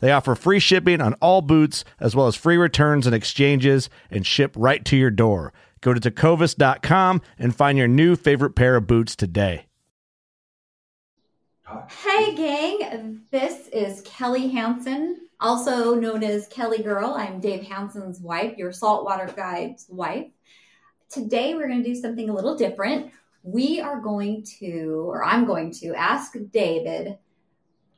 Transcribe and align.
They 0.00 0.12
offer 0.12 0.34
free 0.34 0.58
shipping 0.58 1.00
on 1.00 1.14
all 1.14 1.42
boots, 1.42 1.84
as 2.00 2.16
well 2.16 2.26
as 2.26 2.34
free 2.34 2.56
returns 2.56 3.06
and 3.06 3.14
exchanges, 3.14 3.88
and 4.10 4.26
ship 4.26 4.52
right 4.56 4.84
to 4.86 4.96
your 4.96 5.10
door. 5.10 5.52
Go 5.80 5.94
to 5.94 6.00
tecovas.com 6.00 7.22
and 7.38 7.54
find 7.54 7.78
your 7.78 7.88
new 7.88 8.16
favorite 8.16 8.54
pair 8.54 8.76
of 8.76 8.86
boots 8.86 9.14
today. 9.14 9.66
Hey, 12.04 12.34
gang. 12.34 13.20
This 13.30 13.68
is 13.68 14.02
Kelly 14.02 14.48
Hansen, 14.48 15.28
also 15.38 15.94
known 15.94 16.24
as 16.24 16.48
Kelly 16.48 16.82
Girl. 16.82 17.14
I'm 17.16 17.38
Dave 17.38 17.62
Hansen's 17.62 18.20
wife, 18.20 18.58
your 18.58 18.72
saltwater 18.72 19.32
guide's 19.32 19.86
wife. 19.88 20.26
Today, 21.10 21.54
we're 21.54 21.68
going 21.68 21.82
to 21.82 21.88
do 21.88 21.94
something 21.94 22.28
a 22.28 22.34
little 22.34 22.56
different. 22.56 23.12
We 23.42 23.80
are 23.80 24.00
going 24.00 24.44
to, 24.58 25.04
or 25.08 25.24
I'm 25.24 25.46
going 25.46 25.72
to, 25.74 25.94
ask 25.94 26.34
David 26.52 27.18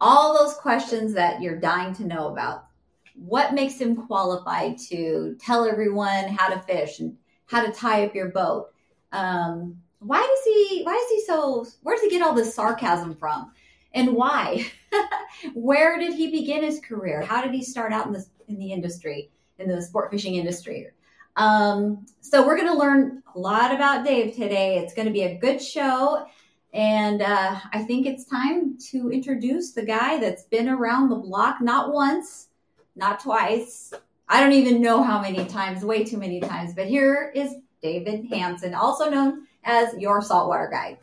all 0.03 0.37
those 0.37 0.55
questions 0.55 1.15
that 1.15 1.41
you're 1.41 1.61
dying 1.61 1.95
to 1.95 2.05
know 2.05 2.27
about. 2.27 2.67
What 3.15 3.55
makes 3.55 3.81
him 3.81 3.95
qualified 3.95 4.77
to 4.91 5.37
tell 5.41 5.65
everyone 5.65 6.27
how 6.27 6.49
to 6.49 6.59
fish 6.61 6.99
and 6.99 7.17
how 7.47 7.65
to 7.65 7.73
tie 7.73 8.05
up 8.05 8.15
your 8.15 8.31
boat? 8.31 8.71
Um, 9.13 9.77
why 10.01 10.19
does 10.19 10.45
he? 10.45 10.83
Why 10.83 10.95
is 10.95 11.11
he 11.11 11.25
so? 11.25 11.67
Where 11.83 11.95
does 11.95 12.03
he 12.03 12.11
get 12.11 12.23
all 12.23 12.35
this 12.35 12.53
sarcasm 12.53 13.15
from? 13.15 13.53
And 13.95 14.15
why? 14.15 14.67
Where 15.55 15.99
did 15.99 16.15
he 16.15 16.31
begin 16.31 16.65
his 16.65 16.81
career? 16.81 17.23
How 17.23 17.41
did 17.43 17.53
he 17.53 17.63
start 17.63 17.93
out 17.93 18.07
in 18.07 18.13
this 18.13 18.29
in 18.49 18.59
the 18.59 18.73
industry, 18.73 19.31
in 19.59 19.69
the 19.69 19.81
sport 19.81 20.11
fishing 20.11 20.35
industry? 20.35 20.89
Um, 21.37 22.07
so 22.21 22.45
we're 22.45 22.57
going 22.57 22.73
to 22.73 22.79
learn 22.79 23.23
a 23.35 23.39
lot 23.39 23.73
about 23.73 24.05
Dave 24.05 24.35
today. 24.35 24.79
It's 24.79 24.95
going 24.95 25.07
to 25.07 25.13
be 25.13 25.23
a 25.23 25.39
good 25.39 25.63
show. 25.63 26.27
And 26.73 27.21
uh, 27.21 27.61
I 27.73 27.83
think 27.83 28.07
it's 28.07 28.25
time 28.25 28.79
to 28.91 29.11
introduce 29.11 29.73
the 29.73 29.85
guy 29.85 30.19
that's 30.19 30.45
been 30.45 30.69
around 30.69 31.11
the 31.11 31.17
block 31.17 31.61
not 31.61 31.93
once, 31.93 32.49
not 32.97 33.21
twice. 33.21 33.93
I 34.29 34.41
don't 34.41 34.53
even 34.53 34.81
know 34.81 35.03
how 35.03 35.21
many 35.21 35.45
times, 35.45 35.85
way 35.85 36.05
too 36.05 36.17
many 36.17 36.41
times. 36.41 36.73
But 36.75 36.87
here 36.87 37.31
is 37.35 37.57
David 37.83 38.27
Hansen, 38.31 38.75
also 38.75 39.11
known 39.11 39.47
as 39.65 39.95
your 39.99 40.23
saltwater 40.23 40.69
guide. 40.71 40.99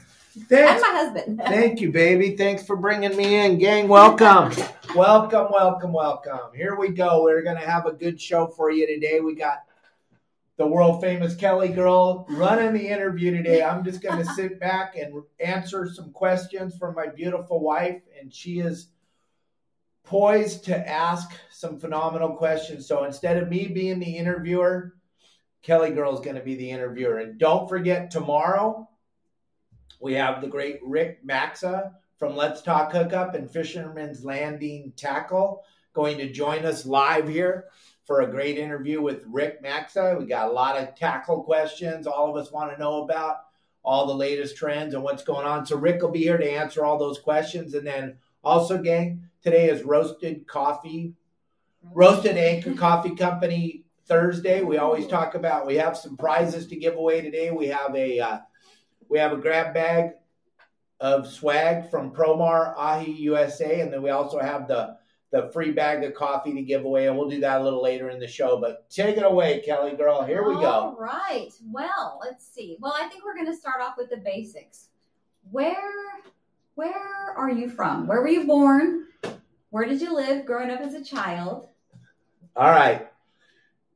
Thanks. 0.47 0.71
And 0.71 0.81
my 0.81 0.99
husband. 0.99 1.41
Thank 1.45 1.81
you, 1.81 1.91
baby. 1.91 2.35
Thanks 2.35 2.65
for 2.65 2.75
bringing 2.75 3.15
me 3.15 3.35
in, 3.35 3.59
gang. 3.59 3.87
Welcome. 3.87 4.51
welcome, 4.95 5.47
welcome, 5.51 5.93
welcome. 5.93 6.55
Here 6.55 6.75
we 6.75 6.89
go. 6.89 7.23
We're 7.23 7.43
going 7.43 7.59
to 7.59 7.67
have 7.67 7.85
a 7.85 7.91
good 7.91 8.19
show 8.19 8.47
for 8.47 8.71
you 8.71 8.87
today. 8.87 9.19
We 9.19 9.35
got 9.35 9.65
the 10.59 10.67
world 10.67 10.99
famous 10.99 11.35
Kelly 11.35 11.69
girl 11.69 12.25
running 12.29 12.73
the 12.73 12.89
interview 12.89 13.31
today. 13.31 13.63
I'm 13.63 13.81
just 13.81 14.01
going 14.01 14.19
to 14.25 14.33
sit 14.33 14.59
back 14.59 14.97
and 14.97 15.23
answer 15.39 15.89
some 15.89 16.11
questions 16.11 16.77
from 16.77 16.95
my 16.95 17.07
beautiful 17.07 17.61
wife, 17.61 18.01
and 18.19 18.31
she 18.31 18.59
is 18.59 18.89
poised 20.03 20.65
to 20.65 20.89
ask 20.89 21.31
some 21.49 21.79
phenomenal 21.79 22.35
questions. 22.35 22.85
So 22.87 23.05
instead 23.05 23.37
of 23.37 23.47
me 23.47 23.67
being 23.67 23.99
the 23.99 24.17
interviewer, 24.17 24.95
Kelly 25.61 25.91
girl 25.91 26.13
is 26.13 26.19
going 26.19 26.35
to 26.35 26.43
be 26.43 26.55
the 26.55 26.71
interviewer. 26.71 27.19
And 27.19 27.39
don't 27.39 27.69
forget, 27.69 28.11
tomorrow 28.11 28.89
we 30.01 30.13
have 30.15 30.41
the 30.41 30.47
great 30.47 30.79
Rick 30.83 31.19
Maxa 31.23 31.93
from 32.17 32.35
Let's 32.35 32.61
Talk 32.61 32.91
Hookup 32.91 33.33
and 33.33 33.49
Fisherman's 33.49 34.25
Landing 34.25 34.91
Tackle 34.97 35.63
going 35.93 36.17
to 36.17 36.31
join 36.31 36.65
us 36.65 36.85
live 36.85 37.27
here 37.29 37.65
for 38.09 38.21
a 38.21 38.27
great 38.27 38.57
interview 38.57 39.03
with 39.03 39.23
Rick 39.27 39.61
Maxa. 39.61 40.15
We 40.17 40.25
got 40.25 40.49
a 40.49 40.51
lot 40.51 40.75
of 40.75 40.95
tackle 40.95 41.43
questions 41.43 42.07
all 42.07 42.27
of 42.27 42.43
us 42.43 42.51
want 42.51 42.71
to 42.71 42.79
know 42.79 43.03
about, 43.03 43.41
all 43.83 44.07
the 44.07 44.15
latest 44.15 44.57
trends 44.57 44.95
and 44.95 45.03
what's 45.03 45.21
going 45.21 45.45
on. 45.45 45.63
So 45.63 45.77
Rick 45.77 46.01
will 46.01 46.09
be 46.09 46.23
here 46.23 46.39
to 46.39 46.51
answer 46.51 46.83
all 46.83 46.97
those 46.97 47.19
questions. 47.19 47.75
And 47.75 47.85
then 47.85 48.17
also, 48.43 48.79
gang, 48.79 49.29
today 49.43 49.69
is 49.69 49.83
roasted 49.83 50.47
coffee, 50.47 51.13
roasted 51.93 52.35
anchor 52.35 52.73
coffee 52.73 53.15
company 53.15 53.83
Thursday. 54.07 54.63
We 54.63 54.79
always 54.79 55.05
talk 55.05 55.35
about 55.35 55.67
we 55.67 55.75
have 55.75 55.95
some 55.95 56.17
prizes 56.17 56.65
to 56.69 56.75
give 56.75 56.95
away 56.95 57.21
today. 57.21 57.51
We 57.51 57.67
have 57.67 57.95
a 57.95 58.19
uh, 58.19 58.39
we 59.07 59.19
have 59.19 59.33
a 59.33 59.37
grab 59.37 59.75
bag 59.75 60.13
of 60.99 61.27
swag 61.27 61.91
from 61.91 62.09
Promar 62.09 62.73
Ahi 62.75 63.11
USA, 63.11 63.81
and 63.81 63.93
then 63.93 64.01
we 64.01 64.09
also 64.09 64.39
have 64.39 64.67
the 64.67 64.97
the 65.31 65.49
free 65.53 65.71
bag 65.71 66.03
of 66.03 66.13
coffee 66.13 66.53
to 66.53 66.61
give 66.61 66.85
away, 66.85 67.07
and 67.07 67.17
we'll 67.17 67.29
do 67.29 67.39
that 67.41 67.61
a 67.61 67.63
little 67.63 67.83
later 67.83 68.09
in 68.09 68.19
the 68.19 68.27
show. 68.27 68.59
But 68.59 68.89
take 68.89 69.17
it 69.17 69.23
away, 69.23 69.61
Kelly 69.65 69.95
girl. 69.95 70.23
Here 70.23 70.47
we 70.47 70.55
go. 70.55 70.61
All 70.61 70.97
right. 70.99 71.49
Well, 71.71 72.19
let's 72.23 72.47
see. 72.47 72.77
Well, 72.79 72.95
I 72.97 73.07
think 73.07 73.23
we're 73.23 73.35
going 73.35 73.45
to 73.45 73.55
start 73.55 73.81
off 73.81 73.95
with 73.97 74.09
the 74.09 74.17
basics. 74.17 74.87
Where 75.51 75.75
where 76.75 77.33
are 77.35 77.51
you 77.51 77.69
from? 77.69 78.07
Where 78.07 78.21
were 78.21 78.29
you 78.29 78.47
born? 78.47 79.07
Where 79.69 79.85
did 79.85 80.01
you 80.01 80.15
live 80.15 80.45
growing 80.45 80.71
up 80.71 80.79
as 80.79 80.93
a 80.93 81.03
child? 81.03 81.67
All 82.55 82.69
right. 82.69 83.07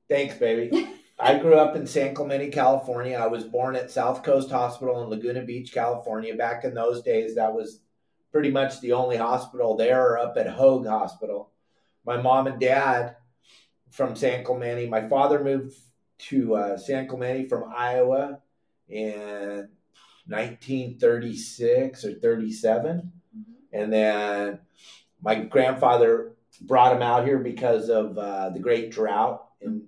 Thanks, 0.09 0.35
baby. 0.35 0.89
I 1.19 1.37
grew 1.39 1.55
up 1.55 1.77
in 1.77 1.87
San 1.87 2.13
Clemente, 2.13 2.49
California. 2.49 3.17
I 3.17 3.27
was 3.27 3.45
born 3.45 3.77
at 3.77 3.89
South 3.89 4.23
Coast 4.23 4.51
Hospital 4.51 5.01
in 5.01 5.09
Laguna 5.09 5.43
Beach, 5.43 5.71
California. 5.73 6.35
Back 6.35 6.65
in 6.65 6.73
those 6.73 7.01
days, 7.01 7.35
that 7.35 7.53
was 7.53 7.79
pretty 8.33 8.49
much 8.49 8.81
the 8.81 8.91
only 8.91 9.15
hospital 9.15 9.77
there 9.77 10.17
up 10.17 10.35
at 10.37 10.47
Hoag 10.47 10.87
Hospital. 10.87 11.51
My 12.03 12.17
mom 12.17 12.47
and 12.47 12.59
dad 12.59 13.15
from 13.91 14.15
San 14.15 14.43
Clemente. 14.43 14.89
My 14.89 15.07
father 15.07 15.41
moved 15.41 15.77
to 16.17 16.55
uh, 16.55 16.77
San 16.77 17.07
Clemente 17.07 17.47
from 17.47 17.71
Iowa 17.73 18.39
in 18.89 19.69
1936 20.27 22.03
or 22.03 22.13
37. 22.15 23.11
And 23.71 23.93
then 23.93 24.59
my 25.21 25.35
grandfather 25.35 26.33
brought 26.59 26.95
him 26.95 27.03
out 27.03 27.25
here 27.25 27.37
because 27.37 27.89
of 27.89 28.17
uh, 28.17 28.49
the 28.49 28.59
great 28.59 28.91
drought 28.91 29.47
in 29.61 29.83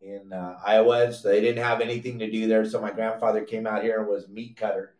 in 0.00 0.32
uh, 0.32 0.58
Iowa. 0.64 1.12
So 1.12 1.28
they 1.28 1.40
didn't 1.40 1.64
have 1.64 1.80
anything 1.80 2.18
to 2.18 2.30
do 2.30 2.48
there. 2.48 2.64
So 2.64 2.80
my 2.80 2.90
grandfather 2.90 3.42
came 3.42 3.66
out 3.66 3.82
here 3.82 4.00
and 4.00 4.08
was 4.08 4.28
meat 4.28 4.56
cutter 4.56 4.95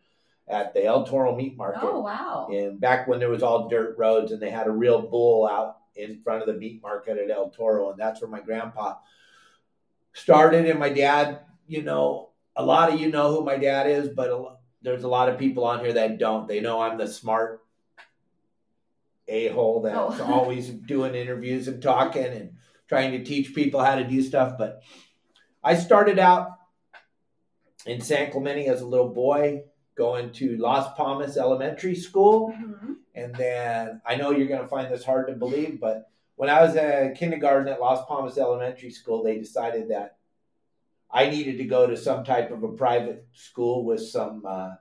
at 0.49 0.73
the 0.73 0.85
El 0.85 1.05
Toro 1.05 1.35
Meat 1.35 1.57
Market. 1.57 1.81
Oh, 1.83 1.99
wow. 2.01 2.47
And 2.51 2.79
back 2.79 3.07
when 3.07 3.19
there 3.19 3.29
was 3.29 3.43
all 3.43 3.67
dirt 3.67 3.97
roads 3.97 4.31
and 4.31 4.41
they 4.41 4.49
had 4.49 4.67
a 4.67 4.71
real 4.71 5.01
bull 5.01 5.47
out 5.47 5.77
in 5.95 6.21
front 6.21 6.41
of 6.41 6.47
the 6.47 6.53
meat 6.53 6.81
market 6.81 7.17
at 7.17 7.29
El 7.29 7.49
Toro. 7.49 7.91
And 7.91 7.99
that's 7.99 8.21
where 8.21 8.29
my 8.29 8.39
grandpa 8.39 8.95
started. 10.13 10.65
And 10.65 10.79
my 10.79 10.89
dad, 10.89 11.41
you 11.67 11.81
know, 11.83 12.29
a 12.55 12.63
lot 12.63 12.91
of 12.93 12.99
you 12.99 13.11
know 13.11 13.31
who 13.31 13.43
my 13.43 13.57
dad 13.57 13.87
is, 13.89 14.07
but 14.09 14.29
a, 14.29 14.55
there's 14.81 15.03
a 15.03 15.07
lot 15.07 15.29
of 15.29 15.37
people 15.37 15.65
on 15.65 15.79
here 15.81 15.93
that 15.93 16.17
don't. 16.17 16.47
They 16.47 16.59
know 16.61 16.81
I'm 16.81 16.97
the 16.97 17.07
smart 17.07 17.61
a 19.27 19.49
hole 19.49 19.81
that's 19.81 20.21
Oh. 20.21 20.23
always 20.33 20.69
doing 20.69 21.13
interviews 21.13 21.67
and 21.67 21.81
talking 21.83 22.25
and 22.25 22.51
trying 22.87 23.11
to 23.11 23.23
teach 23.23 23.53
people 23.53 23.83
how 23.83 23.95
to 23.95 24.03
do 24.05 24.21
stuff. 24.21 24.57
But 24.57 24.81
I 25.63 25.75
started 25.75 26.17
out 26.19 26.51
in 27.85 27.99
San 28.01 28.31
Clemente 28.31 28.67
as 28.67 28.81
a 28.81 28.85
little 28.87 29.09
boy, 29.09 29.63
going 29.97 30.31
to 30.33 30.57
Las 30.57 30.95
Palmas 30.95 31.37
Elementary 31.37 31.95
School. 31.95 32.51
Mhm. 32.51 32.95
And 33.15 33.33
then 33.35 34.01
I 34.05 34.15
know 34.15 34.31
you're 34.31 34.47
going 34.47 34.61
to 34.61 34.67
find 34.67 34.91
this 34.93 35.03
hard 35.03 35.27
to 35.27 35.33
believe, 35.33 35.79
but 35.79 36.09
when 36.35 36.49
I 36.49 36.61
was 36.61 36.75
at 36.75 37.15
kindergarten 37.15 37.67
at 37.67 37.81
Las 37.81 38.05
Palmas 38.07 38.37
Elementary 38.37 38.91
School, 38.91 39.23
they 39.23 39.37
decided 39.39 39.89
that 39.89 40.17
I 41.09 41.29
needed 41.29 41.57
to 41.57 41.63
go 41.65 41.87
to 41.87 41.97
some 41.97 42.23
type 42.23 42.51
of 42.51 42.63
a 42.63 42.67
private 42.73 43.25
school 43.33 43.83
with 43.85 44.01
some 44.01 44.43
uh, 44.45 44.75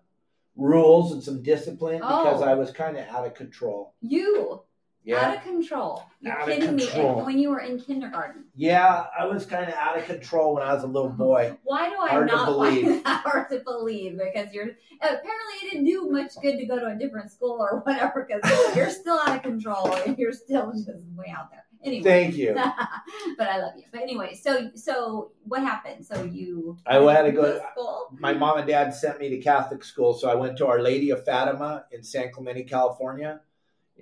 rules 0.56 1.12
and 1.12 1.22
some 1.22 1.42
discipline 1.42 1.98
because 1.98 2.42
Oh. 2.42 2.44
I 2.44 2.54
was 2.54 2.70
kind 2.72 2.96
of 2.98 3.06
out 3.08 3.26
of 3.26 3.34
control. 3.34 3.94
You. 4.02 4.62
Yeah. 5.06 5.20
Out 5.28 5.36
of 5.36 5.42
control. 5.44 6.02
You're 6.20 6.36
Out 6.36 6.48
kidding 6.48 6.74
me. 6.74 6.84
When 6.86 7.38
you 7.38 7.50
were 7.50 7.60
in 7.60 7.78
kindergarten. 7.78 8.46
Yeah, 8.56 9.06
I 9.16 9.24
was 9.26 9.46
kind 9.46 9.68
of 9.68 9.74
out 9.74 9.96
of 9.96 10.04
control 10.04 10.54
when 10.54 10.64
I 10.64 10.74
was 10.74 10.82
a 10.82 10.88
little 10.88 11.10
boy. 11.10 11.56
Why 11.62 11.88
do 11.88 11.96
I 11.96 12.08
Hard 12.08 12.26
not 12.26 12.46
believe. 12.46 13.04
that 13.04 13.22
hard 13.24 13.48
to 13.50 13.60
believe? 13.60 14.18
Because 14.18 14.52
you're 14.52 14.70
apparently 15.00 15.54
it 15.62 15.70
didn't 15.70 15.84
do 15.84 16.10
much 16.10 16.32
good 16.42 16.58
to 16.58 16.66
go 16.66 16.80
to 16.80 16.86
a 16.88 16.96
different 16.96 17.30
school 17.30 17.56
or 17.60 17.82
whatever. 17.84 18.26
Because 18.28 18.76
you're 18.76 18.90
still 18.90 19.16
out 19.20 19.36
of 19.36 19.42
control 19.42 19.94
and 19.94 20.18
you're 20.18 20.32
still 20.32 20.72
just 20.72 20.88
way 21.14 21.32
out 21.34 21.52
there. 21.52 21.62
Anyway, 21.84 22.02
Thank 22.02 22.34
you. 22.34 22.52
but 23.38 23.48
I 23.48 23.58
love 23.58 23.74
you. 23.76 23.84
But 23.92 24.02
anyway, 24.02 24.34
so 24.34 24.72
so 24.74 25.30
what 25.44 25.62
happened? 25.62 26.04
So 26.04 26.24
you 26.24 26.78
I 26.84 26.96
had 26.96 27.22
to 27.22 27.30
go- 27.32 27.42
to 27.60 27.62
school. 27.70 28.08
My 28.18 28.32
mom 28.32 28.58
and 28.58 28.66
dad 28.66 28.92
sent 28.92 29.20
me 29.20 29.28
to 29.30 29.38
Catholic 29.38 29.84
school, 29.84 30.14
so 30.14 30.28
I 30.28 30.34
went 30.34 30.58
to 30.58 30.66
Our 30.66 30.80
Lady 30.82 31.10
of 31.10 31.24
Fatima 31.24 31.84
in 31.92 32.02
San 32.02 32.32
Clemente, 32.32 32.64
California. 32.64 33.40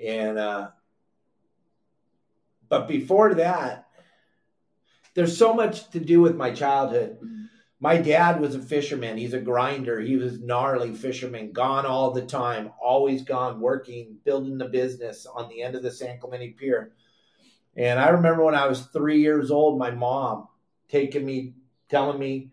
And 0.03 0.39
uh 0.39 0.71
but 2.75 2.89
before 2.89 3.35
that, 3.35 3.87
there's 5.15 5.39
so 5.39 5.55
much 5.55 5.91
to 5.91 6.01
do 6.01 6.21
with 6.21 6.35
my 6.35 6.51
childhood. 6.51 7.21
Mhm. 7.23 7.49
My 7.79 7.99
dad 7.99 8.41
was 8.41 8.57
a 8.57 8.59
fisherman. 8.59 9.17
He's 9.17 9.33
a 9.33 9.39
grinder. 9.39 10.01
He 10.01 10.17
was 10.17 10.41
gnarly 10.41 10.93
fisherman, 10.93 11.53
gone 11.53 11.87
all 11.87 12.11
the 12.11 12.27
time, 12.27 12.73
always 12.83 13.23
gone 13.23 13.61
working, 13.61 14.19
building 14.25 14.59
the 14.59 14.69
business 14.69 15.25
on 15.25 15.49
the 15.49 15.63
end 15.63 15.77
of 15.77 15.85
the 15.85 15.91
San 15.93 16.19
Clemente 16.19 16.51
Pier. 16.55 16.95
And 17.77 18.01
I 18.01 18.09
remember 18.09 18.43
when 18.43 18.57
I 18.57 18.67
was 18.67 18.87
three 18.87 19.21
years 19.21 19.53
old, 19.53 19.79
my 19.79 19.93
mom 19.93 20.49
taking 20.89 21.25
me, 21.25 21.55
telling 21.89 22.19
me 22.19 22.51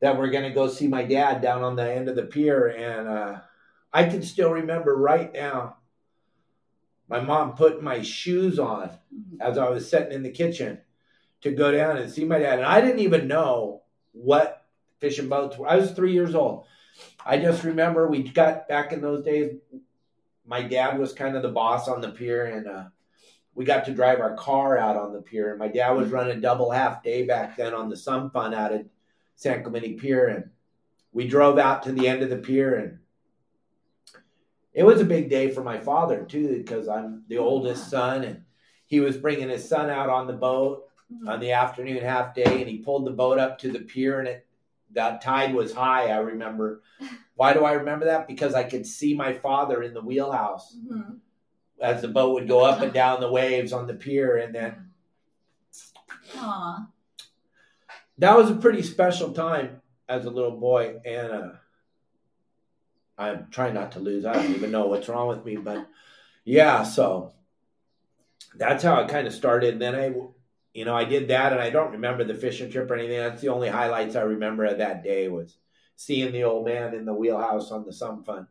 that 0.00 0.16
we're 0.16 0.30
going 0.30 0.48
to 0.48 0.54
go 0.54 0.68
see 0.68 0.88
my 0.88 1.04
dad 1.04 1.42
down 1.42 1.62
on 1.62 1.76
the 1.76 1.92
end 1.92 2.08
of 2.08 2.16
the 2.16 2.22
pier. 2.22 2.68
And 2.68 3.08
uh, 3.08 3.40
I 3.92 4.04
can 4.04 4.22
still 4.22 4.52
remember 4.52 4.96
right 4.96 5.30
now 5.34 5.76
my 7.08 7.20
mom 7.20 7.54
put 7.54 7.82
my 7.82 8.02
shoes 8.02 8.58
on 8.58 8.90
as 9.40 9.58
I 9.58 9.68
was 9.68 9.88
sitting 9.88 10.12
in 10.12 10.22
the 10.22 10.30
kitchen 10.30 10.78
to 11.42 11.52
go 11.52 11.70
down 11.70 11.98
and 11.98 12.10
see 12.10 12.24
my 12.24 12.38
dad. 12.38 12.58
And 12.58 12.66
I 12.66 12.80
didn't 12.80 13.00
even 13.00 13.28
know 13.28 13.82
what 14.12 14.64
fishing 15.00 15.28
boats 15.28 15.58
were. 15.58 15.68
I 15.68 15.76
was 15.76 15.90
three 15.90 16.12
years 16.12 16.34
old. 16.34 16.64
I 17.24 17.38
just 17.38 17.64
remember 17.64 18.08
we 18.08 18.22
got 18.22 18.68
back 18.68 18.92
in 18.92 19.00
those 19.00 19.24
days, 19.24 19.56
my 20.46 20.62
dad 20.62 20.98
was 20.98 21.12
kind 21.12 21.36
of 21.36 21.42
the 21.42 21.50
boss 21.50 21.88
on 21.88 22.00
the 22.00 22.10
pier 22.10 22.46
and 22.46 22.66
uh, 22.66 22.84
we 23.54 23.64
got 23.64 23.84
to 23.84 23.94
drive 23.94 24.20
our 24.20 24.34
car 24.36 24.78
out 24.78 24.96
on 24.96 25.12
the 25.12 25.20
pier. 25.20 25.50
And 25.50 25.58
my 25.58 25.68
dad 25.68 25.90
was 25.92 26.10
running 26.10 26.40
double 26.40 26.70
half 26.70 27.02
day 27.02 27.26
back 27.26 27.56
then 27.56 27.74
on 27.74 27.88
the 27.88 27.96
Sun 27.96 28.30
Fun 28.30 28.54
out 28.54 28.72
at 28.72 28.86
San 29.36 29.62
Clemente 29.62 29.94
Pier. 29.94 30.28
And 30.28 30.50
we 31.12 31.28
drove 31.28 31.58
out 31.58 31.82
to 31.84 31.92
the 31.92 32.08
end 32.08 32.22
of 32.22 32.30
the 32.30 32.36
pier 32.36 32.76
and 32.76 32.98
it 34.74 34.82
was 34.84 35.00
a 35.00 35.04
big 35.04 35.30
day 35.30 35.50
for 35.50 35.62
my 35.62 35.78
father 35.78 36.24
too 36.24 36.58
because 36.58 36.88
I'm 36.88 37.24
the 37.28 37.38
oldest 37.38 37.88
son 37.88 38.24
and 38.24 38.42
he 38.86 39.00
was 39.00 39.16
bringing 39.16 39.48
his 39.48 39.66
son 39.68 39.88
out 39.90 40.10
on 40.10 40.26
the 40.26 40.32
boat 40.32 40.84
Mhm. 41.12 41.28
on 41.28 41.40
the 41.40 41.52
afternoon 41.52 42.02
half 42.02 42.34
day 42.34 42.60
and 42.62 42.68
he 42.68 42.78
pulled 42.78 43.04
the 43.06 43.10
boat 43.10 43.38
up 43.38 43.58
to 43.60 43.70
the 43.70 43.80
pier 43.80 44.18
and 44.20 44.28
it 44.28 44.46
that 44.92 45.20
tide 45.20 45.54
was 45.54 45.74
high 45.74 46.08
i 46.08 46.16
remember 46.18 46.80
why 47.36 47.52
do 47.52 47.64
i 47.64 47.72
remember 47.72 48.06
that 48.06 48.26
because 48.26 48.54
i 48.54 48.62
could 48.64 48.86
see 48.86 49.12
my 49.14 49.32
father 49.32 49.82
in 49.82 49.92
the 49.92 50.00
wheelhouse 50.00 50.74
Mhm. 50.76 51.18
as 51.80 52.00
the 52.00 52.08
boat 52.08 52.32
would 52.32 52.48
go 52.48 52.60
up 52.64 52.80
and 52.80 52.92
down 52.94 53.20
the 53.20 53.30
waves 53.30 53.72
on 53.72 53.86
the 53.86 53.92
pier 53.94 54.38
and 54.38 54.54
then 54.54 54.90
Aw. 56.38 56.86
that 58.18 58.36
was 58.36 58.50
a 58.50 58.54
pretty 58.56 58.82
special 58.82 59.32
time 59.32 59.82
as 60.08 60.24
a 60.24 60.30
little 60.30 60.56
boy 60.58 61.00
and 61.04 61.32
uh 61.32 61.48
i'm 63.18 63.48
trying 63.50 63.74
not 63.74 63.92
to 63.92 64.00
lose. 64.00 64.24
I 64.24 64.32
don't 64.34 64.54
even 64.54 64.70
know 64.70 64.86
what's 64.86 65.08
wrong 65.08 65.28
with 65.28 65.44
me 65.44 65.56
but 65.56 65.86
yeah 66.44 66.82
so 66.82 67.32
that's 68.56 68.84
how 68.84 69.00
it 69.00 69.08
kind 69.08 69.26
of 69.26 69.32
started. 69.32 69.78
Then 69.78 69.94
i 69.94 70.14
you 70.72 70.84
know 70.84 70.94
i 70.94 71.04
did 71.04 71.28
that 71.28 71.52
and 71.52 71.60
i 71.60 71.70
don't 71.70 71.92
remember 71.92 72.24
the 72.24 72.34
fishing 72.34 72.70
trip 72.70 72.90
or 72.90 72.94
anything. 72.94 73.18
That's 73.18 73.42
the 73.42 73.48
only 73.48 73.68
highlights 73.68 74.16
i 74.16 74.22
remember 74.22 74.64
of 74.64 74.78
that 74.78 75.02
day 75.02 75.28
was 75.28 75.56
seeing 75.96 76.32
the 76.32 76.44
old 76.44 76.66
man 76.66 76.94
in 76.94 77.04
the 77.04 77.14
wheelhouse 77.14 77.70
on 77.70 77.84
the 77.84 77.92
sun 77.92 78.24
fun 78.24 78.46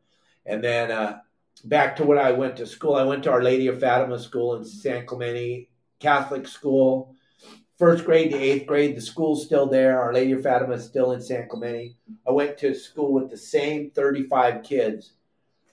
and 0.45 0.63
then 0.63 0.91
uh 0.91 1.19
back 1.65 1.95
to 1.95 2.05
when 2.05 2.17
i 2.17 2.31
went 2.31 2.57
to 2.57 2.65
school. 2.65 2.95
I 2.95 3.03
went 3.03 3.23
to 3.23 3.31
our 3.31 3.43
lady 3.43 3.67
of 3.67 3.79
fatima 3.79 4.17
school 4.19 4.55
in 4.55 4.63
san 4.63 5.05
clemente 5.05 5.69
catholic 5.99 6.47
school 6.47 7.15
first 7.77 8.05
grade 8.05 8.31
to 8.31 8.37
eighth 8.37 8.65
grade. 8.67 8.95
The 8.95 9.01
school's 9.01 9.45
still 9.45 9.65
there. 9.67 9.99
Our 10.01 10.13
Lady 10.13 10.31
of 10.33 10.43
Fatima 10.43 10.73
is 10.75 10.85
still 10.85 11.11
in 11.11 11.21
San 11.21 11.47
Clemente. 11.47 11.95
I 12.27 12.31
went 12.31 12.57
to 12.59 12.73
school 12.73 13.11
with 13.13 13.29
the 13.29 13.37
same 13.37 13.91
35 13.91 14.63
kids 14.63 15.13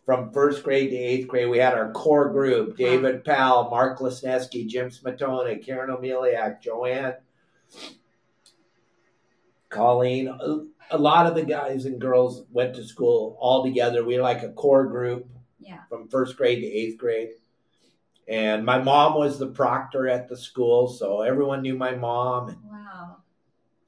from 0.06 0.32
first 0.32 0.62
grade 0.64 0.90
to 0.90 0.96
eighth 0.96 1.28
grade. 1.28 1.48
We 1.48 1.58
had 1.58 1.74
our 1.74 1.92
core 1.92 2.30
group 2.30 2.76
David 2.76 3.24
Powell, 3.24 3.70
Mark 3.70 3.98
Lesneski, 4.00 4.66
Jim 4.66 4.90
Smatona, 4.90 5.64
Karen 5.64 5.90
O'Meliak, 5.90 6.60
Joanne, 6.62 7.14
Colleen. 9.68 10.28
A, 10.28 10.58
a 10.92 10.98
lot 10.98 11.26
of 11.26 11.34
the 11.34 11.44
guys 11.44 11.84
and 11.84 12.00
girls 12.00 12.44
went 12.50 12.74
to 12.74 12.84
school 12.84 13.36
all 13.40 13.62
together. 13.62 14.04
We 14.04 14.16
were 14.16 14.22
like 14.22 14.42
a 14.42 14.48
core 14.52 14.86
group 14.86 15.28
Yeah. 15.60 15.80
from 15.88 16.08
first 16.08 16.36
grade 16.36 16.60
to 16.62 16.66
eighth 16.66 16.98
grade. 16.98 17.30
And 18.30 18.64
my 18.64 18.78
mom 18.78 19.14
was 19.14 19.40
the 19.40 19.48
proctor 19.48 20.08
at 20.08 20.28
the 20.28 20.36
school, 20.36 20.86
so 20.86 21.22
everyone 21.22 21.62
knew 21.62 21.74
my 21.76 21.96
mom. 21.96 22.50
And 22.50 22.58
Wow. 22.70 23.16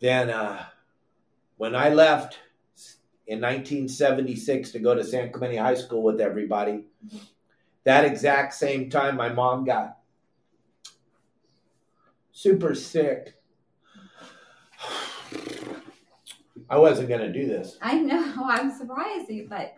then 0.00 0.30
uh, 0.30 0.64
when 1.58 1.76
I 1.76 1.90
left 1.90 2.40
in 3.28 3.40
1976 3.40 4.72
to 4.72 4.80
go 4.80 4.96
to 4.96 5.04
San 5.04 5.30
Clemente 5.30 5.58
High 5.58 5.76
School 5.76 6.02
with 6.02 6.20
everybody, 6.20 6.86
that 7.84 8.04
exact 8.04 8.54
same 8.54 8.90
time 8.90 9.16
my 9.16 9.28
mom 9.28 9.64
got 9.64 9.98
super 12.32 12.74
sick. 12.74 13.36
I 16.68 16.78
wasn't 16.78 17.08
going 17.08 17.20
to 17.20 17.32
do 17.32 17.46
this. 17.46 17.78
I 17.80 18.00
know. 18.00 18.34
I'm 18.44 18.76
surprised, 18.76 19.30
but 19.48 19.74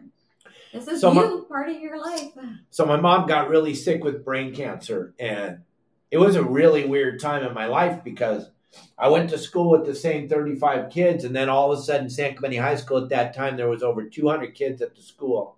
this 0.74 0.88
is 0.88 1.00
So 1.00 1.12
my- 1.14 1.22
you, 1.22 1.46
part 1.48 1.68
of 1.70 1.80
your 1.80 1.98
life. 2.00 2.32
So 2.70 2.84
my 2.84 2.96
mom 2.96 3.26
got 3.28 3.48
really 3.48 3.74
sick 3.74 4.02
with 4.04 4.24
brain 4.24 4.54
cancer 4.54 5.14
and 5.18 5.62
it 6.10 6.18
was 6.18 6.36
a 6.36 6.42
really 6.42 6.84
weird 6.84 7.20
time 7.20 7.44
in 7.46 7.54
my 7.54 7.66
life 7.66 8.02
because 8.04 8.50
I 8.98 9.08
went 9.08 9.30
to 9.30 9.38
school 9.38 9.70
with 9.70 9.86
the 9.86 9.94
same 9.94 10.28
35 10.28 10.90
kids 10.90 11.22
and 11.24 11.34
then 11.34 11.48
all 11.48 11.72
of 11.72 11.78
a 11.78 11.82
sudden 11.82 12.10
San 12.10 12.34
Clemente 12.34 12.56
High 12.56 12.74
School 12.74 12.98
at 12.98 13.08
that 13.10 13.32
time 13.34 13.56
there 13.56 13.68
was 13.70 13.82
over 13.84 14.04
200 14.08 14.54
kids 14.54 14.82
at 14.82 14.94
the 14.96 15.02
school. 15.02 15.56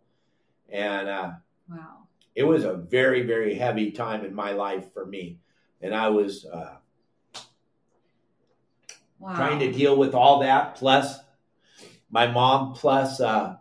And 0.69 1.09
uh, 1.09 1.31
Wow. 1.69 2.07
it 2.35 2.45
was 2.45 2.65
a 2.65 2.75
very 2.75 3.23
very 3.23 3.55
heavy 3.55 3.91
time 3.91 4.25
in 4.25 4.35
my 4.35 4.53
life 4.53 4.93
for 4.93 5.07
me 5.07 5.39
and 5.81 5.95
I 5.95 6.09
was 6.09 6.45
uh, 6.45 6.77
Wow. 9.19 9.35
trying 9.35 9.59
to 9.61 9.73
deal 9.73 9.97
with 9.97 10.15
all 10.15 10.41
that 10.41 10.75
plus 10.77 11.19
my 12.11 12.27
mom 12.27 12.75
plus 12.75 13.21
uh, 13.21 13.57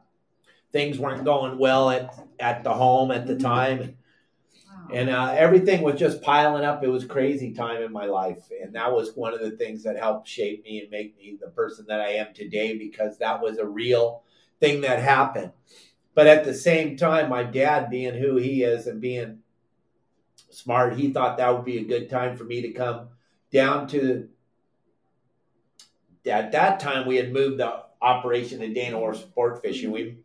things 0.76 1.00
weren't 1.00 1.24
going 1.24 1.58
well 1.58 1.90
at, 1.90 2.14
at 2.40 2.64
the 2.66 2.74
home 2.74 3.10
at 3.10 3.26
the 3.26 3.36
Mhm. 3.36 3.42
time 3.42 3.80
Wow. 3.80 4.88
and 4.92 5.10
uh, 5.10 5.34
everything 5.38 5.82
was 5.82 5.96
just 6.00 6.22
piling 6.22 6.66
up. 6.66 6.84
It 6.84 6.90
was 6.90 7.06
crazy 7.06 7.54
time 7.54 7.82
in 7.82 7.92
my 7.92 8.06
life, 8.06 8.50
and 8.62 8.76
that 8.76 8.94
was 8.94 9.16
one 9.16 9.34
of 9.34 9.40
the 9.40 9.52
things 9.52 9.84
that 9.84 9.98
helped 9.98 10.28
shape 10.28 10.64
me 10.66 10.82
and 10.82 10.92
make 10.92 11.18
me 11.18 11.38
the 11.40 11.50
person 11.50 11.86
that 11.88 12.02
I 12.02 12.10
am 12.10 12.34
today 12.34 12.78
because 12.78 13.18
that 13.20 13.42
was 13.42 13.58
a 13.58 13.66
real 13.66 14.24
thing 14.60 14.82
that 14.82 15.00
happened. 15.00 15.52
But 16.14 16.28
at 16.28 16.44
the 16.44 16.54
same 16.54 16.98
time, 16.98 17.30
my 17.30 17.44
dad, 17.44 17.90
being 17.90 18.16
who 18.16 18.38
he 18.38 18.64
is 18.64 18.88
and 18.88 19.02
being 19.02 19.40
smart, 20.50 20.98
he 20.98 21.12
thought 21.12 21.38
that 21.38 21.54
would 21.56 21.66
be 21.66 21.78
a 21.80 21.84
good 21.84 22.10
time 22.10 22.36
for 22.38 22.44
me 22.44 22.62
to 22.62 22.72
come 22.72 23.10
down 23.52 23.88
to. 23.90 24.30
At 26.26 26.52
that 26.54 26.80
time, 26.80 27.08
we 27.08 27.18
had 27.18 27.32
moved 27.32 27.60
the 27.60 27.84
operation 28.02 28.60
to 28.60 28.74
Dana 28.74 29.14
Sport 29.16 29.62
Fishing. 29.62 29.92
We, 29.92 30.18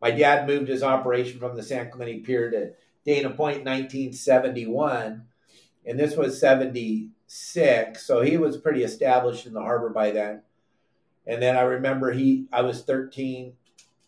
my 0.00 0.10
dad 0.10 0.46
moved 0.46 0.68
his 0.68 0.82
operation 0.82 1.38
from 1.38 1.56
the 1.56 1.62
San 1.62 1.90
Clemente 1.90 2.20
Pier 2.20 2.50
to 2.50 2.72
Dana 3.04 3.30
Point 3.30 3.64
1971, 3.64 5.22
and 5.86 5.98
this 5.98 6.16
was 6.16 6.38
76. 6.40 8.06
So 8.06 8.20
he 8.20 8.36
was 8.36 8.56
pretty 8.56 8.82
established 8.84 9.46
in 9.46 9.54
the 9.54 9.60
harbor 9.60 9.88
by 9.90 10.10
then. 10.10 10.42
And 11.26 11.42
then 11.42 11.56
I 11.56 11.62
remember 11.62 12.12
he, 12.12 12.46
I 12.52 12.62
was 12.62 12.82
13 12.82 13.54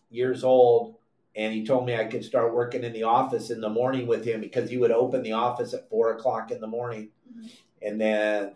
years 0.09 0.43
old, 0.43 0.95
and 1.35 1.53
he 1.53 1.65
told 1.65 1.85
me 1.85 1.95
I 1.95 2.05
could 2.05 2.25
start 2.25 2.53
working 2.53 2.83
in 2.83 2.93
the 2.93 3.03
office 3.03 3.49
in 3.51 3.61
the 3.61 3.69
morning 3.69 4.07
with 4.07 4.25
him 4.25 4.41
because 4.41 4.69
he 4.69 4.77
would 4.77 4.91
open 4.91 5.23
the 5.23 5.33
office 5.33 5.73
at 5.73 5.89
four 5.89 6.11
o'clock 6.13 6.51
in 6.51 6.59
the 6.61 6.67
morning, 6.67 7.09
Mhm. 7.29 7.49
and 7.81 8.01
then 8.01 8.55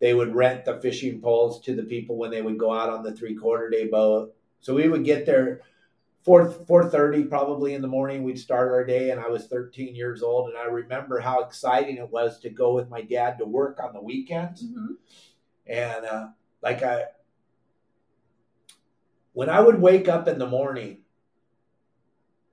they 0.00 0.14
would 0.14 0.34
rent 0.34 0.64
the 0.64 0.80
fishing 0.80 1.20
poles 1.20 1.60
to 1.62 1.74
the 1.74 1.82
people 1.82 2.16
when 2.16 2.30
they 2.30 2.42
would 2.42 2.58
go 2.58 2.72
out 2.72 2.88
on 2.88 3.02
the 3.02 3.12
three 3.12 3.34
quarter 3.34 3.68
day 3.68 3.86
boat. 3.86 4.34
So 4.60 4.74
we 4.74 4.88
would 4.88 5.04
get 5.04 5.24
there 5.26 5.60
four 6.22 6.50
four 6.50 6.88
thirty 6.90 7.24
probably 7.24 7.74
in 7.74 7.82
the 7.82 7.88
morning. 7.88 8.22
We'd 8.22 8.38
start 8.38 8.68
our 8.72 8.84
day, 8.84 9.10
and 9.10 9.20
I 9.20 9.28
was 9.28 9.46
thirteen 9.46 9.94
years 9.94 10.22
old, 10.22 10.48
and 10.48 10.58
I 10.58 10.64
remember 10.64 11.18
how 11.20 11.40
exciting 11.42 11.96
it 11.96 12.10
was 12.10 12.38
to 12.40 12.50
go 12.50 12.74
with 12.74 12.88
my 12.90 13.02
dad 13.02 13.38
to 13.38 13.44
work 13.44 13.80
on 13.82 13.92
the 13.92 14.00
weekends. 14.02 14.64
Mhm. 14.64 14.96
And 15.66 16.04
uh, 16.04 16.28
like 16.62 16.82
I, 16.82 17.04
when 19.32 19.48
I 19.48 19.60
would 19.60 19.80
wake 19.80 20.08
up 20.08 20.28
in 20.28 20.38
the 20.38 20.46
morning, 20.46 20.98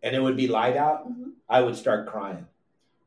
and 0.04 0.16
it 0.16 0.22
would 0.22 0.38
be 0.38 0.48
light 0.48 0.78
out, 0.78 1.10
Mhm. 1.10 1.32
I 1.50 1.62
would 1.62 1.76
start 1.76 2.08
crying 2.08 2.46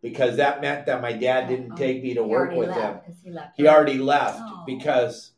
because 0.02 0.36
that 0.36 0.60
meant 0.60 0.86
that 0.86 1.00
my 1.02 1.12
dad 1.12 1.48
didn't 1.48 1.72
Oh, 1.72 1.76
take 1.76 2.02
me 2.02 2.14
to 2.14 2.24
work 2.24 2.52
with 2.52 2.68
left 2.70 3.06
him. 3.06 3.14
He 3.22 3.30
left. 3.30 3.56
He 3.56 3.68
already 3.68 3.98
left 3.98 4.40
Oh. 4.42 4.62
because 4.66 5.32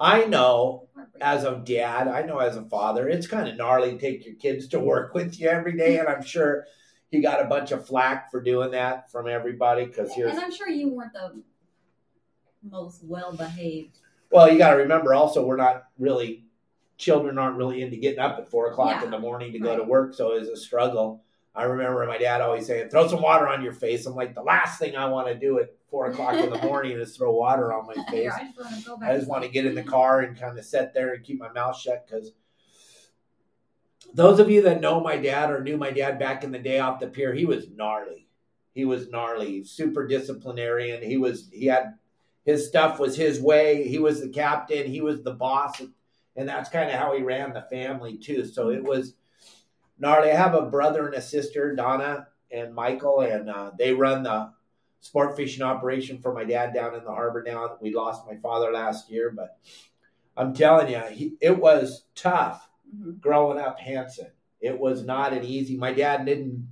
I 0.00 0.24
know. 0.24 0.87
As 1.20 1.44
a 1.44 1.56
dad, 1.64 2.08
I 2.08 2.22
know 2.22 2.38
as 2.38 2.56
a 2.56 2.62
father, 2.62 3.08
it's 3.08 3.26
kind 3.26 3.48
of 3.48 3.56
gnarly 3.56 3.92
to 3.92 3.98
take 3.98 4.24
your 4.26 4.34
kids 4.36 4.68
to 4.68 4.80
work 4.80 5.14
with 5.14 5.38
you 5.40 5.48
every 5.48 5.76
day, 5.76 5.98
and 5.98 6.08
I'm 6.08 6.22
sure 6.22 6.66
he 7.10 7.20
got 7.20 7.40
a 7.40 7.48
bunch 7.48 7.70
of 7.72 7.86
flack 7.86 8.30
for 8.30 8.40
doing 8.40 8.70
that 8.72 9.10
from 9.10 9.28
everybody 9.28 9.86
because 9.86 10.12
here's 10.14 10.32
And 10.32 10.40
I'm 10.40 10.52
sure 10.52 10.68
you 10.68 10.88
weren't 10.90 11.12
the 11.14 11.42
most 12.62 13.02
well 13.04 13.32
behaved. 13.34 13.98
well, 14.30 14.50
you 14.50 14.58
got 14.58 14.72
to 14.72 14.76
remember 14.78 15.14
also 15.14 15.44
we're 15.46 15.56
not 15.56 15.84
really 15.98 16.44
children 16.96 17.38
aren't 17.38 17.56
really 17.56 17.80
into 17.80 17.96
getting 17.96 18.18
up 18.18 18.38
at 18.38 18.50
four 18.50 18.70
o'clock 18.70 18.96
Yeah, 18.96 19.04
in 19.04 19.10
the 19.12 19.18
morning 19.18 19.52
to 19.52 19.58
go 19.58 19.76
to 19.76 19.84
work, 19.84 20.14
so 20.14 20.32
it 20.34 20.40
was 20.40 20.48
a 20.48 20.56
struggle. 20.56 21.22
I 21.54 21.62
remember 21.64 22.04
my 22.06 22.18
dad 22.18 22.40
always 22.40 22.66
saying, 22.66 22.90
"Throw 22.90 23.06
some 23.08 23.22
water 23.22 23.48
on 23.48 23.62
your 23.62 23.72
face." 23.72 24.04
I'm 24.06 24.14
like, 24.14 24.34
the 24.34 24.42
last 24.42 24.78
thing 24.78 24.96
I 24.96 25.06
want 25.06 25.28
to 25.28 25.34
do 25.34 25.58
at 25.60 25.70
four 25.90 26.06
o'clock 26.06 26.34
in 26.34 26.50
the 26.50 26.58
morning 26.62 26.96
to 26.98 27.06
throw 27.06 27.32
water 27.32 27.72
on 27.72 27.86
my 27.86 28.04
face. 28.10 28.30
I 28.32 28.44
just 28.44 28.58
want 28.58 28.74
to 28.76 28.84
go 28.84 28.96
back. 28.96 29.10
I 29.10 29.16
just 29.16 29.28
want 29.28 29.44
to 29.44 29.50
get 29.50 29.66
in 29.66 29.74
the 29.74 29.82
car 29.82 30.20
and 30.20 30.38
kind 30.38 30.58
of 30.58 30.64
sit 30.64 30.92
there 30.94 31.14
and 31.14 31.24
keep 31.24 31.38
my 31.38 31.52
mouth 31.52 31.78
shut 31.78 32.06
because 32.06 32.32
those 34.14 34.38
of 34.38 34.50
you 34.50 34.62
that 34.62 34.80
know 34.80 35.00
my 35.00 35.16
dad 35.16 35.50
or 35.50 35.62
knew 35.62 35.76
my 35.76 35.90
dad 35.90 36.18
back 36.18 36.44
in 36.44 36.52
the 36.52 36.58
day 36.58 36.78
off 36.78 37.00
the 37.00 37.08
pier, 37.08 37.34
he 37.34 37.44
was 37.44 37.68
gnarly. 37.68 38.26
He 38.72 38.84
was 38.84 39.08
gnarly, 39.08 39.64
super 39.64 40.06
disciplinarian. 40.06 41.02
He 41.02 41.16
was 41.16 41.48
he 41.52 41.66
had 41.66 41.94
his 42.44 42.66
stuff 42.66 42.98
was 42.98 43.16
his 43.16 43.40
way. 43.40 43.88
He 43.88 43.98
was 43.98 44.20
the 44.20 44.28
captain. 44.28 44.86
He 44.86 45.00
was 45.00 45.22
the 45.22 45.34
boss, 45.34 45.82
and 46.36 46.48
that's 46.48 46.70
kind 46.70 46.88
of 46.88 46.96
how 46.96 47.14
he 47.14 47.22
ran 47.22 47.52
the 47.52 47.66
family 47.70 48.16
too. 48.16 48.46
So 48.46 48.70
it 48.70 48.82
was 48.82 49.14
gnarly. 49.98 50.30
I 50.30 50.36
have 50.36 50.54
a 50.54 50.62
brother 50.62 51.06
and 51.06 51.16
a 51.16 51.20
sister, 51.20 51.74
Donna 51.74 52.28
and 52.50 52.74
Michael, 52.74 53.20
and 53.20 53.50
uh, 53.50 53.72
they 53.76 53.92
run 53.92 54.22
the 54.22 54.52
sport 55.00 55.36
fishing 55.36 55.62
operation 55.62 56.18
for 56.18 56.32
my 56.34 56.44
dad 56.44 56.74
down 56.74 56.94
in 56.94 57.04
the 57.04 57.10
harbor 57.10 57.42
now. 57.46 57.68
that 57.68 57.82
We 57.82 57.94
lost 57.94 58.26
my 58.26 58.36
father 58.36 58.72
last 58.72 59.10
year, 59.10 59.30
but 59.30 59.58
I'm 60.36 60.54
telling 60.54 60.88
you, 60.92 61.00
he, 61.10 61.34
it 61.40 61.58
was 61.58 62.04
tough 62.14 62.68
Mhm. 62.94 63.20
growing 63.20 63.58
up 63.58 63.78
Hansen. 63.78 64.30
It 64.60 64.78
was 64.78 65.04
not 65.04 65.32
an 65.32 65.44
easy. 65.44 65.76
My 65.76 65.92
dad 65.92 66.24
didn't 66.26 66.68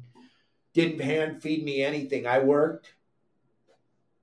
didn't 0.72 1.00
hand 1.00 1.40
feed 1.42 1.64
me 1.64 1.82
anything. 1.82 2.26
I 2.26 2.40
worked, 2.40 2.94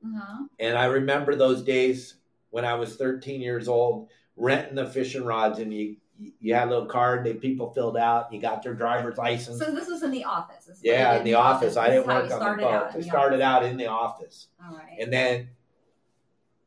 Uh-huh. 0.06 0.46
and 0.60 0.78
I 0.78 0.86
remember 0.86 1.34
those 1.36 1.64
days 1.64 2.16
when 2.52 2.64
I 2.66 2.76
was 2.76 2.96
13 2.96 3.42
years 3.42 3.68
old, 3.68 4.10
renting 4.36 4.76
the 4.76 4.86
fishing 4.86 5.24
rods, 5.24 5.58
and 5.60 5.74
you 5.74 5.98
you 6.40 6.54
had 6.54 6.68
a 6.68 6.72
little 6.72 6.86
card 6.86 7.26
that 7.26 7.42
people 7.42 7.74
filled 7.74 7.98
out. 7.98 8.32
You 8.32 8.40
got 8.40 8.64
their 8.64 8.74
driver's 8.74 9.18
license. 9.18 9.60
So 9.60 9.72
this 9.72 9.88
was 9.88 10.04
in 10.04 10.12
the 10.12 10.24
office. 10.24 10.70
Yeah, 10.82 11.18
in 11.18 11.24
the 11.24 11.36
office. 11.36 11.78
I 11.78 11.90
didn't 11.90 12.08
work 12.08 12.32
on 12.32 12.58
the 12.58 12.64
boat. 12.64 12.92
I 12.96 13.02
started 13.02 13.42
office. 13.42 13.64
out 13.64 13.66
in 13.66 13.78
the 13.78 13.88
office. 13.88 14.48
All 14.64 14.76
right. 14.76 14.98
And 15.00 15.12
then 15.12 15.50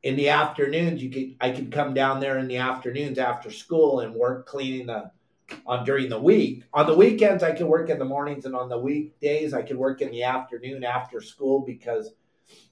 in 0.02 0.16
the 0.16 0.28
afternoons, 0.28 1.02
you 1.02 1.10
could 1.10 1.36
I 1.40 1.50
could 1.50 1.72
come 1.72 1.94
down 1.94 2.20
there 2.20 2.38
in 2.38 2.48
the 2.48 2.58
afternoons 2.58 3.18
after 3.18 3.50
school 3.50 4.00
and 4.00 4.14
work 4.14 4.46
cleaning 4.46 4.86
the 4.86 5.10
on 5.66 5.84
during 5.84 6.08
the 6.08 6.20
week. 6.20 6.64
On 6.72 6.86
the 6.86 6.94
weekends, 6.94 7.42
I 7.42 7.52
could 7.52 7.66
work 7.66 7.88
in 7.88 7.98
the 7.98 8.04
mornings, 8.04 8.46
and 8.46 8.54
on 8.54 8.68
the 8.68 8.78
weekdays, 8.78 9.54
I 9.54 9.62
could 9.62 9.76
work 9.76 10.02
in 10.02 10.10
the 10.10 10.22
afternoon 10.22 10.84
after 10.84 11.20
school 11.20 11.60
because 11.60 12.12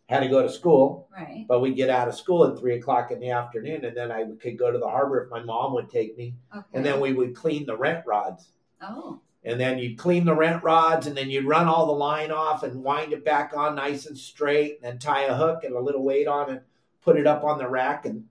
had 0.08 0.20
to 0.20 0.28
go 0.28 0.42
to 0.42 0.48
school. 0.50 1.08
right. 1.16 1.46
But 1.48 1.60
we'd 1.60 1.76
get 1.76 1.90
out 1.90 2.08
of 2.08 2.14
school 2.14 2.44
at 2.44 2.58
three 2.58 2.76
o'clock 2.76 3.10
in 3.10 3.20
the 3.20 3.30
afternoon, 3.30 3.84
and 3.84 3.96
then 3.96 4.12
I 4.12 4.24
could 4.40 4.58
go 4.58 4.70
to 4.70 4.78
the 4.78 4.88
harbor 4.88 5.22
if 5.24 5.30
my 5.30 5.42
mom 5.42 5.72
would 5.74 5.88
take 5.90 6.16
me, 6.18 6.34
Okay. 6.54 6.66
and 6.74 6.84
then 6.84 7.00
we 7.00 7.12
would 7.12 7.34
clean 7.34 7.66
the 7.66 7.76
rent 7.76 8.04
rods. 8.06 8.50
Oh. 8.82 9.20
And 9.46 9.60
then 9.60 9.78
you'd 9.78 9.98
clean 9.98 10.24
the 10.24 10.34
rent 10.34 10.62
rods, 10.62 11.06
and 11.06 11.16
then 11.16 11.30
you'd 11.30 11.46
run 11.46 11.66
all 11.68 11.86
the 11.86 11.92
line 11.92 12.30
off 12.30 12.62
and 12.62 12.82
wind 12.82 13.12
it 13.12 13.24
back 13.24 13.52
on 13.56 13.74
nice 13.76 14.06
and 14.06 14.16
straight, 14.16 14.76
and 14.76 14.84
then 14.84 14.98
tie 14.98 15.24
a 15.24 15.34
hook 15.34 15.64
and 15.64 15.74
a 15.74 15.80
little 15.80 16.02
weight 16.02 16.26
on 16.26 16.50
it, 16.50 16.62
put 17.02 17.16
it 17.18 17.26
up 17.26 17.44
on 17.44 17.58
the 17.58 17.68
rack, 17.68 18.04
and 18.06 18.24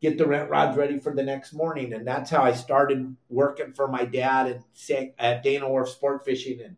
get 0.00 0.16
the 0.18 0.26
rent 0.26 0.48
rods 0.50 0.76
ready 0.76 0.98
for 0.98 1.14
the 1.14 1.22
next 1.22 1.52
morning. 1.52 1.92
And 1.92 2.06
that's 2.06 2.30
how 2.30 2.42
I 2.42 2.52
started 2.52 3.16
working 3.28 3.72
for 3.72 3.88
my 3.88 4.04
dad 4.04 4.46
and 4.46 5.12
at 5.18 5.42
Dana 5.42 5.68
Wharf 5.68 5.88
Sport 5.88 6.24
Fishing 6.24 6.60
in, 6.60 6.76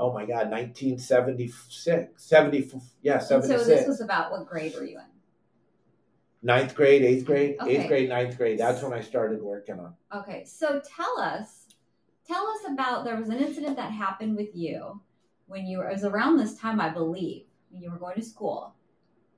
oh 0.00 0.12
my 0.12 0.24
God, 0.24 0.50
1976. 0.50 2.12
70, 2.24 2.70
yeah, 3.02 3.14
And 3.14 3.22
so 3.22 3.40
76. 3.40 3.66
this 3.66 3.86
was 3.88 4.00
about 4.00 4.32
what 4.32 4.48
grade 4.48 4.74
were 4.74 4.84
you 4.84 4.98
in? 4.98 5.04
ninth 6.42 6.74
grade, 6.74 7.02
eighth 7.02 7.26
grade, 7.26 7.56
Okay. 7.60 7.76
eighth 7.76 7.86
grade, 7.88 8.08
ninth 8.08 8.36
grade. 8.38 8.58
That's 8.58 8.82
when 8.82 8.94
I 8.94 9.02
started 9.02 9.42
working 9.42 9.78
on. 9.78 9.94
Okay, 10.14 10.42
so 10.46 10.80
tell 10.80 11.20
us, 11.20 11.66
tell 12.26 12.46
us 12.48 12.60
about 12.66 13.04
there 13.04 13.16
was 13.16 13.28
an 13.28 13.36
incident 13.38 13.76
that 13.76 13.90
happened 13.92 14.36
with 14.36 14.56
you 14.56 15.00
when 15.48 15.66
you 15.66 15.78
were. 15.78 15.88
It 15.90 15.92
was 15.92 16.04
around 16.04 16.38
this 16.38 16.54
time, 16.56 16.80
I 16.80 16.88
believe, 16.88 17.44
when 17.70 17.82
you 17.82 17.90
were 17.90 17.98
going 17.98 18.14
to 18.16 18.22
school. 18.22 18.74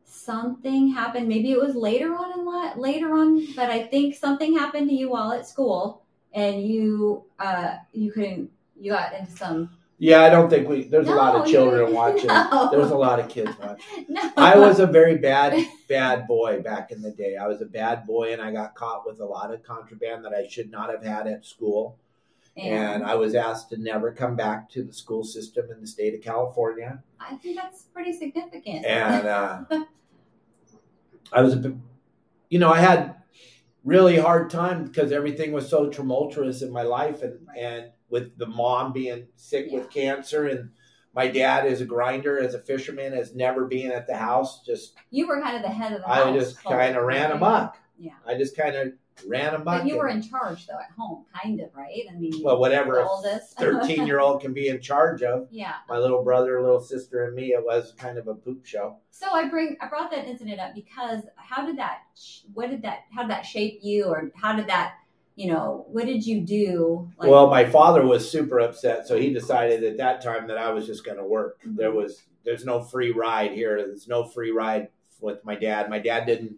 Something 0.04 0.92
happened. 0.92 1.26
Maybe 1.26 1.50
it 1.50 1.58
was 1.60 1.74
later 1.74 2.14
on 2.14 2.38
in 2.38 2.44
la- 2.46 2.74
later 2.76 3.12
on, 3.14 3.46
but 3.56 3.68
I 3.70 3.82
think 3.82 4.14
something 4.14 4.54
happened 4.56 4.88
to 4.90 4.94
you 4.94 5.10
while 5.10 5.32
at 5.32 5.48
school, 5.48 6.02
and 6.32 6.62
you 6.62 7.24
uh 7.40 7.78
you 7.92 8.12
couldn't. 8.12 8.50
You 8.78 8.92
got 8.92 9.12
into 9.14 9.32
some. 9.32 9.70
Yeah, 10.04 10.22
I 10.22 10.30
don't 10.30 10.50
think 10.50 10.68
we. 10.68 10.82
There's 10.82 11.06
a 11.06 11.14
lot 11.14 11.34
No, 11.34 11.42
of 11.42 11.46
you- 11.46 11.52
children 11.52 11.94
watching. 12.02 12.26
no. 12.26 12.68
There's 12.72 12.90
a 12.90 12.96
lot 12.96 13.20
of 13.20 13.28
kids 13.28 13.52
watching. 13.62 14.06
No, 14.08 14.32
I 14.36 14.58
was 14.58 14.80
a 14.80 14.86
very 14.86 15.16
bad, 15.16 15.54
bad 15.88 16.26
boy 16.26 16.60
back 16.60 16.90
in 16.90 17.02
the 17.02 17.12
day. 17.12 17.36
I 17.36 17.46
was 17.46 17.62
a 17.62 17.66
bad 17.66 18.04
boy, 18.04 18.32
and 18.32 18.42
I 18.42 18.50
got 18.52 18.74
caught 18.74 19.06
with 19.06 19.20
a 19.20 19.24
lot 19.24 19.54
of 19.54 19.62
contraband 19.62 20.24
that 20.24 20.34
I 20.34 20.48
should 20.48 20.72
not 20.72 20.90
have 20.90 21.04
had 21.04 21.28
at 21.28 21.46
school. 21.46 21.98
And 22.56 23.04
I 23.04 23.14
was 23.14 23.36
asked 23.36 23.70
to 23.70 23.76
never 23.76 24.10
come 24.12 24.34
back 24.34 24.68
to 24.70 24.82
the 24.82 24.92
school 24.92 25.22
system 25.22 25.70
in 25.70 25.80
the 25.80 25.86
state 25.86 26.14
of 26.14 26.20
California. 26.20 27.00
I 27.20 27.36
think 27.36 27.56
that's 27.56 27.82
pretty 27.94 28.12
significant. 28.12 28.84
And 28.84 29.26
uh, 29.28 29.64
I 31.32 31.42
was 31.42 31.54
a, 31.54 31.74
you 32.50 32.58
know, 32.58 32.70
I 32.72 32.80
had 32.80 33.14
really 33.84 34.18
hard 34.18 34.50
time 34.50 34.84
because 34.84 35.12
everything 35.12 35.52
was 35.52 35.68
so 35.70 35.88
tumultuous 35.88 36.60
in 36.60 36.72
my 36.72 36.82
life, 36.82 37.22
and 37.22 37.38
Right. 37.46 37.58
and 37.58 37.84
with 38.12 38.36
the 38.36 38.46
mom 38.46 38.92
being 38.92 39.26
sick 39.36 39.68
with 39.72 39.90
cancer, 39.90 40.46
and 40.46 40.70
my 41.14 41.26
dad 41.28 41.66
as 41.66 41.80
a 41.80 41.86
grinder, 41.86 42.38
as 42.38 42.54
a 42.54 42.60
fisherman, 42.60 43.14
as 43.14 43.34
never 43.34 43.64
being 43.64 43.90
at 43.90 44.06
the 44.06 44.16
house, 44.16 44.60
just 44.64 44.94
you 45.10 45.26
were 45.26 45.40
kind 45.40 45.56
of 45.56 45.62
the 45.62 45.68
head 45.68 45.92
of 45.92 46.02
the 46.02 46.06
house. 46.06 46.26
I 46.26 46.32
just 46.32 46.62
kind 46.62 46.96
of 46.96 47.04
ran 47.04 47.32
amok. 47.32 47.76
Yeah. 47.98 48.12
I 48.26 48.36
just 48.36 48.56
kind 48.56 48.76
of 48.76 48.92
ran 49.26 49.54
amok. 49.54 49.82
But 49.82 49.86
you 49.86 49.96
were 49.96 50.08
in 50.08 50.20
charge 50.22 50.66
though 50.66 50.78
at 50.78 50.90
home, 50.96 51.24
kind 51.42 51.60
of, 51.60 51.70
right? 51.74 52.02
I 52.10 52.14
mean, 52.18 52.42
well, 52.42 52.58
whatever 52.58 52.96
the 52.96 53.00
a 53.00 53.08
oldest. 53.08 53.56
thirteen-year-old 53.58 54.42
can 54.42 54.52
be 54.52 54.68
in 54.68 54.80
charge 54.80 55.22
of. 55.22 55.48
yeah. 55.50 55.74
My 55.88 55.96
little 55.96 56.22
brother, 56.22 56.60
little 56.60 56.80
sister, 56.80 57.24
and 57.24 57.34
me. 57.34 57.54
It 57.54 57.64
was 57.64 57.94
kind 57.96 58.18
of 58.18 58.28
a 58.28 58.34
poop 58.34 58.66
show. 58.66 58.98
So 59.10 59.30
I 59.30 59.48
bring 59.48 59.76
I 59.80 59.88
brought 59.88 60.10
that 60.10 60.26
incident 60.26 60.60
up 60.60 60.74
because 60.74 61.22
how 61.36 61.64
did 61.64 61.78
that 61.78 62.00
what 62.52 62.68
did 62.68 62.82
that 62.82 63.04
how 63.14 63.22
did 63.22 63.30
that 63.30 63.46
shape 63.46 63.80
you 63.82 64.04
or 64.04 64.30
how 64.34 64.54
did 64.54 64.66
that 64.66 64.94
you 65.34 65.50
know 65.52 65.86
what 65.88 66.06
did 66.06 66.26
you 66.26 66.40
do? 66.40 67.10
Like, 67.16 67.30
well, 67.30 67.48
my 67.48 67.64
father 67.64 68.04
was 68.04 68.30
super 68.30 68.60
upset, 68.60 69.06
so 69.06 69.18
he 69.18 69.32
decided 69.32 69.82
at 69.84 69.96
that 69.98 70.22
time 70.22 70.46
that 70.48 70.58
I 70.58 70.70
was 70.70 70.86
just 70.86 71.04
going 71.04 71.18
to 71.18 71.24
work. 71.24 71.60
Mhm. 71.66 71.76
There 71.76 71.92
was 71.92 72.22
there's 72.44 72.64
no 72.64 72.82
free 72.82 73.12
ride 73.12 73.52
here. 73.52 73.76
There's 73.76 74.08
no 74.08 74.24
free 74.24 74.50
ride 74.50 74.88
with 75.20 75.44
my 75.44 75.54
dad. 75.54 75.88
My 75.88 75.98
dad 75.98 76.26
didn't 76.26 76.56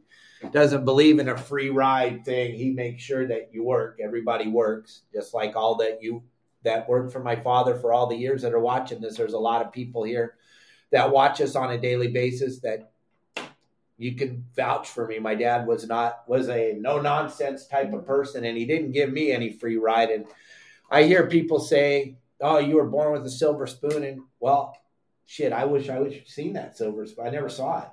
doesn't 0.53 0.85
believe 0.85 1.19
in 1.21 1.29
a 1.29 1.37
free 1.37 1.71
ride 1.71 2.25
thing. 2.25 2.55
He 2.55 2.71
makes 2.71 3.03
sure 3.03 3.27
that 3.27 3.51
you 3.53 3.65
work. 3.65 3.99
Everybody 4.03 4.49
works, 4.49 5.03
just 5.13 5.33
like 5.35 5.57
all 5.57 5.77
that 5.77 6.03
you 6.03 6.23
that 6.65 6.89
worked 6.89 7.13
for 7.13 7.21
my 7.21 7.37
father 7.37 7.77
for 7.77 7.93
all 7.93 8.07
the 8.07 8.17
years 8.17 8.43
that 8.43 8.55
are 8.55 8.61
watching 8.61 9.01
this. 9.01 9.17
There's 9.17 9.35
a 9.35 9.39
lot 9.39 9.65
of 9.65 9.73
people 9.73 10.03
here 10.03 10.37
that 10.91 11.11
watch 11.11 11.41
us 11.41 11.57
on 11.57 11.73
a 11.73 11.79
daily 11.81 12.09
basis 12.09 12.61
that 12.61 12.91
you 13.97 14.15
can 14.15 14.45
vouch 14.57 14.89
for 14.89 15.07
me. 15.07 15.19
My 15.19 15.35
dad 15.35 15.67
was 15.67 15.87
not 15.87 16.29
was 16.29 16.49
a 16.49 16.75
no 16.75 17.01
nonsense 17.01 17.67
type 17.67 17.93
of 17.93 18.07
person, 18.07 18.45
and 18.45 18.57
he 18.57 18.65
didn't 18.65 18.93
give 18.93 19.13
me 19.13 19.33
any 19.33 19.53
free 19.53 19.77
ride. 19.77 20.11
And 20.11 20.27
I 20.91 21.05
hear 21.05 21.27
people 21.27 21.61
say, 21.61 22.17
"Oh, 22.41 22.59
you 22.59 22.77
were 22.77 22.89
born 22.89 23.13
with 23.13 23.27
a 23.27 23.31
silver 23.31 23.67
spoon," 23.67 24.05
and 24.05 24.23
well, 24.41 24.77
shit, 25.27 25.53
I 25.53 25.65
wish 25.65 25.89
I 25.89 26.01
wish 26.01 26.23
seen 26.27 26.55
that 26.55 26.77
silver 26.77 27.07
spoon. 27.07 27.27
I 27.27 27.31
never 27.31 27.49
saw 27.49 27.83
it. 27.83 27.89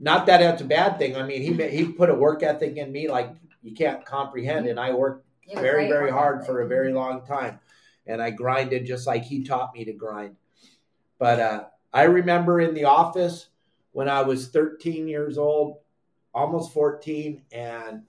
Not 0.00 0.26
that 0.26 0.38
that's 0.38 0.62
a 0.62 0.66
bad 0.66 0.98
thing. 0.98 1.16
I 1.16 1.24
mean, 1.24 1.42
he 1.42 1.68
he 1.68 1.92
put 1.92 2.10
a 2.10 2.14
work 2.14 2.42
ethic 2.42 2.76
in 2.76 2.92
me 2.92 3.08
like 3.08 3.30
you 3.62 3.74
can't 3.74 4.04
comprehend, 4.04 4.66
and 4.66 4.78
I 4.78 4.92
worked 4.92 5.24
have 5.54 5.62
very 5.62 5.88
very 5.88 6.10
hard 6.10 6.44
for 6.44 6.60
a 6.60 6.68
very 6.68 6.92
long 6.92 7.24
time 7.24 7.58
and 8.06 8.20
i 8.20 8.30
grinded 8.30 8.86
just 8.86 9.06
like 9.06 9.24
he 9.24 9.42
taught 9.42 9.74
me 9.74 9.84
to 9.84 9.92
grind 9.92 10.36
but 11.18 11.40
uh, 11.40 11.64
i 11.92 12.02
remember 12.02 12.60
in 12.60 12.74
the 12.74 12.84
office 12.84 13.48
when 13.98 14.08
i 14.08 14.22
was 14.22 14.46
13 14.48 15.08
years 15.08 15.38
old 15.38 15.78
almost 16.32 16.72
14 16.72 17.42
and 17.50 18.02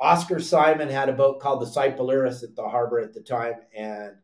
oscar 0.00 0.40
simon 0.40 0.88
had 0.88 1.08
a 1.08 1.12
boat 1.12 1.38
called 1.38 1.62
the 1.62 1.66
Cypolurus 1.66 2.42
at 2.42 2.56
the 2.56 2.68
harbor 2.68 2.98
at 2.98 3.14
the 3.14 3.20
time 3.20 3.54
and 3.72 4.16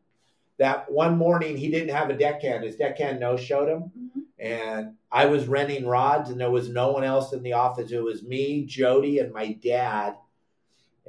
that 0.57 0.91
one 0.91 1.17
morning 1.17 1.55
he 1.55 1.69
didn't 1.71 1.95
have 1.95 2.09
a 2.09 2.17
deckhand 2.17 2.65
his 2.65 2.75
deckhand 2.75 3.21
no 3.21 3.37
showed 3.37 3.69
him 3.69 3.91
Mhm. 3.97 4.21
and 4.39 4.95
I 5.09 5.27
was 5.27 5.47
renting 5.47 5.87
rods, 5.87 6.29
and 6.29 6.37
there 6.37 6.51
was 6.51 6.67
no 6.67 6.91
one 6.91 7.05
else 7.05 7.31
in 7.31 7.41
the 7.41 7.53
office. 7.53 7.93
It 7.93 8.03
was 8.03 8.21
me, 8.21 8.65
Jody, 8.65 9.19
and 9.19 9.31
my 9.31 9.53
dad. 9.53 10.17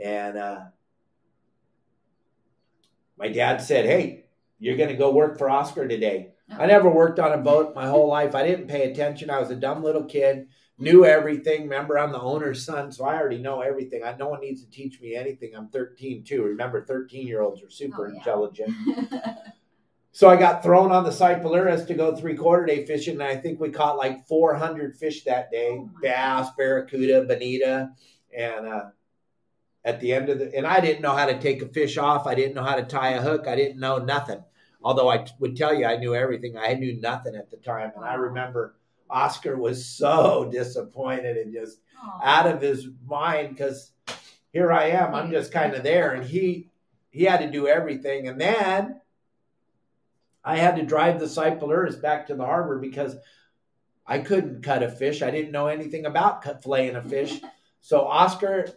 And 0.00 0.38
uh, 0.38 0.60
my 3.18 3.26
dad 3.26 3.56
said, 3.56 3.84
"Hey, 3.84 4.26
you're 4.60 4.76
going 4.76 4.90
to 4.90 4.96
go 4.96 5.10
work 5.10 5.38
for 5.38 5.50
Oscar 5.50 5.88
today." 5.88 6.35
I 6.50 6.66
never 6.66 6.88
worked 6.88 7.18
on 7.18 7.32
a 7.32 7.38
boat 7.38 7.74
my 7.74 7.86
whole 7.86 8.08
life. 8.08 8.34
I 8.34 8.46
didn't 8.46 8.68
pay 8.68 8.90
attention. 8.90 9.30
I 9.30 9.40
was 9.40 9.50
a 9.50 9.56
dumb 9.56 9.82
little 9.82 10.04
kid, 10.04 10.46
knew 10.78 11.04
everything. 11.04 11.62
Remember, 11.62 11.98
I'm 11.98 12.12
the 12.12 12.20
owner's 12.20 12.64
son, 12.64 12.92
so 12.92 13.04
I 13.04 13.16
already 13.16 13.38
know 13.38 13.60
everything. 13.62 14.02
I, 14.04 14.14
no 14.16 14.28
one 14.28 14.40
needs 14.40 14.62
to 14.64 14.70
teach 14.70 15.00
me 15.00 15.16
anything. 15.16 15.52
I'm 15.56 15.68
13 15.68 16.22
too. 16.24 16.42
Remember, 16.44 16.84
13 16.84 17.26
year 17.26 17.42
olds 17.42 17.62
are 17.62 17.70
super 17.70 18.06
Oh, 18.06 18.10
yeah. 18.10 18.18
intelligent. 18.18 18.74
So 20.12 20.30
I 20.30 20.36
got 20.36 20.62
thrown 20.62 20.92
on 20.92 21.04
the 21.04 21.10
Cypaleras 21.10 21.86
to 21.88 21.92
go 21.92 22.16
three 22.16 22.36
quarter 22.36 22.64
day 22.64 22.86
fishing, 22.86 23.16
and 23.20 23.22
I 23.22 23.36
think 23.36 23.60
we 23.60 23.68
caught 23.68 23.98
like 23.98 24.26
400 24.26 24.96
fish 24.96 25.24
that 25.24 25.50
day 25.50 25.72
Oh, 25.78 25.90
bass, 26.00 26.48
barracuda, 26.56 27.24
bonita. 27.24 27.90
And 28.34 28.66
uh, 28.66 28.84
at 29.84 30.00
the 30.00 30.14
end 30.14 30.30
of 30.30 30.38
the, 30.38 30.56
and 30.56 30.66
I 30.66 30.80
didn't 30.80 31.02
know 31.02 31.14
how 31.14 31.26
to 31.26 31.38
take 31.38 31.60
a 31.60 31.68
fish 31.68 31.98
off. 31.98 32.26
I 32.26 32.34
didn't 32.34 32.54
know 32.54 32.62
how 32.64 32.76
to 32.76 32.82
tie 32.84 33.10
a 33.10 33.20
hook. 33.20 33.46
I 33.46 33.56
didn't 33.56 33.78
know 33.78 33.98
nothing. 33.98 34.42
Although 34.86 35.08
I 35.10 35.26
would 35.40 35.56
tell 35.56 35.74
you 35.74 35.84
I 35.84 35.96
knew 35.96 36.14
everything, 36.14 36.56
I 36.56 36.74
knew 36.74 37.00
nothing 37.00 37.34
at 37.34 37.50
the 37.50 37.56
time. 37.56 37.90
And 37.96 38.04
I 38.04 38.14
remember 38.14 38.76
Oscar 39.10 39.56
was 39.56 39.84
so 39.84 40.48
disappointed 40.52 41.36
and 41.36 41.52
just 41.52 41.80
Aw. 42.00 42.20
out 42.22 42.46
of 42.46 42.62
his 42.62 42.86
mind 43.04 43.48
because 43.48 43.90
here 44.52 44.70
I 44.70 44.90
am. 44.90 45.12
I'm 45.12 45.32
just 45.32 45.50
kind 45.50 45.74
of 45.74 45.82
there, 45.82 46.12
and 46.12 46.24
he 46.24 46.70
he 47.10 47.24
had 47.24 47.40
to 47.40 47.50
do 47.50 47.66
everything, 47.66 48.28
and 48.28 48.40
then 48.40 49.00
I 50.44 50.56
had 50.56 50.76
to 50.76 50.86
drive 50.86 51.18
the 51.18 51.26
Cypaleras 51.26 52.00
back 52.00 52.28
to 52.28 52.36
the 52.36 52.46
harbor 52.46 52.78
because 52.78 53.16
I 54.06 54.20
couldn't 54.20 54.62
cut 54.62 54.84
a 54.84 54.88
fish. 54.88 55.20
I 55.20 55.32
didn't 55.32 55.50
know 55.50 55.66
anything 55.66 56.06
about 56.06 56.42
cut, 56.42 56.62
filleting 56.62 56.94
a 56.94 57.02
fish, 57.02 57.40
so 57.80 58.02
Oscar 58.02 58.68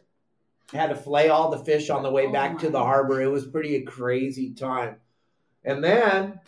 had 0.74 0.88
to 0.88 0.96
fillet 0.96 1.30
all 1.30 1.52
the 1.52 1.64
fish 1.64 1.92
on 1.92 2.02
the 2.02 2.10
way 2.10 2.26
Oh 2.26 2.32
back 2.32 2.58
to 2.60 2.72
the 2.72 2.80
harbor. 2.80 3.22
It 3.22 3.28
was 3.28 3.46
pretty 3.46 3.76
a 3.76 3.84
crazy 3.84 4.56
time, 4.56 4.96
and 5.64 5.84
then. 5.84 6.40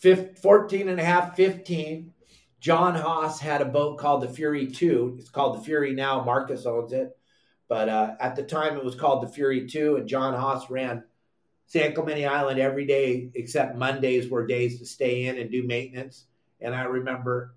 fif- 0.00 0.38
14 0.38 0.88
and 0.88 0.98
a 0.98 1.04
half, 1.04 1.36
15, 1.36 2.12
John 2.58 2.94
Haas 2.94 3.40
had 3.40 3.62
a 3.62 3.66
boat 3.66 3.98
called 3.98 4.22
the 4.22 4.28
Fury 4.28 4.66
2. 4.66 5.16
It's 5.18 5.30
called 5.30 5.58
the 5.58 5.64
Fury 5.64 5.94
now. 5.94 6.24
Marcus 6.24 6.66
owns 6.66 6.92
it. 6.92 7.16
But 7.68 7.88
uh, 7.88 8.14
at 8.20 8.36
the 8.36 8.42
time, 8.42 8.76
it 8.76 8.84
was 8.84 8.94
called 8.94 9.22
the 9.22 9.32
Fury 9.32 9.68
2, 9.68 9.96
and 9.96 10.08
John 10.08 10.34
Haas 10.34 10.68
ran 10.70 11.04
San 11.66 11.94
Clemente 11.94 12.26
Island 12.26 12.58
every 12.58 12.84
day 12.84 13.30
except 13.34 13.76
Mondays 13.76 14.28
were 14.28 14.46
days 14.46 14.80
to 14.80 14.86
stay 14.86 15.26
in 15.26 15.38
and 15.38 15.50
do 15.50 15.66
maintenance. 15.66 16.26
And 16.60 16.74
I 16.74 16.82
remember 16.82 17.54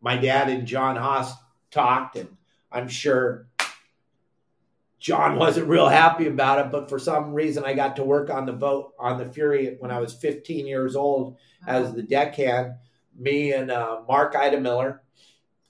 my 0.00 0.18
dad 0.18 0.50
and 0.50 0.66
John 0.66 0.96
Haas 0.96 1.32
talked, 1.70 2.16
and 2.16 2.36
I'm 2.70 2.88
sure 2.88 3.46
John 5.04 5.36
wasn't 5.36 5.68
real 5.68 5.86
happy 5.86 6.28
about 6.28 6.64
it, 6.64 6.72
but 6.72 6.88
for 6.88 6.98
some 6.98 7.34
reason, 7.34 7.62
I 7.62 7.74
got 7.74 7.96
to 7.96 8.02
work 8.02 8.30
on 8.30 8.46
the 8.46 8.54
boat 8.54 8.94
on 8.98 9.18
the 9.18 9.30
Fury 9.30 9.76
when 9.78 9.90
I 9.90 10.00
was 10.00 10.14
15 10.14 10.66
years 10.66 10.96
old 10.96 11.36
as 11.66 11.92
the 11.92 12.02
deckhand. 12.02 12.72
Me 13.14 13.52
and 13.52 13.70
uh, 13.70 14.00
Mark 14.08 14.34
Ida 14.34 14.58
Miller 14.58 15.02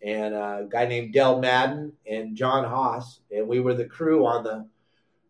and 0.01 0.37
a 0.37 0.69
guy 0.71 0.87
named 0.87 1.13
Dell 1.13 1.41
Madden 1.41 1.95
and 2.09 2.37
John 2.37 2.63
Haas, 2.63 3.19
and 3.35 3.49
we 3.49 3.59
were 3.59 3.75
the 3.75 3.87
crew 3.87 4.25
on 4.25 4.45
the 4.45 4.69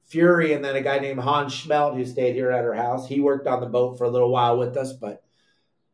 Fury. 0.04 0.52
And 0.52 0.62
then 0.62 0.76
a 0.76 0.82
guy 0.82 0.98
named 0.98 1.20
Hans 1.20 1.54
Schmelt 1.54 1.96
who 1.96 2.04
stayed 2.04 2.34
here 2.34 2.50
at 2.50 2.62
our 2.62 2.74
house. 2.74 3.08
He 3.08 3.20
worked 3.20 3.46
on 3.46 3.62
the 3.62 3.66
boat 3.66 3.96
for 3.96 4.04
a 4.04 4.10
little 4.10 4.30
while 4.30 4.58
with 4.58 4.76
us, 4.76 4.92
but 4.92 5.24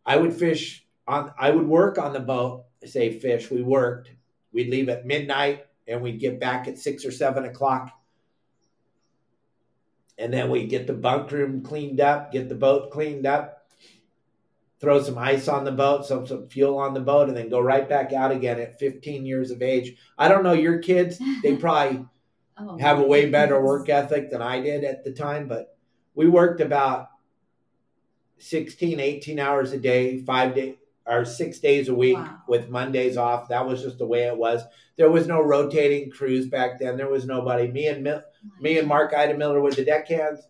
I 0.04 0.16
would 0.16 0.34
fish 0.34 0.84
on. 1.06 1.32
I 1.38 1.52
would 1.52 1.68
work 1.68 1.96
on 1.96 2.12
the 2.12 2.18
boat. 2.18 2.64
I 2.82 2.86
say 2.86 3.20
fish. 3.20 3.52
We 3.52 3.62
worked. 3.62 4.10
We'd 4.52 4.68
leave 4.68 4.88
at 4.88 5.06
midnight 5.06 5.66
and 5.86 6.02
we'd 6.02 6.18
get 6.18 6.40
back 6.40 6.66
at 6.66 6.76
six 6.76 7.04
or 7.04 7.12
seven 7.12 7.44
o'clock. 7.44 7.92
And 10.20 10.32
then 10.32 10.50
we 10.50 10.66
get 10.66 10.86
the 10.86 10.92
bunk 10.92 11.30
room 11.32 11.62
cleaned 11.62 12.00
up, 12.00 12.30
get 12.30 12.48
the 12.48 12.54
boat 12.54 12.90
cleaned 12.90 13.26
up, 13.26 13.66
throw 14.78 15.02
some 15.02 15.18
ice 15.18 15.48
on 15.48 15.64
the 15.64 15.72
boat, 15.72 16.06
some 16.06 16.26
some 16.26 16.48
fuel 16.48 16.78
on 16.78 16.94
the 16.94 17.00
boat, 17.00 17.28
and 17.28 17.36
then 17.36 17.48
go 17.48 17.60
right 17.60 17.88
back 17.88 18.12
out 18.12 18.30
again 18.30 18.60
at 18.60 18.78
15 18.78 19.26
years 19.26 19.50
of 19.50 19.62
age. 19.62 19.96
I 20.18 20.28
don't 20.28 20.44
know 20.44 20.52
your 20.52 20.78
kids; 20.78 21.18
they 21.42 21.56
probably 21.56 22.06
Oh, 22.58 22.78
have 22.78 22.98
a 22.98 23.02
way 23.06 23.30
better 23.30 23.54
goodness. 23.54 23.66
work 23.68 23.88
ethic 23.88 24.30
than 24.30 24.42
I 24.42 24.60
did 24.60 24.84
at 24.84 25.02
the 25.04 25.12
time, 25.12 25.48
but 25.48 25.76
we 26.14 26.28
worked 26.28 26.60
about 26.60 27.08
16, 28.38 29.00
18 29.00 29.38
hours 29.38 29.72
a 29.72 29.78
day, 29.78 30.18
five 30.22 30.54
day 30.54 30.78
or 31.10 31.24
six 31.24 31.58
days 31.58 31.88
a 31.88 31.94
week 31.94 32.16
Wow. 32.16 32.38
with 32.48 32.70
Mondays 32.70 33.16
off. 33.16 33.48
That 33.48 33.66
was 33.66 33.82
just 33.82 33.98
the 33.98 34.06
way 34.06 34.22
it 34.28 34.36
was. 34.36 34.62
There 34.96 35.10
was 35.10 35.26
no 35.26 35.40
rotating 35.42 36.10
crews 36.10 36.46
back 36.46 36.78
then. 36.78 36.96
There 36.96 37.10
was 37.10 37.26
nobody. 37.26 37.66
Me 37.68 37.86
and 37.88 38.02
Mil- 38.04 38.22
me 38.60 38.78
and 38.78 38.86
Mark 38.88 39.12
Ida 39.12 39.36
Miller 39.36 39.60
were 39.60 39.72
the 39.72 39.84
deckhands, 39.84 40.40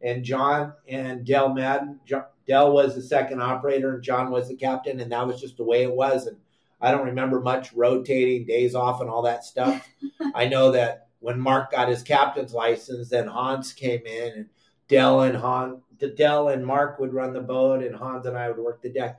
and 0.00 0.24
John 0.24 0.72
and 0.88 1.24
Dell 1.26 1.52
Madden. 1.52 2.00
Jo- 2.06 2.26
Dell 2.46 2.72
was 2.72 2.94
the 2.94 3.02
second 3.02 3.42
operator, 3.42 3.94
and 3.94 4.02
John 4.02 4.30
was 4.30 4.48
the 4.48 4.54
captain, 4.56 5.00
and 5.00 5.10
that 5.12 5.26
was 5.26 5.40
just 5.40 5.56
the 5.56 5.64
way 5.64 5.82
it 5.82 5.92
was. 5.92 6.26
And 6.26 6.36
I 6.80 6.90
don't 6.92 7.06
remember 7.06 7.40
much 7.40 7.72
rotating 7.72 8.46
days 8.46 8.74
off 8.74 9.00
and 9.00 9.08
all 9.10 9.22
that 9.22 9.44
stuff. 9.44 9.88
I 10.34 10.46
know 10.46 10.70
that 10.72 11.08
when 11.20 11.40
Mark 11.40 11.72
got 11.72 11.88
his 11.88 12.02
captain's 12.02 12.52
license, 12.54 13.08
then 13.08 13.26
Hans 13.26 13.72
came 13.72 14.04
in, 14.06 14.32
and 14.34 14.46
Dell 14.88 15.22
and 15.22 15.36
Han, 15.36 15.80
Dell 16.16 16.48
and 16.48 16.66
Mark 16.66 16.98
would 16.98 17.14
run 17.14 17.32
the 17.32 17.40
boat, 17.40 17.82
and 17.82 17.96
Hans 17.96 18.26
and 18.26 18.36
I 18.36 18.48
would 18.48 18.58
work 18.58 18.82
the 18.82 18.90
deck. 18.90 19.18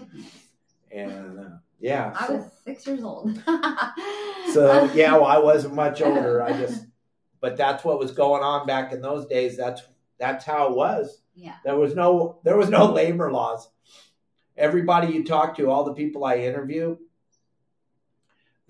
and 0.92 1.40
uh, 1.40 1.44
yeah. 1.80 2.14
I 2.20 2.28
so- 2.28 2.34
was 2.36 2.52
six 2.64 2.86
years 2.88 3.04
old. 3.04 3.36
so 4.54 4.84
yeah, 4.94 5.14
well, 5.14 5.26
I 5.26 5.38
wasn't 5.40 5.74
much 5.74 6.02
older. 6.02 6.42
I 6.44 6.52
just, 6.54 6.86
but 7.40 7.58
that's 7.58 7.84
what 7.84 7.98
was 8.00 8.12
going 8.12 8.44
on 8.44 8.68
back 8.68 8.92
in 8.94 9.02
those 9.02 9.26
days. 9.28 9.58
That's 9.58 9.82
that's 10.20 10.46
how 10.46 10.68
it 10.70 10.76
was. 10.76 11.22
yeah. 11.36 11.56
There 11.66 11.76
was 11.78 11.96
no 11.96 12.40
there 12.44 12.58
was 12.58 12.70
no 12.70 12.92
labor 12.92 13.32
laws. 13.32 13.68
Everybody 14.58 15.14
you 15.14 15.24
talk 15.24 15.56
to, 15.58 15.70
all 15.72 15.84
the 15.84 15.94
people 15.94 16.24
I 16.26 16.36
interview, 16.38 16.98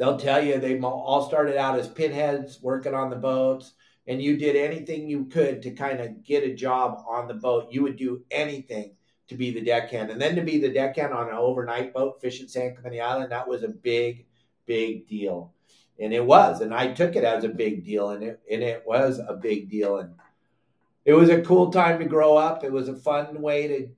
they'll 0.01 0.17
tell 0.17 0.43
you 0.43 0.57
they 0.57 0.79
all 0.79 1.27
started 1.27 1.57
out 1.57 1.77
as 1.77 1.87
pinheads 1.87 2.59
working 2.59 2.95
on 2.95 3.11
the 3.11 3.15
boats, 3.15 3.73
and 4.07 4.19
you 4.19 4.35
did 4.35 4.55
anything 4.55 5.07
you 5.07 5.25
could 5.25 5.61
to 5.61 5.69
kind 5.69 6.01
of 6.01 6.23
get 6.23 6.43
a 6.43 6.55
job 6.55 7.03
on 7.07 7.27
the 7.27 7.35
boat. 7.35 7.67
You 7.69 7.83
would 7.83 7.97
do 7.97 8.23
anything 8.31 8.95
to 9.27 9.35
be 9.35 9.51
the 9.51 9.61
deckhand, 9.61 10.09
and 10.09 10.19
then 10.19 10.35
to 10.35 10.41
be 10.41 10.57
the 10.57 10.73
deckhand 10.73 11.13
on 11.13 11.27
an 11.27 11.35
overnight 11.35 11.93
boat 11.93 12.19
fishing 12.19 12.47
San 12.47 12.73
Clemente 12.73 12.99
Island, 12.99 13.31
that 13.31 13.47
was 13.47 13.61
a 13.61 13.67
big, 13.67 14.25
big 14.65 15.07
deal, 15.07 15.53
and 15.99 16.11
it 16.15 16.25
was, 16.25 16.61
and 16.61 16.73
I 16.73 16.93
took 16.93 17.15
it 17.15 17.23
as 17.23 17.43
a 17.43 17.49
big 17.49 17.85
deal, 17.85 18.09
and 18.09 18.23
it 18.23 18.41
and 18.51 18.63
it 18.63 18.81
was 18.83 19.19
a 19.19 19.35
big 19.35 19.69
deal, 19.69 19.97
and 19.97 20.15
it 21.05 21.13
was 21.13 21.29
a 21.29 21.43
cool 21.43 21.71
time 21.71 21.99
to 21.99 22.05
grow 22.05 22.35
up. 22.37 22.63
It 22.63 22.71
was 22.71 22.89
a 22.89 22.95
fun 22.95 23.39
way 23.39 23.67
to 23.67 23.89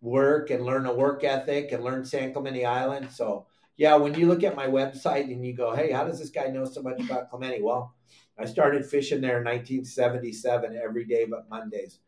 work 0.00 0.50
and 0.50 0.64
learn 0.64 0.86
a 0.86 0.94
work 0.94 1.24
ethic 1.24 1.72
and 1.72 1.82
learn 1.82 2.04
San 2.04 2.32
Clemente 2.32 2.64
Island. 2.64 3.10
So 3.10 3.46
yeah, 3.76 3.94
when 3.96 4.14
you 4.14 4.26
look 4.26 4.42
at 4.42 4.56
my 4.56 4.66
website 4.66 5.24
and 5.24 5.44
you 5.44 5.54
go, 5.54 5.74
"Hey, 5.74 5.90
how 5.90 6.04
does 6.04 6.18
this 6.18 6.30
guy 6.30 6.48
know 6.48 6.64
so 6.64 6.82
much 6.82 7.00
about 7.00 7.30
Clemente?" 7.30 7.62
Well, 7.62 7.94
I 8.38 8.44
started 8.46 8.86
fishing 8.86 9.20
there 9.20 9.38
in 9.38 9.44
1977 9.44 10.76
every 10.76 11.04
day 11.04 11.26
but 11.26 11.48
Mondays. 11.48 12.00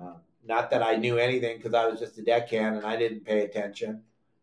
Uh, 0.00 0.14
not 0.46 0.70
that 0.70 0.82
I 0.82 0.96
knew 0.96 1.16
anything 1.18 1.56
because 1.56 1.74
I 1.74 1.86
was 1.86 2.00
just 2.00 2.18
a 2.18 2.22
deckhand 2.22 2.76
and 2.76 2.86
I 2.86 2.96
didn't 2.96 3.24
pay 3.24 3.42
attention, 3.44 4.02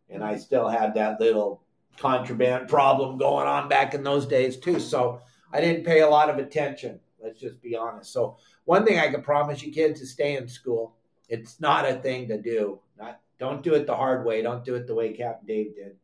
and 0.10 0.24
I 0.24 0.38
still 0.38 0.68
had 0.68 0.96
that 0.96 1.20
little 1.20 1.62
contraband 1.98 2.68
problem 2.68 3.18
going 3.18 3.48
on 3.48 3.70
back 3.70 3.94
in 3.94 4.04
those 4.04 4.26
days 4.26 4.58
too. 4.58 4.80
So 4.80 5.22
I 5.52 5.62
didn't 5.62 5.86
pay 5.86 6.02
a 6.02 6.10
lot 6.10 6.30
of 6.30 6.38
attention. 6.38 7.00
Let's 7.22 7.40
just 7.40 7.62
be 7.62 7.76
honest. 7.76 8.12
So 8.12 8.38
one 8.66 8.86
thing 8.86 8.98
I 9.00 9.10
can 9.10 9.22
promise 9.22 9.62
you 9.62 9.72
kids 9.72 10.02
is 10.02 10.12
stay 10.12 10.38
in 10.38 10.48
school. 10.48 10.96
It's 11.30 11.60
not 11.60 11.88
a 11.88 11.96
thing 11.96 12.28
to 12.30 12.42
do. 12.42 12.80
Not 12.98 13.20
don't 13.40 13.62
do 13.62 13.74
it 13.74 13.86
the 13.86 13.96
hard 13.96 14.26
way. 14.26 14.42
Don't 14.42 14.66
do 14.66 14.76
it 14.76 14.88
the 14.88 14.96
way 14.96 15.14
Captain 15.14 15.48
Dave 15.48 15.76
did. 15.76 15.96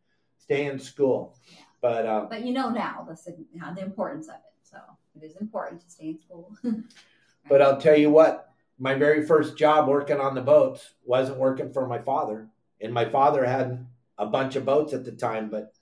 Stay 0.47 0.65
in 0.65 0.79
school. 0.79 1.35
But 1.81 2.07
um, 2.07 2.27
But 2.29 2.45
you 2.45 2.53
know 2.53 2.69
now 2.69 3.05
the 3.07 3.35
the 3.75 3.81
importance 3.81 4.27
of 4.29 4.35
it. 4.35 4.41
So 4.63 4.77
it 5.15 5.25
is 5.25 5.35
important 5.35 5.81
to 5.81 5.89
stay 5.89 6.07
in 6.07 6.19
school. 6.19 6.55
but 7.49 7.61
I'll 7.61 7.81
tell 7.81 7.97
you 7.97 8.09
what, 8.09 8.49
my 8.79 8.93
very 8.93 9.25
first 9.25 9.57
job 9.57 9.89
working 9.89 10.19
on 10.21 10.35
the 10.35 10.41
boats 10.41 10.93
wasn't 11.05 11.37
working 11.37 11.73
for 11.73 11.85
my 11.85 11.99
father. 11.99 12.47
And 12.79 12.93
my 12.93 13.05
father 13.05 13.43
had 13.43 13.85
a 14.17 14.25
bunch 14.25 14.55
of 14.55 14.65
boats 14.65 14.93
at 14.93 15.03
the 15.03 15.11
time, 15.11 15.49
but 15.49 15.73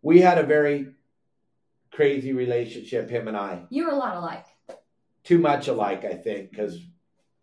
we 0.00 0.20
had 0.20 0.38
a 0.38 0.46
very 0.46 0.88
crazy 1.90 2.32
relationship, 2.32 3.10
him 3.10 3.28
and 3.28 3.36
I. 3.36 3.64
you 3.70 3.84
were 3.84 3.92
a 3.92 3.96
lot 3.96 4.16
alike. 4.16 4.46
too 5.24 5.38
much 5.38 5.68
alike, 5.68 6.04
I 6.04 6.14
think, 6.14 6.50
because 6.50 6.78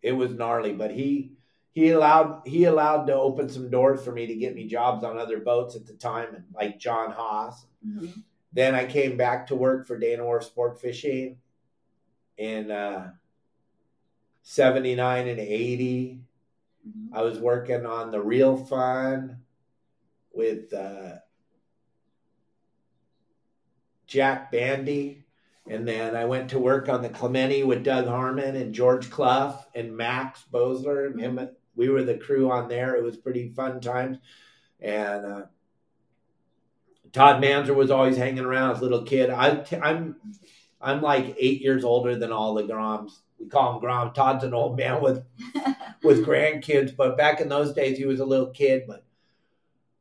it 0.02 0.12
was 0.12 0.32
gnarly. 0.32 0.72
But 0.72 0.90
he 0.90 1.32
he 1.74 1.90
allowed 1.90 2.42
he 2.46 2.64
allowed 2.64 3.06
to 3.06 3.14
open 3.14 3.48
some 3.48 3.68
doors 3.68 4.02
for 4.02 4.12
me 4.12 4.28
to 4.28 4.34
get 4.34 4.54
me 4.54 4.66
jobs 4.66 5.02
on 5.02 5.18
other 5.18 5.40
boats 5.40 5.74
at 5.74 5.86
the 5.86 5.92
time, 5.94 6.34
and 6.34 6.44
like 6.54 6.78
John 6.78 7.10
Haas. 7.10 7.66
Mm-hmm. 7.86 8.20
Then 8.52 8.76
I 8.76 8.86
came 8.86 9.16
back 9.16 9.48
to 9.48 9.56
work 9.56 9.86
for 9.86 9.98
Dana 9.98 10.24
Wharf 10.24 10.44
Sport 10.44 10.80
Fishing 10.80 11.38
in 12.38 12.70
uh, 12.70 13.10
seventy 14.44 14.94
nine 14.94 15.26
and 15.26 15.40
eighty. 15.40 16.20
Mm-hmm. 16.88 17.16
I 17.16 17.22
was 17.22 17.40
working 17.40 17.84
on 17.84 18.12
the 18.12 18.22
Reel 18.22 18.56
Fun 18.56 19.38
with 20.32 20.72
uh, 20.72 21.16
Jack 24.06 24.52
Bandy, 24.52 25.24
and 25.68 25.88
then 25.88 26.14
I 26.14 26.26
went 26.26 26.50
to 26.50 26.60
work 26.60 26.88
on 26.88 27.02
the 27.02 27.08
Clemente 27.08 27.64
with 27.64 27.82
Doug 27.82 28.06
Harmon 28.06 28.54
and 28.54 28.72
George 28.72 29.10
Clough 29.10 29.58
and 29.74 29.96
Max 29.96 30.44
Bosler. 30.52 31.06
And 31.06 31.20
him, 31.20 31.48
we 31.76 31.88
were 31.88 32.02
the 32.02 32.18
crew 32.18 32.50
on 32.50 32.68
there. 32.68 32.94
It 32.94 33.02
was 33.02 33.16
pretty 33.16 33.48
fun 33.50 33.80
times. 33.80 34.18
And 34.80 35.26
uh, 35.26 35.42
Todd 37.12 37.42
Manzer 37.42 37.74
was 37.74 37.90
always 37.90 38.16
hanging 38.16 38.44
around 38.44 38.72
as 38.72 38.80
a 38.80 38.82
little 38.82 39.02
kid. 39.02 39.30
I, 39.30 39.64
I'm 39.82 40.16
I'm 40.80 41.00
like 41.00 41.36
eight 41.38 41.62
years 41.62 41.84
older 41.84 42.16
than 42.16 42.32
all 42.32 42.54
the 42.54 42.64
Groms. 42.64 43.12
We 43.38 43.46
call 43.46 43.74
him 43.74 43.80
Grom. 43.80 44.12
Todd's 44.12 44.44
an 44.44 44.52
old 44.52 44.76
man 44.76 45.00
with 45.00 45.24
with 46.02 46.26
grandkids, 46.26 46.94
but 46.94 47.16
back 47.16 47.40
in 47.40 47.48
those 47.48 47.72
days 47.72 47.96
he 47.96 48.04
was 48.04 48.20
a 48.20 48.26
little 48.26 48.50
kid. 48.50 48.84
But 48.86 49.04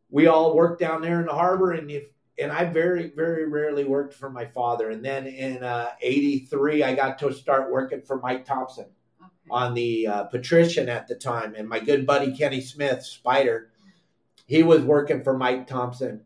we 0.09 0.27
all 0.27 0.55
worked 0.55 0.79
down 0.79 1.01
there 1.01 1.21
in 1.21 1.27
the 1.27 1.33
harbor, 1.33 1.71
and 1.71 1.89
if 1.89 2.07
and 2.37 2.51
I 2.51 2.65
very 2.65 3.11
very 3.15 3.47
rarely 3.47 3.85
worked 3.85 4.13
for 4.13 4.29
my 4.29 4.45
father. 4.45 4.89
And 4.89 5.05
then 5.05 5.27
in 5.27 5.63
'83, 6.01 6.83
uh, 6.83 6.87
I 6.87 6.95
got 6.95 7.19
to 7.19 7.33
start 7.33 7.71
working 7.71 8.01
for 8.01 8.19
Mike 8.19 8.45
Thompson. 8.45 8.87
On 9.49 9.73
the 9.73 10.07
uh, 10.07 10.23
Patrician 10.25 10.89
at 10.89 11.07
the 11.07 11.15
time, 11.15 11.53
and 11.55 11.67
my 11.67 11.79
good 11.79 12.05
buddy 12.05 12.35
Kenny 12.35 12.61
Smith, 12.61 13.03
Spider, 13.03 13.69
he 14.45 14.63
was 14.63 14.81
working 14.81 15.23
for 15.23 15.37
Mike 15.37 15.67
Thompson, 15.67 16.21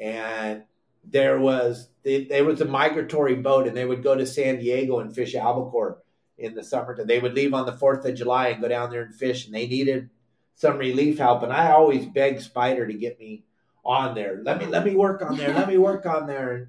and 0.00 0.64
there 1.04 1.38
was 1.38 1.88
there 2.04 2.44
was 2.44 2.60
a 2.60 2.64
migratory 2.64 3.34
boat 3.36 3.66
and 3.66 3.76
they 3.76 3.84
would 3.84 4.02
go 4.02 4.16
to 4.16 4.26
San 4.26 4.58
Diego 4.58 4.98
and 4.98 5.14
fish 5.14 5.34
albacore 5.34 5.98
in 6.38 6.54
the 6.54 6.64
summertime. 6.64 7.06
They 7.06 7.20
would 7.20 7.34
leave 7.34 7.54
on 7.54 7.66
the 7.66 7.76
Fourth 7.76 8.04
of 8.04 8.14
July 8.14 8.48
and 8.48 8.60
go 8.60 8.68
down 8.68 8.90
there 8.90 9.02
and 9.02 9.14
fish, 9.14 9.46
and 9.46 9.54
they 9.54 9.66
needed 9.66 10.10
some 10.54 10.78
relief 10.78 11.18
help. 11.18 11.42
And 11.42 11.52
I 11.52 11.72
always 11.72 12.06
begged 12.06 12.42
Spider 12.42 12.86
to 12.86 12.94
get 12.94 13.18
me 13.18 13.44
on 13.84 14.14
there. 14.14 14.40
Let 14.42 14.58
me 14.58 14.66
let 14.66 14.84
me 14.84 14.94
work 14.94 15.22
on 15.22 15.36
there. 15.36 15.54
let 15.54 15.68
me 15.68 15.78
work 15.78 16.06
on 16.06 16.26
there. 16.26 16.52
And, 16.52 16.66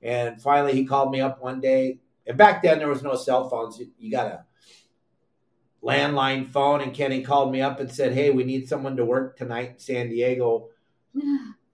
and 0.00 0.42
finally, 0.42 0.74
he 0.74 0.84
called 0.84 1.10
me 1.10 1.20
up 1.20 1.42
one 1.42 1.60
day. 1.60 1.98
And 2.26 2.36
back 2.36 2.62
then, 2.62 2.78
there 2.78 2.88
was 2.88 3.02
no 3.02 3.16
cell 3.16 3.48
phones. 3.48 3.78
You, 3.78 3.90
you 3.98 4.10
got 4.10 4.26
a 4.26 4.44
landline 5.82 6.50
phone. 6.50 6.80
And 6.80 6.94
Kenny 6.94 7.22
called 7.22 7.52
me 7.52 7.60
up 7.60 7.80
and 7.80 7.90
said, 7.90 8.12
"Hey, 8.12 8.30
we 8.30 8.44
need 8.44 8.68
someone 8.68 8.96
to 8.96 9.04
work 9.04 9.36
tonight 9.36 9.70
in 9.70 9.78
San 9.78 10.08
Diego." 10.08 10.68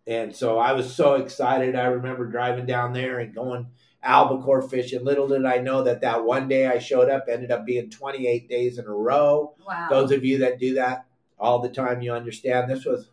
And 0.07 0.37
so 0.37 0.59
I 0.59 0.73
was 0.73 0.95
so 0.95 1.15
excited. 1.15 1.75
I 1.75 1.87
remember 1.87 2.27
driving 2.27 2.67
down 2.67 2.93
there 2.93 3.21
and 3.21 3.35
going 3.35 3.69
albacore 4.03 4.61
fishing. 4.61 5.03
Little 5.03 5.29
did 5.29 5.47
I 5.47 5.59
know 5.59 5.83
that 5.85 6.03
that 6.03 6.25
one 6.25 6.47
day 6.47 6.67
I 6.67 6.79
showed 6.79 7.09
up 7.09 7.25
ended 7.27 7.51
up 7.51 7.65
being 7.65 7.89
28 7.89 8.49
days 8.49 8.79
in 8.79 8.85
a 8.85 8.93
row. 8.93 9.55
Wow. 9.67 9.87
Those 9.89 10.13
of 10.13 10.25
you 10.25 10.39
that 10.39 10.59
do 10.59 10.75
that 10.75 11.07
all 11.39 11.61
the 11.61 11.71
time, 11.71 12.03
you 12.03 12.13
understand. 12.13 12.71
This 12.71 12.85
was 12.85 13.11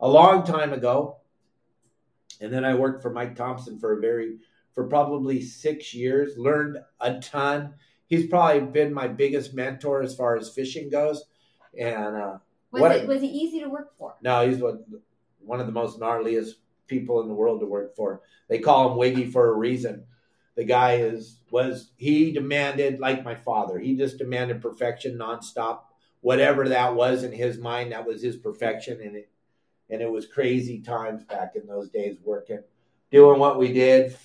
a 0.00 0.08
long 0.08 0.44
time 0.44 0.72
ago. 0.72 1.18
And 2.40 2.52
then 2.52 2.64
I 2.64 2.74
worked 2.74 3.02
for 3.02 3.10
Mike 3.10 3.36
Thompson 3.36 3.78
for 3.78 3.96
a 3.96 4.00
very, 4.00 4.38
for 4.74 4.88
probably 4.88 5.40
six 5.40 5.94
years, 5.94 6.36
learned 6.36 6.78
a 7.00 7.18
ton. 7.20 7.74
He's 8.06 8.28
probably 8.28 8.60
been 8.60 8.92
my 8.92 9.08
biggest 9.08 9.54
mentor 9.54 10.02
as 10.02 10.14
far 10.14 10.36
as 10.36 10.50
fishing 10.50 10.90
goes. 10.90 11.24
And, 11.78 12.16
uh, 12.16 12.38
was 12.72 12.80
what, 12.80 12.92
it 12.92 13.08
was 13.08 13.20
he 13.22 13.28
easy 13.28 13.60
to 13.60 13.68
work 13.68 13.96
for? 13.98 14.16
No, 14.22 14.46
he's 14.46 14.58
what 14.58 14.84
one 15.40 15.60
of 15.60 15.66
the 15.66 15.72
most 15.72 15.98
gnarliest 15.98 16.54
people 16.86 17.20
in 17.20 17.28
the 17.28 17.34
world 17.34 17.60
to 17.60 17.66
work 17.66 17.94
for. 17.96 18.22
They 18.48 18.58
call 18.58 18.90
him 18.90 18.98
Wiggy 18.98 19.30
for 19.30 19.48
a 19.48 19.54
reason. 19.54 20.04
The 20.56 20.64
guy 20.64 20.96
is 20.96 21.38
was 21.50 21.90
he 21.96 22.32
demanded 22.32 22.98
like 22.98 23.24
my 23.24 23.34
father. 23.34 23.78
He 23.78 23.96
just 23.96 24.18
demanded 24.18 24.62
perfection 24.62 25.18
nonstop. 25.18 25.80
Whatever 26.22 26.68
that 26.70 26.94
was 26.94 27.22
in 27.22 27.32
his 27.32 27.58
mind, 27.58 27.92
that 27.92 28.06
was 28.06 28.22
his 28.22 28.36
perfection, 28.36 29.00
and 29.00 29.16
it 29.16 29.30
and 29.90 30.02
it 30.02 30.10
was 30.10 30.26
crazy 30.26 30.80
times 30.80 31.24
back 31.24 31.52
in 31.54 31.66
those 31.66 31.90
days 31.90 32.16
working, 32.24 32.62
doing 33.10 33.38
what 33.38 33.58
we 33.58 33.72
did, 33.72 34.16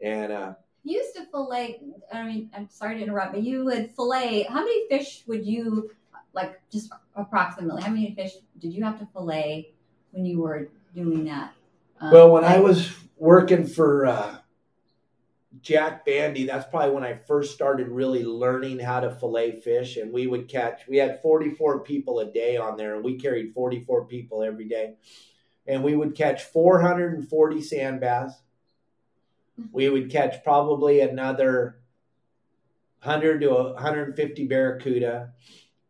and 0.00 0.30
uh, 0.30 0.54
you 0.84 0.98
used 0.98 1.14
to 1.16 1.24
fillet. 1.26 1.80
I 2.12 2.24
mean, 2.24 2.50
I'm 2.54 2.68
sorry 2.68 2.98
to 2.98 3.02
interrupt, 3.02 3.32
but 3.32 3.42
you 3.42 3.64
would 3.64 3.90
fillet. 3.94 4.44
How 4.44 4.60
many 4.60 4.88
fish 4.88 5.22
would 5.26 5.46
you 5.46 5.90
like? 6.32 6.60
Just 6.70 6.90
approximately, 7.14 7.82
how 7.82 7.90
many 7.90 8.14
fish 8.14 8.32
did 8.58 8.72
you 8.72 8.84
have 8.84 8.98
to 8.98 9.06
fillet 9.12 9.72
when 10.10 10.24
you 10.24 10.40
were 10.40 10.68
doing 10.94 11.24
that? 11.24 11.52
Um, 12.00 12.10
well, 12.10 12.30
when 12.30 12.44
I 12.44 12.58
was 12.58 12.92
working 13.16 13.66
for 13.66 14.06
uh, 14.06 14.36
Jack 15.60 16.04
Bandy, 16.04 16.46
that's 16.46 16.68
probably 16.68 16.90
when 16.90 17.04
I 17.04 17.14
first 17.14 17.54
started 17.54 17.88
really 17.88 18.24
learning 18.24 18.80
how 18.80 19.00
to 19.00 19.10
fillet 19.10 19.60
fish. 19.60 19.96
And 19.96 20.12
we 20.12 20.26
would 20.26 20.48
catch, 20.48 20.82
we 20.88 20.96
had 20.96 21.22
44 21.22 21.80
people 21.80 22.18
a 22.18 22.26
day 22.26 22.56
on 22.56 22.76
there, 22.76 22.96
and 22.96 23.04
we 23.04 23.18
carried 23.18 23.54
44 23.54 24.06
people 24.06 24.42
every 24.42 24.66
day. 24.66 24.94
And 25.66 25.84
we 25.84 25.94
would 25.94 26.16
catch 26.16 26.42
440 26.44 27.62
sand 27.62 28.00
bass. 28.00 28.32
We 29.70 29.88
would 29.88 30.10
catch 30.10 30.42
probably 30.42 31.00
another 31.00 31.78
100 33.02 33.40
to 33.40 33.50
150 33.50 34.46
barracuda, 34.46 35.32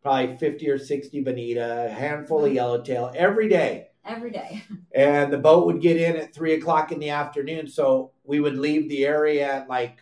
probably 0.01 0.35
50 0.37 0.69
or 0.69 0.77
60 0.77 1.21
bonita, 1.21 1.85
a 1.85 1.89
handful 1.89 2.45
of 2.45 2.53
yellowtail 2.53 3.11
every 3.15 3.49
day 3.49 3.87
every 4.05 4.31
day. 4.31 4.63
And 4.95 5.33
the 5.33 5.39
boat 5.39 5.65
would 5.65 5.81
get 5.81 5.97
in 5.97 6.15
at 6.17 6.35
three 6.35 6.53
o'clock 6.53 6.91
in 6.91 6.99
the 6.99 7.09
afternoon. 7.09 7.67
So 7.67 8.11
we 8.23 8.39
would 8.39 8.55
leave 8.55 8.89
the 8.89 9.07
area 9.07 9.51
at 9.51 9.67
like 9.67 9.97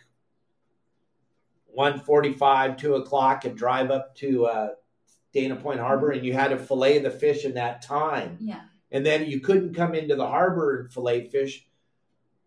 1.45, 1.76 2.76
2 2.76 2.94
o'clock 2.96 3.46
and 3.46 3.56
drive 3.56 3.90
up 3.90 4.14
to 4.16 4.44
uh, 4.44 4.68
Dana 5.32 5.56
Point 5.56 5.80
Harbor 5.80 6.10
and 6.10 6.26
you 6.26 6.34
had 6.34 6.48
to 6.48 6.58
fillet 6.58 6.98
the 6.98 7.10
fish 7.10 7.46
in 7.46 7.54
that 7.54 7.80
time. 7.80 8.36
Yeah. 8.38 8.60
And 8.90 9.06
then 9.06 9.24
you 9.24 9.40
couldn't 9.40 9.72
come 9.72 9.94
into 9.94 10.14
the 10.14 10.26
harbor 10.26 10.80
and 10.80 10.92
fillet 10.92 11.30
fish 11.30 11.66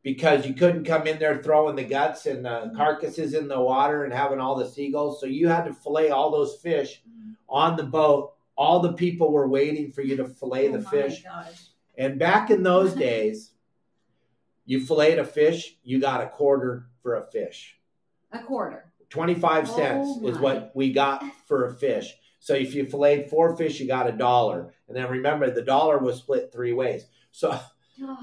because 0.06 0.46
you 0.46 0.54
couldn't 0.54 0.86
come 0.86 1.06
in 1.06 1.20
there 1.20 1.44
throwing 1.44 1.76
the 1.76 1.84
guts 1.84 2.26
and 2.28 2.46
the 2.46 2.50
mm-hmm. 2.50 2.78
carcasses 2.78 3.34
in 3.34 3.50
the 3.50 3.60
water 3.60 4.06
and 4.06 4.14
having 4.14 4.40
all 4.40 4.56
the 4.56 4.70
seagulls. 4.70 5.20
So 5.20 5.26
you 5.26 5.50
had 5.50 5.66
to 5.66 5.74
fillet 5.74 6.12
all 6.12 6.32
those 6.32 6.56
fish 6.62 7.02
mm-hmm. 7.06 7.32
on 7.50 7.76
the 7.76 7.84
boat 7.84 8.32
all 8.56 8.80
the 8.80 8.94
people 8.94 9.32
were 9.32 9.48
waiting 9.48 9.92
for 9.92 10.02
you 10.02 10.16
to 10.18 10.28
fillet 10.28 10.70
oh 10.70 10.78
the 10.78 10.82
fish. 10.82 11.24
Gosh. 11.24 11.70
And 11.98 12.20
back 12.20 12.50
in 12.50 12.64
those 12.64 12.94
days, 12.96 13.52
you 14.66 14.86
filleted 14.86 15.20
a 15.20 15.26
fish, 15.26 15.78
you 15.84 16.00
got 16.00 16.24
a 16.24 16.28
quarter 16.28 16.88
for 17.02 17.16
a 17.16 17.24
fish. 17.24 17.78
A 18.32 18.40
quarter. 18.40 18.92
25 19.10 19.70
cents 19.70 20.08
oh 20.10 20.28
is 20.28 20.38
what 20.40 20.72
we 20.74 20.92
got 20.92 21.24
for 21.48 21.68
a 21.68 21.74
fish. 21.74 22.14
So 22.40 22.54
if 22.54 22.74
you 22.74 22.86
filleted 22.86 23.30
four 23.30 23.56
fish, 23.56 23.80
you 23.80 23.88
got 23.88 24.10
a 24.10 24.12
dollar. 24.12 24.74
And 24.88 24.98
then 24.98 25.10
remember, 25.10 25.50
the 25.50 25.62
dollar 25.62 25.98
was 25.98 26.18
split 26.18 26.52
three 26.52 26.74
ways. 26.74 27.06
So 27.32 27.52
Gosh. 28.00 28.18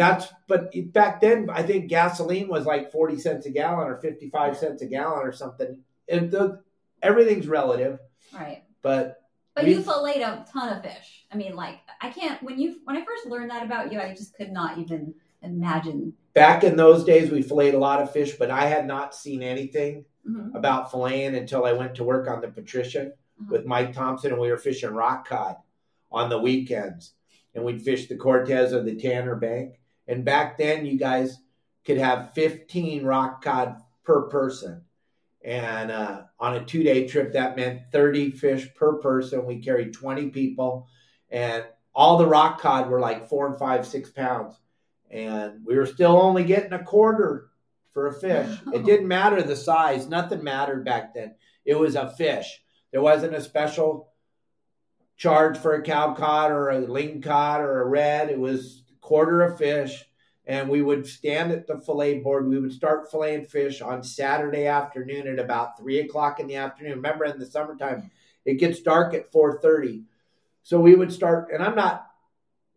That's, 0.00 0.28
but 0.48 0.72
back 0.92 1.20
then, 1.20 1.50
I 1.50 1.62
think 1.62 1.88
gasoline 1.88 2.48
was 2.48 2.64
like 2.64 2.90
40 2.90 3.18
cents 3.18 3.44
a 3.44 3.50
gallon 3.50 3.86
or 3.86 3.98
55 3.98 4.56
cents 4.56 4.80
a 4.80 4.86
gallon 4.86 5.26
or 5.26 5.32
something. 5.32 5.78
It, 6.08 6.30
the, 6.30 6.62
everything's 7.02 7.46
relative. 7.46 7.98
Right. 8.32 8.62
But 8.80 9.20
but 9.54 9.66
you 9.66 9.82
filleted 9.82 10.22
a 10.22 10.46
ton 10.50 10.74
of 10.74 10.82
fish. 10.82 11.26
I 11.30 11.36
mean, 11.36 11.54
like 11.54 11.80
I 12.00 12.08
can't 12.08 12.42
when 12.42 12.58
you 12.58 12.80
when 12.84 12.96
I 12.96 13.04
first 13.04 13.26
learned 13.26 13.50
that 13.50 13.62
about 13.62 13.92
you, 13.92 14.00
I 14.00 14.14
just 14.14 14.34
could 14.34 14.52
not 14.52 14.78
even 14.78 15.14
imagine. 15.42 16.14
Back 16.32 16.64
in 16.64 16.76
those 16.76 17.04
days, 17.04 17.30
we 17.30 17.42
filleted 17.42 17.74
a 17.74 17.78
lot 17.78 18.00
of 18.00 18.10
fish, 18.10 18.36
but 18.38 18.50
I 18.50 18.66
had 18.66 18.86
not 18.86 19.14
seen 19.14 19.42
anything 19.42 20.06
mm-hmm. 20.26 20.56
about 20.56 20.90
filleting 20.90 21.36
until 21.36 21.66
I 21.66 21.72
went 21.72 21.94
to 21.96 22.04
work 22.04 22.26
on 22.26 22.40
the 22.40 22.48
Patrician 22.48 23.08
uh-huh. 23.08 23.48
with 23.50 23.66
Mike 23.66 23.92
Thompson, 23.92 24.32
and 24.32 24.40
we 24.40 24.50
were 24.50 24.56
fishing 24.56 24.90
rock 24.94 25.28
cod 25.28 25.56
on 26.10 26.30
the 26.30 26.38
weekends, 26.38 27.12
and 27.54 27.64
we'd 27.64 27.82
fish 27.82 28.08
the 28.08 28.16
Cortes 28.16 28.72
or 28.72 28.82
the 28.82 28.96
Tanner 28.96 29.36
Bank. 29.36 29.80
And 30.10 30.24
back 30.24 30.58
then, 30.58 30.84
you 30.86 30.98
guys 30.98 31.38
could 31.84 31.98
have 31.98 32.34
15 32.34 33.04
rock 33.04 33.44
cod 33.44 33.76
per 34.02 34.22
person. 34.22 34.82
And 35.42 35.92
uh, 35.92 36.22
on 36.38 36.56
a 36.56 36.64
two 36.64 36.82
day 36.82 37.06
trip, 37.06 37.32
that 37.32 37.56
meant 37.56 37.82
30 37.92 38.32
fish 38.32 38.68
per 38.74 38.94
person. 38.94 39.46
We 39.46 39.60
carried 39.60 39.94
20 39.94 40.30
people, 40.30 40.88
and 41.30 41.64
all 41.94 42.18
the 42.18 42.26
rock 42.26 42.60
cod 42.60 42.90
were 42.90 43.00
like 43.00 43.28
four 43.28 43.46
and 43.46 43.56
five, 43.56 43.86
six 43.86 44.10
pounds. 44.10 44.60
And 45.10 45.64
we 45.64 45.76
were 45.76 45.86
still 45.86 46.20
only 46.20 46.44
getting 46.44 46.72
a 46.72 46.84
quarter 46.84 47.48
for 47.92 48.08
a 48.08 48.12
fish. 48.12 48.58
It 48.74 48.84
didn't 48.84 49.08
matter 49.08 49.40
the 49.42 49.56
size, 49.56 50.08
nothing 50.08 50.42
mattered 50.42 50.84
back 50.84 51.14
then. 51.14 51.36
It 51.64 51.78
was 51.78 51.94
a 51.94 52.10
fish. 52.10 52.60
There 52.90 53.00
wasn't 53.00 53.34
a 53.34 53.40
special 53.40 54.12
charge 55.16 55.56
for 55.56 55.74
a 55.74 55.82
cow 55.82 56.14
cod 56.14 56.50
or 56.50 56.70
a 56.70 56.80
ling 56.80 57.22
cod 57.22 57.60
or 57.60 57.82
a 57.82 57.86
red. 57.86 58.28
It 58.28 58.38
was 58.38 58.79
quarter 59.10 59.42
of 59.42 59.58
fish 59.58 60.04
and 60.46 60.68
we 60.68 60.82
would 60.82 61.04
stand 61.04 61.50
at 61.50 61.66
the 61.66 61.80
fillet 61.80 62.20
board. 62.20 62.46
We 62.48 62.60
would 62.60 62.72
start 62.72 63.10
filleting 63.10 63.50
fish 63.50 63.80
on 63.80 64.04
Saturday 64.04 64.66
afternoon 64.68 65.26
at 65.26 65.40
about 65.40 65.76
three 65.76 65.98
o'clock 65.98 66.38
in 66.38 66.46
the 66.46 66.54
afternoon. 66.54 66.92
Remember, 66.92 67.24
in 67.24 67.40
the 67.40 67.44
summertime, 67.44 68.12
it 68.44 68.54
gets 68.60 68.80
dark 68.80 69.12
at 69.14 69.32
four 69.32 69.60
thirty, 69.60 70.04
so 70.62 70.78
we 70.78 70.94
would 70.94 71.12
start. 71.12 71.48
And 71.52 71.60
I'm 71.60 71.74
not. 71.74 72.06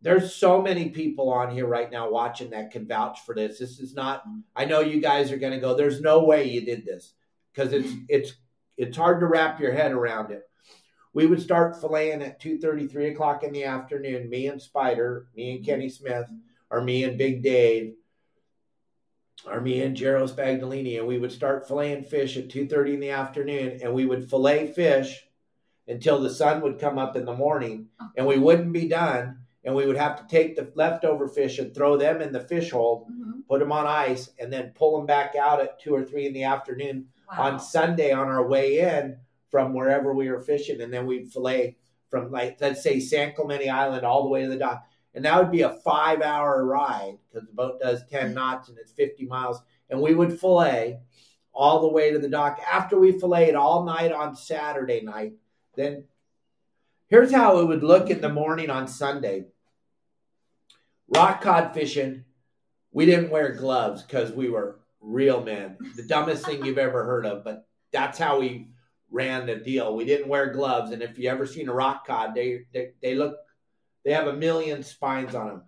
There's 0.01 0.33
so 0.33 0.59
many 0.59 0.89
people 0.89 1.29
on 1.29 1.51
here 1.51 1.67
right 1.67 1.91
now 1.91 2.09
watching 2.09 2.49
that 2.49 2.71
can 2.71 2.87
vouch 2.87 3.19
for 3.27 3.35
this. 3.35 3.59
This 3.59 3.79
is 3.79 3.93
not. 3.93 4.23
I 4.55 4.65
know 4.65 4.79
you 4.79 4.99
guys 4.99 5.31
are 5.31 5.37
going 5.37 5.53
to 5.53 5.59
go. 5.59 5.75
There's 5.75 6.01
no 6.01 6.23
way 6.23 6.49
you 6.49 6.65
did 6.65 6.83
this 6.83 7.13
because 7.53 7.73
it's 7.73 7.93
it's 8.09 8.33
it's 8.75 8.97
hard 8.97 9.19
to 9.19 9.27
wrap 9.27 9.59
your 9.59 9.71
head 9.71 9.91
around 9.91 10.31
it. 10.31 10.41
We 11.13 11.27
would 11.27 11.41
start 11.41 11.75
filleting 11.75 12.21
at 12.25 12.41
2.30, 12.41 12.89
3 12.89 13.07
o'clock 13.09 13.43
in 13.43 13.53
the 13.53 13.63
afternoon. 13.65 14.29
Me 14.29 14.47
and 14.47 14.61
Spider, 14.61 15.27
me 15.35 15.55
and 15.57 15.65
Kenny 15.65 15.89
Smith 15.89 16.27
or 16.71 16.81
me 16.81 17.03
and 17.03 17.17
Big 17.17 17.43
Dave. 17.43 17.93
or 19.51 19.59
me 19.59 19.81
and 19.81 19.97
Jero 19.97 20.25
Spagnolini, 20.29 20.97
and 20.99 21.07
we 21.07 21.19
would 21.19 21.31
start 21.31 21.67
filleting 21.67 22.05
fish 22.05 22.37
at 22.37 22.47
2.30 22.47 22.93
in 22.93 22.99
the 23.01 23.09
afternoon, 23.09 23.79
and 23.83 23.93
we 23.93 24.05
would 24.05 24.29
fillet 24.29 24.71
fish 24.71 25.27
until 25.87 26.21
the 26.21 26.29
sun 26.29 26.61
would 26.61 26.79
come 26.79 26.97
up 26.97 27.17
in 27.17 27.25
the 27.25 27.33
morning, 27.35 27.87
and 28.15 28.25
we 28.25 28.37
wouldn't 28.37 28.71
be 28.71 28.87
done, 28.87 29.37
and 29.65 29.75
we 29.75 29.85
would 29.85 29.97
have 29.97 30.15
to 30.17 30.25
take 30.33 30.55
the 30.55 30.71
leftover 30.75 31.27
fish 31.27 31.59
and 31.59 31.75
throw 31.75 31.97
them 31.97 32.21
in 32.21 32.31
the 32.31 32.39
fish 32.39 32.71
hold, 32.71 33.07
Mhm. 33.09 33.45
put 33.49 33.59
them 33.59 33.71
on 33.73 33.85
ice, 33.85 34.29
and 34.39 34.53
then 34.53 34.71
pull 34.75 34.95
them 34.95 35.05
back 35.05 35.35
out 35.35 35.59
at 35.59 35.77
2 35.77 35.93
or 35.93 36.05
3 36.05 36.25
in 36.25 36.31
the 36.33 36.43
afternoon 36.43 37.09
Wow. 37.29 37.53
on 37.53 37.59
Sunday 37.59 38.11
on 38.13 38.29
our 38.29 38.47
way 38.47 38.79
in 38.79 39.17
from 39.53 39.75
wherever 39.75 40.15
we 40.15 40.31
were 40.31 40.41
fishing, 40.41 40.81
and 40.81 40.91
then 40.91 41.05
we'd 41.05 41.31
fillet 41.31 41.77
from 42.09 42.31
like 42.31 42.57
let's 42.59 42.81
say 42.81 42.99
San 42.99 43.35
Clemente 43.35 43.69
Island 43.69 44.03
all 44.03 44.23
the 44.23 44.29
way 44.29 44.41
to 44.41 44.49
the 44.49 44.57
dock, 44.57 44.87
and 45.13 45.23
that 45.25 45.39
would 45.39 45.51
be 45.51 45.61
a 45.61 45.77
five-hour 45.85 46.65
ride 46.65 47.19
because 47.29 47.47
the 47.47 47.53
boat 47.53 47.79
does 47.79 48.03
ten 48.09 48.25
mm-hmm. 48.25 48.33
knots 48.33 48.69
and 48.69 48.79
it's 48.79 48.91
fifty 48.93 49.27
miles, 49.27 49.61
and 49.91 50.01
we 50.01 50.15
would 50.15 50.39
fillet 50.39 50.97
all 51.53 51.81
the 51.81 51.87
way 51.87 52.11
to 52.11 52.17
the 52.17 52.27
dock. 52.27 52.59
After 52.67 52.99
we 52.99 53.19
filleted 53.19 53.53
all 53.53 53.83
night 53.83 54.11
on 54.11 54.35
Saturday 54.35 55.01
night, 55.01 55.33
then 55.75 56.05
here's 57.09 57.31
how 57.31 57.59
it 57.59 57.67
would 57.67 57.83
look 57.83 58.09
in 58.09 58.21
the 58.21 58.29
morning 58.29 58.71
on 58.71 58.87
Sunday. 58.87 59.45
Rock 61.15 61.43
cod 61.43 61.75
fishing, 61.75 62.25
we 62.91 63.05
didn't 63.05 63.29
wear 63.29 63.53
gloves 63.53 64.01
because 64.01 64.31
we 64.31 64.49
were 64.49 64.79
real 64.99 65.43
men. 65.43 65.77
The 65.95 66.07
dumbest 66.07 66.43
thing 66.43 66.65
you've 66.65 66.79
ever 66.79 67.03
heard 67.03 67.27
of, 67.27 67.43
but 67.43 67.67
that's 67.91 68.17
how 68.17 68.39
we 68.39 68.72
ran 69.13 69.45
the 69.45 69.55
deal. 69.55 69.95
We 69.95 70.03
didn't 70.03 70.27
wear 70.27 70.47
gloves, 70.51 70.91
and 70.91 71.01
if 71.01 71.17
you 71.17 71.29
ever 71.29 71.45
seen 71.45 71.69
a 71.69 71.73
rock 71.73 72.05
cod, 72.05 72.35
they 72.35 72.65
they, 72.73 72.89
they 73.01 73.15
look 73.15 73.37
they 74.03 74.11
have 74.11 74.27
a 74.27 74.33
million 74.33 74.83
spines 74.83 75.33
on 75.35 75.47
them. 75.47 75.63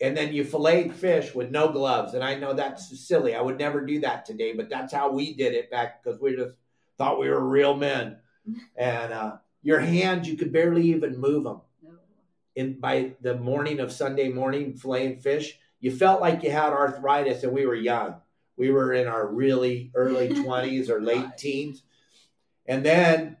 And 0.00 0.14
then 0.14 0.34
you 0.34 0.44
filleted 0.44 0.92
fish 0.92 1.34
with 1.34 1.50
no 1.50 1.70
gloves, 1.70 2.12
and 2.14 2.22
I 2.22 2.34
know 2.34 2.52
that's 2.52 3.06
silly. 3.06 3.34
I 3.34 3.40
would 3.40 3.58
never 3.58 3.86
do 3.86 4.00
that 4.00 4.26
today, 4.26 4.52
but 4.52 4.68
that's 4.68 4.92
how 4.92 5.10
we 5.10 5.34
did 5.34 5.54
it 5.54 5.70
back 5.70 6.02
because 6.02 6.20
we 6.20 6.36
just 6.36 6.56
thought 6.98 7.20
we 7.20 7.30
were 7.30 7.48
real 7.48 7.74
men. 7.74 8.18
And 8.76 9.10
uh, 9.10 9.36
your 9.62 9.80
hands, 9.80 10.28
you 10.28 10.36
could 10.36 10.52
barely 10.52 10.82
even 10.88 11.18
move 11.18 11.44
them. 11.44 11.62
In 12.56 12.78
by 12.78 13.14
the 13.22 13.36
morning 13.36 13.80
of 13.80 13.90
Sunday 13.90 14.28
morning, 14.28 14.74
filleting 14.74 15.22
fish, 15.22 15.58
you 15.80 15.90
felt 15.90 16.20
like 16.20 16.42
you 16.42 16.50
had 16.50 16.74
arthritis, 16.74 17.42
and 17.42 17.52
we 17.52 17.64
were 17.64 17.74
young. 17.74 18.16
We 18.58 18.70
were 18.70 18.92
in 18.92 19.06
our 19.06 19.26
really 19.26 19.90
early 19.94 20.28
twenties 20.42 20.90
or 20.90 21.00
late 21.00 21.38
teens, 21.38 21.82
and 22.66 22.84
then 22.84 23.36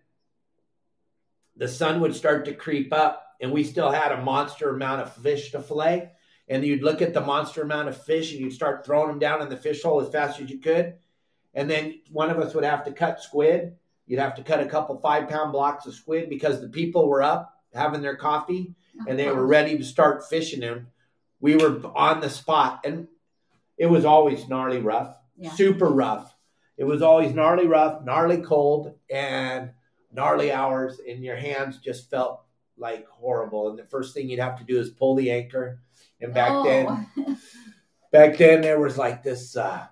the 1.56 1.68
sun 1.68 2.00
would 2.00 2.14
start 2.14 2.44
to 2.46 2.54
creep 2.54 2.92
up, 2.92 3.24
and 3.40 3.52
we 3.52 3.64
still 3.64 3.90
had 3.90 4.12
a 4.12 4.22
monster 4.22 4.70
amount 4.70 5.02
of 5.02 5.14
fish 5.16 5.52
to 5.52 5.60
fillet. 5.60 6.10
And 6.48 6.64
you'd 6.64 6.82
look 6.82 7.00
at 7.00 7.14
the 7.14 7.20
monster 7.22 7.62
amount 7.62 7.88
of 7.88 8.04
fish, 8.04 8.32
and 8.32 8.40
you'd 8.40 8.52
start 8.52 8.84
throwing 8.84 9.08
them 9.08 9.18
down 9.18 9.40
in 9.40 9.48
the 9.48 9.56
fish 9.56 9.82
hole 9.82 10.00
as 10.00 10.10
fast 10.10 10.40
as 10.40 10.50
you 10.50 10.58
could. 10.58 10.94
And 11.54 11.70
then 11.70 12.00
one 12.10 12.30
of 12.30 12.38
us 12.38 12.54
would 12.54 12.64
have 12.64 12.84
to 12.84 12.92
cut 12.92 13.20
squid. 13.22 13.76
You'd 14.06 14.20
have 14.20 14.34
to 14.34 14.42
cut 14.42 14.60
a 14.60 14.66
couple 14.66 14.98
five 14.98 15.28
pound 15.28 15.52
blocks 15.52 15.86
of 15.86 15.94
squid 15.94 16.28
because 16.28 16.60
the 16.60 16.68
people 16.68 17.08
were 17.08 17.22
up 17.22 17.62
having 17.72 18.02
their 18.02 18.16
coffee 18.16 18.74
and 19.08 19.18
they 19.18 19.28
were 19.30 19.46
ready 19.46 19.78
to 19.78 19.84
start 19.84 20.28
fishing 20.28 20.60
them. 20.60 20.88
We 21.40 21.56
were 21.56 21.80
on 21.94 22.20
the 22.20 22.30
spot, 22.30 22.80
and 22.84 23.08
it 23.78 23.86
was 23.86 24.04
always 24.04 24.48
gnarly 24.48 24.78
rough, 24.78 25.16
Yeah. 25.36 25.50
super 25.50 25.88
rough. 25.88 26.33
It 26.76 26.84
was 26.84 27.02
always 27.02 27.34
gnarly 27.34 27.66
rough, 27.66 28.04
gnarly 28.04 28.38
cold, 28.42 28.94
and 29.10 29.70
gnarly 30.12 30.52
hours, 30.52 31.00
and 31.06 31.22
your 31.22 31.36
hands 31.36 31.78
just 31.78 32.10
felt 32.10 32.42
like 32.76 33.06
horrible. 33.08 33.70
And 33.70 33.78
the 33.78 33.84
first 33.84 34.14
thing 34.14 34.28
you'd 34.28 34.40
have 34.40 34.58
to 34.58 34.64
do 34.64 34.78
is 34.80 34.90
pull 34.90 35.14
the 35.14 35.30
anchor. 35.30 35.80
And 36.20 36.34
back 36.34 36.50
Oh. 36.52 36.64
then, 36.64 37.38
back 38.12 38.36
then 38.38 38.60
there 38.60 38.80
was 38.80 38.96
like 38.98 39.22
this 39.22 39.56
uh 39.56 39.86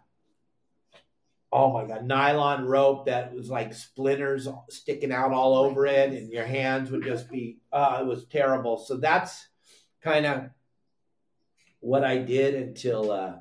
oh 1.52 1.72
my 1.72 1.84
god 1.84 2.04
nylon 2.04 2.64
rope 2.64 3.06
that 3.06 3.34
was 3.34 3.50
like 3.50 3.74
splinters 3.74 4.48
sticking 4.70 5.12
out 5.12 5.32
all 5.32 5.54
over 5.54 5.86
it 5.86 6.10
and 6.12 6.30
your 6.32 6.46
hands 6.46 6.90
would 6.90 7.02
just 7.04 7.28
be 7.28 7.58
uh 7.72 7.98
it 8.00 8.06
was 8.06 8.24
terrible 8.26 8.78
so 8.78 8.96
that's 8.96 9.48
kind 10.00 10.24
of 10.24 10.44
what 11.80 12.04
i 12.04 12.16
did 12.16 12.54
until 12.54 13.10
uh 13.10 13.34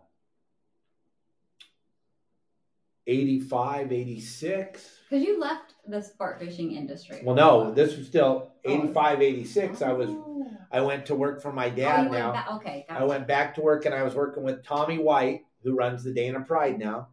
85 3.12 3.92
86 3.92 4.90
Because 5.10 5.26
you 5.26 5.40
left 5.40 5.74
the 5.88 6.02
sport 6.02 6.40
fishing 6.40 6.72
industry. 6.72 7.20
well 7.24 7.36
no 7.36 7.72
this 7.74 7.98
was 7.98 8.08
still 8.08 8.52
85 8.64 9.22
86 9.22 9.82
i 9.82 9.92
was 9.92 10.10
Oh. 10.10 10.48
i 10.72 10.80
went 10.82 11.06
to 11.08 11.16
work 11.16 11.42
for 11.42 11.52
my 11.52 11.68
Oh, 11.68 11.76
dad 11.76 12.00
went 12.10 12.12
now 12.14 12.32
back- 12.32 12.52
okay, 12.54 12.86
I 12.90 13.04
went 13.04 13.28
back 13.28 13.56
to 13.56 13.62
work 13.62 13.86
and 13.86 13.94
I 13.94 14.04
was 14.04 14.16
working 14.16 14.44
with 14.44 14.64
Tommy 14.64 14.98
White, 14.98 15.42
who 15.64 15.76
runs 15.76 16.04
the 16.04 16.14
Dana 16.14 16.40
Pride 16.42 16.80
now. 16.80 17.10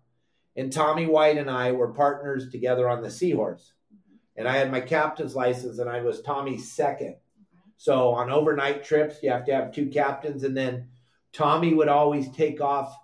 And 0.57 0.73
Tommy 0.73 1.07
White 1.07 1.37
and 1.39 1.51
I 1.51 1.73
were 1.73 1.89
partners 1.93 2.51
together 2.51 2.89
on 2.89 3.03
the 3.03 3.11
Seahorse. 3.11 3.73
Mm-hmm. 3.95 4.17
And 4.39 4.49
I 4.49 4.57
had 4.57 4.71
my 4.73 4.81
captain's 4.81 5.37
license 5.37 5.79
and 5.79 5.89
I 5.91 6.01
was 6.03 6.21
Tommy's 6.23 6.71
second. 6.73 7.17
So 7.77 8.09
on 8.11 8.31
overnight 8.31 8.83
trips, 8.85 9.17
you 9.23 9.31
have 9.31 9.45
to 9.47 9.55
have 9.55 9.73
two 9.73 9.89
captains. 9.89 10.43
And 10.45 10.57
then 10.57 10.89
Tommy 11.33 11.75
would 11.75 11.89
always 11.89 12.31
take 12.33 12.61
off 12.61 12.97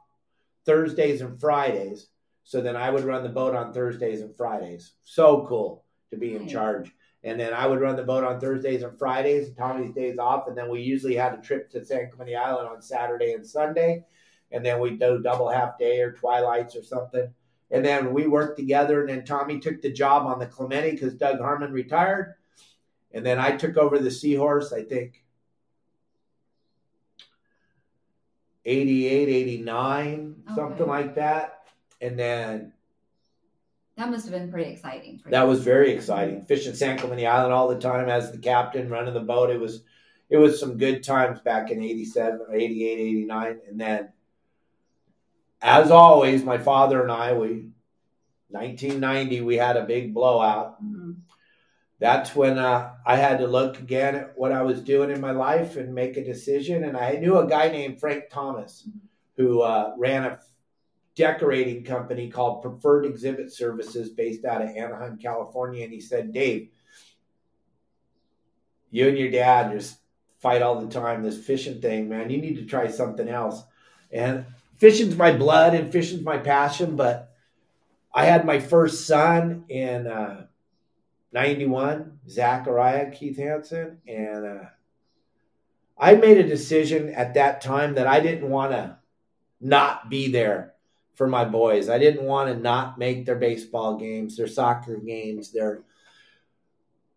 Thursdays 0.66 1.20
and 1.20 1.38
Fridays. 1.40 2.08
So 2.44 2.60
then 2.60 2.76
I 2.76 2.90
would 2.90 3.04
run 3.04 3.22
the 3.22 3.30
boat 3.30 3.54
on 3.54 3.72
Thursdays 3.72 4.20
and 4.20 4.36
Fridays. 4.36 4.92
So 5.02 5.46
cool 5.48 5.84
to 6.10 6.16
be 6.16 6.36
in 6.36 6.46
charge. 6.46 6.92
And 7.24 7.40
then 7.40 7.54
I 7.54 7.66
would 7.66 7.80
run 7.80 7.96
the 7.96 8.02
boat 8.02 8.22
on 8.22 8.38
Thursdays 8.38 8.82
and 8.82 8.98
Fridays, 8.98 9.50
Tommy's 9.54 9.94
days 9.94 10.18
off. 10.18 10.46
And 10.46 10.56
then 10.56 10.68
we 10.68 10.82
usually 10.82 11.16
had 11.16 11.32
a 11.32 11.40
trip 11.40 11.70
to 11.70 11.84
San 11.84 12.10
Clemente 12.10 12.36
Island 12.36 12.68
on 12.68 12.82
Saturday 12.82 13.32
and 13.32 13.46
Sunday. 13.46 14.04
And 14.52 14.64
then 14.64 14.78
we'd 14.78 15.00
do 15.00 15.22
double 15.22 15.48
half 15.48 15.78
day 15.78 16.00
or 16.00 16.12
twilights 16.12 16.76
or 16.76 16.82
something. 16.82 17.32
And 17.70 17.82
then 17.82 18.12
we 18.12 18.26
worked 18.26 18.58
together. 18.58 19.00
And 19.00 19.08
then 19.08 19.24
Tommy 19.24 19.58
took 19.58 19.80
the 19.80 19.90
job 19.90 20.26
on 20.26 20.38
the 20.38 20.46
Clemente 20.46 20.90
because 20.90 21.14
Doug 21.14 21.40
Harmon 21.40 21.72
retired. 21.72 22.34
And 23.12 23.24
then 23.24 23.38
I 23.38 23.56
took 23.56 23.78
over 23.78 23.98
the 23.98 24.10
Seahorse, 24.10 24.72
I 24.72 24.82
think 24.82 25.24
88, 28.66 29.28
89, 29.28 30.42
something 30.54 30.86
like 30.86 31.14
that. 31.14 31.63
And 32.04 32.18
then 32.18 32.72
That 33.96 34.10
must 34.10 34.24
have 34.26 34.32
been 34.32 34.50
pretty 34.50 34.70
exciting. 34.70 35.18
For 35.18 35.30
that 35.30 35.42
you. 35.42 35.48
was 35.48 35.60
very 35.62 35.92
exciting. 35.92 36.44
Fishing 36.44 36.74
San 36.74 36.98
Clemente 36.98 37.26
Island 37.26 37.52
all 37.52 37.68
the 37.68 37.78
time 37.80 38.08
as 38.08 38.30
the 38.32 38.38
captain, 38.38 38.88
running 38.90 39.14
the 39.14 39.20
boat. 39.20 39.50
It 39.50 39.60
was 39.60 39.82
it 40.30 40.36
was 40.36 40.58
some 40.58 40.78
good 40.78 41.02
times 41.04 41.40
back 41.40 41.70
in 41.70 41.82
87, 41.82 42.40
88, 42.52 42.98
89. 42.98 43.60
And 43.68 43.80
then 43.80 44.08
as 45.62 45.90
always, 45.90 46.42
my 46.44 46.58
father 46.58 47.02
and 47.02 47.12
I, 47.12 47.32
we 47.34 47.68
1990, 48.50 49.40
we 49.42 49.56
had 49.56 49.76
a 49.76 49.84
big 49.84 50.14
blowout. 50.14 50.82
Mhm. 50.82 51.16
That's 52.00 52.34
when 52.34 52.58
uh, 52.58 52.92
I 53.06 53.16
had 53.16 53.38
to 53.38 53.46
look 53.46 53.78
again 53.78 54.14
at 54.16 54.36
what 54.36 54.52
I 54.52 54.62
was 54.62 54.80
doing 54.82 55.10
in 55.10 55.20
my 55.20 55.30
life 55.30 55.76
and 55.76 55.94
make 55.94 56.16
a 56.16 56.24
decision. 56.24 56.84
And 56.84 56.96
I 56.96 57.12
knew 57.12 57.38
a 57.38 57.46
guy 57.46 57.68
named 57.68 58.00
Frank 58.00 58.24
Thomas 58.30 58.86
who 59.36 59.62
uh, 59.62 59.94
ran 59.96 60.24
a 60.24 60.38
decorating 61.14 61.84
company 61.84 62.28
called 62.28 62.62
Preferred 62.62 63.06
Exhibit 63.06 63.52
Services 63.52 64.10
based 64.10 64.44
out 64.44 64.62
of 64.62 64.68
Anaheim, 64.68 65.18
California. 65.18 65.84
And 65.84 65.92
he 65.92 66.00
said, 66.00 66.32
Dave, 66.32 66.70
you 68.90 69.08
and 69.08 69.18
your 69.18 69.30
dad 69.30 69.72
just 69.72 69.98
fight 70.40 70.62
all 70.62 70.80
the 70.80 70.92
time, 70.92 71.22
this 71.22 71.38
fishing 71.38 71.80
thing, 71.80 72.08
man. 72.08 72.30
You 72.30 72.38
need 72.38 72.56
to 72.56 72.66
try 72.66 72.88
something 72.88 73.28
else. 73.28 73.62
And 74.12 74.44
fishing's 74.76 75.16
my 75.16 75.32
blood 75.32 75.74
and 75.74 75.90
fishing's 75.90 76.22
my 76.22 76.38
passion, 76.38 76.96
but 76.96 77.32
I 78.12 78.26
had 78.26 78.44
my 78.44 78.60
first 78.60 79.06
son 79.06 79.64
in 79.68 80.06
uh, 80.06 80.46
91, 81.32 82.20
Zachariah 82.28 83.10
Keith 83.10 83.38
Hansen, 83.38 83.98
and 84.06 84.46
uh, 84.46 84.64
I 85.98 86.14
made 86.14 86.38
a 86.38 86.46
decision 86.46 87.08
at 87.08 87.34
that 87.34 87.60
time 87.60 87.94
that 87.94 88.06
I 88.06 88.20
didn't 88.20 88.48
want 88.48 88.72
to 88.72 88.98
not 89.60 90.08
be 90.10 90.30
there 90.30 90.73
for 91.14 91.26
my 91.26 91.44
boys. 91.44 91.88
I 91.88 91.98
didn't 91.98 92.24
want 92.24 92.48
to 92.50 92.60
not 92.60 92.98
make 92.98 93.24
their 93.24 93.36
baseball 93.36 93.96
games, 93.96 94.36
their 94.36 94.48
soccer 94.48 94.96
games, 94.96 95.52
their 95.52 95.82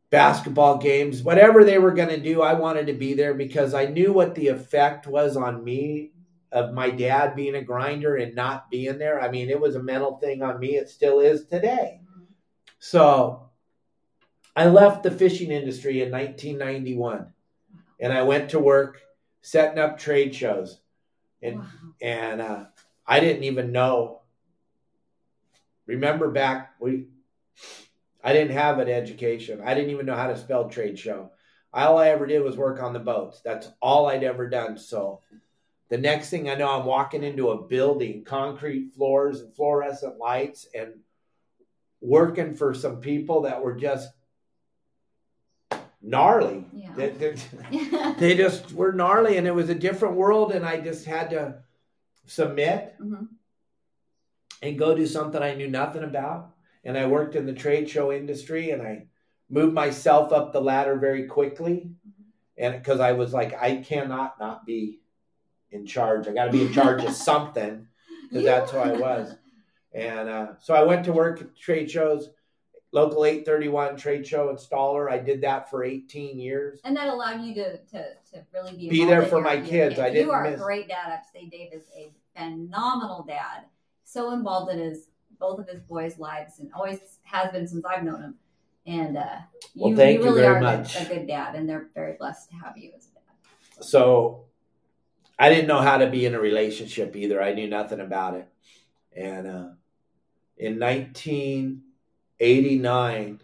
basketball 0.10 0.78
games, 0.78 1.22
whatever 1.22 1.64
they 1.64 1.80
were 1.80 1.92
going 1.92 2.10
to 2.10 2.22
do. 2.22 2.42
I 2.42 2.54
wanted 2.54 2.88
to 2.88 2.94
be 2.94 3.14
there 3.14 3.34
because 3.34 3.74
I 3.74 3.86
knew 3.86 4.14
what 4.14 4.36
the 4.36 4.48
effect 4.48 5.08
was 5.08 5.36
on 5.36 5.64
me 5.64 6.12
of 6.52 6.74
my 6.74 6.90
dad 6.90 7.36
being 7.36 7.56
a 7.56 7.62
grinder 7.62 8.16
and 8.16 8.34
not 8.34 8.70
being 8.70 8.98
there. 8.98 9.20
I 9.22 9.30
mean, 9.30 9.50
it 9.50 9.60
was 9.60 9.76
a 9.76 9.84
mental 9.84 10.18
thing 10.18 10.42
on 10.42 10.60
me. 10.60 10.76
It 10.76 10.90
still 10.90 11.20
is 11.20 11.46
today. 11.46 12.00
So 12.80 13.50
I 14.56 14.68
left 14.68 15.04
the 15.04 15.12
fishing 15.12 15.52
industry 15.52 16.02
in 16.02 16.12
1991 16.12 17.34
and 18.00 18.14
I 18.14 18.22
went 18.24 18.52
to 18.52 18.60
work 18.60 19.02
setting 19.42 19.80
up 19.80 19.98
trade 19.98 20.34
shows. 20.34 20.80
And 21.42 21.60
Wow. 21.60 21.66
and 22.02 22.42
uh, 22.42 22.66
I 23.08 23.20
didn't 23.20 23.44
even 23.44 23.72
know. 23.72 24.22
Remember 25.86 26.30
back 26.30 26.74
we, 26.80 27.06
I 28.24 28.34
didn't 28.34 28.52
have 28.52 28.80
an 28.80 28.90
education. 28.90 29.62
I 29.64 29.74
didn't 29.74 29.92
even 29.92 30.06
know 30.06 30.16
how 30.16 30.28
to 30.28 30.38
spell 30.38 30.70
trade 30.70 31.00
show. 31.00 31.32
All 31.74 31.98
I 31.98 32.10
ever 32.10 32.26
did 32.26 32.44
was 32.44 32.58
work 32.58 32.82
on 32.82 32.94
the 32.94 33.00
boats. 33.00 33.42
That's 33.44 33.70
all 33.82 34.08
I'd 34.08 34.24
ever 34.24 34.50
done. 34.50 34.78
So, 34.78 35.22
the 35.90 35.98
next 35.98 36.30
thing 36.30 36.50
I 36.50 36.56
know, 36.56 36.70
I'm 36.70 36.86
walking 36.86 37.24
into 37.24 37.52
a 37.52 37.66
building, 37.66 38.26
concrete 38.26 38.94
floors 38.94 39.40
and 39.40 39.56
fluorescent 39.56 40.18
lights, 40.18 40.68
and 40.76 40.96
working 42.02 42.56
for 42.56 42.74
some 42.74 43.00
people 43.00 43.44
that 43.44 43.64
were 43.64 43.76
just 43.76 44.10
gnarly. 46.02 46.66
Yeah. 46.74 46.92
They, 46.96 47.10
they, 47.10 47.36
they 48.20 48.36
just 48.36 48.74
were 48.74 48.92
gnarly, 48.92 49.38
and 49.38 49.48
it 49.48 49.56
was 49.56 49.70
a 49.70 49.76
different 49.76 50.16
world, 50.16 50.52
and 50.52 50.66
I 50.66 50.82
just 50.82 51.06
had 51.06 51.30
to 51.30 51.60
submit 52.28 52.96
Mhm. 53.00 53.28
and 54.62 54.78
go 54.78 54.96
do 54.96 55.06
something 55.08 55.42
I 55.42 55.56
knew 55.56 55.68
nothing 55.70 56.04
about. 56.04 56.54
And 56.84 56.98
I 56.98 57.08
worked 57.08 57.36
in 57.36 57.46
the 57.46 57.54
trade 57.54 57.90
show 57.90 58.12
industry, 58.12 58.72
and 58.72 58.82
I 58.82 59.08
moved 59.50 59.74
myself 59.74 60.32
up 60.32 60.54
the 60.54 60.62
ladder 60.62 60.96
very 60.96 61.26
quickly, 61.26 61.90
and 62.58 62.74
because 62.76 63.00
I 63.00 63.14
was 63.14 63.34
like, 63.34 63.54
I 63.62 63.78
cannot 63.78 64.40
not 64.40 64.66
be 64.66 65.02
in 65.72 65.86
charge. 65.86 66.28
I 66.28 66.34
got 66.34 66.46
to 66.46 66.52
be 66.52 66.66
in 66.66 66.74
charge 66.74 67.04
of 67.04 67.12
something 67.14 67.88
because 68.24 68.44
that's 68.44 68.72
who 68.72 68.78
I 68.78 68.94
was. 68.94 69.36
And 69.94 70.30
uh, 70.30 70.48
so 70.60 70.76
I 70.76 70.84
went 70.84 71.06
to 71.06 71.14
work 71.14 71.42
at 71.42 71.56
trade 71.56 71.90
shows, 71.90 72.30
local 72.92 73.26
831 73.26 73.98
trade 73.98 74.26
show 74.26 74.54
installer. 74.54 75.10
I 75.12 75.18
did 75.20 75.42
that 75.42 75.70
for 75.70 75.84
18 75.84 76.40
years. 76.40 76.80
And 76.84 76.96
that 76.96 77.08
allowed 77.10 77.42
you 77.44 77.54
to, 77.56 77.78
to, 77.78 78.06
to 78.34 78.46
really 78.54 78.76
be 78.78 78.90
Be 78.90 79.06
there 79.06 79.26
for 79.26 79.42
my 79.42 79.60
kids. 79.60 80.00
I 80.00 80.08
You 80.08 80.14
didn't 80.14 80.28
You 80.28 80.32
are 80.34 80.44
miss- 80.50 80.60
a 80.60 80.64
great 80.64 80.88
dad. 80.88 81.08
I 81.12 81.16
to 81.18 81.22
say, 81.34 81.46
Dave 81.50 81.74
is 81.74 81.84
a 81.96 82.12
phenomenal 82.36 83.24
dad. 83.28 83.66
So 84.04 84.32
involved 84.32 84.72
in 84.72 84.80
his 84.80 85.10
both 85.40 85.60
of 85.60 85.68
his 85.68 85.82
boys' 85.84 86.18
lives, 86.18 86.60
and 86.60 86.72
always 86.74 87.20
has 87.24 87.52
been 87.52 87.68
since 87.68 87.86
I've 87.86 88.04
known 88.04 88.22
him. 88.24 88.36
And 88.88 89.18
uh, 89.18 89.36
you, 89.76 89.86
Well, 89.88 89.96
thank 89.96 90.20
you 90.20 90.24
really 90.26 90.42
very 90.42 90.54
are 90.56 90.58
a 90.58 90.60
good- 90.60 90.80
much. 90.80 91.02
a 91.02 91.06
good 91.06 91.28
dad, 91.28 91.54
and 91.56 91.70
they're 91.70 91.90
very 91.94 92.14
blessed 92.14 92.50
to 92.52 92.56
have 92.56 92.76
you 92.78 92.92
as 92.98 93.06
a 93.08 93.10
dad. 93.14 93.84
So 93.86 94.46
I 95.38 95.50
didn't 95.50 95.68
know 95.68 95.82
how 95.82 95.98
to 95.98 96.08
be 96.10 96.26
in 96.26 96.34
a 96.34 96.40
relationship 96.40 97.16
either. 97.16 97.40
I 97.42 97.54
knew 97.54 97.68
nothing 97.68 98.00
about 98.00 98.34
it. 98.36 98.48
And 99.16 99.46
uh, 99.48 99.68
in 100.58 100.80
1989, 102.40 103.42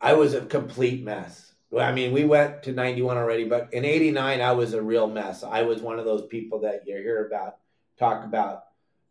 I 0.00 0.14
was 0.14 0.34
a 0.34 0.40
complete 0.40 1.04
mess. 1.04 1.52
I 1.78 1.92
mean, 1.92 2.12
we 2.12 2.24
went 2.24 2.64
to 2.64 2.72
91 2.72 3.16
already, 3.16 3.44
but 3.44 3.72
in 3.72 3.84
89, 3.84 4.40
I 4.40 4.52
was 4.52 4.74
a 4.74 4.82
real 4.82 5.06
mess. 5.08 5.42
I 5.42 5.62
was 5.62 5.80
one 5.80 5.98
of 5.98 6.04
those 6.04 6.26
people 6.26 6.60
that 6.60 6.82
you 6.86 6.96
hear 6.96 7.26
about, 7.26 7.56
talk 7.98 8.24
about, 8.24 8.64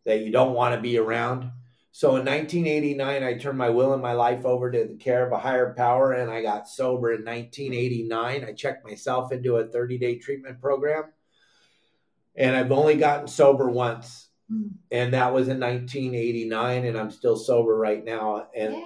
that 0.04 0.20
you 0.20 0.30
don't 0.30 0.54
want 0.54 0.74
to 0.74 0.80
be 0.80 0.98
around. 0.98 1.50
So 1.92 2.16
in 2.16 2.24
1989, 2.26 3.22
I 3.22 3.34
turned 3.38 3.56
my 3.56 3.70
will 3.70 3.92
and 3.92 4.02
my 4.02 4.12
life 4.12 4.44
over 4.44 4.70
to 4.70 4.84
the 4.84 4.96
care 4.96 5.26
of 5.26 5.32
a 5.32 5.38
higher 5.38 5.74
power, 5.74 6.12
and 6.12 6.30
I 6.30 6.42
got 6.42 6.68
sober 6.68 7.12
in 7.12 7.24
1989. 7.24 8.44
I 8.44 8.52
checked 8.52 8.84
myself 8.84 9.32
into 9.32 9.56
a 9.56 9.66
30 9.66 9.98
day 9.98 10.18
treatment 10.18 10.60
program, 10.60 11.04
and 12.36 12.54
I've 12.56 12.72
only 12.72 12.96
gotten 12.96 13.28
sober 13.28 13.70
once, 13.70 14.28
Mm. 14.52 14.72
and 14.90 15.14
that 15.14 15.32
was 15.32 15.48
in 15.48 15.58
1989, 15.58 16.84
and 16.84 16.98
I'm 16.98 17.10
still 17.10 17.36
sober 17.36 17.76
right 17.76 18.04
now, 18.04 18.46
and 18.54 18.74
Yay. 18.74 18.84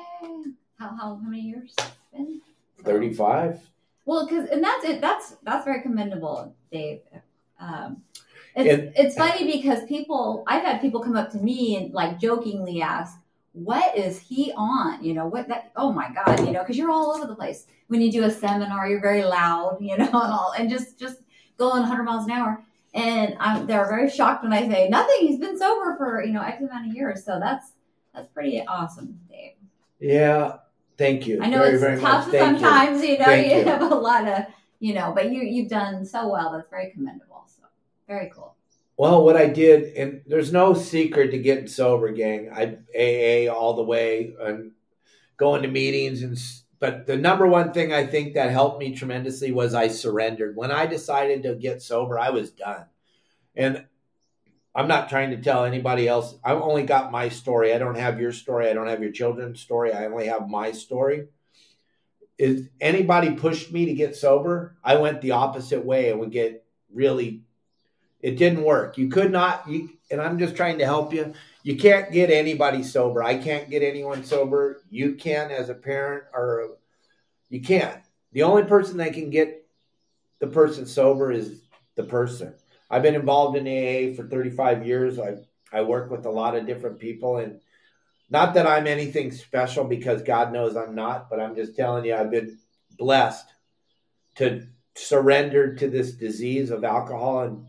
How, 0.78 0.88
how 0.90 0.96
how 0.96 1.14
many 1.16 1.40
years? 1.40 1.74
Been? 2.12 2.40
So- 2.76 2.84
35. 2.84 3.68
Well, 4.04 4.26
because 4.26 4.48
and 4.48 4.62
that's 4.62 4.84
it. 4.84 5.00
That's 5.00 5.36
that's 5.42 5.64
very 5.64 5.82
commendable, 5.82 6.54
Dave. 6.72 7.00
Um, 7.60 8.02
it's 8.54 8.70
And- 8.70 8.92
it's 8.96 9.16
funny 9.16 9.50
because 9.50 9.84
people 9.84 10.44
I've 10.46 10.62
had 10.62 10.80
people 10.80 11.00
come 11.00 11.16
up 11.16 11.30
to 11.32 11.38
me 11.38 11.76
and 11.76 11.92
like 11.92 12.18
jokingly 12.20 12.80
ask, 12.80 13.18
"What 13.52 13.98
is 13.98 14.18
he 14.20 14.52
on?" 14.56 15.02
You 15.04 15.14
know 15.14 15.26
what 15.26 15.48
that? 15.48 15.72
Oh 15.76 15.92
my 15.92 16.08
God! 16.14 16.38
You 16.46 16.52
know 16.52 16.60
because 16.60 16.78
you're 16.78 16.90
all 16.90 17.10
over 17.16 17.26
the 17.26 17.34
place. 17.34 17.66
When 17.88 18.00
you 18.00 18.10
do 18.12 18.22
a 18.24 18.30
seminar, 18.30 18.88
you're 18.88 19.00
very 19.00 19.24
loud. 19.24 19.78
You 19.80 19.98
know 19.98 20.04
and 20.06 20.14
all 20.14 20.54
and 20.56 20.70
just 20.70 20.98
just 20.98 21.18
going 21.58 21.80
100 21.82 22.04
miles 22.04 22.24
an 22.26 22.30
hour. 22.30 22.62
And 22.94 23.37
I'm, 23.38 23.66
they're 23.66 23.87
very 23.87 24.11
shocked 24.11 24.42
when 24.42 24.53
I 24.53 24.66
say 24.68 24.88
nothing. 24.88 25.16
He's 25.20 25.38
been 25.38 25.59
sober 25.59 25.96
for 25.96 26.24
you 26.24 26.33
know 26.33 26.42
X 26.42 26.61
amount 26.62 26.88
of 26.88 26.94
years. 26.94 27.24
So 27.24 27.38
that's 27.38 27.72
that's 28.14 28.29
pretty 28.29 28.64
awesome, 28.66 29.20
Dave. 29.31 29.53
Yeah, 30.01 30.57
thank 30.96 31.27
you. 31.27 31.40
I 31.42 31.48
know 31.48 31.59
very, 31.59 31.72
it's 31.74 31.81
very 31.81 32.01
tough 32.01 32.27
much. 32.27 32.33
Thank 32.35 32.59
you. 32.59 32.64
sometimes, 32.64 33.03
you, 33.03 33.18
know, 33.18 33.24
Thank 33.24 33.46
you, 33.46 33.59
you. 33.59 33.64
have 33.64 33.83
a 33.83 33.94
lot 33.94 34.27
of, 34.27 34.44
you 34.81 34.94
know, 34.94 35.12
but 35.14 35.31
you 35.31 35.42
you've 35.42 35.68
done 35.68 36.05
so 36.05 36.29
well. 36.29 36.53
That's 36.53 36.68
very 36.70 36.90
commendable. 36.90 37.44
So 37.46 37.62
very 38.07 38.31
cool. 38.35 38.55
Well, 38.96 39.24
what 39.24 39.37
I 39.37 39.46
did, 39.46 39.94
and 39.94 40.22
there's 40.27 40.53
no 40.53 40.74
secret 40.74 41.31
to 41.31 41.38
getting 41.38 41.68
sober, 41.68 42.11
gang. 42.11 42.51
I 42.53 42.79
AA 42.96 43.53
all 43.53 43.74
the 43.74 43.85
way 43.85 44.35
and 44.40 44.72
going 45.37 45.62
to 45.62 45.68
meetings, 45.68 46.22
and 46.22 46.37
but 46.80 47.06
the 47.06 47.16
number 47.16 47.46
one 47.46 47.72
thing 47.72 47.92
I 47.92 48.06
think 48.06 48.34
that 48.34 48.50
helped 48.50 48.78
me 48.78 48.94
tremendously 48.94 49.50
was 49.52 49.74
I 49.74 49.88
surrendered. 49.88 50.56
When 50.56 50.70
I 50.70 50.86
decided 50.86 51.42
to 51.42 51.54
get 51.54 51.82
sober, 51.82 52.18
I 52.18 52.30
was 52.30 52.50
done, 52.50 52.86
and 53.56 53.84
I'm 54.74 54.88
not 54.88 55.08
trying 55.08 55.30
to 55.30 55.42
tell 55.42 55.64
anybody 55.64 56.06
else. 56.06 56.36
I've 56.44 56.60
only 56.60 56.84
got 56.84 57.10
my 57.10 57.30
story. 57.30 57.74
I 57.74 57.78
don't 57.78 57.98
have 57.98 58.20
your 58.20 58.32
story. 58.32 58.68
I 58.68 58.74
don't 58.74 58.86
have 58.86 59.02
your 59.02 59.10
children's 59.10 59.60
story. 59.60 59.92
I 59.92 60.06
only 60.06 60.28
have 60.28 60.48
my 60.48 60.72
story. 60.72 61.26
Is 62.38 62.68
anybody 62.80 63.32
pushed 63.32 63.72
me 63.72 63.86
to 63.86 63.94
get 63.94 64.14
sober? 64.14 64.76
I 64.84 64.96
went 64.96 65.20
the 65.20 65.32
opposite 65.32 65.84
way 65.84 66.10
and 66.10 66.20
would 66.20 66.30
get 66.30 66.64
really 66.92 67.42
it 68.20 68.36
didn't 68.36 68.62
work. 68.62 68.98
You 68.98 69.08
could 69.08 69.32
not 69.32 69.68
you 69.68 69.90
and 70.10 70.20
I'm 70.20 70.38
just 70.38 70.56
trying 70.56 70.78
to 70.78 70.84
help 70.84 71.12
you. 71.12 71.34
You 71.62 71.76
can't 71.76 72.10
get 72.12 72.30
anybody 72.30 72.82
sober. 72.82 73.22
I 73.22 73.36
can't 73.36 73.68
get 73.68 73.82
anyone 73.82 74.24
sober. 74.24 74.82
You 74.90 75.14
can 75.14 75.50
as 75.50 75.68
a 75.68 75.74
parent 75.74 76.24
or 76.32 76.76
you 77.48 77.60
can't. 77.60 78.00
The 78.32 78.42
only 78.42 78.64
person 78.64 78.98
that 78.98 79.14
can 79.14 79.30
get 79.30 79.66
the 80.38 80.46
person 80.46 80.86
sober 80.86 81.32
is 81.32 81.62
the 81.96 82.04
person. 82.04 82.54
I've 82.90 83.02
been 83.02 83.14
involved 83.14 83.56
in 83.56 83.66
AA 83.66 84.14
for 84.14 84.26
35 84.26 84.86
years. 84.86 85.18
I 85.18 85.36
I 85.72 85.82
work 85.82 86.10
with 86.10 86.24
a 86.24 86.30
lot 86.30 86.56
of 86.56 86.66
different 86.66 86.98
people 86.98 87.36
and 87.36 87.60
not 88.30 88.54
that 88.54 88.66
I'm 88.66 88.86
anything 88.86 89.30
special 89.30 89.84
because 89.84 90.22
God 90.22 90.52
knows 90.52 90.76
I'm 90.76 90.94
not, 90.94 91.30
but 91.30 91.40
I'm 91.40 91.54
just 91.54 91.76
telling 91.76 92.04
you 92.04 92.14
I've 92.14 92.30
been 92.30 92.58
blessed 92.98 93.46
to 94.36 94.66
surrender 94.94 95.74
to 95.76 95.88
this 95.88 96.12
disease 96.12 96.70
of 96.70 96.84
alcohol 96.84 97.40
and 97.40 97.66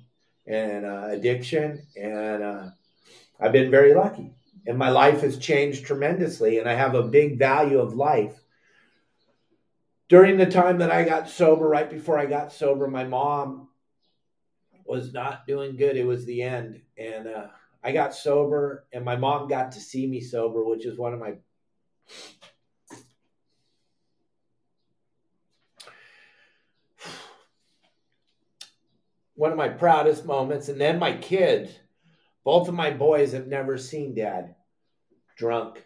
and 0.50 0.86
uh, 0.86 1.08
addiction, 1.10 1.82
and 1.96 2.44
uh, 2.44 2.66
I've 3.40 3.52
been 3.52 3.72
very 3.72 3.94
lucky. 3.94 4.34
And 4.66 4.78
my 4.78 4.90
life 4.90 5.22
has 5.22 5.38
changed 5.38 5.86
tremendously, 5.86 6.58
and 6.60 6.68
I 6.68 6.74
have 6.74 6.96
a 6.96 7.04
big 7.04 7.38
value 7.38 7.80
of 7.80 7.94
life. 7.94 8.38
During 10.10 10.38
the 10.38 10.48
time 10.48 10.80
that 10.80 10.92
I 10.92 11.04
got 11.04 11.30
sober, 11.30 11.68
right 11.68 11.90
before 11.90 12.18
I 12.18 12.26
got 12.26 12.52
sober, 12.52 12.88
my 12.88 13.04
mom 13.04 13.70
was 14.86 15.14
not 15.14 15.46
doing 15.46 15.78
good. 15.78 15.96
It 15.96 16.06
was 16.06 16.26
the 16.26 16.42
end, 16.42 16.82
and 16.98 17.28
uh, 17.28 17.48
I 17.84 17.92
got 17.92 18.16
sober, 18.16 18.86
and 18.92 19.06
my 19.06 19.16
mom 19.16 19.48
got 19.48 19.72
to 19.74 19.80
see 19.80 20.08
me 20.08 20.20
sober, 20.20 20.64
which 20.64 20.86
is 20.86 20.98
one 20.98 21.14
of 21.14 21.20
my 21.20 21.36
one 29.40 29.54
of 29.54 29.58
my 29.58 29.70
proudest 29.70 30.26
moments. 30.26 30.68
And 30.68 30.82
then 30.82 31.00
my 31.00 31.14
kids, 31.14 31.72
both 32.44 32.68
of 32.68 32.74
my 32.74 32.92
boys 32.92 33.32
have 33.32 33.48
never 33.48 33.78
seen 33.78 34.14
dad 34.14 34.54
drunk 35.38 35.82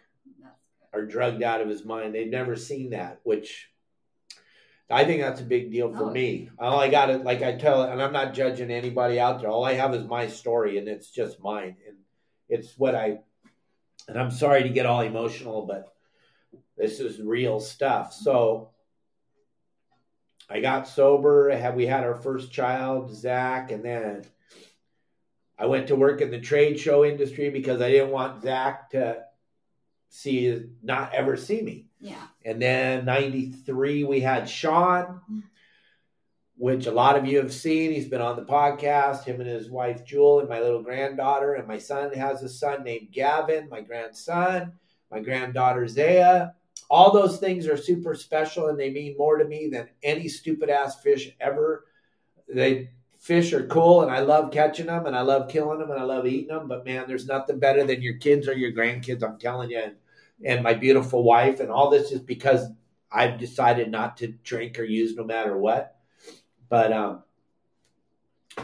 or 0.92 1.06
drugged 1.06 1.40
out 1.44 1.60
of 1.60 1.68
his 1.68 1.84
mind. 1.84 2.12
They've 2.12 2.28
never 2.28 2.56
seen 2.56 2.90
that, 2.90 3.20
which 3.22 3.70
I 4.90 5.04
think 5.04 5.20
that's 5.22 5.40
a 5.40 5.44
big 5.44 5.70
deal 5.70 5.94
for 5.94 6.06
Oh. 6.06 6.10
me. 6.10 6.50
All 6.58 6.80
I 6.80 6.90
got 6.90 7.10
it, 7.10 7.22
like 7.22 7.42
I 7.42 7.54
tell 7.54 7.84
and 7.84 8.02
I'm 8.02 8.12
not 8.12 8.34
judging 8.34 8.72
anybody 8.72 9.20
out 9.20 9.40
there. 9.40 9.50
All 9.50 9.64
I 9.64 9.74
have 9.74 9.94
is 9.94 10.04
my 10.04 10.26
story, 10.26 10.76
and 10.78 10.88
it's 10.88 11.12
just 11.12 11.40
mine, 11.40 11.76
and 11.86 11.96
it's 12.48 12.76
what 12.76 12.96
I. 12.96 13.20
And 14.08 14.18
I'm 14.18 14.32
sorry 14.32 14.64
to 14.64 14.68
get 14.68 14.84
all 14.84 15.00
emotional, 15.02 15.64
but 15.64 15.94
this 16.76 16.98
is 16.98 17.20
real 17.20 17.60
stuff. 17.60 18.12
So 18.12 18.70
I 20.48 20.60
got 20.60 20.86
sober. 20.88 21.50
Had 21.50 21.76
we 21.76 21.86
had 21.86 22.04
our 22.04 22.14
first 22.14 22.52
child, 22.52 23.14
Zach, 23.14 23.70
and 23.70 23.84
then 23.84 24.24
I 25.58 25.66
went 25.66 25.88
to 25.88 25.96
work 25.96 26.20
in 26.20 26.30
the 26.30 26.40
trade 26.40 26.78
show 26.78 27.04
industry 27.04 27.50
because 27.50 27.80
I 27.80 27.90
didn't 27.90 28.10
want 28.10 28.42
Zach 28.42 28.90
to 28.90 29.22
see 30.08 30.62
not 30.82 31.14
ever 31.14 31.36
see 31.36 31.62
me. 31.62 31.86
Yeah. 32.00 32.26
And 32.44 32.60
then 32.60 33.04
93, 33.04 34.04
we 34.04 34.20
had 34.20 34.48
Sean, 34.48 35.22
which 36.56 36.86
a 36.86 36.92
lot 36.92 37.16
of 37.16 37.26
you 37.26 37.38
have 37.38 37.52
seen. 37.52 37.92
He's 37.92 38.08
been 38.08 38.20
on 38.20 38.36
the 38.36 38.44
podcast, 38.44 39.24
him 39.24 39.40
and 39.40 39.48
his 39.48 39.70
wife 39.70 40.04
Jewel, 40.04 40.40
and 40.40 40.48
my 40.48 40.60
little 40.60 40.82
granddaughter. 40.82 41.54
And 41.54 41.66
my 41.66 41.78
son 41.78 42.12
has 42.12 42.42
a 42.42 42.48
son 42.48 42.84
named 42.84 43.08
Gavin, 43.10 43.68
my 43.68 43.80
grandson, 43.80 44.74
my 45.10 45.20
granddaughter 45.20 45.88
Zaya. 45.88 46.50
All 46.90 47.12
those 47.12 47.38
things 47.38 47.66
are 47.66 47.76
super 47.76 48.14
special 48.14 48.68
and 48.68 48.78
they 48.78 48.90
mean 48.90 49.16
more 49.18 49.38
to 49.38 49.44
me 49.44 49.68
than 49.68 49.88
any 50.02 50.28
stupid 50.28 50.70
ass 50.70 51.00
fish 51.00 51.30
ever. 51.40 51.86
They 52.48 52.90
fish 53.18 53.52
are 53.52 53.66
cool 53.66 54.02
and 54.02 54.10
I 54.10 54.20
love 54.20 54.52
catching 54.52 54.86
them 54.86 55.06
and 55.06 55.16
I 55.16 55.22
love 55.22 55.48
killing 55.48 55.78
them 55.78 55.90
and 55.90 55.98
I 55.98 56.04
love 56.04 56.26
eating 56.26 56.48
them. 56.48 56.68
But 56.68 56.84
man, 56.84 57.04
there's 57.08 57.26
nothing 57.26 57.58
better 57.58 57.84
than 57.84 58.02
your 58.02 58.18
kids 58.18 58.48
or 58.48 58.52
your 58.52 58.72
grandkids. 58.72 59.22
I'm 59.22 59.38
telling 59.38 59.70
you. 59.70 59.78
And, 59.78 59.94
and 60.44 60.62
my 60.62 60.74
beautiful 60.74 61.22
wife 61.22 61.60
and 61.60 61.70
all 61.70 61.90
this 61.90 62.12
is 62.12 62.20
because 62.20 62.66
I've 63.10 63.38
decided 63.38 63.90
not 63.90 64.16
to 64.18 64.28
drink 64.28 64.78
or 64.78 64.84
use 64.84 65.14
no 65.14 65.24
matter 65.24 65.56
what. 65.56 65.96
But 66.68 66.92
um, 66.92 67.22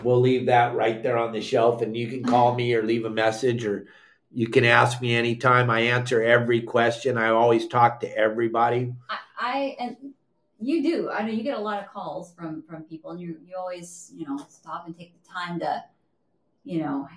we'll 0.03 0.21
leave 0.21 0.47
that 0.47 0.75
right 0.75 1.03
there 1.03 1.17
on 1.17 1.33
the 1.33 1.41
shelf, 1.41 1.83
and 1.83 1.97
you 1.97 2.09
can 2.09 2.25
call 2.25 2.55
me 2.55 2.75
or 2.75 2.83
leave 2.83 3.05
a 3.05 3.11
message, 3.11 3.65
or 3.65 3.87
you 4.33 4.49
can 4.49 4.65
ask 4.65 5.01
me 5.01 5.15
anytime. 5.15 5.71
I 5.71 5.81
answer 5.81 6.23
every 6.23 6.63
question. 6.63 7.19
I 7.19 7.31
always 7.31 7.67
talk 7.67 8.01
to 8.01 8.17
everybody. 8.17 8.95
I, 9.09 9.19
I 9.39 9.77
and 9.81 9.97
you 10.61 10.83
do. 10.83 11.11
I 11.11 11.23
know 11.23 11.33
you 11.33 11.43
get 11.43 11.59
a 11.59 11.61
lot 11.61 11.83
of 11.83 11.91
calls 11.91 12.33
from 12.33 12.63
from 12.63 12.85
people, 12.85 13.11
and 13.11 13.21
you 13.21 13.37
you 13.47 13.57
always 13.57 14.13
you 14.15 14.27
know 14.27 14.39
stop 14.49 14.87
and 14.87 14.97
take 14.97 15.13
the 15.21 15.29
time 15.29 15.59
to, 15.61 15.85
you 16.65 16.81
know, 16.81 17.09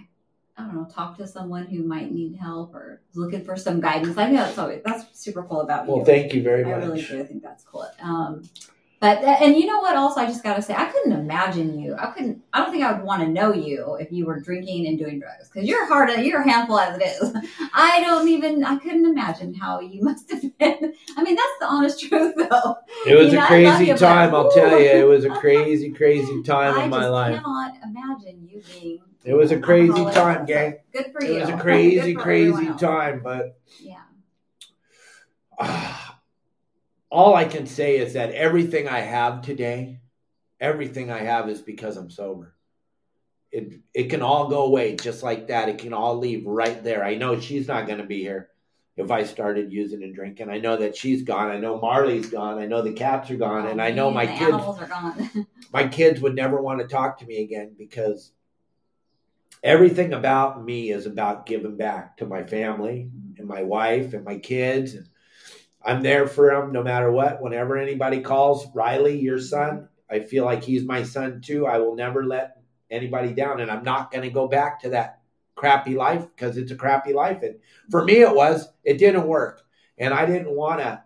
I 0.58 0.64
don't 0.64 0.76
know, 0.76 0.86
talk 0.86 1.18
to 1.18 1.28
someone 1.28 1.66
who 1.68 1.84
might 1.84 2.12
need 2.12 2.36
help 2.36 2.74
or 2.74 3.02
looking 3.14 3.44
for 3.44 3.58
some 3.58 3.80
guidance. 3.80 4.18
I 4.18 4.26
think 4.26 4.38
that's 4.38 4.58
always 4.58 4.82
that's 4.84 5.20
super 5.20 5.44
cool 5.44 5.62
about 5.62 5.88
you. 5.88 5.96
Well, 5.96 6.06
thank 6.06 6.34
you 6.34 6.42
very 6.42 6.64
I 6.64 6.68
much. 6.68 6.84
I 6.84 6.86
really 6.86 7.02
do. 7.02 7.22
I 7.22 7.26
think 7.26 7.44
that's 7.44 7.64
cool. 7.64 7.88
Um, 8.02 8.44
but 9.04 9.22
uh, 9.22 9.36
and 9.42 9.58
you 9.58 9.66
know 9.66 9.80
what? 9.80 9.98
Also, 9.98 10.22
I 10.22 10.26
just 10.28 10.44
gotta 10.44 10.62
say, 10.62 10.74
I 10.74 10.86
couldn't 10.86 11.12
imagine 11.12 11.78
you. 11.78 11.94
I 11.94 12.06
couldn't. 12.12 12.42
I 12.54 12.60
don't 12.60 12.72
think 12.72 12.86
I 12.86 12.94
would 12.94 13.04
want 13.04 13.22
to 13.22 13.28
know 13.28 13.52
you 13.54 13.98
if 14.00 14.14
you 14.14 14.26
were 14.26 14.40
drinking 14.40 14.88
and 14.88 14.98
doing 14.98 15.20
drugs 15.20 15.50
because 15.50 15.68
you're 15.68 15.86
hard. 15.88 16.10
You're 16.24 16.40
a 16.40 16.50
handful 16.50 16.80
as 16.80 16.98
it 16.98 17.04
is. 17.04 17.36
I 17.74 18.00
don't 18.00 18.30
even. 18.30 18.64
I 18.64 18.78
couldn't 18.78 19.06
imagine 19.06 19.56
how 19.56 19.82
you 19.82 20.02
must 20.10 20.32
have 20.32 20.42
been. 20.58 20.94
I 21.18 21.22
mean, 21.24 21.36
that's 21.36 21.60
the 21.60 21.66
honest 21.68 22.00
truth, 22.00 22.34
though. 22.38 22.78
It 23.06 23.16
was 23.16 23.34
You 23.34 23.40
know, 23.40 23.42
a 23.42 23.44
I 23.44 23.48
crazy 23.48 23.86
you, 23.88 23.94
but- 23.94 24.00
time, 24.00 24.34
I'll 24.34 24.50
tell 24.50 24.80
you. 24.80 24.86
It 24.88 25.06
was 25.06 25.26
a 25.26 25.30
crazy, 25.42 25.92
crazy 25.92 26.42
time 26.42 26.76
I 26.80 26.84
in 26.86 26.90
my 26.90 27.06
life. 27.10 27.36
cannot 27.42 27.74
imagine 27.84 28.48
you 28.50 28.62
being. 28.72 29.00
It 29.26 29.34
was 29.34 29.52
a 29.52 29.60
crazy 29.60 30.06
time, 30.12 30.46
gang. 30.46 30.78
Good 30.94 31.08
for 31.12 31.22
you. 31.22 31.34
It 31.36 31.42
was 31.42 31.50
a 31.50 31.58
crazy, 31.58 32.14
crazy 32.14 32.70
time, 32.76 33.20
but 33.22 33.58
Yeah. 33.82 34.00
all 37.14 37.36
I 37.36 37.46
can 37.46 37.68
say 37.68 37.98
is 37.98 38.14
that 38.14 38.32
everything 38.32 38.88
I 38.88 39.02
have 39.02 39.44
today, 39.44 40.00
everything 40.60 41.12
I 41.12 41.20
have 41.20 41.48
is 41.48 41.62
because 41.62 41.96
I'm 41.96 42.10
sober. 42.10 42.56
It 43.52 43.82
it 43.94 44.10
can 44.10 44.24
all 44.24 44.48
go 44.50 44.64
away 44.64 44.96
just 44.96 45.22
like 45.22 45.48
that. 45.50 45.70
It 45.70 45.78
can 45.78 45.94
all 45.94 46.18
leave 46.18 46.48
right 46.48 46.84
there. 46.84 47.06
I 47.06 47.14
know 47.14 47.40
she's 47.40 47.68
not 47.68 47.86
going 47.86 48.00
to 48.00 48.04
be 48.06 48.22
here 48.22 48.50
if 48.98 49.12
I 49.12 49.26
started 49.26 49.72
using 49.72 50.02
and 50.02 50.16
drinking. 50.16 50.50
I 50.50 50.58
know 50.58 50.76
that 50.78 50.98
she's 50.98 51.22
gone. 51.22 51.52
I 51.52 51.60
know 51.60 51.80
Marley's 51.80 52.32
gone. 52.32 52.58
I 52.58 52.66
know 52.66 52.82
the 52.82 52.94
cats 52.94 53.30
are 53.30 53.38
gone, 53.38 53.68
and 53.68 53.80
I 53.80 53.92
know 53.92 54.08
oh, 54.08 54.12
my 54.12 54.26
the 54.26 54.34
kids 54.34 54.54
are 54.54 54.88
gone. 54.88 55.48
my 55.72 55.88
kids 55.88 56.20
would 56.20 56.36
never 56.36 56.60
want 56.60 56.80
to 56.80 56.88
talk 56.88 57.20
to 57.20 57.28
me 57.28 57.44
again 57.44 57.76
because 57.78 58.32
everything 59.62 60.14
about 60.14 60.66
me 60.66 60.90
is 60.90 61.06
about 61.06 61.46
giving 61.46 61.78
back 61.78 62.18
to 62.18 62.26
my 62.26 62.44
family 62.44 63.12
and 63.38 63.48
my 63.48 63.62
wife 63.62 64.16
and 64.16 64.26
my 64.26 64.40
kids 64.40 64.96
and 64.96 65.08
i'm 65.86 66.02
there 66.02 66.28
for 66.28 66.52
him 66.52 66.72
no 66.72 66.84
matter 66.84 67.12
what. 67.12 67.42
Whenever 67.42 67.78
anybody 67.78 68.22
calls 68.22 68.68
riley 68.74 69.20
your 69.20 69.40
son 69.40 69.88
i 70.10 70.20
feel 70.20 70.46
like 70.46 70.64
he's 70.64 70.84
my 70.84 71.04
son 71.04 71.42
too. 71.42 71.66
I 71.66 71.78
will 71.80 71.96
never 71.96 72.26
let 72.26 72.58
anybody 72.92 73.34
down. 73.34 73.60
And 73.62 73.70
i'm 73.72 73.84
not 73.84 74.12
going 74.12 74.24
to 74.24 74.30
go 74.30 74.48
back 74.48 74.82
to 74.82 74.90
that 74.90 75.20
crappy 75.56 75.96
life 75.96 76.26
because 76.36 76.58
it's 76.58 76.72
a 76.72 76.76
crappy 76.76 77.14
life. 77.14 77.42
And 77.44 77.56
for 77.92 78.04
me 78.04 78.22
it 78.22 78.34
was 78.36 78.68
it 78.84 78.98
didn't 78.98 79.28
work. 79.28 79.62
And 79.98 80.14
i 80.14 80.26
didn't 80.26 80.52
want 80.56 80.80
to 80.82 81.02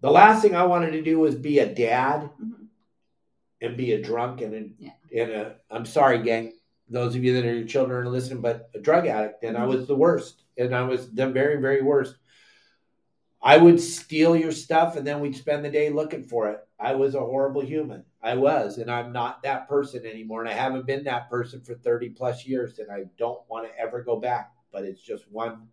the 0.00 0.10
last 0.10 0.42
thing 0.42 0.54
i 0.54 0.64
wanted 0.64 0.92
to 0.92 1.02
do 1.02 1.18
was 1.18 1.34
be 1.34 1.58
a 1.60 1.74
dad 1.74 2.30
Mhm. 2.42 2.66
and 3.62 3.76
be 3.76 3.92
a 3.92 4.02
drunk 4.02 4.40
and 4.42 4.54
a, 4.54 4.68
Yeah. 4.78 5.22
and 5.22 5.30
a 5.32 5.56
I'm 5.70 5.86
sorry, 5.86 6.18
gang, 6.22 6.52
those 6.88 7.14
of 7.16 7.24
you 7.24 7.32
that 7.34 7.44
are 7.46 7.54
your 7.54 7.66
children 7.66 8.06
are 8.06 8.10
listening, 8.10 8.42
but 8.42 8.68
a 8.74 8.78
drug 8.78 9.06
addict, 9.06 9.42
and 9.42 9.56
I 9.56 9.64
was 9.66 9.86
the 9.86 9.96
worst, 9.96 10.42
and 10.58 10.74
I 10.74 10.82
was 10.82 11.10
the 11.10 11.26
very, 11.28 11.56
very 11.60 11.80
worst. 11.82 12.16
I 13.44 13.58
would 13.58 13.78
steal 13.78 14.34
your 14.34 14.52
stuff, 14.52 14.96
and 14.96 15.06
then 15.06 15.20
we'd 15.20 15.36
spend 15.36 15.62
the 15.62 15.70
day 15.70 15.90
looking 15.90 16.24
for 16.24 16.48
it. 16.48 16.66
I 16.80 16.94
was 16.94 17.14
a 17.14 17.20
horrible 17.20 17.60
human. 17.60 18.04
I 18.22 18.36
was, 18.36 18.78
and 18.78 18.90
I'm 18.90 19.12
not 19.12 19.42
that 19.42 19.68
person 19.68 20.06
anymore, 20.06 20.40
and 20.40 20.48
I 20.48 20.54
haven't 20.54 20.86
been 20.86 21.04
that 21.04 21.28
person 21.28 21.60
for 21.60 21.74
30 21.74 22.08
plus 22.10 22.46
years, 22.46 22.78
and 22.78 22.90
I 22.90 23.04
don't 23.18 23.42
want 23.50 23.66
to 23.66 23.78
ever 23.78 24.02
go 24.02 24.18
back. 24.18 24.52
But 24.72 24.84
it's 24.84 25.02
just 25.02 25.30
one. 25.30 25.68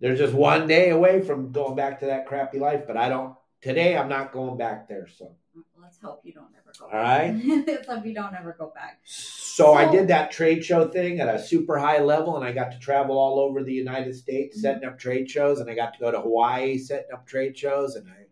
There's 0.00 0.18
just 0.18 0.34
one 0.34 0.66
day 0.66 0.90
away 0.90 1.22
from 1.22 1.52
going 1.52 1.76
back 1.76 2.00
to 2.00 2.06
that 2.06 2.26
crappy 2.26 2.58
life, 2.58 2.88
but 2.88 2.96
I 2.96 3.08
don't. 3.08 3.36
Today, 3.62 3.96
I'm 3.96 4.08
not 4.08 4.32
going 4.32 4.58
back 4.58 4.88
there. 4.88 5.06
So. 5.06 5.36
Let's 5.80 5.98
hope 6.02 6.22
you 6.24 6.32
don't 6.32 6.50
ever 6.60 6.65
All 6.80 6.88
right. 6.92 7.30
Hope 7.88 8.06
you 8.06 8.14
don't 8.14 8.34
ever 8.34 8.54
go 8.58 8.72
back. 8.74 9.00
So 9.04 9.74
I 9.74 9.90
did 9.90 10.08
that 10.08 10.30
trade 10.30 10.64
show 10.64 10.88
thing 10.88 11.20
at 11.20 11.34
a 11.34 11.42
super 11.42 11.78
high 11.78 12.00
level, 12.00 12.36
and 12.36 12.44
I 12.44 12.52
got 12.52 12.72
to 12.72 12.78
travel 12.78 13.18
all 13.18 13.40
over 13.40 13.62
the 13.62 13.72
United 13.72 14.14
States 14.14 14.56
mm-hmm. 14.56 14.62
setting 14.62 14.88
up 14.88 14.98
trade 14.98 15.30
shows, 15.30 15.60
and 15.60 15.70
I 15.70 15.74
got 15.74 15.94
to 15.94 16.00
go 16.00 16.10
to 16.10 16.20
Hawaii 16.20 16.78
setting 16.78 17.12
up 17.12 17.26
trade 17.26 17.56
shows, 17.56 17.94
and 17.94 18.08
I 18.08 18.26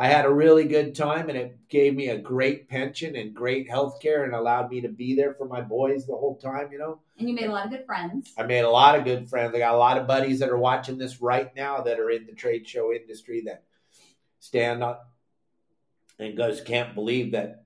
I 0.00 0.06
had 0.06 0.26
a 0.26 0.32
really 0.32 0.62
good 0.62 0.94
time, 0.94 1.28
and 1.28 1.36
it 1.36 1.68
gave 1.68 1.92
me 1.92 2.08
a 2.08 2.16
great 2.16 2.68
pension 2.68 3.16
and 3.16 3.34
great 3.34 3.68
health 3.68 4.00
care, 4.00 4.22
and 4.22 4.32
allowed 4.32 4.70
me 4.70 4.80
to 4.82 4.88
be 4.88 5.16
there 5.16 5.34
for 5.34 5.48
my 5.48 5.60
boys 5.60 6.06
the 6.06 6.16
whole 6.16 6.38
time. 6.38 6.70
You 6.70 6.78
know, 6.78 7.00
And 7.18 7.28
you 7.28 7.34
made 7.34 7.48
a 7.48 7.52
lot 7.52 7.66
of 7.66 7.72
good 7.72 7.84
friends. 7.84 8.32
I 8.38 8.44
made 8.44 8.60
a 8.60 8.70
lot 8.70 8.96
of 8.96 9.04
good 9.04 9.28
friends. 9.28 9.56
I 9.56 9.58
got 9.58 9.74
a 9.74 9.78
lot 9.78 9.98
of 9.98 10.06
buddies 10.06 10.38
that 10.38 10.50
are 10.50 10.56
watching 10.56 10.98
this 10.98 11.20
right 11.20 11.54
now 11.56 11.80
that 11.80 11.98
are 11.98 12.10
in 12.10 12.26
the 12.26 12.32
trade 12.32 12.68
show 12.68 12.92
industry 12.92 13.42
that 13.46 13.64
stand 14.38 14.84
up 14.84 15.10
and 16.18 16.36
goes 16.36 16.60
can't 16.60 16.94
believe 16.94 17.32
that 17.32 17.64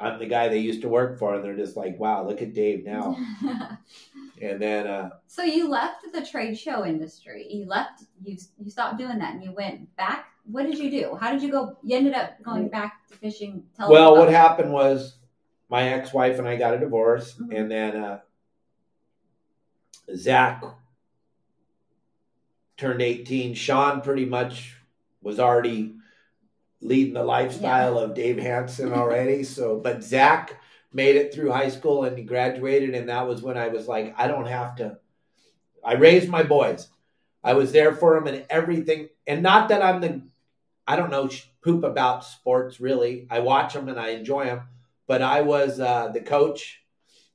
I'm 0.00 0.18
the 0.18 0.26
guy 0.26 0.48
they 0.48 0.58
used 0.58 0.82
to 0.82 0.88
work 0.88 1.18
for, 1.18 1.34
and 1.34 1.44
they're 1.44 1.56
just 1.56 1.76
like, 1.76 1.98
"Wow, 1.98 2.26
look 2.26 2.42
at 2.42 2.54
Dave 2.54 2.84
now." 2.84 3.16
And 4.42 4.60
then, 4.60 4.88
uh, 4.88 5.10
so 5.28 5.44
you 5.44 5.68
left 5.68 6.04
the 6.12 6.26
trade 6.26 6.58
show 6.58 6.84
industry. 6.84 7.46
You 7.48 7.66
left. 7.66 8.02
You 8.22 8.36
you 8.58 8.68
stopped 8.68 8.98
doing 8.98 9.18
that, 9.20 9.34
and 9.34 9.44
you 9.44 9.52
went 9.52 9.94
back. 9.96 10.26
What 10.50 10.66
did 10.66 10.76
you 10.76 10.90
do? 10.90 11.14
How 11.14 11.30
did 11.30 11.40
you 11.40 11.52
go? 11.52 11.78
You 11.84 11.96
ended 11.96 12.14
up 12.14 12.42
going 12.42 12.68
back 12.68 13.06
to 13.08 13.16
fishing. 13.16 13.62
Tell 13.76 13.88
well, 13.88 14.16
what 14.16 14.28
happened 14.28 14.72
was 14.72 15.18
my 15.68 15.88
ex-wife 15.88 16.38
and 16.40 16.48
I 16.48 16.56
got 16.56 16.74
a 16.74 16.78
divorce, 16.78 17.36
Mhm. 17.38 17.56
and 17.56 17.70
then 17.70 17.96
uh, 17.96 18.20
Zach 20.16 20.64
turned 22.76 23.02
18. 23.02 23.54
Sean 23.54 24.00
pretty 24.00 24.24
much 24.24 24.76
was 25.22 25.38
already 25.38 25.94
leading 26.80 27.14
the 27.14 27.22
lifestyle 27.22 27.98
of 27.98 28.14
Dave 28.14 28.38
Hansen 28.38 28.92
already. 28.92 29.42
So, 29.44 29.78
but 29.78 30.02
Zach 30.02 30.60
made 30.92 31.16
it 31.16 31.34
through 31.34 31.50
high 31.50 31.70
school 31.70 32.04
and 32.04 32.16
he 32.16 32.24
graduated, 32.24 32.94
and 32.94 33.08
that 33.08 33.26
was 33.26 33.42
when 33.42 33.56
I 33.56 33.68
was 33.68 33.88
like, 33.88 34.14
I 34.16 34.28
don't 34.28 34.46
have 34.46 34.76
to. 34.76 34.98
I 35.84 35.94
raised 35.94 36.28
my 36.28 36.42
boys. 36.42 36.88
I 37.42 37.52
was 37.52 37.72
there 37.72 37.94
for 37.94 38.14
them 38.14 38.26
and 38.26 38.46
everything. 38.48 39.08
And 39.26 39.42
not 39.42 39.68
that 39.68 39.82
I'm 39.82 40.00
the, 40.00 40.22
I 40.86 40.96
don't 40.96 41.10
know 41.10 41.28
poop 41.62 41.84
about 41.84 42.24
sports 42.24 42.80
really. 42.80 43.26
I 43.30 43.40
watch 43.40 43.74
them 43.74 43.88
and 43.88 43.98
I 43.98 44.10
enjoy 44.10 44.44
them. 44.46 44.62
But 45.06 45.20
I 45.20 45.42
was 45.42 45.80
uh, 45.80 46.08
the 46.08 46.20
coach 46.20 46.82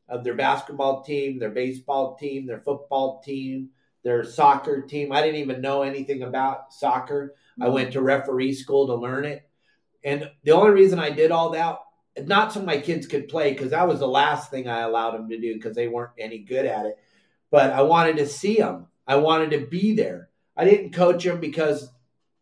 of 0.07 0.23
their 0.23 0.33
basketball 0.33 1.03
team, 1.03 1.37
their 1.37 1.51
baseball 1.51 2.15
team, 2.15 2.47
their 2.47 2.61
football 2.61 3.21
team, 3.23 3.69
their 4.03 4.23
soccer 4.23 4.81
team. 4.81 5.11
I 5.11 5.21
didn't 5.21 5.41
even 5.41 5.61
know 5.61 5.83
anything 5.83 6.23
about 6.23 6.73
soccer. 6.73 7.35
I 7.61 7.69
went 7.69 7.93
to 7.93 8.01
referee 8.01 8.53
school 8.53 8.87
to 8.87 8.95
learn 8.95 9.25
it. 9.25 9.47
And 10.03 10.29
the 10.43 10.51
only 10.51 10.71
reason 10.71 10.99
I 10.99 11.09
did 11.09 11.31
all 11.31 11.51
that, 11.51 11.79
not 12.25 12.53
so 12.53 12.61
my 12.61 12.79
kids 12.79 13.07
could 13.07 13.27
play, 13.27 13.51
because 13.51 13.71
that 13.71 13.87
was 13.87 13.99
the 13.99 14.07
last 14.07 14.49
thing 14.49 14.67
I 14.67 14.81
allowed 14.81 15.11
them 15.11 15.29
to 15.29 15.39
do 15.39 15.53
because 15.53 15.75
they 15.75 15.87
weren't 15.87 16.11
any 16.17 16.39
good 16.39 16.65
at 16.65 16.85
it. 16.85 16.97
But 17.51 17.71
I 17.71 17.81
wanted 17.81 18.17
to 18.17 18.27
see 18.27 18.57
them. 18.57 18.87
I 19.07 19.15
wanted 19.15 19.51
to 19.51 19.65
be 19.65 19.95
there. 19.95 20.29
I 20.55 20.65
didn't 20.65 20.93
coach 20.93 21.23
them 21.23 21.39
because 21.39 21.89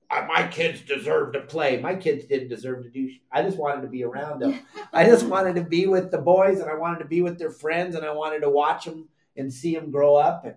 I, 0.10 0.26
my 0.26 0.48
kids 0.48 0.82
deserve 0.82 1.34
to 1.34 1.42
play. 1.42 1.80
My 1.80 1.96
kids 1.96 2.26
didn't 2.26 2.50
deserve 2.50 2.84
to 2.84 2.90
do. 2.90 3.10
sh- 3.10 3.22
I 3.32 3.42
just 3.42 3.58
wanted 3.58 3.82
to 3.82 3.88
be 3.88 4.04
around 4.04 4.42
them. 4.42 4.60
I 4.94 5.06
just 5.06 5.26
wanted 5.28 5.56
to 5.56 5.64
be 5.64 5.88
with 5.88 6.12
the 6.12 6.18
boys, 6.18 6.60
and 6.60 6.70
I 6.70 6.76
wanted 6.76 7.00
to 7.00 7.06
be 7.06 7.22
with 7.22 7.38
their 7.38 7.52
friends, 7.52 7.96
and 7.96 8.06
I 8.06 8.14
wanted 8.14 8.40
to 8.42 8.50
watch 8.50 8.86
them 8.86 9.08
and 9.36 9.54
see 9.54 9.76
them 9.76 9.92
grow 9.92 10.16
up. 10.16 10.46
And 10.46 10.56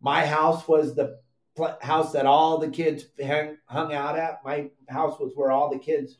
my 0.00 0.26
house 0.26 0.66
was 0.66 0.94
the 0.94 1.20
house 1.80 2.12
that 2.12 2.26
all 2.26 2.58
the 2.58 2.68
kids 2.68 3.04
hang, 3.20 3.58
hung 3.66 3.92
out 3.92 4.18
at. 4.18 4.44
My 4.44 4.70
house 4.88 5.18
was 5.20 5.32
where 5.34 5.50
all 5.50 5.70
the 5.70 5.78
kids, 5.78 6.18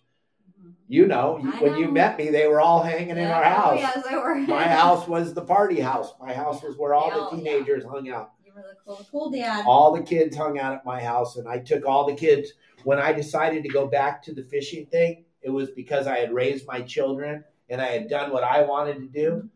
Mhm. 0.63 0.73
you 0.89 1.07
know, 1.07 1.41
I 1.43 1.63
when 1.63 1.77
you 1.79 1.89
met 1.89 2.19
me, 2.19 2.29
they 2.31 2.47
were 2.47 2.61
all 2.61 2.83
hanging 2.83 3.11
in 3.11 3.17
Yeah. 3.19 3.37
our 3.37 3.45
Oh, 3.45 3.47
house. 3.49 3.79
yes, 3.81 4.07
they 4.09 4.17
were. 4.17 4.35
My 4.35 4.63
house 4.81 5.09
was 5.09 5.33
the 5.35 5.43
party 5.45 5.81
house. 5.81 6.15
My 6.21 6.33
house 6.33 6.63
was 6.63 6.77
where 6.77 6.95
all 6.95 7.11
They 7.11 7.17
all- 7.17 7.31
the 7.31 7.37
yeah. 7.39 7.53
teenagers 7.53 7.85
hung 7.85 8.09
out. 8.11 8.33
You 8.45 8.53
were 8.55 8.63
the 8.63 8.77
cool, 8.85 9.07
cool 9.11 9.31
dad. 9.31 9.65
All 9.67 9.93
the 9.93 10.03
kids 10.03 10.37
hung 10.37 10.59
out 10.59 10.75
at 10.75 10.85
my 10.85 11.01
house, 11.03 11.37
and 11.37 11.49
I 11.49 11.59
took 11.59 11.87
all 11.87 12.05
the 12.07 12.15
kids. 12.15 12.53
When 12.85 12.99
I 12.99 13.13
decided 13.13 13.63
to 13.63 13.69
go 13.71 13.87
back 13.87 14.23
to 14.25 14.35
the 14.35 14.43
fishing 14.43 14.87
thing, 14.87 15.25
it 15.41 15.51
was 15.51 15.71
because 15.71 16.07
I 16.07 16.19
had 16.19 16.33
raised 16.33 16.67
my 16.67 16.83
children 16.83 17.45
and 17.69 17.81
I 17.81 17.87
had 17.87 18.09
done 18.09 18.31
what 18.33 18.45
I 18.45 18.63
wanted 18.63 18.97
to 18.99 19.07
do. 19.07 19.49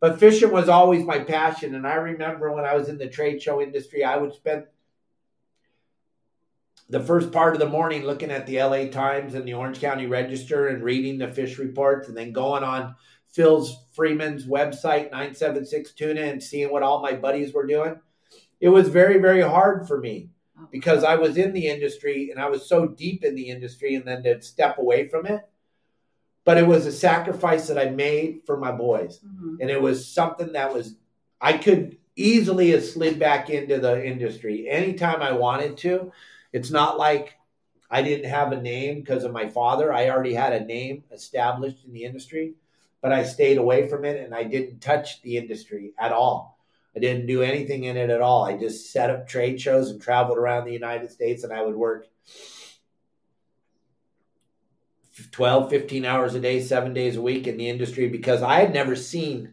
But 0.00 0.18
fishing 0.18 0.50
was 0.50 0.68
always 0.68 1.04
my 1.04 1.20
passion. 1.20 1.74
And 1.76 1.86
I 1.86 1.94
remember 1.94 2.52
when 2.52 2.64
I 2.64 2.74
was 2.74 2.88
in 2.88 2.98
the 2.98 3.08
trade 3.08 3.40
show 3.40 3.60
industry, 3.62 4.04
I 4.04 4.16
would 4.18 4.32
spend 4.34 4.64
the 6.92 7.00
first 7.00 7.32
part 7.32 7.54
of 7.54 7.58
the 7.58 7.68
morning 7.68 8.02
looking 8.04 8.30
at 8.30 8.46
the 8.46 8.62
LA 8.62 8.84
Times 8.84 9.34
and 9.34 9.48
the 9.48 9.54
Orange 9.54 9.80
County 9.80 10.06
Register 10.06 10.68
and 10.68 10.82
reading 10.84 11.16
the 11.16 11.26
fish 11.26 11.58
reports 11.58 12.06
and 12.08 12.16
then 12.16 12.32
going 12.32 12.62
on 12.62 12.94
Phil's 13.28 13.86
Friedman's 13.94 14.44
website, 14.44 15.10
976 15.10 15.92
Tuna, 15.94 16.20
and 16.20 16.42
seeing 16.42 16.70
what 16.70 16.82
all 16.82 17.00
my 17.00 17.14
buddies 17.14 17.54
were 17.54 17.66
doing. 17.66 17.96
It 18.60 18.68
was 18.68 18.88
very, 18.88 19.18
very 19.18 19.40
hard 19.40 19.88
for 19.88 19.98
me 19.98 20.28
Oh. 20.60 20.68
because 20.70 21.02
I 21.02 21.14
was 21.14 21.38
in 21.38 21.54
the 21.54 21.66
industry 21.66 22.30
and 22.30 22.38
I 22.38 22.50
was 22.50 22.68
so 22.68 22.86
deep 22.86 23.24
in 23.24 23.34
the 23.34 23.48
industry, 23.48 23.94
and 23.94 24.04
then 24.06 24.22
to 24.24 24.42
step 24.42 24.76
away 24.78 25.08
from 25.08 25.26
it 25.26 25.40
but 26.44 26.58
it 26.58 26.66
was 26.66 26.86
a 26.86 26.92
sacrifice 26.92 27.68
that 27.68 27.78
I 27.78 27.90
made 27.90 28.40
for 28.44 28.56
my 28.56 28.72
boys. 28.72 29.20
Mhm. 29.24 29.58
And 29.60 29.70
it 29.70 29.80
was 29.80 30.08
something 30.08 30.52
that 30.54 30.74
was, 30.74 30.96
I 31.40 31.52
could 31.52 31.98
easily 32.16 32.70
have 32.72 32.84
slid 32.84 33.16
back 33.20 33.48
into 33.48 33.78
the 33.78 34.04
industry 34.04 34.68
anytime 34.68 35.22
I 35.22 35.30
wanted 35.30 35.76
to. 35.78 36.10
It's 36.52 36.70
not 36.70 36.98
like 36.98 37.34
I 37.90 38.02
didn't 38.02 38.30
have 38.30 38.52
a 38.52 38.60
name 38.60 39.00
because 39.00 39.24
of 39.24 39.32
my 39.32 39.48
father. 39.48 39.92
I 39.92 40.08
already 40.08 40.34
had 40.34 40.52
a 40.52 40.64
name 40.64 41.04
established 41.12 41.84
in 41.84 41.92
the 41.92 42.04
industry, 42.04 42.54
but 43.00 43.12
I 43.12 43.24
stayed 43.24 43.58
away 43.58 43.88
from 43.88 44.04
it 44.04 44.24
and 44.24 44.34
I 44.34 44.44
didn't 44.44 44.80
touch 44.80 45.20
the 45.22 45.36
industry 45.36 45.92
at 45.98 46.12
all. 46.12 46.58
I 46.94 47.00
didn't 47.00 47.26
do 47.26 47.42
anything 47.42 47.84
in 47.84 47.96
it 47.96 48.10
at 48.10 48.20
all. 48.20 48.44
I 48.44 48.56
just 48.56 48.92
set 48.92 49.10
up 49.10 49.28
trade 49.28 49.60
shows 49.60 49.90
and 49.90 50.00
traveled 50.00 50.38
around 50.38 50.64
the 50.64 50.72
United 50.72 51.10
States 51.10 51.44
and 51.44 51.52
I 51.52 51.62
would 51.62 51.76
work 51.76 52.06
12, 55.30 55.70
15 55.70 56.04
hours 56.04 56.34
a 56.34 56.40
day, 56.40 56.60
seven 56.60 56.94
days 56.94 57.16
a 57.16 57.22
week 57.22 57.46
in 57.46 57.56
the 57.56 57.68
industry 57.68 58.08
because 58.08 58.42
I 58.42 58.60
had 58.60 58.72
never 58.72 58.96
seen 58.96 59.52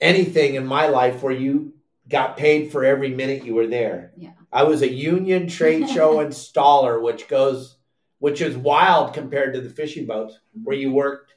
anything 0.00 0.54
in 0.54 0.66
my 0.66 0.86
life 0.86 1.22
where 1.22 1.32
you 1.32 1.74
got 2.08 2.36
paid 2.36 2.72
for 2.72 2.84
every 2.84 3.10
minute 3.10 3.44
you 3.44 3.54
were 3.54 3.68
there. 3.68 4.12
Yeah. 4.16 4.32
I 4.52 4.64
was 4.64 4.82
a 4.82 4.90
union 4.90 5.48
trade 5.48 5.88
show 5.88 6.16
installer, 6.26 7.00
which 7.02 7.28
goes, 7.28 7.76
which 8.18 8.40
is 8.40 8.56
wild 8.56 9.14
compared 9.14 9.54
to 9.54 9.60
the 9.60 9.70
fishing 9.70 10.06
boats 10.06 10.38
where 10.64 10.76
you 10.76 10.92
worked. 10.92 11.34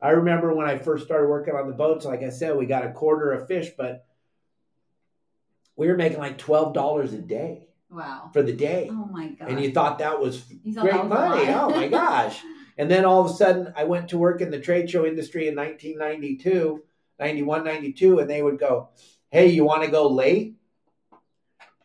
I 0.00 0.10
remember 0.10 0.54
when 0.54 0.66
I 0.66 0.78
first 0.78 1.04
started 1.04 1.28
working 1.28 1.54
on 1.54 1.66
the 1.66 1.74
boats, 1.74 2.04
like 2.04 2.22
I 2.22 2.28
said, 2.30 2.56
we 2.56 2.66
got 2.66 2.84
a 2.86 2.92
quarter 2.92 3.32
of 3.32 3.48
fish, 3.48 3.70
but 3.76 4.06
we 5.76 5.88
were 5.88 5.96
making 5.96 6.18
like 6.18 6.38
$12 6.38 7.12
a 7.12 7.16
day 7.18 7.68
Wow. 7.90 8.30
for 8.32 8.42
the 8.42 8.52
day. 8.52 8.88
Oh 8.90 9.06
my 9.06 9.28
god. 9.28 9.48
And 9.48 9.60
you 9.60 9.72
thought 9.72 9.98
that 10.00 10.20
was 10.20 10.40
great 10.80 11.04
money. 11.06 11.48
Oh 11.48 11.70
my 11.70 11.88
gosh. 12.02 12.40
And 12.76 12.90
then 12.90 13.04
all 13.04 13.24
of 13.24 13.30
a 13.30 13.34
sudden, 13.34 13.72
I 13.76 13.84
went 13.84 14.08
to 14.08 14.18
work 14.18 14.40
in 14.40 14.50
the 14.50 14.58
trade 14.58 14.90
show 14.90 15.06
industry 15.06 15.46
in 15.46 15.54
1992, 15.54 16.82
91, 17.20 17.64
92, 17.64 18.18
and 18.18 18.28
they 18.28 18.42
would 18.42 18.58
go, 18.58 18.88
Hey, 19.30 19.46
you 19.48 19.64
want 19.64 19.84
to 19.84 19.90
go 19.90 20.08
late? 20.08 20.56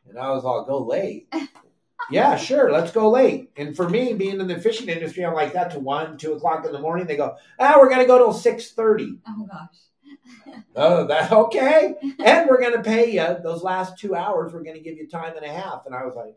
And 0.10 0.18
I 0.20 0.32
was 0.32 0.43
all, 0.45 0.66
Go 0.66 0.80
late. 0.86 1.34
yeah, 2.12 2.36
sure, 2.36 2.72
let's 2.72 2.91
go 2.91 3.10
late. 3.10 3.51
And 3.57 3.76
for 3.76 3.88
me, 3.89 4.14
being 4.14 4.39
in 4.39 4.47
the 4.47 4.60
fishing 4.60 4.89
industry, 4.89 5.26
I'm 5.26 5.34
like, 5.34 5.53
That's 5.53 5.76
one, 5.76 6.18
two 6.18 6.34
o'clock 6.34 6.66
in 6.66 6.72
the 6.72 6.80
morning. 6.80 7.07
They 7.07 7.18
go, 7.18 7.36
Ah, 7.60 7.76
we're 7.78 7.89
going 7.89 8.01
to 8.01 8.07
go 8.07 8.18
till 8.18 8.34
6.30. 8.53 9.20
Oh 9.28 9.47
gosh. 9.49 9.68
Oh, 10.76 11.05
that 11.07 11.32
okay. 11.45 11.95
and 12.24 12.49
we're 12.49 12.62
going 12.62 12.74
to 12.76 12.82
pay 12.82 13.12
you 13.12 13.38
those 13.43 13.62
last 13.64 13.97
two 13.99 14.16
hours. 14.16 14.53
We're 14.53 14.64
going 14.64 14.78
to 14.78 14.82
give 14.84 14.97
you 14.97 15.07
time 15.07 15.36
and 15.36 15.45
a 15.45 15.49
half. 15.49 15.84
And 15.86 15.93
I 15.93 16.05
was 16.05 16.16
like, 16.16 16.36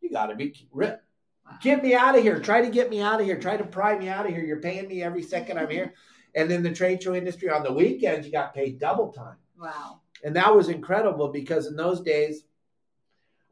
You 0.00 0.10
got 0.10 0.26
to 0.26 0.34
be 0.36 0.54
ri- 0.72 0.86
Wow. 0.88 1.58
get 1.62 1.82
me 1.82 1.94
out 1.94 2.16
of 2.16 2.22
here. 2.22 2.40
Try 2.40 2.62
to 2.62 2.70
get 2.70 2.90
me 2.90 3.00
out 3.00 3.20
of 3.20 3.26
here. 3.26 3.38
Try 3.38 3.56
to 3.56 3.64
pry 3.64 3.96
me 3.98 4.08
out 4.08 4.26
of 4.26 4.32
here. 4.32 4.44
You're 4.44 4.60
paying 4.60 4.88
me 4.88 5.02
every 5.02 5.22
second 5.22 5.58
I'm 5.58 5.70
here. 5.70 5.94
And 6.34 6.50
then 6.50 6.62
the 6.62 6.72
trade 6.72 7.02
show 7.02 7.14
industry 7.14 7.48
on 7.50 7.62
the 7.62 7.72
weekends, 7.72 8.26
you 8.26 8.32
got 8.32 8.54
paid 8.54 8.78
double 8.80 9.12
time. 9.12 9.36
Wow. 9.58 10.00
And 10.24 10.34
that 10.36 10.54
was 10.54 10.68
incredible 10.68 11.28
because 11.28 11.66
in 11.66 11.76
those 11.76 12.00
days, 12.00 12.42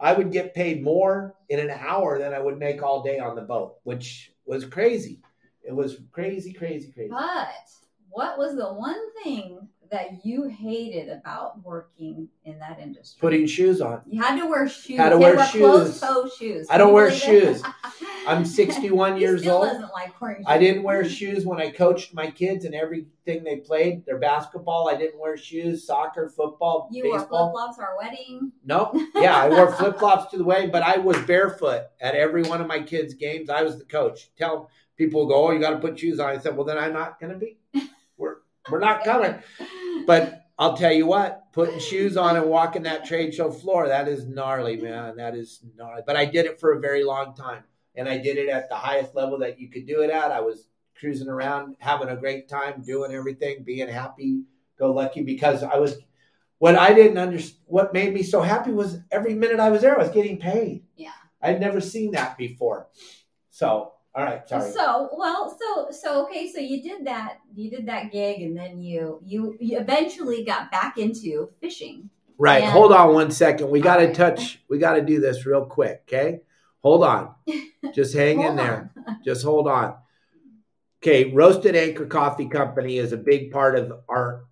I 0.00 0.12
would 0.12 0.32
get 0.32 0.54
paid 0.54 0.82
more 0.82 1.36
in 1.48 1.60
an 1.60 1.70
hour 1.70 2.18
than 2.18 2.34
I 2.34 2.40
would 2.40 2.58
make 2.58 2.82
all 2.82 3.02
day 3.02 3.18
on 3.18 3.36
the 3.36 3.42
boat, 3.42 3.76
which 3.84 4.32
was 4.46 4.64
crazy. 4.64 5.20
It 5.62 5.74
was 5.74 5.98
crazy, 6.12 6.52
crazy, 6.52 6.92
crazy. 6.92 7.10
But 7.10 7.48
what 8.10 8.38
was 8.38 8.56
the 8.56 8.72
one 8.72 9.00
thing 9.22 9.68
that 9.94 10.26
you 10.26 10.48
hated 10.48 11.08
about 11.08 11.62
working 11.62 12.28
in 12.44 12.58
that 12.58 12.80
industry? 12.80 13.20
Putting 13.20 13.46
shoes 13.46 13.80
on. 13.80 14.02
You 14.06 14.20
had 14.20 14.36
to 14.40 14.46
wear 14.46 14.68
shoes. 14.68 14.96
Had 14.96 15.10
to 15.10 15.18
wear 15.18 15.36
closed 15.36 15.92
shoes. 15.92 16.00
toe 16.00 16.28
shoes. 16.36 16.66
I 16.68 16.78
don't 16.78 16.92
wear 16.92 17.12
shoes. 17.12 17.62
I'm 18.26 18.44
61 18.44 19.20
years 19.20 19.46
old. 19.46 19.68
like 19.92 20.20
wearing 20.20 20.38
shoes. 20.38 20.46
I 20.48 20.58
didn't 20.58 20.82
wear 20.82 21.08
shoes 21.08 21.46
when 21.46 21.60
I 21.60 21.70
coached 21.70 22.12
my 22.12 22.28
kids 22.28 22.64
and 22.64 22.74
everything 22.74 23.44
they 23.44 23.58
played. 23.58 24.04
Their 24.04 24.18
basketball, 24.18 24.88
I 24.88 24.96
didn't 24.96 25.20
wear 25.20 25.36
shoes. 25.36 25.86
Soccer, 25.86 26.28
football, 26.28 26.88
You 26.90 27.10
wore 27.10 27.20
flip 27.20 27.28
flops 27.28 27.78
our 27.78 27.96
wedding. 27.96 28.50
Nope. 28.64 28.96
Yeah, 29.14 29.36
I 29.36 29.48
wore 29.48 29.70
flip 29.70 30.00
flops 30.00 30.28
to 30.32 30.38
the 30.38 30.44
wedding, 30.44 30.72
but 30.72 30.82
I 30.82 30.96
was 30.98 31.16
barefoot 31.18 31.82
at 32.00 32.16
every 32.16 32.42
one 32.42 32.60
of 32.60 32.66
my 32.66 32.80
kids' 32.80 33.14
games. 33.14 33.48
I 33.48 33.62
was 33.62 33.78
the 33.78 33.84
coach. 33.84 34.30
Tell 34.36 34.70
people 34.96 35.26
go, 35.28 35.46
oh, 35.46 35.50
you 35.52 35.60
got 35.60 35.70
to 35.70 35.78
put 35.78 35.96
shoes 35.96 36.18
on. 36.18 36.30
I 36.30 36.38
said, 36.38 36.56
well, 36.56 36.66
then 36.66 36.78
I'm 36.78 36.92
not 36.92 37.20
going 37.20 37.32
to 37.32 37.38
be. 37.38 37.58
We're 38.70 38.80
not 38.80 39.04
coming. 39.04 39.34
But 40.06 40.46
I'll 40.58 40.76
tell 40.76 40.92
you 40.92 41.06
what, 41.06 41.52
putting 41.52 41.78
shoes 41.78 42.16
on 42.16 42.36
and 42.36 42.46
walking 42.46 42.84
that 42.84 43.04
trade 43.04 43.34
show 43.34 43.50
floor, 43.50 43.88
that 43.88 44.08
is 44.08 44.26
gnarly, 44.26 44.76
man. 44.76 45.16
That 45.16 45.34
is 45.34 45.60
gnarly. 45.76 46.02
But 46.06 46.16
I 46.16 46.24
did 46.24 46.46
it 46.46 46.60
for 46.60 46.72
a 46.72 46.80
very 46.80 47.04
long 47.04 47.34
time. 47.34 47.64
And 47.96 48.08
I 48.08 48.18
did 48.18 48.38
it 48.38 48.48
at 48.48 48.68
the 48.68 48.74
highest 48.74 49.14
level 49.14 49.38
that 49.38 49.60
you 49.60 49.68
could 49.68 49.86
do 49.86 50.02
it 50.02 50.10
at. 50.10 50.32
I 50.32 50.40
was 50.40 50.68
cruising 50.98 51.28
around, 51.28 51.76
having 51.78 52.08
a 52.08 52.16
great 52.16 52.48
time, 52.48 52.82
doing 52.82 53.12
everything, 53.12 53.62
being 53.64 53.88
happy, 53.88 54.42
go 54.78 54.92
lucky 54.92 55.22
because 55.22 55.62
I 55.62 55.76
was 55.76 55.96
what 56.58 56.76
I 56.76 56.94
didn't 56.94 57.18
understand 57.18 57.60
what 57.66 57.92
made 57.92 58.14
me 58.14 58.22
so 58.22 58.40
happy 58.40 58.70
was 58.70 58.98
every 59.10 59.34
minute 59.34 59.60
I 59.60 59.70
was 59.70 59.82
there, 59.82 59.96
I 59.98 60.02
was 60.02 60.12
getting 60.12 60.38
paid. 60.38 60.84
Yeah. 60.96 61.10
I'd 61.42 61.60
never 61.60 61.80
seen 61.80 62.12
that 62.12 62.38
before. 62.38 62.88
So, 63.50 63.93
all 64.14 64.24
right, 64.24 64.48
sorry. 64.48 64.70
So 64.70 65.10
well, 65.16 65.56
so 65.60 65.88
so 65.90 66.24
okay, 66.26 66.50
so 66.52 66.60
you 66.60 66.82
did 66.82 67.06
that, 67.06 67.38
you 67.54 67.70
did 67.70 67.86
that 67.86 68.12
gig, 68.12 68.42
and 68.42 68.56
then 68.56 68.80
you 68.80 69.20
you, 69.24 69.56
you 69.60 69.78
eventually 69.78 70.44
got 70.44 70.70
back 70.70 70.98
into 70.98 71.50
fishing. 71.60 72.10
Right. 72.38 72.62
And- 72.64 72.72
Hold 72.72 72.92
on 72.92 73.14
one 73.14 73.30
second. 73.30 73.70
We 73.70 73.80
got 73.80 73.96
to 73.96 74.02
Alright. 74.02 74.16
touch, 74.16 74.60
we 74.68 74.78
got 74.78 74.94
to 74.94 75.02
do 75.02 75.20
this 75.20 75.46
real 75.46 75.64
quick. 75.66 76.02
Okay. 76.08 76.40
Hold 76.82 77.04
on. 77.04 77.34
Just 77.94 78.14
hang 78.14 78.40
in 78.40 78.56
there. 78.56 78.92
Just 79.24 79.44
hold 79.44 79.68
on. 79.68 79.94
Okay. 81.02 81.32
Roasted 81.32 81.76
Anchor 81.76 82.06
Coffee 82.06 82.48
Company 82.48 82.98
is 82.98 83.12
a 83.12 83.16
big 83.16 83.50
part 83.50 83.76
of 83.76 83.92
our 84.08 84.44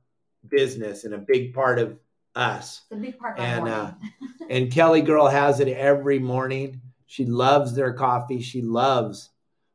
business 0.48 1.04
and 1.04 1.14
a 1.14 1.18
big 1.18 1.54
part 1.54 1.78
of 1.78 1.98
us. 2.34 2.82
It's 2.90 2.98
a 2.98 3.02
big 3.02 3.18
part 3.18 3.38
of 3.38 3.44
And, 3.44 3.68
uh. 3.68 3.92
And 4.50 4.70
Kelly 4.72 5.02
Girl 5.02 5.26
has 5.28 5.60
it 5.60 5.68
every 5.68 6.18
morning. 6.18 6.80
She 7.06 7.26
loves 7.26 7.74
their 7.74 7.92
coffee. 7.92 8.40
She 8.40 8.62
loves, 8.62 9.30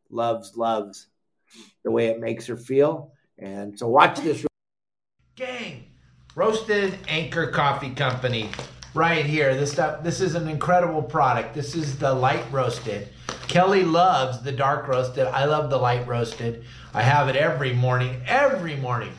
loves, 0.10 0.56
loves 0.56 1.08
the 1.84 1.92
way 1.92 2.08
it 2.08 2.20
makes 2.20 2.46
her 2.48 2.58
feel. 2.58 3.12
And 3.38 3.78
so 3.78 3.88
watch 3.88 4.20
this. 4.20 4.46
Gang, 5.36 5.86
Roasted 6.36 6.98
Anchor 7.08 7.48
Coffee 7.48 7.92
Company, 7.92 8.50
right 8.94 9.26
here. 9.26 9.56
This 9.56 9.72
stuff. 9.72 10.04
This 10.04 10.20
is 10.22 10.36
an 10.36 10.48
incredible 10.48 11.04
product. 11.04 11.54
This 11.54 11.76
is 11.76 11.98
the 11.98 12.14
light 12.14 12.44
roasted. 12.52 13.10
Kelly 13.48 13.84
loves 13.84 14.42
the 14.42 14.52
dark 14.52 14.88
roasted. 14.88 15.28
I 15.28 15.46
love 15.46 15.70
the 15.70 15.78
light 15.78 16.06
roasted. 16.08 16.66
I 16.94 17.02
have 17.04 17.30
it 17.30 17.36
every 17.36 17.74
morning. 17.74 18.22
Every 18.26 18.76
morning. 18.76 19.14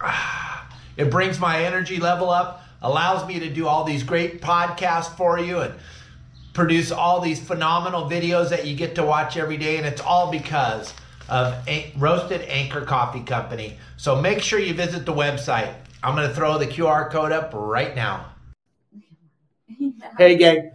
It 0.96 1.10
brings 1.10 1.40
my 1.40 1.64
energy 1.64 1.96
level 1.96 2.30
up, 2.30 2.62
allows 2.80 3.26
me 3.26 3.40
to 3.40 3.50
do 3.50 3.66
all 3.66 3.82
these 3.82 4.04
great 4.04 4.40
podcasts 4.40 5.16
for 5.16 5.40
you 5.40 5.58
and 5.58 5.74
produce 6.54 6.90
all 6.90 7.20
these 7.20 7.40
phenomenal 7.40 8.08
videos 8.08 8.48
that 8.48 8.66
you 8.66 8.74
get 8.74 8.94
to 8.94 9.04
watch 9.04 9.36
every 9.36 9.58
day. 9.58 9.76
And 9.76 9.86
it's 9.86 10.00
all 10.00 10.30
because 10.30 10.94
of 11.28 11.54
An- 11.68 11.90
Roasted 11.98 12.42
Anchor 12.42 12.82
Coffee 12.82 13.22
Company. 13.22 13.76
So 13.96 14.20
make 14.20 14.40
sure 14.40 14.58
you 14.58 14.72
visit 14.72 15.04
the 15.04 15.12
website. 15.12 15.74
I'm 16.02 16.14
going 16.14 16.28
to 16.28 16.34
throw 16.34 16.56
the 16.56 16.66
QR 16.66 17.10
code 17.10 17.32
up 17.32 17.50
right 17.54 17.94
now. 17.94 18.30
Hey, 20.16 20.36
gang. 20.36 20.70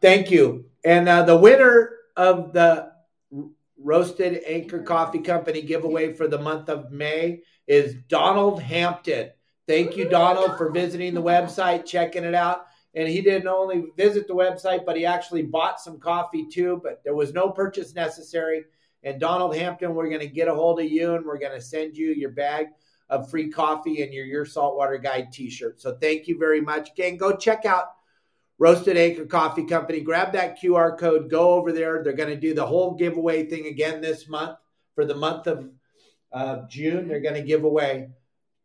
Thank 0.00 0.30
you. 0.30 0.66
And 0.84 1.08
uh, 1.08 1.24
the 1.24 1.36
winner 1.36 1.90
of 2.16 2.52
the 2.52 2.92
Roasted 3.78 4.42
Anchor 4.46 4.82
Coffee 4.82 5.20
Company 5.20 5.62
giveaway 5.62 6.12
for 6.12 6.28
the 6.28 6.38
month 6.38 6.68
of 6.68 6.92
May 6.92 7.40
is 7.66 7.94
Donald 8.08 8.60
Hampton. 8.62 9.30
Thank 9.66 9.96
you, 9.96 10.08
Donald, 10.08 10.56
for 10.56 10.70
visiting 10.70 11.14
the 11.14 11.22
website, 11.22 11.84
checking 11.84 12.24
it 12.24 12.34
out. 12.34 12.66
And 12.94 13.08
he 13.08 13.20
didn't 13.20 13.48
only 13.48 13.86
visit 13.96 14.26
the 14.26 14.34
website, 14.34 14.84
but 14.84 14.96
he 14.96 15.04
actually 15.04 15.42
bought 15.42 15.80
some 15.80 15.98
coffee 15.98 16.46
too. 16.46 16.80
But 16.82 17.02
there 17.04 17.14
was 17.14 17.32
no 17.34 17.50
purchase 17.50 17.94
necessary. 17.94 18.64
And 19.02 19.20
Donald 19.20 19.54
Hampton, 19.54 19.94
we're 19.94 20.08
going 20.08 20.20
to 20.20 20.26
get 20.26 20.48
a 20.48 20.54
hold 20.54 20.80
of 20.80 20.86
you 20.86 21.14
and 21.14 21.24
we're 21.24 21.38
going 21.38 21.52
to 21.52 21.60
send 21.60 21.96
you 21.96 22.12
your 22.12 22.30
bag 22.30 22.68
of 23.08 23.30
free 23.30 23.50
coffee 23.50 24.02
and 24.02 24.12
your 24.12 24.26
Your 24.26 24.44
Saltwater 24.44 24.98
Guide 24.98 25.32
t 25.32 25.48
shirt. 25.48 25.80
So 25.80 25.96
thank 25.96 26.26
you 26.26 26.38
very 26.38 26.60
much. 26.60 26.94
Gang, 26.94 27.16
go 27.16 27.36
check 27.36 27.64
out 27.64 27.92
Roasted 28.58 28.96
Anchor 28.96 29.24
Coffee 29.24 29.64
Company. 29.64 30.00
Grab 30.00 30.32
that 30.32 30.60
QR 30.60 30.98
code, 30.98 31.30
go 31.30 31.50
over 31.54 31.72
there. 31.72 32.02
They're 32.02 32.12
going 32.12 32.28
to 32.28 32.36
do 32.36 32.54
the 32.54 32.66
whole 32.66 32.94
giveaway 32.94 33.46
thing 33.46 33.66
again 33.66 34.00
this 34.00 34.28
month 34.28 34.58
for 34.94 35.04
the 35.04 35.14
month 35.14 35.46
of 35.46 35.70
uh, 36.32 36.66
June. 36.68 37.08
They're 37.08 37.20
going 37.20 37.36
to 37.36 37.42
give 37.42 37.64
away 37.64 38.08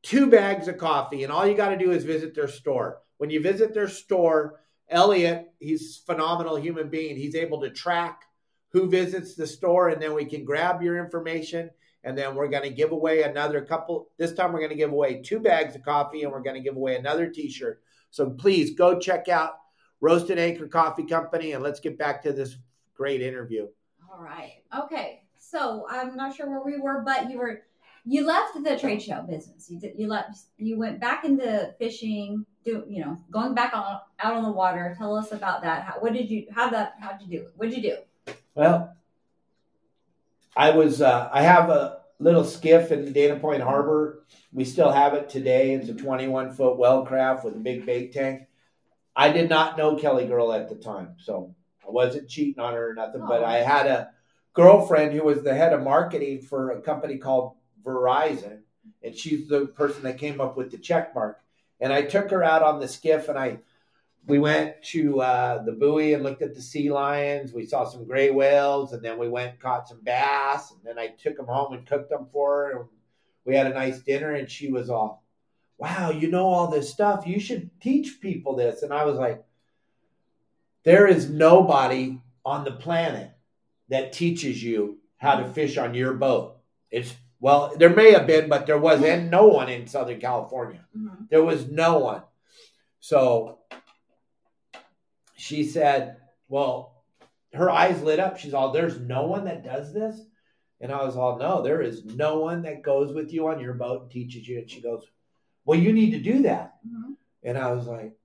two 0.01 0.29
bags 0.29 0.67
of 0.67 0.77
coffee, 0.77 1.23
and 1.23 1.31
all 1.31 1.47
you 1.47 1.55
got 1.55 1.69
to 1.69 1.77
do 1.77 1.91
is 1.91 2.03
visit 2.03 2.33
their 2.33 2.47
store. 2.47 3.02
When 3.17 3.29
you 3.29 3.41
visit 3.41 3.73
their 3.73 3.87
store, 3.87 4.61
Elliot, 4.89 5.51
he's 5.59 5.99
a 5.99 6.11
phenomenal 6.11 6.55
human 6.55 6.89
being. 6.89 7.15
He's 7.15 7.35
able 7.35 7.61
to 7.61 7.69
track 7.69 8.23
who 8.69 8.89
visits 8.89 9.35
the 9.35 9.47
store, 9.47 9.89
and 9.89 10.01
then 10.01 10.13
we 10.13 10.25
can 10.25 10.43
grab 10.43 10.81
your 10.81 10.97
information. 10.97 11.69
And 12.03 12.17
then 12.17 12.35
we're 12.35 12.49
going 12.49 12.63
to 12.63 12.69
give 12.69 12.91
away 12.91 13.23
another 13.23 13.63
couple. 13.63 14.09
This 14.17 14.33
time, 14.33 14.51
we're 14.51 14.59
going 14.59 14.71
to 14.71 14.75
give 14.75 14.91
away 14.91 15.21
two 15.21 15.39
bags 15.39 15.75
of 15.75 15.83
coffee, 15.83 16.23
and 16.23 16.31
we're 16.31 16.41
going 16.41 16.55
to 16.55 16.61
give 16.61 16.75
away 16.75 16.97
another 16.97 17.27
t 17.29 17.49
shirt. 17.49 17.81
So 18.09 18.31
please 18.31 18.75
go 18.75 18.99
check 18.99 19.29
out 19.29 19.53
Roasted 20.01 20.37
Anchor 20.37 20.67
Coffee 20.67 21.05
Company, 21.05 21.53
and 21.53 21.63
let's 21.63 21.79
get 21.79 21.97
back 21.97 22.21
to 22.23 22.33
this 22.33 22.57
great 22.93 23.21
interview. 23.21 23.67
All 24.11 24.21
right. 24.21 24.63
Okay. 24.77 25.21
So 25.37 25.85
I'm 25.89 26.15
not 26.15 26.35
sure 26.35 26.49
where 26.49 26.63
we 26.65 26.81
were, 26.81 27.03
but 27.05 27.29
you 27.29 27.37
were 27.37 27.61
you 28.05 28.25
left 28.25 28.61
the 28.61 28.77
trade 28.77 29.01
show 29.01 29.21
business. 29.21 29.69
You 29.69 29.79
did, 29.79 29.93
you 29.97 30.07
left 30.07 30.37
you 30.57 30.77
went 30.77 30.99
back 30.99 31.23
into 31.23 31.73
fishing, 31.79 32.45
do 32.63 32.83
you 32.87 33.01
know, 33.03 33.17
going 33.31 33.53
back 33.53 33.73
on 33.73 33.99
out 34.19 34.33
on 34.33 34.43
the 34.43 34.51
water. 34.51 34.95
Tell 34.97 35.15
us 35.15 35.31
about 35.31 35.61
that. 35.63 35.83
How, 35.83 35.93
what 35.99 36.13
did 36.13 36.29
you 36.29 36.47
how 36.51 36.69
that 36.69 36.95
how 36.99 37.13
did 37.13 37.27
you 37.27 37.39
do 37.39 37.45
it? 37.45 37.53
What 37.55 37.69
did 37.69 37.83
you 37.83 37.91
do? 37.91 38.33
Well, 38.55 38.95
I 40.55 40.71
was 40.71 41.01
uh, 41.01 41.29
I 41.31 41.41
have 41.41 41.69
a 41.69 41.99
little 42.19 42.43
skiff 42.45 42.91
in 42.91 43.05
the 43.05 43.11
Dana 43.11 43.39
Point 43.39 43.61
Harbor. 43.63 44.23
We 44.51 44.65
still 44.65 44.91
have 44.91 45.13
it 45.13 45.29
today. 45.29 45.73
It's 45.73 45.89
a 45.89 45.93
21 45.93 46.53
foot 46.53 46.77
Wellcraft 46.77 47.43
with 47.43 47.55
a 47.55 47.59
big 47.59 47.85
bait 47.85 48.13
tank. 48.13 48.47
I 49.15 49.29
did 49.31 49.49
not 49.49 49.77
know 49.77 49.95
Kelly 49.95 50.25
Girl 50.25 50.53
at 50.53 50.69
the 50.69 50.75
time, 50.75 51.15
so 51.19 51.55
I 51.85 51.91
wasn't 51.91 52.29
cheating 52.29 52.63
on 52.63 52.73
her 52.73 52.91
or 52.91 52.93
nothing. 52.93 53.25
But 53.27 53.41
Oh. 53.41 53.45
I 53.45 53.57
had 53.57 53.87
a 53.87 54.09
girlfriend 54.53 55.13
who 55.13 55.23
was 55.23 55.43
the 55.43 55.53
head 55.53 55.73
of 55.73 55.83
marketing 55.83 56.41
for 56.41 56.71
a 56.71 56.81
company 56.81 57.17
called 57.17 57.55
Verizon, 57.83 58.61
and 59.03 59.15
she's 59.15 59.47
the 59.47 59.67
person 59.67 60.03
that 60.03 60.17
came 60.17 60.39
up 60.39 60.55
with 60.55 60.71
the 60.71 60.77
check 60.77 61.13
mark. 61.13 61.42
And 61.83 61.91
I 61.91 62.01
took 62.01 62.31
her 62.31 62.45
out 62.45 62.63
on 62.63 62.79
the 62.79 62.87
skiff, 62.87 63.27
and 63.27 63.37
I 63.37 63.59
we 64.25 64.39
went 64.39 64.81
to 64.83 65.19
uh, 65.19 65.63
the 65.63 65.73
buoy 65.73 66.13
and 66.13 66.23
looked 66.23 66.41
at 66.41 66.55
the 66.55 66.61
sea 66.61 66.89
lions. 66.89 67.51
We 67.51 67.65
saw 67.65 67.83
some 67.83 68.05
gray 68.05 68.31
whales, 68.31 68.93
and 68.93 69.03
then 69.03 69.19
we 69.19 69.27
went 69.27 69.51
and 69.51 69.59
caught 69.59 69.89
some 69.89 69.99
bass. 70.01 70.71
And 70.71 70.79
then 70.85 70.97
I 70.97 71.07
took 71.07 71.35
them 71.35 71.45
home 71.45 71.73
and 71.73 71.85
cooked 71.85 72.09
them 72.09 72.27
for 72.31 72.55
her. 72.55 72.71
And 72.71 72.89
we 73.43 73.53
had 73.53 73.67
a 73.67 73.73
nice 73.73 73.99
dinner, 73.99 74.31
and 74.31 74.49
she 74.49 74.71
was 74.71 74.89
all, 74.89 75.25
"Wow, 75.77 76.11
you 76.11 76.31
know 76.31 76.45
all 76.45 76.67
this 76.67 76.89
stuff. 76.89 77.27
You 77.27 77.41
should 77.41 77.69
teach 77.81 78.21
people 78.21 78.55
this." 78.55 78.81
And 78.81 78.93
I 78.93 79.03
was 79.03 79.17
like, 79.17 79.43
"There 80.83 81.05
is 81.05 81.29
nobody 81.29 82.21
on 82.45 82.63
the 82.63 82.71
planet 82.71 83.31
that 83.89 84.13
teaches 84.13 84.63
you 84.63 84.99
how 85.17 85.35
to 85.35 85.49
fish 85.49 85.77
on 85.77 85.95
your 85.95 86.13
boat. 86.13 86.59
It's 86.89 87.13
well, 87.43 87.73
there 87.75 87.89
may 87.89 88.13
have 88.13 88.25
been, 88.25 88.47
but 88.47 88.65
there 88.65 88.77
was 88.79 89.03
and 89.03 89.29
no 89.29 89.47
one 89.47 89.67
in 89.67 89.85
Southern 89.85 90.21
California. 90.21 90.79
Mhm. 90.97 91.27
There 91.29 91.43
was 91.43 91.69
no 91.69 91.99
one. 91.99 92.21
So 93.01 93.59
she 95.35 95.65
said, 95.65 96.21
Well, 96.47 97.03
her 97.51 97.69
eyes 97.69 98.01
lit 98.01 98.21
up. 98.21 98.37
She's 98.37 98.53
all, 98.53 98.71
There's 98.71 98.97
no 98.97 99.25
one 99.27 99.43
that 99.43 99.61
does 99.65 99.93
this. 99.93 100.21
And 100.79 100.89
I 100.89 101.03
was 101.03 101.17
all, 101.17 101.37
No, 101.37 101.61
there 101.61 101.81
is 101.81 102.05
no 102.05 102.39
one 102.39 102.61
that 102.61 102.81
goes 102.81 103.13
with 103.13 103.33
you 103.33 103.49
on 103.49 103.59
your 103.59 103.73
boat 103.73 104.03
and 104.03 104.09
teaches 104.11 104.47
you. 104.47 104.59
And 104.59 104.71
she 104.71 104.79
goes, 104.81 105.05
Well, 105.65 105.77
you 105.77 105.91
need 105.91 106.11
to 106.11 106.19
do 106.19 106.43
that. 106.43 106.75
Mhm. 106.87 107.17
And 107.43 107.57
I 107.57 107.73
was 107.73 107.87
like, 107.87 108.17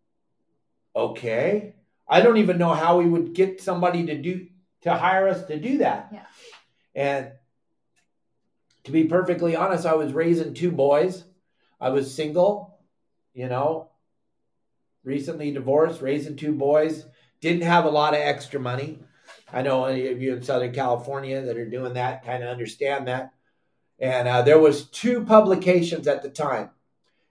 Okay. 0.94 1.74
I 2.06 2.20
don't 2.20 2.36
even 2.36 2.56
know 2.56 2.72
how 2.72 2.98
we 2.98 3.06
would 3.08 3.34
get 3.34 3.60
somebody 3.60 4.06
to 4.06 4.16
do 4.16 4.46
to 4.82 4.94
hire 4.94 5.26
us 5.26 5.44
to 5.46 5.58
do 5.58 5.78
that. 5.78 6.10
Yeah. 6.12 6.26
And 6.94 7.32
to 8.88 8.92
be 8.92 9.04
perfectly 9.04 9.54
honest, 9.54 9.84
I 9.84 9.96
was 9.96 10.14
raising 10.14 10.54
two 10.54 10.72
boys. 10.72 11.24
I 11.78 11.90
was 11.90 12.14
single, 12.14 12.78
you 13.34 13.46
know, 13.46 13.90
recently 15.04 15.50
divorced, 15.50 16.00
raising 16.00 16.36
two 16.36 16.54
boys, 16.54 17.04
didn't 17.42 17.64
have 17.64 17.84
a 17.84 17.90
lot 17.90 18.14
of 18.14 18.20
extra 18.20 18.58
money. 18.58 18.98
I 19.52 19.60
know 19.60 19.84
any 19.84 20.08
of 20.08 20.22
you 20.22 20.34
in 20.34 20.42
Southern 20.42 20.72
California 20.72 21.42
that 21.42 21.58
are 21.58 21.68
doing 21.68 21.92
that 21.92 22.24
kind 22.24 22.42
of 22.42 22.48
understand 22.48 23.08
that. 23.08 23.34
And 23.98 24.26
uh, 24.26 24.40
there 24.40 24.58
was 24.58 24.86
two 24.86 25.22
publications 25.22 26.08
at 26.08 26.22
the 26.22 26.30
time. 26.30 26.70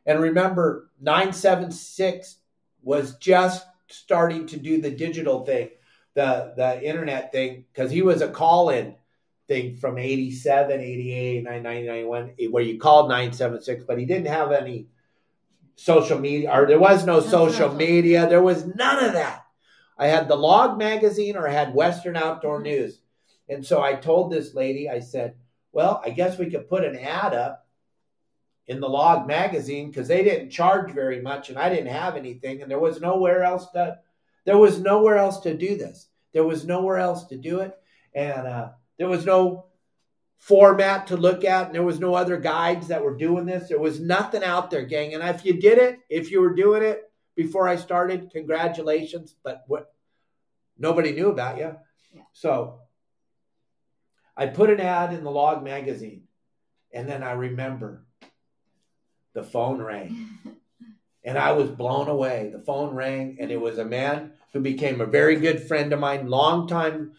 And 0.06 0.22
remember, 0.22 0.92
976 1.02 2.36
was 2.84 3.16
just 3.16 3.66
starting 3.88 4.46
to 4.46 4.58
do 4.58 4.80
the 4.80 4.92
digital 4.92 5.44
thing, 5.44 5.70
the 6.14 6.54
the 6.56 6.88
internet 6.88 7.32
thing, 7.32 7.66
because 7.74 7.90
he 7.90 8.04
was 8.04 8.22
a 8.22 8.30
call-in 8.30 8.94
thing 9.48 9.78
from 9.78 9.98
87, 9.98 10.80
88, 10.80 11.44
99, 11.44 11.86
91, 11.86 12.32
where 12.52 12.64
you 12.64 12.80
called 12.80 13.10
976, 13.10 13.86
but 13.86 13.98
he 13.98 14.06
didn't 14.06 14.28
have 14.28 14.52
any 14.52 14.88
social 15.76 16.20
media, 16.20 16.52
or 16.52 16.66
there 16.66 16.80
was 16.80 17.06
no 17.06 17.20
social 17.20 17.74
media. 17.74 18.28
There 18.28 18.42
was 18.42 18.66
none 18.66 19.04
of 19.04 19.14
that. 19.14 19.46
I 19.98 20.08
had 20.08 20.28
the 20.28 20.36
Log 20.36 20.78
magazine 20.78 21.36
or 21.36 21.48
I 21.48 21.52
had 21.52 21.74
Western 21.74 22.16
Outdoor 22.16 22.62
News. 22.62 23.00
And 23.50 23.66
so 23.66 23.82
I 23.82 23.94
told 23.94 24.32
this 24.32 24.54
lady, 24.54 24.90
I 24.90 25.00
said, 25.00 25.36
well, 25.72 26.02
I 26.06 26.10
guess 26.10 26.38
we 26.38 26.50
could 26.50 26.70
put 26.70 26.84
an 26.84 26.98
ad 26.98 27.34
up 27.34 27.66
in 28.68 28.80
the 28.80 28.90
Log 28.90 29.28
magazine 29.28 29.90
because 29.90 30.08
they 30.08 30.24
didn't 30.24 30.50
charge 30.50 30.92
very 30.92 31.22
much 31.22 31.50
and 31.50 31.58
I 31.58 31.70
didn't 31.70 31.94
have 31.94 32.16
anything 32.16 32.62
and 32.62 32.70
there 32.70 32.80
was 32.80 33.00
nowhere 33.00 33.44
else 33.44 33.70
to 33.72 34.00
there 34.46 34.58
was 34.58 34.80
nowhere 34.80 35.18
else 35.18 35.42
to 35.42 35.56
do 35.56 35.78
this. 35.78 36.08
There 36.34 36.46
was 36.46 36.66
nowhere 36.66 36.98
else 36.98 37.26
to 37.26 37.38
do 37.38 37.60
it. 37.60 37.78
And 38.14 38.48
uh, 38.48 38.70
there 38.98 39.08
was 39.08 39.26
no 39.26 39.66
format 40.38 41.08
to 41.08 41.18
look 41.18 41.44
at 41.44 41.68
and 41.68 41.76
there 41.76 41.84
was 41.84 42.00
no 42.00 42.14
other 42.14 42.38
guides 42.38 42.88
that 42.88 43.04
were 43.04 43.18
doing 43.18 43.46
this. 43.46 43.70
There 43.70 43.80
was 43.80 44.00
nothing 44.00 44.44
out 44.44 44.70
there, 44.70 44.86
gang. 44.86 45.14
And 45.14 45.24
if 45.24 45.46
you 45.46 45.60
did 45.60 45.78
it, 45.78 46.00
if 46.10 46.32
you 46.32 46.42
were 46.42 46.54
doing 46.54 46.84
it 46.84 47.12
before 47.36 47.68
I 47.68 47.76
started, 47.76 48.32
congratulations. 48.32 49.36
But 49.44 49.64
what 49.68 49.94
nobody 50.78 51.12
knew 51.12 51.30
about 51.30 51.58
you. 51.58 51.76
Yeah. 52.14 52.22
So 52.34 52.80
I 54.36 54.48
put 54.48 54.70
an 54.70 54.80
ad 54.80 55.14
in 55.14 55.24
the 55.24 55.32
log 55.32 55.64
magazine 55.64 56.24
and 56.94 57.08
then 57.08 57.24
I 57.24 57.32
remember 57.34 58.06
the 59.34 59.44
phone 59.44 59.82
rang 59.82 60.30
and 61.24 61.38
I 61.38 61.52
was 61.52 61.70
blown 61.70 62.08
away. 62.08 62.52
The 62.54 62.60
phone 62.60 62.96
rang, 62.96 63.38
and 63.42 63.52
it 63.52 63.60
was 63.60 63.78
a 63.78 63.86
man 63.86 64.32
who 64.54 64.62
became 64.62 65.02
a 65.02 65.06
very 65.06 65.36
good 65.36 65.68
friend 65.68 65.92
of 65.92 66.00
mine, 66.00 66.28
longtime 66.28 67.12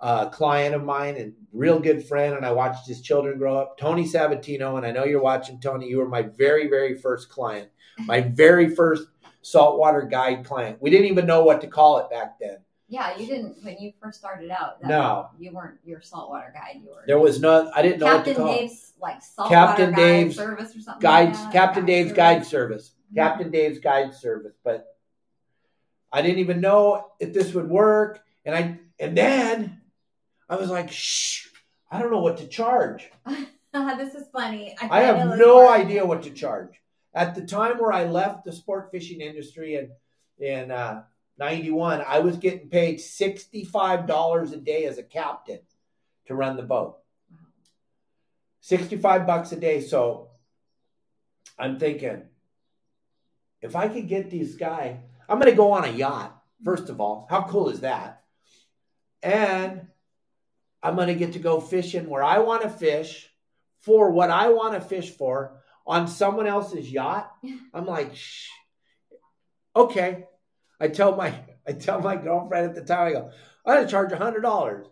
uh, 0.00 0.28
client 0.30 0.74
of 0.74 0.82
mine, 0.84 1.16
and 1.16 1.34
real 1.52 1.78
good 1.78 2.04
friend. 2.04 2.34
And 2.34 2.44
I 2.44 2.52
watched 2.52 2.86
his 2.88 3.00
children 3.02 3.38
grow 3.38 3.58
up. 3.58 3.78
Tony 3.78 4.04
Sabatino, 4.04 4.76
and 4.76 4.86
I 4.86 4.90
know 4.90 5.04
you're 5.04 5.22
watching, 5.22 5.60
Tony. 5.60 5.88
You 5.88 5.98
were 5.98 6.08
my 6.08 6.22
very, 6.22 6.68
very 6.68 6.96
first 6.96 7.28
client, 7.28 7.68
my 7.98 8.20
very 8.20 8.74
first 8.74 9.08
saltwater 9.42 10.02
guide 10.02 10.44
client. 10.44 10.78
We 10.80 10.90
didn't 10.90 11.06
even 11.06 11.26
know 11.26 11.44
what 11.44 11.60
to 11.62 11.66
call 11.66 11.98
it 11.98 12.10
back 12.10 12.38
then. 12.40 12.58
Yeah, 12.88 13.16
you 13.16 13.26
didn't 13.26 13.62
when 13.62 13.76
you 13.78 13.92
first 14.02 14.18
started 14.18 14.50
out. 14.50 14.80
that- 14.80 14.88
No. 14.88 15.28
you 15.38 15.52
weren't 15.52 15.78
your 15.84 16.00
saltwater 16.00 16.52
guide. 16.52 16.80
You 16.82 16.90
were 16.90 17.04
There 17.06 17.20
was 17.20 17.40
no, 17.40 17.70
I 17.74 17.82
didn't 17.82 18.00
know 18.00 18.06
what 18.06 18.24
to 18.24 18.30
Captain 18.30 18.34
call 18.34 18.52
it. 18.54 18.58
Dave's 18.58 18.92
like 19.00 19.22
saltwater 19.22 19.54
Captain 19.54 19.90
guide 19.90 19.96
Dave's 19.96 20.36
service 20.36 20.76
or 20.76 20.80
something. 20.80 21.00
Guides, 21.00 21.40
like. 21.40 21.52
Captain 21.52 21.86
Dave's 21.86 22.12
guide 22.12 22.44
service. 22.44 22.92
Mhm. 23.12 23.16
Captain 23.16 23.50
Dave's 23.52 23.78
guide 23.78 24.12
service. 24.14 24.56
But 24.64 24.88
I 26.12 26.20
didn't 26.22 26.40
even 26.40 26.60
know 26.60 27.12
if 27.20 27.32
this 27.32 27.54
would 27.54 27.68
work. 27.70 28.22
And 28.44 28.54
I 28.56 28.80
and 28.98 29.16
then 29.16 29.79
I 30.50 30.56
was 30.56 30.68
like, 30.68 30.90
shh, 30.90 31.46
I 31.90 32.00
don't 32.00 32.10
know 32.10 32.20
what 32.20 32.38
to 32.38 32.48
charge. 32.48 33.08
this 33.72 34.14
is 34.16 34.26
funny. 34.32 34.76
I 34.82 35.02
know 35.02 35.14
have 35.14 35.38
no 35.38 35.68
idea 35.68 36.04
what 36.04 36.24
to 36.24 36.30
charge. 36.30 36.74
At 37.14 37.36
the 37.36 37.46
time 37.46 37.78
where 37.78 37.92
I 37.92 38.04
left 38.04 38.44
the 38.44 38.52
sport 38.52 38.90
fishing 38.90 39.20
industry 39.20 39.76
in 39.76 39.90
in 40.44 40.72
uh, 40.72 41.04
'91, 41.38 42.02
I 42.06 42.18
was 42.18 42.36
getting 42.36 42.68
paid 42.68 43.00
sixty-five 43.00 44.06
dollars 44.06 44.50
a 44.50 44.56
day 44.56 44.86
as 44.86 44.98
a 44.98 45.04
captain 45.04 45.60
to 46.26 46.34
run 46.34 46.56
the 46.56 46.62
boat. 46.62 46.98
Sixty-five 48.60 49.26
bucks 49.26 49.52
a 49.52 49.56
day. 49.56 49.80
So 49.80 50.30
I'm 51.56 51.78
thinking, 51.78 52.22
if 53.62 53.76
I 53.76 53.88
could 53.88 54.08
get 54.08 54.30
these 54.30 54.56
guy, 54.56 54.98
I'm 55.28 55.38
going 55.38 55.50
to 55.50 55.56
go 55.56 55.72
on 55.72 55.84
a 55.84 55.92
yacht. 55.92 56.42
First 56.64 56.88
of 56.88 57.00
all, 57.00 57.28
how 57.30 57.42
cool 57.42 57.70
is 57.70 57.80
that? 57.80 58.24
And 59.22 59.89
I'm 60.82 60.96
going 60.96 61.08
to 61.08 61.14
get 61.14 61.34
to 61.34 61.38
go 61.38 61.60
fishing 61.60 62.08
where 62.08 62.22
I 62.24 62.38
want 62.38 62.62
to 62.62 62.70
fish 62.70 63.28
for 63.80 64.10
what 64.10 64.30
I 64.30 64.48
want 64.50 64.74
to 64.74 64.80
fish 64.80 65.10
for 65.10 65.60
on 65.86 66.08
someone 66.08 66.46
else's 66.46 66.90
yacht. 66.90 67.32
I'm 67.74 67.86
like, 67.86 68.14
Shh. 68.16 68.48
okay. 69.74 70.24
I 70.80 70.88
tell 70.88 71.14
my 71.16 71.34
I 71.68 71.72
tell 71.72 72.00
my 72.00 72.16
girlfriend 72.16 72.70
at 72.70 72.74
the 72.74 72.82
time, 72.82 73.08
I 73.08 73.12
go, 73.12 73.30
I'm 73.66 73.76
gonna 73.76 73.88
charge 73.88 74.12
a 74.12 74.16
hundred 74.16 74.40
dollars. 74.40 74.86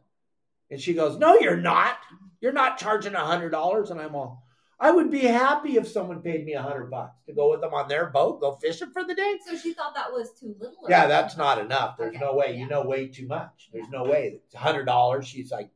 And 0.70 0.80
she 0.80 0.92
goes, 0.94 1.18
No, 1.18 1.38
you're 1.38 1.56
not. 1.56 1.96
You're 2.40 2.52
not 2.52 2.78
charging 2.78 3.14
a 3.14 3.24
hundred 3.24 3.50
dollars. 3.50 3.90
And 3.90 3.98
I'm 4.00 4.14
all, 4.14 4.44
I 4.78 4.90
would 4.90 5.10
be 5.10 5.20
happy 5.20 5.76
if 5.76 5.88
someone 5.88 6.20
paid 6.20 6.44
me 6.44 6.52
a 6.52 6.62
hundred 6.62 6.90
bucks 6.90 7.16
to 7.26 7.32
go 7.32 7.50
with 7.50 7.62
them 7.62 7.72
on 7.74 7.88
their 7.88 8.10
boat, 8.10 8.40
go 8.40 8.52
fishing 8.56 8.90
for 8.92 9.02
the 9.02 9.14
day. 9.14 9.38
So 9.46 9.56
she 9.56 9.72
thought 9.72 9.94
that 9.94 10.12
was 10.12 10.30
too 10.38 10.54
little. 10.60 10.76
Yeah, 10.88 11.06
that's 11.06 11.36
not 11.38 11.58
enough. 11.58 11.96
There's 11.96 12.14
Okay, 12.14 12.24
no 12.24 12.34
way. 12.34 12.52
yeah. 12.52 12.58
You 12.60 12.68
know 12.68 12.82
way 12.84 13.08
too 13.08 13.26
much. 13.26 13.70
There's 13.72 13.88
no 13.88 14.04
way. 14.04 14.38
It's 14.44 14.54
a 14.54 14.58
hundred 14.58 14.84
dollars. 14.84 15.26
She's 15.26 15.50
like, 15.50 15.70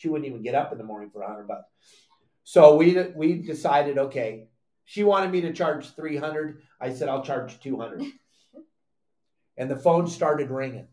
she 0.00 0.08
wouldn't 0.08 0.26
even 0.26 0.42
get 0.42 0.54
up 0.54 0.72
in 0.72 0.78
the 0.78 0.84
morning 0.84 1.10
for 1.10 1.20
a 1.20 1.28
hundred 1.28 1.46
bucks. 1.46 1.68
So 2.42 2.76
we 2.76 2.96
we 3.14 3.34
decided, 3.34 3.98
okay. 3.98 4.46
She 4.86 5.04
wanted 5.04 5.30
me 5.30 5.42
to 5.42 5.52
charge 5.52 5.94
three 5.94 6.16
hundred. 6.16 6.62
I 6.80 6.94
said 6.94 7.08
I'll 7.08 7.22
charge 7.22 7.60
two 7.60 7.78
hundred. 7.78 8.02
and 9.58 9.70
the 9.70 9.76
phone 9.76 10.08
started 10.08 10.50
ringing, 10.50 10.88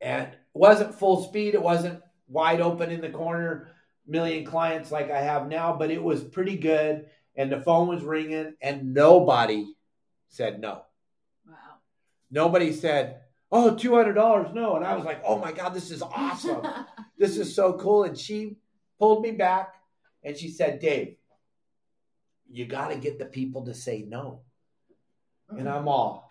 and 0.00 0.28
it 0.28 0.38
wasn't 0.52 0.94
full 0.94 1.24
speed. 1.24 1.54
It 1.54 1.62
wasn't 1.62 2.02
wide 2.28 2.60
open 2.60 2.90
in 2.90 3.00
the 3.00 3.08
corner, 3.08 3.68
million 4.06 4.44
clients 4.44 4.92
like 4.92 5.10
I 5.10 5.22
have 5.22 5.48
now, 5.48 5.74
but 5.74 5.90
it 5.90 6.02
was 6.02 6.22
pretty 6.22 6.56
good. 6.56 7.06
And 7.34 7.50
the 7.50 7.62
phone 7.62 7.88
was 7.88 8.02
ringing, 8.02 8.54
and 8.60 8.92
nobody 8.92 9.74
said 10.28 10.60
no. 10.60 10.82
Wow. 11.46 11.54
Nobody 12.30 12.72
said, 12.72 13.22
oh, 13.50 13.74
$200, 13.74 14.54
no. 14.54 14.76
And 14.76 14.84
I 14.84 14.94
was 14.94 15.04
like, 15.06 15.22
oh 15.24 15.38
my 15.38 15.50
God, 15.50 15.72
this 15.72 15.90
is 15.90 16.02
awesome. 16.02 16.62
this 17.22 17.38
is 17.38 17.54
so 17.54 17.74
cool. 17.74 18.02
And 18.02 18.18
she 18.18 18.56
pulled 18.98 19.22
me 19.22 19.30
back 19.30 19.76
and 20.24 20.36
she 20.36 20.48
said, 20.48 20.80
Dave, 20.80 21.14
you 22.50 22.66
got 22.66 22.88
to 22.88 22.96
get 22.96 23.20
the 23.20 23.26
people 23.26 23.64
to 23.66 23.74
say 23.74 24.04
no. 24.06 24.40
And 25.48 25.68
I'm 25.68 25.86
all, 25.86 26.28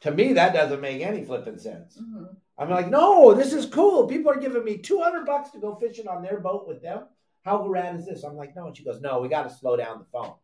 to 0.00 0.10
me, 0.10 0.34
that 0.34 0.52
doesn't 0.52 0.80
make 0.80 1.00
any 1.00 1.24
flipping 1.24 1.58
sense. 1.58 1.96
Mhm. 1.96 2.36
I'm 2.58 2.68
like, 2.68 2.90
no, 2.90 3.32
this 3.32 3.54
is 3.54 3.64
cool. 3.64 4.06
People 4.06 4.30
are 4.30 4.38
giving 4.38 4.62
me 4.62 4.76
200 4.76 5.24
bucks 5.24 5.50
to 5.52 5.58
go 5.58 5.74
fishing 5.76 6.06
on 6.06 6.22
their 6.22 6.38
boat 6.38 6.68
with 6.68 6.82
them. 6.82 7.06
How 7.42 7.66
rad 7.66 7.96
is 7.96 8.04
this? 8.04 8.24
I'm 8.24 8.36
like, 8.36 8.54
no. 8.54 8.66
And 8.66 8.76
she 8.76 8.84
goes, 8.84 9.00
no, 9.00 9.20
we 9.20 9.28
got 9.28 9.44
to 9.44 9.54
slow 9.54 9.76
down 9.76 10.00
the 10.00 10.04
phone. 10.12 10.34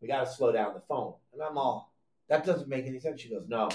We 0.00 0.08
got 0.08 0.26
to 0.26 0.32
slow 0.32 0.50
down 0.50 0.74
the 0.74 0.80
phone. 0.80 1.14
And 1.32 1.40
I'm 1.42 1.56
all, 1.56 1.94
that 2.28 2.44
doesn't 2.44 2.68
make 2.68 2.86
any 2.86 2.98
sense. 2.98 3.20
She 3.20 3.30
goes, 3.30 3.46
no, 3.46 3.68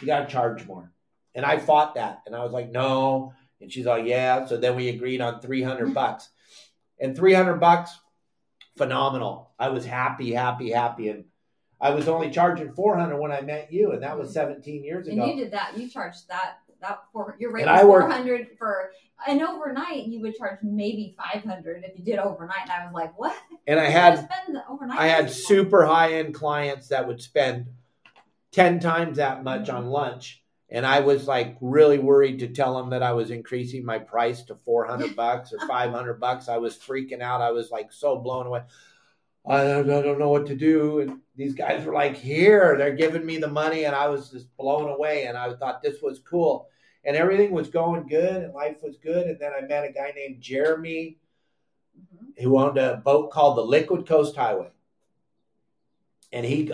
you 0.00 0.06
got 0.06 0.20
to 0.26 0.32
charge 0.32 0.64
more. 0.66 0.90
And 1.34 1.44
I 1.44 1.58
fought 1.58 1.96
that. 1.96 2.22
And 2.26 2.34
I 2.34 2.42
was 2.42 2.52
like, 2.52 2.70
no. 2.70 3.34
And 3.62 3.72
she's 3.72 3.86
like, 3.86 4.04
yeah. 4.06 4.46
So 4.46 4.56
then 4.56 4.76
we 4.76 4.88
agreed 4.88 5.20
on 5.20 5.40
300 5.40 5.84
mm-hmm. 5.84 5.92
bucks. 5.92 6.28
And 7.00 7.16
300 7.16 7.56
bucks, 7.56 7.96
phenomenal. 8.76 9.52
I 9.58 9.68
was 9.68 9.84
happy, 9.84 10.32
happy, 10.32 10.70
happy. 10.70 11.08
And 11.08 11.24
I 11.80 11.90
was 11.90 12.08
only 12.08 12.30
charging 12.30 12.72
400 12.72 13.16
when 13.18 13.32
I 13.32 13.40
met 13.40 13.72
you. 13.72 13.92
And 13.92 14.02
that 14.02 14.18
was 14.18 14.28
mm-hmm. 14.28 14.50
17 14.50 14.84
years 14.84 15.08
ago. 15.08 15.22
And 15.22 15.30
you 15.32 15.44
did 15.44 15.52
that. 15.52 15.76
You 15.76 15.88
charged 15.88 16.28
that. 16.28 16.58
That 16.80 16.98
for 17.12 17.36
your 17.38 17.52
rate 17.52 17.62
And 17.62 17.70
was 17.70 17.80
I 17.80 17.84
worked- 17.84 18.08
four 18.08 18.12
hundred 18.12 18.48
for 18.58 18.90
an 19.28 19.40
overnight. 19.40 20.08
You 20.08 20.20
would 20.22 20.34
charge 20.34 20.58
maybe 20.64 21.16
five 21.16 21.44
hundred 21.44 21.84
if 21.84 21.96
you 21.96 22.04
did 22.04 22.18
overnight. 22.18 22.62
And 22.62 22.72
I 22.72 22.84
was 22.86 22.92
like, 22.92 23.16
what? 23.16 23.36
and 23.68 23.78
I 23.78 23.84
had 23.84 24.16
spend 24.16 24.56
the 24.56 24.68
overnight. 24.68 24.98
I 24.98 25.06
had 25.06 25.30
super 25.30 25.86
high 25.86 26.14
end 26.14 26.34
clients 26.34 26.88
that 26.88 27.06
would 27.06 27.22
spend 27.22 27.66
10 28.52 28.80
times 28.80 29.16
that 29.18 29.44
much 29.44 29.68
mm-hmm. 29.68 29.76
on 29.76 29.86
lunch. 29.86 30.41
And 30.74 30.86
I 30.86 31.00
was 31.00 31.28
like 31.28 31.58
really 31.60 31.98
worried 31.98 32.38
to 32.38 32.48
tell 32.48 32.76
them 32.78 32.90
that 32.90 33.02
I 33.02 33.12
was 33.12 33.30
increasing 33.30 33.84
my 33.84 33.98
price 33.98 34.42
to 34.44 34.54
400 34.54 35.14
bucks 35.16 35.52
or 35.52 35.58
500 35.68 36.18
bucks. 36.18 36.48
I 36.48 36.56
was 36.56 36.78
freaking 36.78 37.20
out. 37.20 37.42
I 37.42 37.50
was 37.50 37.70
like 37.70 37.92
so 37.92 38.16
blown 38.18 38.46
away. 38.46 38.62
I 39.46 39.64
don't, 39.64 39.90
I 39.90 40.00
don't 40.02 40.18
know 40.18 40.30
what 40.30 40.46
to 40.46 40.56
do. 40.56 41.00
And 41.00 41.20
these 41.36 41.52
guys 41.52 41.84
were 41.84 41.92
like, 41.92 42.16
here, 42.16 42.76
they're 42.78 42.94
giving 42.96 43.26
me 43.26 43.36
the 43.36 43.48
money. 43.48 43.84
And 43.84 43.94
I 43.94 44.08
was 44.08 44.30
just 44.30 44.56
blown 44.56 44.88
away. 44.88 45.26
And 45.26 45.36
I 45.36 45.52
thought 45.54 45.82
this 45.82 46.00
was 46.00 46.20
cool. 46.20 46.68
And 47.04 47.16
everything 47.16 47.50
was 47.50 47.68
going 47.68 48.06
good 48.06 48.42
and 48.42 48.54
life 48.54 48.78
was 48.82 48.96
good. 48.96 49.26
And 49.26 49.38
then 49.38 49.52
I 49.52 49.60
met 49.66 49.84
a 49.84 49.92
guy 49.92 50.12
named 50.16 50.40
Jeremy 50.40 51.18
Mhm. 51.98 52.42
who 52.42 52.58
owned 52.58 52.78
a 52.78 52.96
boat 53.04 53.30
called 53.30 53.58
the 53.58 53.62
Liquid 53.64 54.06
Coast 54.06 54.34
Highway. 54.36 54.70
And 56.32 56.46
he, 56.46 56.72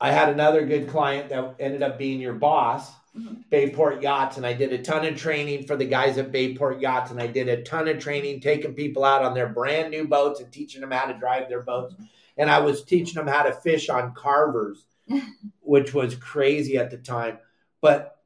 I 0.00 0.12
had 0.12 0.28
another 0.28 0.64
good 0.64 0.88
client 0.88 1.28
that 1.30 1.56
ended 1.58 1.82
up 1.82 1.98
being 1.98 2.20
your 2.20 2.34
boss, 2.34 2.92
Mhm. 3.16 3.48
Bayport 3.50 4.02
Yachts, 4.02 4.36
and 4.36 4.46
I 4.46 4.52
did 4.52 4.72
a 4.72 4.78
ton 4.78 5.04
of 5.04 5.16
training 5.16 5.66
for 5.66 5.76
the 5.76 5.86
guys 5.86 6.18
at 6.18 6.30
Bayport 6.30 6.80
Yachts, 6.80 7.10
and 7.10 7.20
I 7.20 7.26
did 7.26 7.48
a 7.48 7.62
ton 7.62 7.88
of 7.88 7.98
training 7.98 8.40
taking 8.40 8.74
people 8.74 9.04
out 9.04 9.22
on 9.22 9.34
their 9.34 9.48
brand 9.48 9.90
new 9.90 10.06
boats 10.06 10.40
and 10.40 10.52
teaching 10.52 10.80
them 10.80 10.90
how 10.92 11.06
to 11.06 11.18
drive 11.18 11.48
their 11.48 11.62
boats. 11.62 11.94
And 12.36 12.48
I 12.48 12.60
was 12.60 12.84
teaching 12.84 13.14
them 13.14 13.26
how 13.26 13.42
to 13.42 13.52
fish 13.52 13.88
on 13.88 14.14
carvers, 14.14 14.84
which 15.60 15.92
was 15.92 16.14
crazy 16.14 16.76
at 16.78 16.90
the 16.90 16.98
time. 16.98 17.38
But 17.80 18.18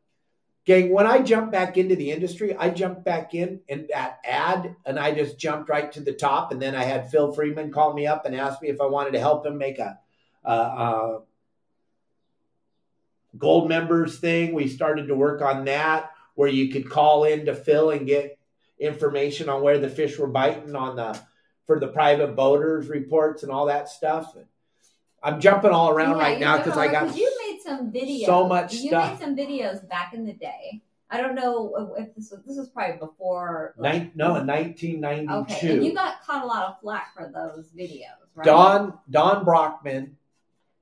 gang, 0.66 0.91
when 0.93 1.07
I 1.07 1.20
jumped 1.23 1.53
back 1.53 1.79
into 1.79 1.97
the 1.97 2.11
industry, 2.11 2.55
I 2.55 2.68
jumped 2.68 3.05
back 3.05 3.35
in 3.35 3.61
in 3.68 3.87
that 3.93 4.18
ad 4.25 4.77
and 4.85 4.99
I 4.99 5.12
just 5.12 5.39
jumped 5.39 5.70
right 5.70 5.91
to 5.93 6.01
the 6.01 6.12
top. 6.12 6.53
And 6.53 6.61
then 6.61 6.75
I 6.75 6.85
had 6.85 7.11
Phil 7.11 7.33
Friedman 7.33 7.73
call 7.73 7.95
me 7.95 8.07
up 8.07 8.27
and 8.27 8.37
ask 8.37 8.61
me 8.61 8.68
if 8.68 8.81
I 8.81 8.87
wanted 8.87 9.14
to 9.14 9.20
help 9.20 9.47
him 9.47 9.57
make 9.57 9.79
a 9.79 9.99
gold 13.39 13.68
members 13.68 14.18
thing. 14.18 14.53
We 14.55 14.68
started 14.68 15.09
to 15.09 15.14
work 15.14 15.43
on 15.43 15.64
that 15.66 16.11
where 16.35 16.49
you 16.49 16.72
could 16.72 16.89
call 16.89 17.24
in 17.24 17.47
to 17.47 17.55
Phil 17.55 17.91
and 17.91 18.07
get 18.07 18.39
information 18.78 19.49
on 19.49 19.62
where 19.62 19.78
the 19.78 19.89
fish 19.89 20.18
were 20.18 20.26
biting 20.26 20.74
on 20.74 20.97
the 20.97 21.18
for 21.66 21.78
the 21.78 21.89
private 21.89 22.35
boaters 22.35 22.89
reports 22.89 23.43
and 23.43 23.53
all 23.53 23.66
that 23.66 23.89
stuff. 23.89 24.35
I'm 25.22 25.41
jumping 25.41 25.70
all 25.70 25.91
around 25.91 26.16
Yeah, 26.16 26.22
right 26.22 26.41
now 26.41 26.57
because 26.59 26.76
I 26.76 26.91
got 26.91 27.16
you 27.16 27.33
made 27.49 27.61
some 27.62 27.93
videos. 27.93 28.26
so 28.26 28.47
much 28.49 28.74
you 28.74 28.89
stuff. 28.89 29.11
made 29.12 29.20
some 29.24 29.37
videos 29.37 29.89
back 29.89 30.14
in 30.14 30.24
the 30.26 30.33
day. 30.33 30.83
I 31.09 31.20
don't 31.20 31.35
know 31.35 31.95
if 31.99 32.14
this 32.16 32.30
was 32.30 32.41
this 32.45 32.57
was 32.57 32.68
probably 32.70 32.97
before. 32.97 33.74
like- 33.76 33.93
Nine, 33.95 34.12
no, 34.14 34.37
in 34.37 34.51
Okay, 35.30 35.72
and 35.74 35.85
you 35.85 35.93
got 35.95 36.22
caught 36.22 36.43
a 36.43 36.47
lot 36.47 36.66
of 36.66 36.80
flack 36.80 37.14
for 37.14 37.30
those 37.33 37.68
videos, 37.78 38.07
right? 38.35 38.45
Don 38.47 38.99
Don 39.11 39.45
Brockman, 39.45 40.16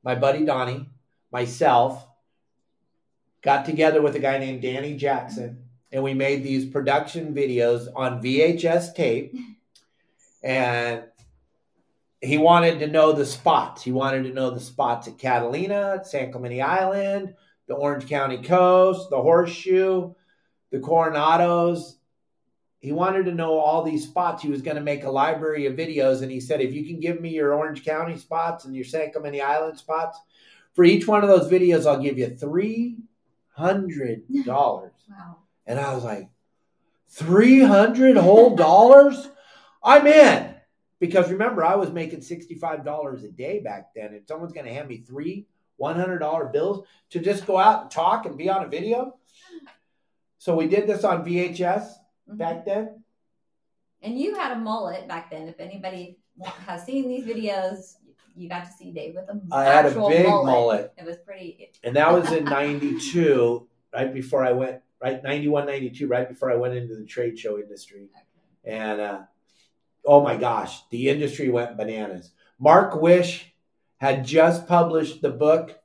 my 0.05 0.15
buddy 0.15 0.45
Donnie, 0.47 0.89
myself, 1.33 2.07
got 3.43 3.65
together 3.65 4.03
with 4.03 4.17
a 4.17 4.21
guy 4.21 4.39
named 4.39 4.63
Danny 4.63 4.97
Jackson, 4.97 5.65
and 5.93 6.03
we 6.03 6.15
made 6.15 6.43
these 6.43 6.67
production 6.67 7.35
videos 7.35 7.89
on 7.95 8.23
VHS 8.23 8.95
tape. 8.95 9.35
And 10.43 11.05
he 12.21 12.39
wanted 12.39 12.81
to 12.81 12.87
know 12.87 13.13
the 13.13 13.27
spots. 13.27 13.83
He 13.83 13.93
wanted 13.93 14.25
to 14.25 14.33
know 14.33 14.51
the 14.51 14.61
spots 14.61 15.09
at 15.09 15.19
Catalina, 15.19 15.95
at 15.97 16.07
San 16.07 16.31
Clemente 16.31 16.61
Island, 16.61 17.35
the 17.67 17.75
Orange 17.75 18.09
County 18.09 18.39
coast, 18.39 19.11
the 19.11 19.21
Horseshoe, 19.21 20.13
the 20.71 20.79
Coronados. 20.79 21.95
He 22.79 22.93
wanted 22.93 23.25
to 23.25 23.35
know 23.35 23.59
all 23.59 23.83
these 23.83 24.05
spots. 24.05 24.43
He 24.43 24.51
was 24.51 24.63
going 24.63 24.77
to 24.77 24.83
make 24.83 25.05
a 25.05 25.11
library 25.11 25.67
of 25.67 25.75
videos, 25.75 26.23
and 26.23 26.31
he 26.31 26.41
said, 26.41 26.61
"If 26.61 26.73
you 26.73 26.87
can 26.87 27.01
give 27.01 27.21
me 27.21 27.31
your 27.31 27.55
Orange 27.55 27.85
County 27.85 28.17
spots 28.17 28.65
and 28.65 28.75
your 28.75 28.85
San 28.85 29.13
Clemente 29.13 29.41
Island 29.41 29.79
spots, 29.79 30.19
for 30.75 30.85
each 30.85 31.07
one 31.07 31.23
of 31.23 31.29
those 31.29 31.51
videos, 31.51 31.87
I'll 31.87 32.03
give 32.03 32.17
you 32.17 32.29
three 32.31 32.97
hundred 33.61 34.23
dollars." 34.45 34.93
Wow. 35.09 35.37
And 35.67 35.79
I 35.79 35.95
was 35.95 36.03
like, 36.05 36.29
300 37.09 38.17
whole 38.17 38.57
dollars? 38.67 39.31
I'm 39.83 40.07
in. 40.07 40.55
Because 40.99 41.31
remember, 41.31 41.65
I 41.65 41.77
was 41.77 41.91
making 41.93 42.21
$65 42.21 43.25
a 43.25 43.29
day 43.29 43.61
back 43.61 43.95
then. 43.95 44.15
And 44.15 44.27
someone's 44.29 44.53
going 44.53 44.67
to 44.67 44.73
hand 44.73 44.89
me 44.89 44.99
three 44.99 45.47
$100 45.81 46.53
bills 46.53 46.87
to 47.11 47.19
just 47.21 47.47
go 47.47 47.57
out 47.59 47.83
and 47.83 47.91
talk 47.91 48.27
and 48.27 48.37
be 48.37 48.51
on 48.51 48.65
a 48.65 48.69
video. 48.69 49.17
So 50.39 50.55
we 50.55 50.67
did 50.69 50.87
this 50.87 51.05
on 51.05 51.25
VHS 51.25 51.85
Mhm. 52.31 52.37
back 52.37 52.65
then. 52.67 53.03
And 54.03 54.19
you 54.19 54.35
had 54.35 54.53
a 54.53 54.57
mullet 54.61 55.09
back 55.09 55.31
then. 55.31 55.49
If 55.49 55.59
anybody 55.61 56.19
has 56.67 56.85
seen 56.85 57.09
these 57.09 57.25
videos, 57.25 57.97
you 58.41 58.49
got 58.49 58.65
to 58.65 58.73
see 58.73 58.91
Dave 58.91 59.15
with 59.15 59.29
a 59.29 59.41
I 59.53 59.65
had 59.65 59.87
a 59.87 60.09
big 60.09 60.27
mullet. 60.27 60.93
It 60.97 61.05
was 61.05 61.17
pretty. 61.19 61.71
And 61.85 61.97
that 61.97 62.13
was 62.13 62.33
in 62.33 62.45
92, 62.45 63.69
right 63.93 64.13
before 64.13 64.45
I 64.45 64.53
went, 64.53 64.81
right? 65.03 65.23
91, 65.23 65.67
92, 65.67 66.07
right 66.07 66.29
before 66.29 66.51
I 66.51 66.57
went 66.57 66.75
into 66.75 66.97
the 66.97 67.05
trade 67.05 67.39
show 67.39 67.59
industry. 67.59 68.09
And 68.65 69.01
uh, 69.01 69.21
oh 70.05 70.23
my 70.23 70.37
gosh, 70.37 70.81
the 70.91 71.09
industry 71.09 71.51
went 71.51 71.77
bananas. 71.77 72.33
Mark 72.59 73.01
Wish 73.01 73.53
had 73.99 74.25
just 74.25 74.67
published 74.67 75.21
the 75.21 75.31
book 75.31 75.79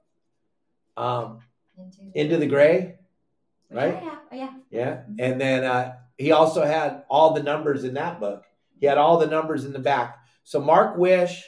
um, 0.96 1.40
Into 2.14 2.38
the 2.38 2.48
Gray, 2.48 2.96
right? 3.70 4.02
Yeah, 4.02 4.16
yeah, 4.32 4.38
yeah. 4.38 4.50
Yeah. 4.70 5.26
And 5.26 5.42
then 5.42 5.64
uh, 5.66 5.96
he 6.18 6.32
also 6.32 6.66
had 6.66 7.04
all 7.10 7.34
the 7.34 7.44
numbers 7.44 7.84
in 7.84 7.96
that 7.96 8.20
book. 8.20 8.46
He 8.80 8.86
had 8.86 8.98
all 8.98 9.18
the 9.18 9.28
numbers 9.28 9.66
in 9.66 9.74
the 9.74 9.80
back. 9.80 10.20
So 10.44 10.62
Mark 10.62 10.98
Wish 10.98 11.44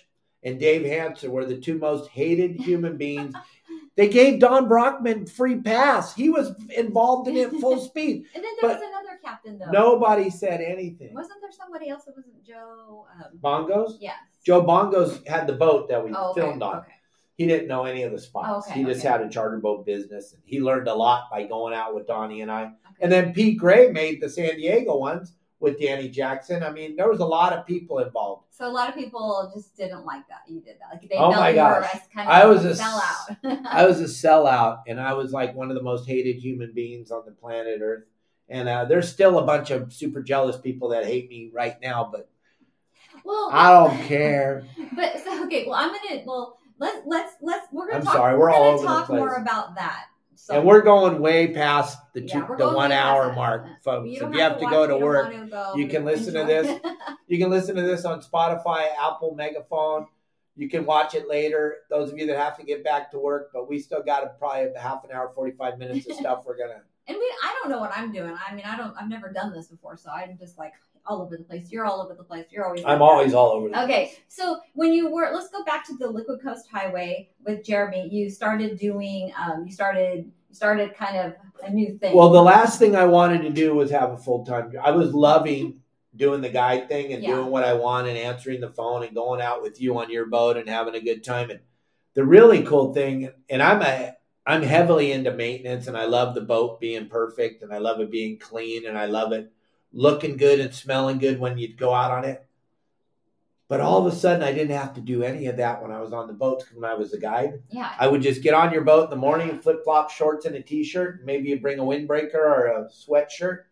and 0.48 0.60
Dave 0.60 0.86
Hansen 0.86 1.32
were 1.32 1.46
the 1.46 1.58
two 1.58 1.78
most 1.78 2.10
hated 2.10 2.56
human 2.56 2.98
beings. 2.98 3.34
They 3.96 4.08
gave 4.08 4.40
Don 4.40 4.68
Brockman 4.68 5.26
free 5.26 5.60
pass. 5.60 6.14
He 6.14 6.30
was 6.30 6.54
involved 6.76 7.28
in 7.28 7.36
it 7.36 7.50
full 7.60 7.80
speed. 7.90 8.26
And 8.36 8.44
then 8.44 8.52
there 8.62 8.70
But 8.72 8.80
was 8.80 8.88
another 8.90 9.20
captain 9.24 9.58
though. 9.58 9.72
Nobody 9.72 10.30
said 10.30 10.62
anything. 10.62 11.14
Wasn't 11.16 11.42
there 11.42 11.52
somebody 11.52 11.90
else 11.90 12.06
that 12.06 12.16
wasn't 12.16 12.44
Joe? 12.44 13.08
Um, 13.16 13.38
Bongos? 13.44 13.98
yes. 14.00 14.16
Joe 14.46 14.64
Bongos 14.64 15.28
had 15.28 15.48
the 15.48 15.54
boat 15.54 15.90
that 15.90 16.04
we 16.04 16.12
Oh, 16.14 16.30
okay, 16.32 16.42
filmed 16.42 16.62
on. 16.62 16.78
Okay. 16.78 16.92
He 17.38 17.46
didn't 17.48 17.68
know 17.68 17.86
any 17.86 18.04
of 18.04 18.12
the 18.12 18.20
spots. 18.20 18.68
Okay, 18.68 18.80
he 18.80 18.86
just 18.86 19.04
had 19.04 19.22
a 19.22 19.30
charter 19.30 19.58
boat 19.58 19.86
business. 19.86 20.34
And 20.34 20.42
he 20.46 20.60
learned 20.62 20.88
a 20.88 20.94
lot 20.94 21.30
by 21.32 21.44
going 21.46 21.74
out 21.74 21.94
with 21.96 22.08
Donnie 22.08 22.42
and 22.42 22.52
I. 22.52 22.72
And 23.00 23.12
then 23.12 23.34
Pete 23.34 23.58
Gray 23.60 23.92
made 23.92 24.22
the 24.22 24.30
San 24.30 24.56
Diego 24.58 24.98
ones 24.98 25.34
with 25.60 25.80
Danny 25.80 26.10
Jackson. 26.10 26.64
I 26.64 26.72
mean, 26.72 26.96
there 26.96 27.10
was 27.10 27.20
a 27.20 27.26
lot 27.26 27.54
of 27.54 27.66
people 27.66 28.00
involved. 28.00 28.46
So 28.52 28.68
a 28.68 28.72
lot 28.72 28.90
of 28.90 28.96
people 28.96 29.52
just 29.56 29.76
didn't 29.76 30.06
like 30.06 30.28
that 30.30 30.42
you 30.48 30.62
did 30.62 30.78
that. 30.80 30.90
Like 31.02 31.10
they 31.10 31.16
Oh 31.16 31.32
my 31.32 31.50
were 31.52 31.56
gosh. 31.56 31.92
kind 32.14 32.28
of 32.28 32.34
I 32.34 32.46
was 32.46 32.66
a 32.66 32.72
sellout. 32.72 33.38
I 33.66 33.86
was 33.86 34.00
a 34.00 34.06
sellout, 34.06 34.84
and 34.88 35.00
I 35.00 35.14
was 35.14 35.32
like 35.32 35.56
one 35.56 35.70
of 35.70 35.76
the 35.76 35.84
most 35.84 36.08
hated 36.08 36.38
human 36.38 36.74
beings 36.74 37.12
on 37.12 37.24
the 37.26 37.32
planet 37.32 37.80
Earth. 37.82 38.04
And 38.50 38.70
uh, 38.70 38.86
there's 38.86 39.10
still 39.12 39.40
a 39.40 39.46
bunch 39.46 39.72
of 39.72 39.92
super 39.92 40.22
jealous 40.24 40.58
people 40.58 40.90
that 40.90 41.06
hate 41.06 41.30
me 41.30 41.50
right 41.54 41.76
now, 41.82 42.10
but 42.12 42.30
well, 43.24 43.50
I 43.52 43.72
don't 43.72 44.02
care. 44.04 44.64
But 44.96 45.22
so, 45.24 45.46
okay, 45.46 45.66
well, 45.68 45.76
I'm 45.76 45.92
gonna 45.92 46.22
well 46.26 46.58
let's 46.80 47.00
let's 47.06 47.34
let's 47.42 47.68
we're 47.72 47.88
gonna 47.88 48.00
I'm 48.00 48.04
talk. 48.06 48.14
sorry, 48.14 48.38
we're 48.38 48.52
gonna 48.52 48.64
all 48.64 48.74
over 48.74 48.82
the 48.82 48.88
talk 48.88 49.10
more 49.10 49.36
about 49.36 49.76
that. 49.76 50.06
So 50.48 50.56
and 50.56 50.66
we're 50.66 50.80
going 50.80 51.20
way 51.20 51.54
past 51.54 52.00
the 52.14 52.22
two, 52.22 52.38
yeah, 52.38 52.56
the 52.58 52.72
one 52.72 52.94
hour 52.94 53.34
mark, 53.34 53.66
folks. 53.84 54.18
don't 54.18 54.30
if 54.30 54.34
you 54.34 54.42
have 54.42 54.58
to 54.60 54.64
watch 54.64 54.72
go 54.72 54.88
to 54.88 54.94
you 54.94 55.00
work, 55.04 55.30
to 55.30 55.46
go. 55.46 55.74
you 55.76 55.90
can 55.90 56.06
listen 56.06 56.34
to 56.36 56.46
this. 56.46 56.80
You 57.28 57.38
can 57.38 57.50
listen 57.50 57.76
to 57.76 57.82
this 57.82 58.06
on 58.06 58.22
Spotify, 58.22 58.88
Apple 58.98 59.36
Megaphone. 59.36 60.08
You 60.56 60.70
can 60.70 60.86
watch 60.86 61.14
it 61.14 61.28
later. 61.28 61.80
Those 61.90 62.10
of 62.10 62.18
you 62.18 62.26
that 62.28 62.38
have 62.38 62.56
to 62.60 62.64
get 62.64 62.82
back 62.82 63.12
to 63.12 63.20
work, 63.20 63.50
but 63.52 63.68
we 63.68 63.80
still 63.80 64.02
got 64.02 64.24
a, 64.24 64.28
probably 64.40 64.72
a 64.74 64.80
half 64.80 65.04
an 65.04 65.12
hour, 65.12 65.34
forty 65.36 65.52
five 65.52 65.78
minutes 65.78 66.10
of 66.10 66.16
stuff 66.22 66.44
we're 66.46 66.58
gonna. 66.58 66.80
And 67.10 67.18
we, 67.18 67.34
I 67.44 67.54
don't 67.60 67.70
know 67.70 67.82
what 67.82 67.92
I'm 67.94 68.14
doing. 68.14 68.34
I 68.48 68.56
mean, 68.56 68.64
I 68.66 68.78
don't. 68.78 68.96
I've 68.98 69.10
never 69.10 69.30
done 69.30 69.52
this 69.52 69.68
before, 69.68 69.98
so 69.98 70.10
I'm 70.10 70.38
just 70.38 70.58
like 70.58 70.72
all 71.08 71.22
over 71.22 71.38
the 71.38 71.44
place. 71.44 71.72
You're 71.72 71.86
all 71.86 72.02
over 72.02 72.14
the 72.14 72.24
place. 72.24 72.46
You're 72.50 72.66
always. 72.66 72.84
I'm 72.86 73.02
always 73.02 73.34
all 73.34 73.52
over. 73.52 73.70
The 73.70 73.84
Okay, 73.84 74.14
so 74.28 74.60
when 74.74 74.94
you 74.94 75.10
were, 75.10 75.32
let's 75.34 75.50
go 75.50 75.64
back 75.64 75.86
to 75.88 75.96
the 75.98 76.08
Liquid 76.08 76.42
Coast 76.42 76.68
Highway 76.72 77.30
with 77.46 77.66
Jeremy. 77.66 78.08
You 78.12 78.30
started 78.30 78.78
doing, 78.78 79.32
um, 79.42 79.66
you 79.66 79.72
started, 79.72 80.26
you 80.26 80.32
started 80.58 80.96
kind 80.96 81.18
of 81.18 81.34
a 81.64 81.70
new 81.72 81.98
thing. 81.98 82.16
Well, 82.16 82.30
the 82.30 82.42
last 82.42 82.80
thing 82.80 82.96
I 82.96 83.06
wanted 83.06 83.44
to 83.44 83.50
do 83.50 83.74
was 83.76 83.92
have 83.92 84.12
a 84.12 84.18
full 84.18 84.46
time. 84.46 84.74
I 84.84 84.92
was 84.92 85.14
loving 85.14 85.82
doing 86.16 86.42
the 86.42 86.50
guide 86.50 86.90
thing 86.90 87.14
and 87.14 87.24
Yeah. 87.24 87.36
doing 87.36 87.52
what 87.52 87.64
I 87.64 87.74
want 87.74 88.08
and 88.08 88.18
answering 88.18 88.60
the 88.60 88.70
phone 88.72 89.04
and 89.04 89.14
going 89.14 89.42
out 89.42 89.62
with 89.62 89.80
you 89.80 89.98
on 90.00 90.10
your 90.10 90.26
boat 90.26 90.58
and 90.58 90.68
having 90.68 90.96
a 90.96 91.00
good 91.00 91.24
time. 91.24 91.52
And 91.52 91.60
the 92.16 92.26
really 92.26 92.64
cool 92.64 92.94
thing, 92.94 93.30
and 93.50 93.62
I'm 93.62 93.82
a 93.82 94.16
I'm 94.48 94.64
heavily 94.64 95.12
into 95.12 95.34
maintenance 95.34 95.88
and 95.88 95.98
I 95.98 96.06
love 96.06 96.34
the 96.34 96.42
boat 96.42 96.80
being 96.80 97.10
perfect 97.10 97.64
and 97.64 97.74
I 97.74 97.80
love 97.80 98.00
it 98.00 98.10
being 98.10 98.40
clean 98.40 98.88
and 98.88 98.98
I 98.98 99.06
love 99.06 99.34
it 99.34 99.52
looking 99.92 100.38
good 100.38 100.62
and 100.62 100.74
smelling 100.74 101.18
good 101.18 101.38
when 101.38 101.58
you 101.58 101.76
go 101.76 101.94
out 101.94 102.12
on 102.12 102.24
it. 102.24 102.47
But 103.70 103.82
all 103.82 104.06
of 104.06 104.12
a 104.12 104.16
sudden, 104.16 104.44
I 104.44 104.54
didn't 104.54 104.78
have 104.78 104.94
to 104.94 105.02
do 105.02 105.24
any 105.24 105.48
of 105.48 105.58
that 105.58 105.82
when 105.82 105.92
I 105.92 106.00
was 106.00 106.14
on 106.14 106.28
the 106.28 106.34
boats 106.34 106.66
when 106.74 106.90
I 106.90 106.94
was 106.94 107.12
a 107.14 107.20
guide. 107.20 107.62
yeah, 107.70 107.92
I 108.00 108.08
would 108.08 108.22
just 108.22 108.42
get 108.42 108.54
on 108.54 108.72
your 108.72 108.84
boat 108.84 109.06
in 109.06 109.10
the 109.10 109.18
morning, 109.18 109.60
flip 109.60 109.84
flop 109.84 110.10
shorts 110.10 110.46
and 110.46 110.56
a 110.56 110.62
t 110.62 110.84
shirt. 110.86 111.26
Maybe 111.26 111.50
you 111.50 111.60
bring 111.60 111.80
a 111.80 111.84
windbreaker 111.84 112.36
or 112.36 112.68
a 112.68 112.90
sweatshirt. 112.90 113.64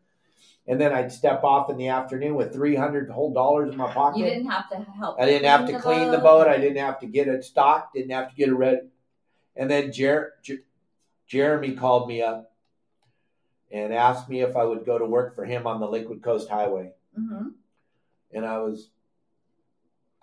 And 0.68 0.82
then 0.82 0.92
I'd 0.92 1.12
step 1.12 1.44
off 1.44 1.70
in 1.70 1.78
the 1.78 1.88
afternoon 1.90 2.34
with 2.36 2.52
300 2.52 3.10
whole 3.10 3.32
dollars 3.34 3.70
in 3.72 3.78
my 3.78 3.90
pocket. 3.94 4.18
you 4.20 4.26
didn't 4.26 4.48
have 4.50 4.68
to 4.72 4.78
help. 4.78 5.18
I 5.22 5.26
didn't 5.26 5.48
have 5.48 5.68
to 5.68 5.80
clean 5.80 6.12
the 6.12 6.18
boat. 6.18 6.48
I 6.48 6.58
didn't 6.58 6.78
have 6.84 7.00
to 7.02 7.06
get 7.08 7.28
it 7.28 7.44
stocked. 7.46 7.94
Didn't 7.94 8.12
have 8.12 8.30
to 8.32 8.36
get 8.36 8.50
it 8.50 8.54
ready. 8.56 8.80
And 9.56 9.70
then 9.70 9.94
Jer- 9.94 10.34
Jer- 10.42 10.64
Jeremy 11.28 11.74
called 11.76 12.08
me 12.10 12.22
up 12.22 12.52
and 13.72 13.94
asked 13.94 14.28
me 14.28 14.42
if 14.42 14.56
I 14.58 14.64
would 14.66 14.86
go 14.86 14.98
to 14.98 15.06
work 15.06 15.36
for 15.36 15.46
him 15.46 15.68
on 15.68 15.80
the 15.80 15.88
Liquid 15.88 16.22
Coast 16.22 16.50
Highway. 16.50 16.92
hmm 17.16 17.50
And 18.34 18.46
I 18.46 18.58
was, 18.58 18.90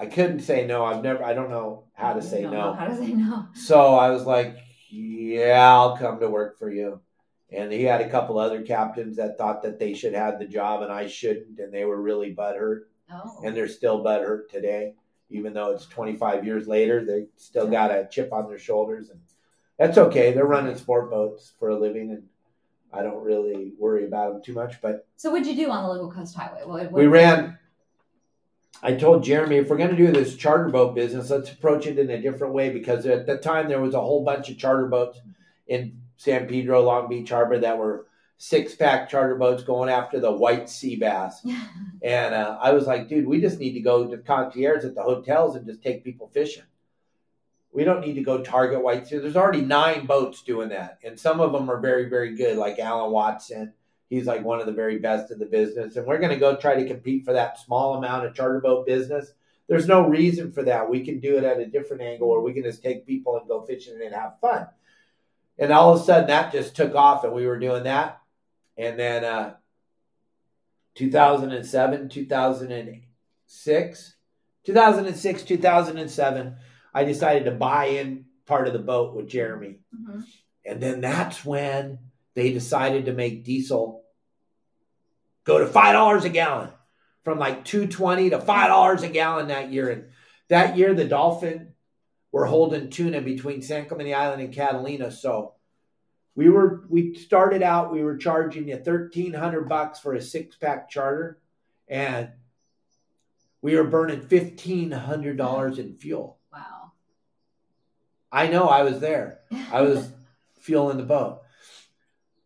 I 0.03 0.07
couldn't 0.07 0.41
say 0.41 0.67
no. 0.67 0.85
I've 0.85 1.01
never, 1.01 1.23
I 1.23 1.33
don't 1.33 1.49
know 1.49 1.85
how 1.93 2.15
to 2.15 2.21
say 2.21 2.43
no. 2.43 2.73
How 2.73 2.87
to 2.87 2.97
say 2.97 3.13
no? 3.13 3.47
So 3.55 3.95
I 3.95 4.11
was 4.11 4.25
like, 4.25 4.57
yeah, 4.91 5.73
I'll 5.73 5.97
come 5.97 6.19
to 6.19 6.29
work 6.29 6.59
for 6.59 6.73
you. 6.73 7.01
And 7.53 7.71
he 7.71 7.85
had 7.85 8.01
a 8.01 8.11
couple 8.11 8.37
other 8.37 8.63
captains 8.63 9.17
that 9.19 9.39
thought 9.39 9.63
that 9.63 9.79
they 9.79 9.95
should 9.95 10.15
have 10.15 10.41
the 10.41 10.45
job 10.45 10.83
and 10.83 10.91
I 10.91 11.07
shouldn't. 11.07 11.61
And 11.61 11.73
they 11.73 11.85
were 11.85 12.03
really 12.03 12.35
butthurt. 12.35 12.81
Oh, 13.13 13.43
And 13.45 13.57
they're 13.57 13.69
still 13.69 14.03
butthurt 14.03 14.49
today. 14.51 14.95
Even 15.31 15.53
though 15.53 15.71
it's 15.71 15.87
25 15.87 16.45
years 16.45 16.67
later, 16.67 17.05
they 17.05 17.27
still 17.37 17.69
got 17.69 17.93
a 17.93 18.09
chip 18.11 18.33
on 18.33 18.49
their 18.49 18.59
shoulders. 18.59 19.11
And 19.11 19.21
that's 19.79 19.99
okay. 19.99 20.33
They're 20.33 20.47
running 20.47 20.77
sport 20.77 21.13
boats 21.13 21.53
for 21.61 21.69
a 21.69 21.79
living. 21.79 22.11
And 22.11 22.25
I 22.93 23.05
don't 23.05 23.23
really 23.23 23.75
worry 23.79 24.05
about 24.05 24.33
them 24.33 24.43
too 24.43 24.55
much. 24.55 24.83
But 24.83 25.07
so 25.15 25.31
what'd 25.31 25.47
you 25.47 25.55
do 25.55 25.71
on 25.71 25.85
the 25.85 25.93
Liquid 25.93 26.17
Coast 26.17 26.35
Highway? 26.35 26.63
What, 26.65 26.91
what, 26.91 26.93
we 26.93 27.07
ran. 27.07 27.57
I 28.83 28.95
told 28.95 29.22
Jeremy 29.22 29.57
if 29.57 29.68
we're 29.68 29.76
going 29.76 29.91
to 29.91 29.97
do 29.97 30.11
this 30.11 30.37
charter 30.37 30.68
boat 30.68 30.95
business, 30.95 31.30
let's 31.30 31.53
approach 31.53 31.87
it 31.87 31.99
in 31.99 32.11
a 32.11 32.20
different 32.20 32.53
way 32.53 32.70
because 32.70 33.07
at 33.07 33.26
the 33.26 33.37
time 33.37 33.68
there 33.68 33.80
was 33.80 33.95
a 33.95 34.01
whole 34.01 34.24
bunch 34.24 34.51
of 34.51 34.59
charter 34.59 34.87
boats 34.87 35.20
in 35.68 36.01
San 36.16 36.49
Pedro, 36.49 36.83
Long 36.83 37.09
Beach 37.09 37.30
Harbor 37.30 37.59
that 37.59 37.78
were 37.78 38.07
six 38.39 38.74
pack 38.74 39.09
charter 39.09 39.37
boats 39.37 39.62
going 39.62 39.89
after 39.89 40.18
the 40.18 40.33
white 40.33 40.68
sea 40.68 40.97
bass. 40.97 41.47
And 42.05 42.35
uh, 42.35 42.59
I 42.61 42.72
was 42.72 42.89
like, 42.89 43.07
dude, 43.07 43.28
we 43.28 43.41
just 43.41 43.61
need 43.61 43.74
to 43.74 43.80
go 43.80 44.09
to 44.09 44.18
concierge 44.18 44.85
at 44.85 44.97
the 44.97 45.05
hotels 45.05 45.55
and 45.55 45.64
just 45.64 45.85
take 45.85 46.03
people 46.03 46.28
fishing. 46.35 46.64
We 47.72 47.85
don't 47.85 48.01
need 48.01 48.14
to 48.14 48.24
go 48.24 48.43
target 48.43 48.83
white 48.83 49.07
sea. 49.07 49.18
There's 49.18 49.37
already 49.37 49.61
nine 49.61 50.07
boats 50.07 50.43
doing 50.43 50.70
that, 50.70 50.99
and 51.05 51.18
some 51.18 51.41
of 51.41 51.53
them 51.53 51.70
are 51.70 51.78
very, 51.78 52.09
very 52.09 52.35
good, 52.35 52.57
like 52.57 52.80
Alan 52.80 53.12
Watson. 53.12 53.74
He's 54.13 54.27
like 54.27 54.45
one 54.45 54.61
of 54.61 54.67
the 54.67 54.73
very 54.73 54.99
best 54.99 55.31
in 55.31 55.39
the 55.39 55.47
business, 55.47 55.97
and 55.97 56.07
we're 56.07 56.19
going 56.19 56.35
to 56.35 56.37
go 56.37 56.55
try 56.55 56.75
to 56.75 56.87
compete 56.87 57.25
for 57.25 57.33
that 57.33 57.59
small 57.59 57.95
amount 57.95 58.27
of 58.27 58.35
charter 58.35 58.61
boat 58.61 58.85
business. 58.85 59.33
There's 59.69 59.89
no 59.89 60.07
reason 60.07 60.53
for 60.53 60.63
that. 60.65 60.91
We 60.91 61.03
can 61.03 61.19
do 61.19 61.39
it 61.39 61.45
at 61.45 61.61
a 61.61 61.65
different 61.65 62.03
angle, 62.03 62.29
or 62.29 62.43
we 62.43 62.53
can 62.53 62.63
just 62.63 62.83
take 62.83 63.07
people 63.07 63.39
and 63.39 63.49
go 63.49 63.65
fishing 63.65 63.99
and 64.05 64.15
have 64.15 64.39
fun. 64.39 64.67
And 65.59 65.73
all 65.73 65.95
of 65.95 66.03
a 66.03 66.05
sudden, 66.05 66.27
that 66.27 66.53
just 66.53 66.77
took 66.77 66.95
off, 66.95 67.25
and 67.25 67.33
we 67.33 67.47
were 67.47 67.59
doing 67.59 67.85
that. 67.85 68.21
And 68.77 68.99
then 68.99 69.25
uh, 69.25 69.55
2007, 70.95 72.11
2006, 72.11 74.15
2006, 74.67 75.43
2007, 75.43 76.57
I 76.93 77.05
decided 77.05 77.47
to 77.47 77.53
buy 77.53 77.87
in 77.87 78.27
part 78.45 78.67
of 78.67 78.75
the 78.75 78.79
boat 78.79 79.15
with 79.15 79.27
Jeremy. 79.27 79.79
Mhm. 79.99 80.25
And 80.67 80.83
then 80.83 81.01
that's 81.01 81.47
when 81.47 81.99
they 82.35 82.53
decided 82.53 83.07
to 83.07 83.15
make 83.15 83.45
diesel 83.45 84.02
go 85.45 85.59
to 85.59 85.66
five 85.66 85.95
dollars 85.95 86.24
a 86.24 86.28
gallon 86.28 86.70
from 87.24 87.38
like 87.38 87.64
two 87.64 87.86
twenty 87.86 88.30
to 88.30 88.40
five 88.40 88.68
dollars 88.68 89.03
a 89.03 89.09
gallon 89.09 89.49
that 89.49 89.72
year. 89.72 89.90
And 89.90 90.05
that 90.49 90.76
year 90.76 90.95
the 90.95 91.05
Dolphin 91.05 91.72
were 92.30 92.47
holding 92.47 92.90
tuna 92.90 93.20
between 93.20 93.62
San 93.62 93.86
Clemente 93.86 94.14
Island 94.14 94.43
and 94.43 94.55
Catalina. 94.55 95.11
So 95.11 95.55
we 96.34 96.49
were 96.49 96.84
we 96.88 97.14
started 97.14 97.62
out, 97.62 97.93
we 97.93 98.03
were 98.03 98.16
charging 98.16 98.68
you 98.68 98.76
thirteen 98.76 99.34
hundred 99.34 99.68
bucks 99.68 100.01
for 100.01 100.14
a 100.14 100.20
six 100.20 100.57
pack 100.57 100.88
charter, 100.88 101.38
and 101.88 102.30
we 103.61 103.76
were 103.76 103.84
burning 103.84 104.22
fifteen 104.22 104.90
hundred 104.90 105.36
dollars 105.36 105.78
in 105.78 105.97
fuel. 105.97 106.38
Wow. 106.53 106.93
I 108.30 108.49
know 108.49 108.66
I 108.66 108.82
was 108.82 109.01
there. 109.01 109.40
I 109.70 109.82
was 109.82 110.11
fueling 110.61 110.97
the 110.97 111.03
boat. 111.03 111.43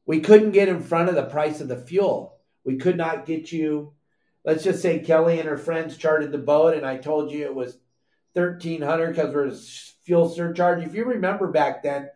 We 0.05 0.21
couldn't 0.21 0.53
get 0.53 0.69
in 0.69 0.83
front 0.83 1.09
of 1.09 1.15
the 1.15 1.25
price 1.25 1.61
of 1.61 1.69
the 1.69 1.77
fuel. 1.77 2.36
We 2.67 2.77
could 2.77 2.97
not 2.97 3.27
get 3.27 3.53
you. 3.53 3.93
Let's 4.45 4.65
just 4.65 4.83
say 4.83 4.99
Kelly 4.99 5.39
and 5.39 5.49
her 5.49 5.57
friends 5.57 5.97
chartered 5.97 6.33
the 6.33 6.39
boat, 6.39 6.75
and 6.75 6.85
I 6.85 6.97
told 6.97 7.31
you 7.31 7.45
it 7.45 7.55
was 7.55 7.79
thirteen 8.35 8.83
hundred 8.83 9.15
because 9.15 9.33
there 9.33 9.45
was 9.45 9.95
fuel 10.03 10.29
surcharge. 10.29 10.85
If 10.85 10.95
you 10.95 11.05
remember 11.05 11.47
back 11.51 11.85
then, 11.85 12.11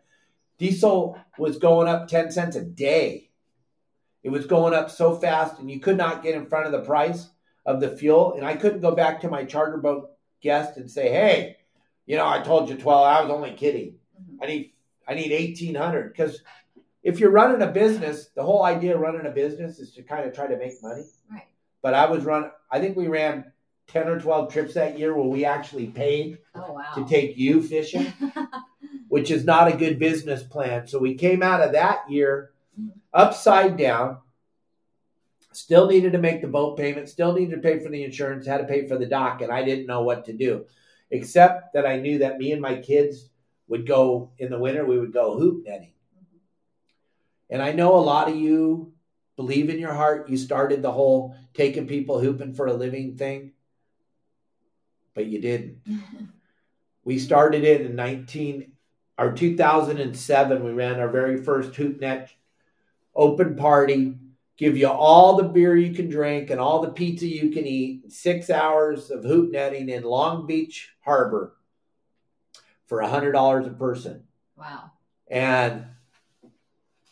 diesel 0.59 1.17
was 1.37 1.57
going 1.57 1.87
up 1.87 2.07
ten 2.09 2.29
cents 2.31 2.57
a 2.57 2.63
day. 2.63 3.31
It 4.23 4.29
was 4.29 4.45
going 4.45 4.73
up 4.73 4.91
so 4.91 5.15
fast, 5.15 5.57
and 5.59 5.71
you 5.71 5.79
could 5.79 5.97
not 5.97 6.21
get 6.21 6.35
in 6.35 6.45
front 6.45 6.67
of 6.67 6.73
the 6.73 6.85
price 6.85 7.27
of 7.65 7.79
the 7.79 7.95
fuel. 7.95 8.33
And 8.35 8.45
I 8.45 8.55
couldn't 8.55 8.81
go 8.81 8.93
back 8.93 9.21
to 9.21 9.29
my 9.29 9.45
charter 9.45 9.77
boat 9.77 10.09
guest 10.41 10.77
and 10.77 10.91
say, 10.91 11.09
"Hey, 11.09 11.57
you 12.05 12.17
know, 12.17 12.27
I 12.27 12.41
told 12.41 12.69
you 12.69 12.75
twelve. 12.75 13.07
I 13.07 13.21
was 13.21 13.31
only 13.31 13.53
kidding." 13.53 13.99
Mhm. 14.21 14.37
I 14.41 14.45
need 14.47 14.73
I 15.07 15.13
need 15.13 15.31
eighteen 15.31 15.75
hundred 15.75 16.09
because 16.11 16.41
if 17.03 17.19
you're 17.19 17.31
running 17.31 17.61
a 17.61 17.71
business, 17.71 18.27
the 18.35 18.43
whole 18.43 18.63
idea 18.63 18.95
of 18.95 19.01
running 19.01 19.25
a 19.25 19.31
business 19.31 19.79
is 19.79 19.91
to 19.93 20.03
kind 20.03 20.27
of 20.27 20.33
try 20.33 20.47
to 20.47 20.57
make 20.57 20.81
money. 20.83 21.03
Right. 21.31 21.47
But 21.81 21.93
I 21.93 22.05
was 22.05 22.23
run. 22.23 22.51
I 22.71 22.79
think 22.79 22.95
we 22.95 23.07
ran 23.07 23.51
ten 23.87 24.07
or 24.07 24.19
twelve 24.19 24.53
trips 24.53 24.75
that 24.75 24.99
year 24.99 25.15
where 25.15 25.25
we 25.27 25.43
actually 25.45 25.87
paid 25.87 26.37
Oh 26.55 26.73
wow. 26.73 26.93
to 26.95 27.05
take 27.05 27.37
you 27.37 27.61
fishing, 27.63 28.13
which 29.07 29.31
is 29.31 29.45
not 29.45 29.67
a 29.67 29.75
good 29.77 29.97
business 29.97 30.43
plan. 30.43 30.87
So 30.87 30.99
we 30.99 31.15
came 31.15 31.41
out 31.41 31.61
of 31.61 31.71
that 31.73 32.09
year 32.09 32.51
upside 33.13 33.77
down. 33.77 34.17
Still 35.53 35.87
needed 35.89 36.13
to 36.13 36.17
make 36.17 36.41
the 36.41 36.47
boat 36.47 36.77
payment. 36.77 37.09
Still 37.09 37.33
needed 37.33 37.55
to 37.55 37.61
pay 37.61 37.79
for 37.79 37.89
the 37.89 38.03
insurance. 38.03 38.45
Had 38.47 38.59
to 38.59 38.63
pay 38.63 38.87
for 38.87 38.97
the 38.97 39.05
dock, 39.05 39.41
and 39.41 39.51
I 39.51 39.63
didn't 39.63 39.85
know 39.87 40.03
what 40.03 40.23
to 40.25 40.33
do, 40.33 40.65
except 41.09 41.73
that 41.73 41.85
I 41.85 41.97
knew 41.97 42.19
that 42.19 42.37
me 42.37 42.53
and 42.53 42.61
my 42.61 42.75
kids 42.75 43.27
would 43.67 43.85
go 43.87 44.31
in 44.37 44.49
the 44.49 44.59
winter. 44.59 44.85
We 44.85 44.97
would 44.99 45.11
go 45.11 45.37
hoop 45.37 45.65
netting. 45.65 45.91
And 47.51 47.61
I 47.61 47.73
know 47.73 47.95
a 47.95 47.99
lot 47.99 48.29
of 48.29 48.35
you 48.35 48.93
believe 49.35 49.69
in 49.69 49.77
your 49.77 49.93
heart 49.93 50.29
you 50.29 50.37
started 50.37 50.81
the 50.81 50.91
whole 50.91 51.35
taking 51.53 51.85
people 51.85 52.19
hooping 52.19 52.53
for 52.53 52.67
a 52.67 52.73
living 52.73 53.17
thing, 53.17 53.51
but 55.13 55.27
you 55.27 55.39
didn't. 55.39 55.77
We 57.03 57.17
started 57.17 57.63
it 57.63 57.81
in 57.81 57.95
19 57.95 58.71
or 59.17 59.31
2007. 59.33 60.63
We 60.63 60.71
ran 60.71 60.99
our 60.99 61.09
very 61.09 61.43
first 61.43 61.75
hoop 61.75 61.99
net 61.99 62.31
open 63.15 63.55
party. 63.55 64.17
Give 64.57 64.77
you 64.77 64.87
all 64.87 65.35
the 65.35 65.49
beer 65.49 65.75
you 65.75 65.95
can 65.95 66.09
drink 66.09 66.51
and 66.51 66.59
all 66.59 66.81
the 66.81 66.91
pizza 66.91 67.25
you 67.25 67.49
can 67.49 67.65
eat. 67.65 68.11
Six 68.11 68.51
hours 68.51 69.09
of 69.09 69.23
hoop 69.23 69.51
netting 69.51 69.89
in 69.89 70.03
Long 70.03 70.45
Beach 70.45 70.91
Harbor 70.99 71.55
for 72.85 72.99
a 72.99 73.09
hundred 73.09 73.31
dollars 73.31 73.65
a 73.65 73.71
person. 73.71 74.23
wow. 74.55 74.91
And 75.27 75.85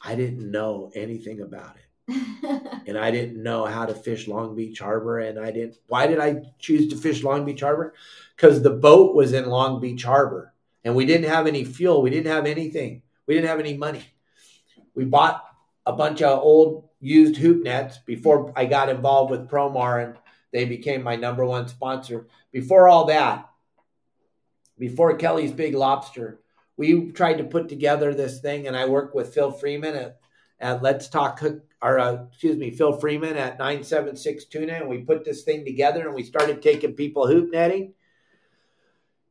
I 0.09 0.15
didn't 0.15 0.49
know 0.49 0.91
anything 0.95 1.41
about 1.41 1.75
it. 1.77 2.15
And 2.87 2.97
I 2.97 3.11
didn't 3.11 3.43
know 3.43 3.65
how 3.65 3.85
to 3.85 3.93
fish 3.93 4.27
Long 4.27 4.55
Beach 4.55 4.79
Harbor. 4.79 5.19
And 5.19 5.37
I 5.37 5.51
didn't, 5.51 5.77
why 5.85 6.07
did 6.07 6.19
I 6.19 6.41
choose 6.57 6.87
to 6.89 6.97
fish 6.97 7.21
Long 7.21 7.45
Beach 7.45 7.61
Harbor? 7.61 7.93
Because 8.35 8.63
the 8.63 8.71
boat 8.71 9.13
was 9.13 9.31
in 9.31 9.45
Long 9.45 9.79
Beach 9.79 10.03
Harbor 10.03 10.51
and 10.83 10.95
we 10.95 11.05
didn't 11.05 11.29
have 11.29 11.45
any 11.45 11.63
fuel. 11.63 12.01
We 12.01 12.09
didn't 12.09 12.31
have 12.31 12.47
anything. 12.47 13.03
We 13.27 13.35
didn't 13.35 13.49
have 13.49 13.59
any 13.59 13.77
money. 13.77 14.03
We 14.95 15.05
bought 15.05 15.45
a 15.85 15.93
bunch 15.93 16.23
of 16.23 16.39
old 16.39 16.89
used 16.99 17.35
hoop 17.35 17.63
nets 17.63 17.99
before 17.99 18.51
I 18.55 18.65
got 18.65 18.89
involved 18.89 19.29
with 19.29 19.47
Promar 19.47 20.03
and 20.03 20.15
they 20.51 20.65
became 20.65 21.03
my 21.03 21.17
number 21.17 21.45
one 21.45 21.67
sponsor. 21.67 22.25
Before 22.51 22.89
all 22.89 23.05
that, 23.05 23.47
before 24.79 25.15
Kelly's 25.17 25.51
Big 25.51 25.75
Lobster, 25.75 26.39
we 26.79 27.11
tried 27.11 27.39
to 27.39 27.43
put 27.43 27.67
together 27.67 28.13
this 28.13 28.39
thing, 28.39 28.65
and 28.65 28.75
I 28.75 28.85
worked 28.85 29.13
with 29.13 29.33
Phil 29.33 29.51
Friedman 29.51 29.95
at, 29.95 30.17
at 30.61 30.81
Let's 30.81 31.09
Talk 31.09 31.37
Cook, 31.37 31.61
or 31.81 31.99
uh, 31.99 32.23
excuse 32.29 32.55
me, 32.55 32.71
Phil 32.71 32.93
Friedman 32.93 33.35
at 33.35 33.59
976 33.59 34.45
Tuna, 34.45 34.73
and 34.75 34.87
we 34.87 34.99
put 34.99 35.25
this 35.25 35.43
thing 35.43 35.65
together 35.65 36.05
and 36.05 36.15
we 36.15 36.23
started 36.23 36.61
taking 36.61 36.93
people 36.93 37.27
hoop 37.27 37.51
netting. 37.51 37.95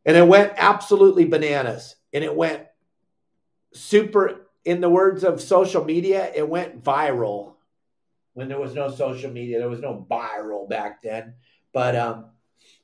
And 0.04 0.14
it 0.14 0.28
went 0.28 0.52
absolutely 0.58 1.24
bananas. 1.24 1.96
And 2.12 2.22
it 2.22 2.36
went 2.36 2.66
super, 3.72 4.46
in 4.66 4.82
the 4.82 4.90
words 4.90 5.24
of 5.24 5.40
social 5.40 5.82
media, 5.82 6.30
it 6.34 6.46
went 6.46 6.84
viral 6.84 7.54
when 8.34 8.48
there 8.48 8.60
was 8.60 8.74
no 8.74 8.90
social 8.90 9.30
media. 9.30 9.58
There 9.58 9.70
was 9.70 9.80
no 9.80 10.06
viral 10.10 10.68
back 10.68 11.00
then. 11.00 11.32
But 11.72 11.96
um, 11.96 12.26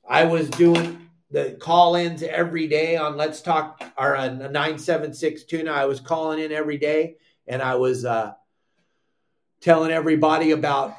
I 0.08 0.24
was 0.24 0.48
doing 0.48 1.03
the 1.34 1.56
call 1.58 1.96
ins 1.96 2.22
every 2.22 2.68
day 2.68 2.96
on 2.96 3.16
Let's 3.16 3.40
Talk 3.40 3.82
or 3.98 4.16
uh, 4.16 4.28
976 4.28 5.42
Tuna. 5.42 5.72
I 5.72 5.84
was 5.86 5.98
calling 5.98 6.38
in 6.38 6.52
every 6.52 6.78
day 6.78 7.16
and 7.48 7.60
I 7.60 7.74
was 7.74 8.04
uh, 8.04 8.34
telling 9.60 9.90
everybody 9.90 10.52
about 10.52 10.94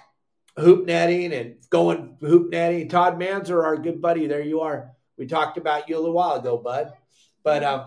hoop 0.57 0.87
netting 0.87 1.31
and 1.31 1.55
going 1.69 2.17
hoop 2.19 2.51
netting. 2.51 2.89
Todd 2.89 3.17
Manzer, 3.17 3.63
our 3.63 3.77
good 3.77 4.01
buddy, 4.01 4.27
there 4.27 4.43
you 4.43 4.59
are. 4.59 4.91
We 5.17 5.25
talked 5.25 5.57
about 5.57 5.87
you 5.87 5.95
a 5.95 5.99
little 5.99 6.13
while 6.13 6.35
ago, 6.35 6.57
bud. 6.57 6.91
But 7.41 7.63
um, 7.63 7.85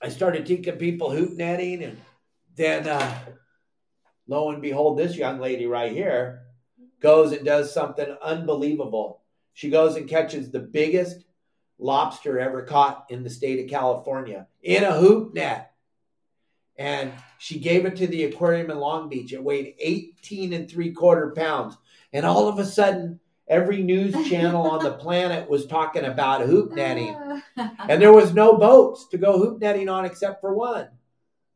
I 0.00 0.08
started 0.08 0.46
teaching 0.46 0.78
people 0.78 1.10
hoop 1.10 1.32
netting, 1.32 1.82
and 1.82 2.00
then 2.56 2.88
uh, 2.88 3.18
lo 4.26 4.50
and 4.50 4.62
behold, 4.62 4.96
this 4.96 5.14
young 5.14 5.40
lady 5.40 5.66
right 5.66 5.92
here 5.92 6.44
goes 7.00 7.32
and 7.32 7.44
does 7.44 7.70
something 7.70 8.16
unbelievable. 8.22 9.21
She 9.54 9.70
goes 9.70 9.96
and 9.96 10.08
catches 10.08 10.50
the 10.50 10.60
biggest 10.60 11.24
lobster 11.78 12.38
ever 12.38 12.62
caught 12.62 13.06
in 13.10 13.22
the 13.22 13.30
state 13.30 13.62
of 13.62 13.70
California 13.70 14.46
in 14.62 14.84
a 14.84 14.92
hoop 14.92 15.34
net. 15.34 15.72
And 16.78 17.12
she 17.38 17.58
gave 17.58 17.84
it 17.84 17.96
to 17.96 18.06
the 18.06 18.24
aquarium 18.24 18.70
in 18.70 18.78
Long 18.78 19.08
Beach. 19.08 19.32
It 19.32 19.42
weighed 19.42 19.74
18 19.78 20.52
and 20.52 20.70
three 20.70 20.92
quarter 20.92 21.32
pounds. 21.32 21.76
And 22.12 22.24
all 22.24 22.48
of 22.48 22.58
a 22.58 22.64
sudden, 22.64 23.20
every 23.46 23.82
news 23.82 24.14
channel 24.28 24.62
on 24.62 24.82
the 24.82 24.92
planet 25.04 25.50
was 25.50 25.66
talking 25.66 26.04
about 26.04 26.46
hoop 26.46 26.72
netting. 26.72 27.16
And 27.88 28.00
there 28.00 28.12
was 28.12 28.32
no 28.32 28.56
boats 28.56 29.08
to 29.08 29.18
go 29.18 29.36
hoop 29.36 29.60
netting 29.60 29.88
on 29.88 30.06
except 30.06 30.40
for 30.40 30.54
one. 30.54 30.88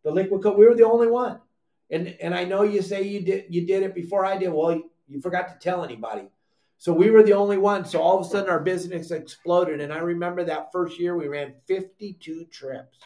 The 0.05 0.11
Liquid 0.11 0.42
Coast. 0.42 0.59
We 0.59 0.66
were 0.66 0.74
the 0.74 0.86
only 0.86 1.07
one. 1.07 1.40
And 1.90 2.16
and 2.20 2.34
I 2.34 2.44
know 2.44 2.62
you 2.62 2.82
say 2.82 3.03
you 3.03 3.20
did 3.20 3.47
you 3.49 3.66
did 3.66 3.82
it 3.82 3.94
before 3.94 4.24
I 4.24 4.36
did. 4.36 4.53
Well, 4.53 4.82
you 5.09 5.20
forgot 5.20 5.49
to 5.49 5.59
tell 5.59 5.84
anybody. 5.84 6.28
So 6.78 6.92
we 6.92 7.10
were 7.10 7.22
the 7.22 7.32
only 7.32 7.58
one. 7.58 7.84
So 7.84 8.00
all 8.00 8.18
of 8.18 8.26
a 8.26 8.28
sudden 8.28 8.50
our 8.50 8.60
business 8.60 9.10
exploded. 9.10 9.80
And 9.80 9.92
I 9.92 9.98
remember 9.98 10.44
that 10.44 10.72
first 10.72 10.98
year 11.00 11.16
we 11.16 11.28
ran 11.28 11.54
52 11.66 12.46
trips 12.46 12.98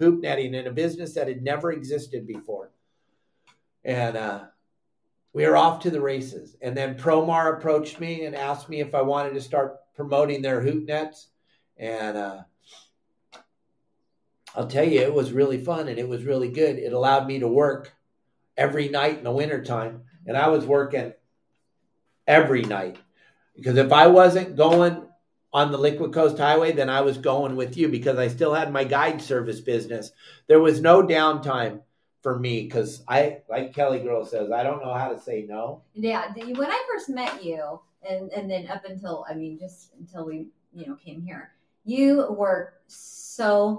hoop 0.00 0.22
netting 0.22 0.54
in 0.54 0.66
a 0.66 0.72
business 0.72 1.14
that 1.14 1.28
had 1.28 1.42
never 1.42 1.70
existed 1.70 2.26
before. 2.26 2.70
And 3.84 4.16
uh, 4.16 4.44
we 5.32 5.46
were 5.46 5.56
off 5.56 5.82
to 5.82 5.90
the 5.90 6.00
races. 6.00 6.56
And 6.62 6.76
then 6.76 6.96
Promar 6.96 7.56
approached 7.56 8.00
me 8.00 8.24
and 8.24 8.34
asked 8.34 8.68
me 8.68 8.80
if 8.80 8.94
I 8.94 9.02
wanted 9.02 9.34
to 9.34 9.40
start 9.40 9.76
promoting 9.94 10.40
their 10.40 10.60
hoop 10.60 10.86
nets. 10.86 11.28
And 11.76 12.16
uh, 12.16 12.38
I'll 14.56 14.66
tell 14.66 14.88
you, 14.88 15.00
it 15.00 15.14
was 15.14 15.32
really 15.32 15.62
fun 15.62 15.86
and 15.88 15.98
it 15.98 16.08
was 16.08 16.24
really 16.24 16.50
good. 16.50 16.78
It 16.78 16.94
allowed 16.94 17.26
me 17.26 17.38
to 17.38 17.48
work 17.48 17.92
every 18.56 18.88
night 18.88 19.18
in 19.18 19.24
the 19.24 19.30
wintertime. 19.30 20.02
And 20.26 20.36
I 20.36 20.48
was 20.48 20.64
working 20.64 21.12
every 22.26 22.62
night 22.62 22.96
because 23.60 23.76
if 23.76 23.92
I 23.92 24.06
wasn't 24.06 24.56
going 24.56 25.02
on 25.52 25.70
the 25.70 25.76
Liquid 25.76 26.14
Coast 26.14 26.38
Highway, 26.38 26.72
then 26.72 26.88
I 26.88 27.02
was 27.02 27.18
going 27.18 27.56
with 27.56 27.76
you 27.76 27.88
because 27.88 28.18
I 28.18 28.28
still 28.28 28.54
had 28.54 28.72
my 28.72 28.84
guide 28.84 29.20
service 29.20 29.60
business. 29.60 30.12
There 30.46 30.60
was 30.60 30.80
no 30.80 31.02
downtime 31.02 31.80
for 32.22 32.38
me 32.38 32.62
because 32.62 33.02
I, 33.06 33.42
like 33.50 33.74
Kelly 33.74 33.98
Girl 33.98 34.24
says, 34.24 34.50
I 34.50 34.62
don't 34.62 34.82
know 34.82 34.94
how 34.94 35.08
to 35.08 35.20
say 35.20 35.44
no. 35.46 35.82
Yeah, 35.94 36.32
when 36.34 36.70
I 36.70 36.84
first 36.90 37.10
met 37.10 37.44
you, 37.44 37.80
and 38.08 38.30
and 38.30 38.50
then 38.50 38.66
up 38.68 38.86
until 38.86 39.26
I 39.28 39.34
mean, 39.34 39.58
just 39.58 39.92
until 39.98 40.24
we 40.24 40.48
you 40.72 40.86
know 40.86 40.94
came 40.94 41.20
here, 41.20 41.52
you 41.84 42.26
worked 42.30 42.90
so 42.90 43.29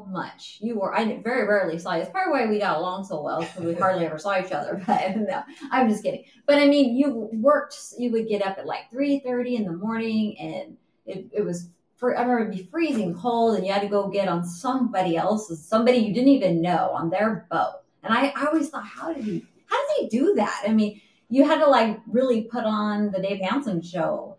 much. 0.10 0.58
You 0.62 0.80
were 0.80 0.96
I 0.96 1.22
very 1.22 1.48
rarely 1.48 1.78
saw 1.78 1.96
you. 1.96 2.02
It's 2.02 2.10
of 2.10 2.16
why 2.16 2.46
we 2.48 2.60
got 2.60 2.78
along 2.78 3.06
so 3.06 3.22
well 3.22 3.42
because 3.42 3.64
we 3.64 3.74
hardly 3.74 4.06
ever 4.06 4.18
saw 4.18 4.40
each 4.40 4.52
other. 4.52 4.82
But 4.88 5.16
no, 5.18 5.44
I'm 5.72 5.90
just 5.90 6.04
kidding. 6.04 6.26
But 6.46 6.60
I 6.60 6.68
mean, 6.68 6.96
you 6.96 7.30
worked. 7.34 7.76
You 7.98 8.12
would 8.12 8.28
get 8.28 8.42
up 8.42 8.58
at 8.58 8.66
like 8.66 8.90
three 8.92 9.20
thirty 9.20 9.56
in 9.56 9.66
the 9.66 9.74
morning, 9.74 10.38
and 10.40 10.78
it, 11.06 11.28
it 11.32 11.46
was. 11.46 11.70
For, 11.98 12.18
I 12.18 12.22
remember 12.22 12.50
it'd 12.50 12.58
be 12.58 12.70
freezing 12.72 13.14
cold, 13.14 13.56
and 13.56 13.66
you 13.66 13.72
had 13.72 13.84
to 13.84 13.88
go 13.88 14.08
get 14.08 14.28
on 14.28 14.44
somebody 14.44 15.18
else's, 15.18 15.64
somebody 15.64 16.00
you 16.00 16.12
didn't 16.16 16.30
even 16.30 16.60
know, 16.60 16.90
on 16.96 17.12
their 17.12 17.46
boat. 17.52 17.82
And 18.02 18.12
I, 18.12 18.34
I 18.36 18.48
always 18.48 18.70
thought, 18.70 18.88
how 18.88 19.14
did 19.14 19.24
he? 19.24 19.46
How 19.68 19.78
does 19.78 19.98
he 20.00 20.08
do 20.10 20.34
that? 20.36 20.64
I 20.68 20.74
mean, 20.74 21.00
you 21.30 21.46
had 21.46 21.60
to 21.60 21.68
like 21.68 22.00
really 22.08 22.44
put 22.44 22.66
on 22.66 23.12
the 23.12 23.22
Dave 23.22 23.42
Hansen 23.42 23.82
show 23.84 24.31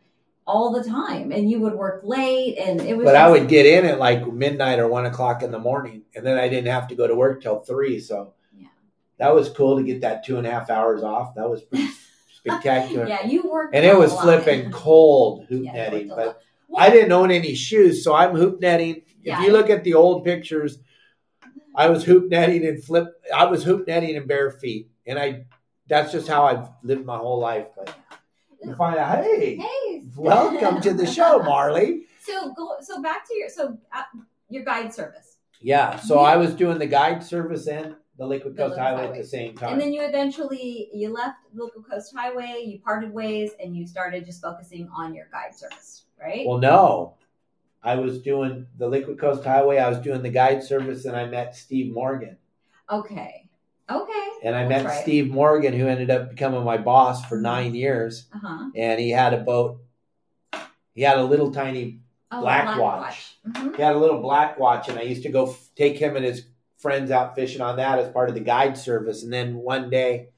all 0.47 0.73
the 0.73 0.83
time 0.83 1.31
and 1.31 1.51
you 1.51 1.61
would 1.61 1.75
work 1.75 2.01
late 2.03 2.59
and 2.59 2.81
it 2.81 2.97
was 2.97 3.05
but 3.05 3.13
just, 3.13 3.23
i 3.23 3.31
would 3.31 3.49
get 3.49 3.65
in 3.65 3.85
at 3.85 3.99
like 3.99 4.27
midnight 4.33 4.81
or 4.81 4.89
one 4.89 5.07
o'clock 5.07 5.43
in 5.43 5.53
the 5.53 5.59
morning 5.59 6.03
and 6.17 6.27
then 6.27 6.37
i 6.37 6.49
didn't 6.49 6.71
have 6.71 6.89
to 6.89 6.97
go 6.97 7.07
to 7.07 7.15
work 7.15 7.41
till 7.41 7.61
three 7.61 8.01
so 8.01 8.33
yeah. 8.59 8.67
that 9.19 9.33
was 9.33 9.49
cool 9.51 9.77
to 9.77 9.85
get 9.85 10.01
that 10.01 10.25
two 10.25 10.39
and 10.39 10.47
a 10.47 10.51
half 10.51 10.69
hours 10.69 11.03
off. 11.03 11.35
That 11.37 11.49
was 11.49 11.63
pretty 11.63 11.89
spectacular. 12.35 13.07
Yeah 13.07 13.25
you 13.25 13.49
worked 13.49 13.75
and 13.75 13.85
it 13.85 13.97
was 13.97 14.13
flipping 14.21 14.73
cold 14.73 15.47
hoop 15.49 15.65
yeah, 15.67 15.73
netting 15.73 16.09
but 16.09 16.43
well, 16.69 16.83
i 16.83 16.91
didn't 16.91 17.13
own 17.13 17.31
any 17.31 17.55
shoes 17.55 18.03
so 18.03 18.15
i'm 18.15 18.35
hoop 18.35 18.61
netting. 18.61 18.97
If 18.97 19.05
yeah, 19.23 19.43
you 19.45 19.53
look 19.53 19.71
at 19.71 19.85
the 19.85 19.95
old 19.95 20.25
pictures 20.25 20.79
i 21.77 21.89
was 21.89 22.03
hoop 22.03 22.29
netting 22.29 22.67
and 22.67 22.83
flip 22.83 23.07
i 23.33 23.45
was 23.45 23.63
hoop 23.63 23.87
netting 23.87 24.17
in 24.17 24.27
bare 24.27 24.51
feet 24.51 24.91
and 25.07 25.21
i 25.21 25.45
that's 25.87 26.11
just 26.11 26.27
how 26.27 26.45
i've 26.45 26.69
lived 26.83 27.07
my 27.07 27.17
whole 27.17 27.39
life 27.39 27.67
but 27.77 27.95
you 28.65 28.75
find 28.77 28.97
out 28.97 29.25
hey 29.25 29.57
hey 29.57 30.03
Welcome 30.17 30.81
to 30.83 30.93
the 30.93 31.07
show, 31.07 31.43
Marley. 31.43 32.07
So 32.25 32.53
go. 32.53 32.77
So 32.81 33.03
back 33.03 33.27
to 33.27 33.35
your 33.35 33.49
so 33.49 33.77
uh, 33.93 34.03
your 34.49 34.63
guide 34.63 34.95
service. 34.95 35.39
Yeah. 35.61 35.99
So 35.99 36.21
I 36.21 36.37
was 36.37 36.55
doing 36.55 36.79
the 36.79 36.87
guide 36.87 37.21
service 37.21 37.67
and 37.67 37.97
the 38.17 38.25
Liquid 38.25 38.57
Coast 38.57 38.77
the 38.77 38.81
Highway, 38.81 39.01
Highway, 39.01 39.19
at 39.19 39.21
the 39.21 39.29
same 39.29 39.57
time. 39.57 39.73
And 39.73 39.81
then 39.81 39.93
you 39.93 40.03
eventually 40.03 40.89
you 40.95 41.13
left 41.13 41.39
the 41.53 41.65
Liquid 41.65 41.85
Coast 41.91 42.15
Highway, 42.17 42.63
you 42.65 42.79
parted 42.79 43.13
ways, 43.13 43.51
and 43.59 43.77
you 43.77 43.89
started 43.89 44.25
just 44.25 44.41
focusing 44.41 44.89
on 44.97 45.17
your 45.17 45.27
guide 45.33 45.53
service, 45.53 46.05
right? 46.21 46.47
Well, 46.47 46.59
no. 46.59 47.17
I 47.83 47.97
was 47.97 48.23
doing 48.23 48.69
the 48.79 48.87
Liquid 48.87 49.19
Coast 49.19 49.43
Highway. 49.43 49.79
I 49.79 49.89
was 49.89 49.99
doing 49.99 50.23
the 50.23 50.31
guide 50.31 50.63
service, 50.63 51.07
and 51.07 51.17
I 51.17 51.27
met 51.27 51.57
Steve 51.57 51.93
Morgan. 51.93 52.37
Okay. 52.89 53.42
Okay. 53.91 54.29
And 54.45 54.57
I 54.57 54.67
met 54.67 54.85
right. 54.85 55.03
Steve 55.03 55.31
Morgan, 55.31 55.73
who 55.73 55.87
ended 55.87 56.11
up 56.11 56.31
becoming 56.31 56.65
my 56.65 56.79
boss 56.79 57.25
for 57.27 57.39
nine 57.39 57.75
years. 57.75 58.27
Uh-huh. 58.35 58.71
And 58.75 59.01
he 59.01 59.11
had 59.11 59.35
a 59.35 59.39
boat 59.39 59.83
he 60.95 61.03
had 61.03 61.19
a 61.19 61.25
little 61.25 61.51
tiny 61.51 62.01
oh, 62.31 62.41
black, 62.41 62.65
black, 62.65 62.79
watch. 62.79 63.03
watch. 63.03 63.39
Mm-hmm. 63.49 63.75
He 63.77 63.83
had 63.83 63.95
a 63.95 63.99
little 63.99 64.21
black 64.21 64.59
watch, 64.59 64.89
and 64.89 64.99
I 64.99 65.03
used 65.03 65.23
to 65.23 65.31
go 65.31 65.51
f- 65.51 65.71
take 65.75 65.99
him 65.99 66.17
and 66.17 66.25
his 66.25 66.47
friends 66.79 67.11
out 67.11 67.35
fishing 67.35 67.61
on 67.61 67.77
that 67.77 67.99
as 67.99 68.13
part 68.13 68.29
of 68.29 68.35
the 68.35 68.41
guide 68.41 68.77
service. 68.77 69.23
And 69.23 69.33
then 69.33 69.55
one 69.55 69.89
day, 69.89 70.29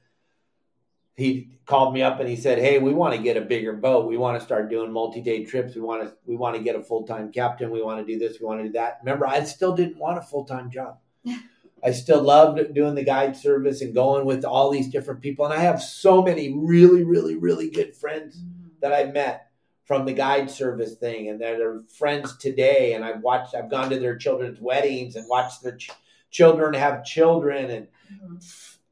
he 1.15 1.49
called 1.65 1.93
me 1.93 2.03
up 2.03 2.19
and 2.19 2.29
he 2.29 2.35
said, 2.35 2.59
"Hey, 2.59 2.79
we 2.79 2.93
want 2.93 3.15
to 3.15 3.21
get 3.21 3.37
a 3.37 3.41
bigger 3.41 3.73
boat. 3.73 4.07
We 4.07 4.17
want 4.17 4.39
to 4.39 4.45
start 4.45 4.69
doing 4.69 4.91
multi-day 4.91 5.45
trips. 5.45 5.75
We 5.75 5.81
want 5.81 6.03
to 6.03 6.13
we 6.25 6.35
want 6.35 6.55
to 6.55 6.63
get 6.63 6.75
a 6.75 6.83
full-time 6.83 7.31
captain. 7.31 7.71
We 7.71 7.81
want 7.81 8.05
to 8.05 8.13
do 8.13 8.19
this. 8.19 8.39
We 8.39 8.45
want 8.45 8.61
to 8.61 8.67
do 8.67 8.73
that." 8.73 8.99
Remember, 9.03 9.27
I 9.27 9.43
still 9.43 9.75
didn't 9.75 9.97
want 9.97 10.17
a 10.17 10.21
full-time 10.21 10.69
job. 10.69 10.99
I 11.85 11.91
still 11.91 12.21
loved 12.21 12.73
doing 12.73 12.95
the 12.95 13.03
guide 13.03 13.37
service 13.37 13.81
and 13.81 13.93
going 13.93 14.25
with 14.25 14.43
all 14.43 14.71
these 14.71 14.89
different 14.89 15.21
people. 15.21 15.45
And 15.45 15.53
I 15.53 15.59
have 15.59 15.81
so 15.81 16.23
many 16.23 16.51
really, 16.57 17.03
really, 17.03 17.35
really 17.35 17.69
good 17.69 17.95
friends 17.95 18.37
mm-hmm. 18.37 18.69
that 18.81 18.91
I've 18.91 19.13
met 19.13 19.45
from 19.85 20.05
the 20.05 20.13
guide 20.13 20.49
service 20.49 20.95
thing 20.95 21.29
and 21.29 21.39
they're 21.39 21.81
friends 21.97 22.35
today 22.37 22.93
and 22.93 23.05
i've 23.05 23.21
watched 23.21 23.55
i've 23.55 23.69
gone 23.69 23.89
to 23.89 23.99
their 23.99 24.17
children's 24.17 24.59
weddings 24.59 25.15
and 25.15 25.27
watched 25.29 25.63
their 25.63 25.77
ch- 25.77 25.91
children 26.31 26.73
have 26.73 27.05
children 27.05 27.69
and 27.69 27.87
mm-hmm. 28.11 28.35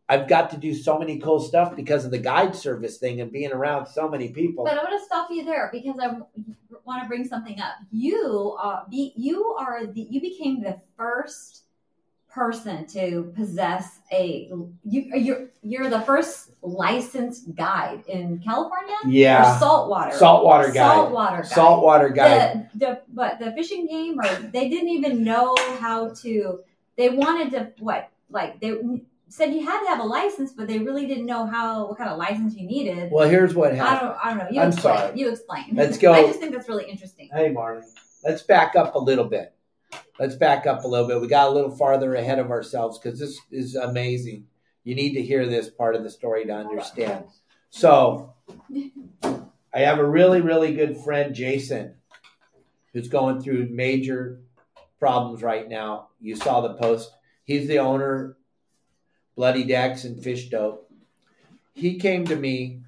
i've 0.08 0.28
got 0.28 0.52
to 0.52 0.58
do 0.58 0.74
so 0.74 0.98
many 0.98 1.20
cool 1.20 1.40
stuff 1.40 1.76
because 1.76 2.06
of 2.06 2.12
the 2.12 2.18
guide 2.18 2.56
service 2.56 2.98
thing 2.98 3.20
and 3.22 3.32
being 3.32 3.52
around 3.52 3.88
so 3.88 4.08
many 4.08 4.30
people 4.30 4.64
but 4.64 4.74
i 4.74 4.84
want 4.84 4.90
to 4.90 5.06
stop 5.06 5.30
you 5.32 5.44
there 5.44 5.70
because 5.72 5.98
i 6.00 6.08
want 6.86 7.02
to 7.02 7.08
bring 7.08 7.26
something 7.26 7.60
up 7.60 7.74
you 7.92 8.56
uh, 8.62 8.82
be, 8.90 9.14
you 9.16 9.56
are 9.60 9.86
the 9.88 10.08
you 10.10 10.22
became 10.22 10.62
the 10.62 10.80
first 10.96 11.64
person 12.34 12.86
to 12.88 13.32
possess 13.36 14.00
a 14.12 14.50
you 14.84 15.12
you're 15.16 15.48
you're 15.62 15.90
the 15.90 16.02
first 16.02 16.52
licensed 16.62 17.54
guide 17.56 18.04
in 18.08 18.40
California. 18.40 18.96
Yeah, 19.06 19.56
or 19.56 19.60
saltwater, 19.60 20.18
saltwater 20.18 20.72
guide, 20.72 20.74
saltwater 20.74 21.38
guide, 21.38 21.48
saltwater 21.48 22.10
guide. 22.10 22.70
The, 22.74 22.80
the 22.80 23.02
but 23.10 23.40
the 23.40 23.52
fishing 23.52 23.86
game, 23.88 24.20
or 24.20 24.28
they 24.52 24.70
didn't 24.70 24.90
even 24.90 25.24
know 25.24 25.56
how 25.80 26.10
to. 26.22 26.62
They 26.96 27.10
wanted 27.10 27.52
to 27.52 27.72
what 27.80 28.10
like 28.30 28.60
they 28.60 28.80
said 29.30 29.54
you 29.54 29.66
had 29.66 29.82
to 29.82 29.88
have 29.88 30.00
a 30.00 30.04
license, 30.04 30.54
but 30.54 30.68
they 30.68 30.80
really 30.80 31.06
didn't 31.06 31.26
know 31.26 31.46
how 31.46 31.88
what 31.88 31.98
kind 31.98 32.10
of 32.10 32.18
license 32.18 32.56
you 32.56 32.66
needed. 32.68 33.12
Well, 33.12 33.30
here's 33.30 33.54
what 33.54 33.76
happened. 33.76 34.10
I 34.10 34.10
don't 34.10 34.26
I 34.26 34.30
don't 34.30 34.38
know. 34.40 34.48
You 34.50 34.62
I'm 34.62 34.70
explain. 34.70 34.98
sorry. 34.98 35.20
You 35.20 35.30
explain. 35.30 35.66
Let's 35.74 35.98
go. 35.98 36.14
I 36.14 36.24
just 36.24 36.40
think 36.40 36.54
that's 36.54 36.68
really 36.68 36.90
interesting. 36.90 37.30
Hey, 37.32 37.50
Marley, 37.50 37.84
let's 38.24 38.42
back 38.42 38.76
up 38.76 38.96
a 38.96 39.00
little 39.00 39.26
bit. 39.26 39.54
Let's 40.20 40.36
back 40.36 40.66
up 40.66 40.84
a 40.84 40.88
little 40.88 41.08
bit. 41.08 41.22
We 41.22 41.28
got 41.28 41.50
a 41.50 41.54
little 41.54 41.76
farther 41.76 42.16
ahead 42.16 42.40
of 42.40 42.52
ourselves 42.52 43.00
because 43.00 43.20
this 43.20 43.40
is 43.52 43.76
amazing. 43.76 44.48
You 44.84 44.96
need 44.96 45.14
to 45.14 45.22
hear 45.22 45.46
this 45.46 45.70
part 45.70 45.96
of 45.96 46.04
the 46.04 46.10
story 46.10 46.46
to 46.46 46.54
understand. 46.54 47.26
So, 47.70 48.34
I 49.74 49.80
have 49.80 50.00
a 50.00 50.06
really, 50.06 50.42
really 50.42 50.74
good 50.74 50.98
friend, 50.98 51.34
Jason, 51.34 51.96
who's 52.94 53.08
going 53.08 53.42
through 53.42 53.70
major 53.70 54.42
problems 55.00 55.42
right 55.42 55.68
now. 55.68 56.10
You 56.22 56.36
saw 56.36 56.62
the 56.62 56.76
post. 56.76 57.12
He's 57.46 57.68
the 57.68 57.80
owner, 57.80 58.38
Bloody 59.36 59.64
Decks 59.64 60.04
and 60.04 60.22
Fish 60.22 60.50
Dope. 60.50 60.90
He 61.74 61.98
came 61.98 62.26
to 62.26 62.36
me 62.36 62.82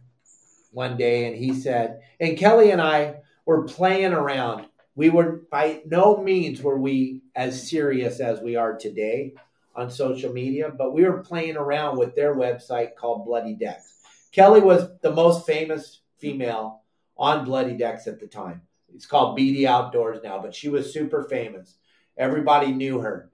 one 0.72 0.98
day 0.98 1.26
and 1.26 1.36
he 1.36 1.54
said, 1.54 2.02
and 2.20 2.38
Kelly 2.38 2.70
and 2.70 2.82
I 2.82 3.16
were 3.46 3.64
playing 3.64 4.14
around. 4.14 4.68
We 4.96 5.10
were 5.10 5.44
by 5.52 5.82
no 5.86 6.18
means 6.18 6.62
were 6.62 6.78
we 6.78 7.22
as 7.36 7.70
serious 7.70 8.20
as 8.20 8.40
we 8.42 8.56
are 8.56 8.78
today 8.78 9.34
on 9.76 9.92
social 9.92 10.32
media, 10.32 10.72
but 10.76 10.94
we 10.94 11.04
were 11.04 11.22
playing 11.22 11.58
around 11.58 11.98
with 11.98 12.16
their 12.16 12.36
website 12.36 12.96
called 12.96 13.26
Bloody 13.26 13.56
Decks. 13.56 13.94
Kelly 14.32 14.62
was 14.62 14.88
the 15.02 15.12
most 15.12 15.46
famous 15.46 16.02
female 16.18 16.84
on 17.18 17.46
Bloody 17.46 17.76
Decks 17.76 18.08
at 18.08 18.20
the 18.20 18.28
time. 18.28 18.62
It's 18.94 19.06
called 19.06 19.38
BD 19.38 19.66
Outdoors 19.66 20.22
now, 20.24 20.40
but 20.42 20.56
she 20.56 20.70
was 20.70 20.94
super 20.94 21.24
famous. 21.24 21.76
Everybody 22.18 22.72
knew 22.72 23.00
her. 23.00 23.30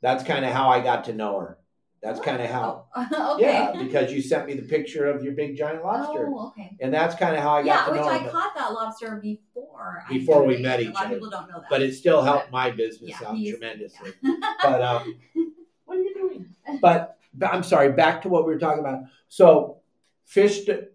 That's 0.00 0.22
kind 0.22 0.44
of 0.44 0.52
how 0.52 0.68
I 0.68 0.80
got 0.80 1.04
to 1.04 1.12
know 1.12 1.40
her. 1.40 1.58
That's 2.02 2.18
kind 2.18 2.42
of 2.42 2.50
how. 2.50 2.86
Oh, 2.96 3.34
okay. 3.36 3.44
Yeah, 3.44 3.72
because 3.80 4.12
you 4.12 4.20
sent 4.20 4.46
me 4.48 4.54
the 4.54 4.62
picture 4.62 5.06
of 5.06 5.22
your 5.22 5.34
big 5.34 5.56
giant 5.56 5.84
lobster, 5.84 6.26
Oh, 6.28 6.48
okay. 6.48 6.76
and 6.80 6.92
that's 6.92 7.14
kind 7.14 7.36
of 7.36 7.42
how 7.42 7.50
I 7.54 7.62
got 7.62 7.66
Yeah, 7.66 7.84
to 7.86 7.94
know 8.00 8.08
I 8.08 8.18
her. 8.18 8.24
but- 8.24 8.32
caught 8.32 8.54
that 8.56 8.72
lobster 8.72 9.20
before. 9.22 10.02
I 10.08 10.12
Before 10.12 10.44
we 10.44 10.54
did 10.56 10.60
it. 10.60 10.62
met 10.64 10.80
A 10.80 10.82
each 10.82 10.94
lot 10.94 11.04
of 11.04 11.06
other. 11.06 11.14
people 11.14 11.30
don't 11.30 11.48
know 11.48 11.60
that. 11.60 11.70
but 11.70 11.80
it 11.80 11.94
still 11.94 12.22
helped 12.22 12.50
my 12.50 12.70
business 12.70 13.10
Yeah, 13.20 13.28
out 13.28 13.36
he's- 13.36 13.56
tremendously. 13.56 14.12
But 14.62 14.82
um, 14.82 15.14
what 15.84 15.98
are 15.98 16.00
you 16.02 16.14
doing? 16.14 16.46
But, 16.80 17.18
but 17.34 17.52
I'm 17.54 17.62
sorry. 17.62 17.92
Back 17.92 18.22
to 18.22 18.28
what 18.28 18.46
we 18.46 18.52
were 18.52 18.58
talking 18.60 18.80
about. 18.80 19.02
So, 19.28 19.78
fish. 20.24 20.64
Do- 20.64 20.86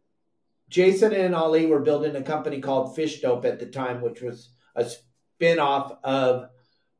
Jason 0.70 1.14
and 1.14 1.34
Ali 1.34 1.66
were 1.68 1.80
building 1.80 2.14
a 2.18 2.22
company 2.22 2.60
called 2.60 2.94
Fish 2.98 3.22
Dope 3.22 3.46
at 3.46 3.58
the 3.60 3.66
time, 3.66 4.02
which 4.02 4.22
was 4.22 4.50
a 4.76 4.84
spin-off 4.90 5.94
of 6.04 6.50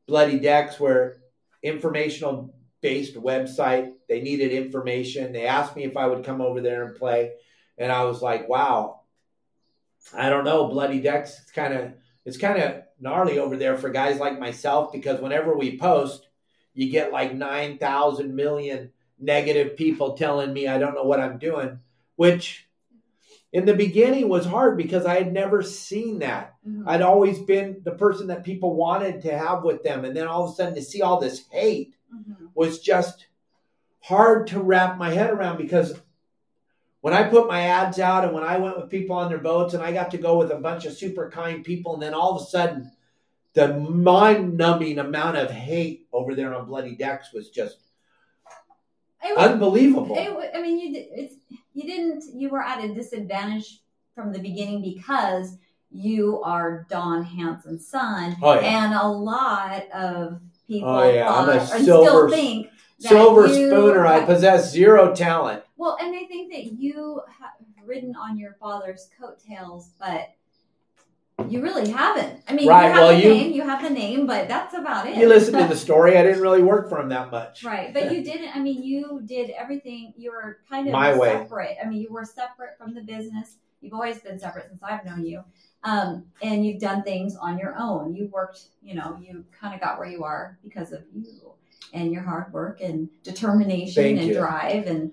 Bloody 0.06 0.38
Decks, 0.38 0.80
where 0.80 1.16
informational 1.62 2.54
based 2.80 3.14
website. 3.14 3.92
They 4.08 4.20
needed 4.20 4.52
information. 4.52 5.32
They 5.32 5.46
asked 5.46 5.76
me 5.76 5.84
if 5.84 5.96
I 5.96 6.06
would 6.06 6.24
come 6.24 6.40
over 6.40 6.60
there 6.60 6.84
and 6.84 6.96
play, 6.96 7.32
and 7.76 7.90
I 7.90 8.04
was 8.04 8.22
like, 8.22 8.48
"Wow, 8.48 9.00
I 10.14 10.28
don't 10.28 10.44
know. 10.44 10.68
Bloody 10.68 11.00
Decks. 11.00 11.40
It's 11.42 11.52
kind 11.52 11.74
of 11.74 11.92
it's 12.24 12.38
kind 12.38 12.62
of 12.62 12.82
gnarly 13.00 13.38
over 13.38 13.56
there 13.56 13.76
for 13.76 13.90
guys 13.90 14.18
like 14.18 14.38
myself 14.38 14.92
because 14.92 15.20
whenever 15.20 15.56
we 15.56 15.78
post, 15.78 16.28
you 16.74 16.90
get 16.90 17.12
like 17.12 17.34
nine 17.34 17.78
thousand 17.78 18.34
million 18.34 18.92
negative 19.18 19.76
people 19.76 20.16
telling 20.16 20.52
me 20.52 20.68
I 20.68 20.78
don't 20.78 20.94
know 20.94 21.04
what 21.04 21.20
I'm 21.20 21.38
doing, 21.38 21.80
which." 22.16 22.64
In 23.50 23.64
the 23.64 23.72
beginning 23.72 24.28
was 24.28 24.44
hard 24.44 24.76
because 24.76 25.06
I 25.06 25.14
had 25.14 25.32
never 25.32 25.62
seen 25.62 26.18
that. 26.18 26.56
Mhm. 26.68 26.84
I'd 26.86 27.00
always 27.00 27.38
been 27.38 27.80
the 27.82 27.92
person 27.92 28.26
that 28.26 28.44
people 28.44 28.76
wanted 28.76 29.22
to 29.22 29.38
have 29.38 29.64
with 29.64 29.82
them. 29.82 30.04
And 30.04 30.14
then 30.14 30.26
all 30.26 30.44
of 30.44 30.50
a 30.50 30.54
sudden 30.54 30.74
to 30.74 30.82
see 30.82 31.00
all 31.00 31.18
this 31.18 31.46
hate 31.50 31.94
Mhm. 32.14 32.48
was 32.54 32.80
just 32.80 33.26
hard 34.00 34.46
to 34.48 34.60
wrap 34.60 34.96
my 34.98 35.10
head 35.10 35.30
around 35.30 35.56
because 35.58 36.00
when 37.00 37.14
I 37.14 37.28
put 37.28 37.46
my 37.46 37.60
ads 37.62 37.98
out 37.98 38.24
and 38.24 38.32
when 38.34 38.42
I 38.42 38.58
went 38.58 38.76
with 38.76 38.90
people 38.90 39.14
on 39.16 39.28
their 39.28 39.38
boats 39.38 39.74
and 39.74 39.82
I 39.82 39.92
got 39.92 40.10
to 40.12 40.18
go 40.18 40.36
with 40.38 40.50
a 40.50 40.56
bunch 40.56 40.84
of 40.84 40.92
super 40.94 41.30
kind 41.30 41.64
people, 41.64 41.94
and 41.94 42.02
then 42.02 42.14
all 42.14 42.34
of 42.36 42.42
a 42.42 42.44
sudden 42.46 42.90
the 43.54 43.74
mind 43.74 44.56
numbing 44.56 44.98
amount 44.98 45.36
of 45.36 45.50
hate 45.50 46.06
over 46.12 46.34
there 46.34 46.54
on 46.54 46.66
Bloody 46.66 46.94
Decks 46.96 47.32
was 47.32 47.50
just 47.50 47.78
It 49.24 49.36
was, 49.36 49.50
unbelievable. 49.50 50.16
it, 50.16 50.50
I 50.54 50.60
mean, 50.62 50.78
you 50.78 50.92
it's 50.94 51.34
you 51.74 51.84
didn't. 51.84 52.24
You 52.34 52.48
were 52.48 52.62
at 52.62 52.84
a 52.84 52.92
disadvantage 52.94 53.82
from 54.14 54.32
the 54.32 54.38
beginning 54.40 54.82
because 54.82 55.56
you 55.90 56.42
are 56.42 56.86
Don 56.90 57.22
Hansen's 57.24 57.86
son, 57.86 58.36
Oh, 58.42 58.54
yeah. 58.54 58.84
and 58.84 58.94
a 58.94 59.06
lot 59.08 59.88
of 59.92 60.40
people 60.68 60.88
Oh, 60.90 61.10
yeah, 61.10 61.32
I'm 61.32 61.48
a 61.48 61.66
silver- 61.66 61.82
still 61.82 62.28
think 62.30 62.68
that 63.00 63.08
Silver 63.08 63.48
spooner, 63.48 64.06
I 64.06 64.24
possess 64.24 64.70
zero 64.70 65.14
talent. 65.14 65.62
Well, 65.76 65.96
and 66.00 66.12
they 66.12 66.24
think 66.26 66.52
that 66.52 66.72
you 66.80 67.20
have 67.40 67.50
ridden 67.86 68.14
on 68.16 68.36
your 68.38 68.56
father's 68.60 69.08
coattails, 69.20 69.90
but 70.00 70.30
you 71.48 71.62
really 71.62 71.88
haven't. 71.90 72.42
I 72.48 72.52
mean, 72.52 72.66
Right, 72.68 72.88
you 72.88 72.92
have 72.94 73.02
well, 73.02 73.16
the 73.16 73.22
you- 73.22 73.30
name, 73.34 73.52
you 73.52 73.62
have 73.62 73.82
the 73.82 73.90
name, 73.90 74.26
but 74.26 74.48
that's 74.48 74.74
about 74.74 75.06
it. 75.06 75.16
You 75.16 75.28
listen 75.28 75.54
to 75.56 75.68
the 75.68 75.76
story, 75.86 76.18
I 76.18 76.22
didn't 76.24 76.42
really 76.42 76.62
work 76.62 76.88
for 76.88 77.00
him 77.00 77.08
that 77.10 77.30
much. 77.30 77.62
Right, 77.62 77.94
but 77.94 78.12
you 78.12 78.24
didn't. 78.24 78.54
I 78.56 78.58
mean, 78.60 78.82
you 78.82 79.22
did 79.24 79.50
everything. 79.50 80.12
You 80.16 80.32
were 80.32 80.58
kind 80.68 80.88
of 80.88 80.92
My 80.92 81.16
way. 81.16 81.46
I 81.82 81.88
mean, 81.88 82.00
you 82.00 82.12
were 82.12 82.24
separate 82.24 82.76
from 82.76 82.92
the 82.94 83.02
business. 83.02 83.56
You've 83.80 83.94
always 83.94 84.18
been 84.18 84.40
separate 84.40 84.66
since 84.68 84.82
I've 84.82 85.04
known 85.04 85.24
you, 85.24 85.44
um, 85.84 86.24
and 86.42 86.66
you've 86.66 86.80
done 86.80 87.02
things 87.02 87.36
on 87.36 87.58
your 87.58 87.74
own. 87.78 88.14
You 88.14 88.28
worked. 88.28 88.64
You 88.82 88.94
know, 88.94 89.18
you 89.22 89.44
kind 89.58 89.74
of 89.74 89.80
got 89.80 89.98
where 89.98 90.08
you 90.08 90.24
are 90.24 90.58
because 90.62 90.92
of 90.92 91.02
you 91.14 91.52
and 91.92 92.12
your 92.12 92.22
hard 92.22 92.52
work 92.52 92.80
and 92.80 93.08
determination 93.22 94.02
Thank 94.02 94.18
and 94.18 94.28
you. 94.28 94.34
drive. 94.34 94.86
And 94.86 95.12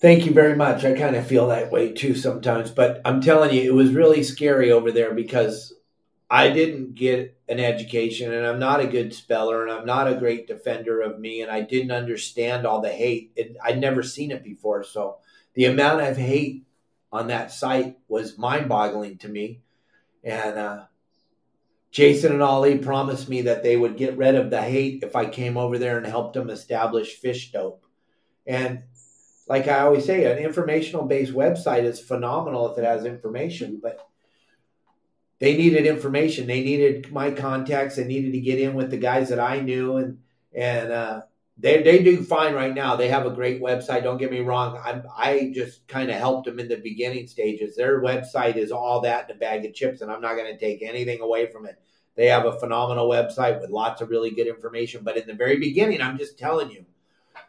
Thank 0.00 0.26
you 0.26 0.32
very 0.32 0.54
much. 0.54 0.84
I 0.84 0.94
kind 0.94 1.16
of 1.16 1.26
feel 1.26 1.48
that 1.48 1.72
way 1.72 1.92
too 1.92 2.14
sometimes, 2.14 2.70
but 2.70 3.00
I'm 3.04 3.20
telling 3.20 3.52
you, 3.52 3.62
it 3.62 3.74
was 3.74 3.92
really 3.92 4.22
scary 4.22 4.70
over 4.70 4.92
there 4.92 5.12
because 5.12 5.74
I 6.30 6.50
didn't 6.50 6.94
get 6.94 7.36
an 7.48 7.58
education 7.58 8.32
and 8.32 8.46
I'm 8.46 8.60
not 8.60 8.80
a 8.80 8.86
good 8.86 9.12
speller 9.12 9.62
and 9.62 9.72
I'm 9.72 9.86
not 9.86 10.06
a 10.06 10.14
great 10.14 10.46
defender 10.46 11.00
of 11.00 11.18
me 11.18 11.40
and 11.40 11.50
I 11.50 11.62
didn't 11.62 11.90
understand 11.90 12.66
all 12.66 12.80
the 12.80 12.90
hate. 12.90 13.32
It, 13.34 13.56
I'd 13.64 13.80
never 13.80 14.02
seen 14.02 14.30
it 14.30 14.44
before. 14.44 14.84
So 14.84 15.16
the 15.54 15.64
amount 15.64 16.02
of 16.02 16.16
hate 16.16 16.64
on 17.10 17.28
that 17.28 17.52
site 17.52 17.98
was 18.08 18.38
mind 18.38 18.68
boggling 18.68 19.18
to 19.18 19.28
me. 19.28 19.60
And, 20.22 20.58
uh, 20.58 20.84
Jason 21.90 22.32
and 22.32 22.42
Ali 22.42 22.78
promised 22.78 23.28
me 23.28 23.42
that 23.42 23.62
they 23.62 23.76
would 23.76 23.96
get 23.96 24.18
rid 24.18 24.34
of 24.34 24.50
the 24.50 24.60
hate 24.60 25.02
if 25.02 25.16
I 25.16 25.26
came 25.26 25.56
over 25.56 25.78
there 25.78 25.96
and 25.96 26.06
helped 26.06 26.34
them 26.34 26.50
establish 26.50 27.14
fish 27.14 27.50
dope. 27.50 27.82
And 28.46 28.82
like 29.48 29.68
I 29.68 29.80
always 29.80 30.04
say, 30.04 30.30
an 30.30 30.38
informational 30.38 31.06
based 31.06 31.32
website 31.32 31.84
is 31.84 31.98
phenomenal 31.98 32.70
if 32.70 32.78
it 32.78 32.84
has 32.84 33.04
information, 33.04 33.80
but 33.82 34.06
they 35.38 35.56
needed 35.56 35.86
information. 35.86 36.46
They 36.46 36.62
needed 36.62 37.10
my 37.10 37.30
contacts. 37.30 37.96
They 37.96 38.04
needed 38.04 38.32
to 38.32 38.40
get 38.40 38.60
in 38.60 38.74
with 38.74 38.90
the 38.90 38.98
guys 38.98 39.30
that 39.30 39.40
I 39.40 39.60
knew, 39.60 39.96
and 39.96 40.18
and 40.52 40.92
uh, 40.92 41.22
they 41.60 41.82
they 41.82 42.02
do 42.02 42.22
fine 42.22 42.54
right 42.54 42.74
now. 42.74 42.94
They 42.94 43.08
have 43.08 43.26
a 43.26 43.30
great 43.30 43.60
website. 43.60 44.04
Don't 44.04 44.18
get 44.18 44.30
me 44.30 44.40
wrong. 44.40 44.76
I 44.76 45.02
I 45.16 45.52
just 45.52 45.86
kind 45.88 46.08
of 46.10 46.16
helped 46.16 46.46
them 46.46 46.60
in 46.60 46.68
the 46.68 46.76
beginning 46.76 47.26
stages. 47.26 47.74
Their 47.74 48.00
website 48.00 48.56
is 48.56 48.70
all 48.70 49.00
that 49.00 49.28
in 49.28 49.36
a 49.36 49.38
bag 49.38 49.64
of 49.64 49.74
chips, 49.74 50.00
and 50.00 50.10
I'm 50.10 50.20
not 50.20 50.36
going 50.36 50.52
to 50.52 50.58
take 50.58 50.82
anything 50.82 51.20
away 51.20 51.50
from 51.50 51.66
it. 51.66 51.78
They 52.14 52.26
have 52.26 52.46
a 52.46 52.58
phenomenal 52.58 53.08
website 53.08 53.60
with 53.60 53.70
lots 53.70 54.00
of 54.00 54.10
really 54.10 54.30
good 54.30 54.46
information. 54.46 55.02
But 55.04 55.16
in 55.16 55.26
the 55.26 55.34
very 55.34 55.58
beginning, 55.58 56.00
I'm 56.00 56.18
just 56.18 56.38
telling 56.38 56.70
you. 56.70 56.84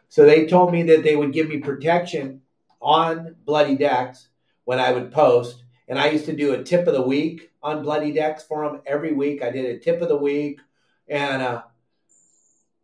So 0.08 0.24
they 0.24 0.46
told 0.46 0.72
me 0.72 0.82
that 0.84 1.04
they 1.04 1.16
would 1.16 1.32
give 1.32 1.48
me 1.48 1.58
protection 1.58 2.40
on 2.80 3.36
Bloody 3.44 3.76
Decks 3.76 4.28
when 4.64 4.80
I 4.80 4.92
would 4.92 5.12
post. 5.12 5.64
And 5.88 5.98
I 5.98 6.10
used 6.10 6.26
to 6.26 6.36
do 6.36 6.52
a 6.52 6.62
tip 6.62 6.86
of 6.86 6.94
the 6.94 7.02
week 7.02 7.50
on 7.62 7.82
Bloody 7.82 8.12
Decks 8.12 8.42
for 8.44 8.64
them 8.64 8.80
every 8.86 9.12
week. 9.12 9.42
I 9.42 9.50
did 9.50 9.64
a 9.66 9.78
tip 9.78 10.02
of 10.02 10.08
the 10.08 10.16
week. 10.16 10.60
And 11.08 11.42
uh, 11.42 11.62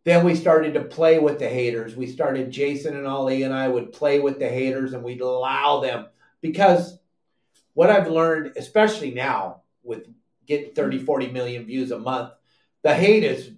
then 0.07 0.23
we 0.23 0.35
started 0.35 0.73
to 0.73 0.83
play 0.85 1.19
with 1.19 1.37
the 1.37 1.49
haters. 1.49 1.93
We 1.93 2.07
started, 2.07 2.49
Jason 2.49 2.95
and 2.95 3.05
Ali 3.05 3.43
and 3.43 3.53
I 3.53 3.67
would 3.67 3.91
play 3.91 4.21
with 4.21 4.39
the 4.39 4.47
haters 4.47 4.93
and 4.93 5.03
we'd 5.03 5.19
allow 5.19 5.81
them. 5.81 6.05
Because 6.39 6.97
what 7.73 7.89
I've 7.89 8.09
learned, 8.09 8.53
especially 8.55 9.11
now 9.11 9.63
with 9.83 10.07
getting 10.45 10.73
30, 10.73 10.99
40 10.99 11.27
million 11.31 11.65
views 11.65 11.91
a 11.91 11.99
month, 11.99 12.31
the 12.83 12.93
hate 12.93 13.25
is 13.25 13.51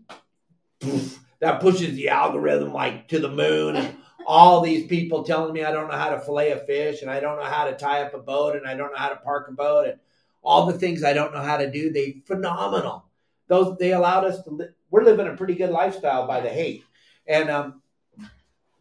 poof, 0.79 1.19
that 1.39 1.61
pushes 1.61 1.95
the 1.95 2.09
algorithm 2.09 2.73
like 2.73 3.07
to 3.09 3.19
the 3.19 3.29
moon 3.29 3.75
and 3.75 3.95
all 4.25 4.61
these 4.61 4.87
people 4.87 5.21
telling 5.21 5.53
me 5.53 5.63
I 5.63 5.71
don't 5.71 5.87
know 5.87 5.97
how 5.97 6.09
to 6.09 6.19
fillet 6.19 6.51
a 6.51 6.57
fish 6.57 7.03
and 7.03 7.11
I 7.11 7.19
don't 7.19 7.37
know 7.37 7.45
how 7.45 7.65
to 7.65 7.75
tie 7.75 8.01
up 8.01 8.15
a 8.15 8.19
boat 8.19 8.55
and 8.55 8.65
I 8.65 8.73
don't 8.73 8.91
know 8.91 8.97
how 8.97 9.09
to 9.09 9.17
park 9.17 9.49
a 9.49 9.51
boat 9.51 9.87
and 9.87 9.99
all 10.41 10.65
the 10.65 10.79
things 10.79 11.03
I 11.03 11.13
don't 11.13 11.31
know 11.31 11.41
how 11.41 11.57
to 11.57 11.69
do. 11.69 11.91
They 11.91 12.23
phenomenal. 12.25 13.05
Those 13.47 13.77
they 13.77 13.93
allowed 13.93 14.25
us 14.25 14.41
to. 14.45 14.69
We're 14.91 15.03
living 15.03 15.27
a 15.27 15.35
pretty 15.35 15.55
good 15.55 15.69
lifestyle 15.69 16.27
by 16.27 16.41
the 16.41 16.49
hate, 16.49 16.83
and 17.27 17.49
um, 17.49 17.81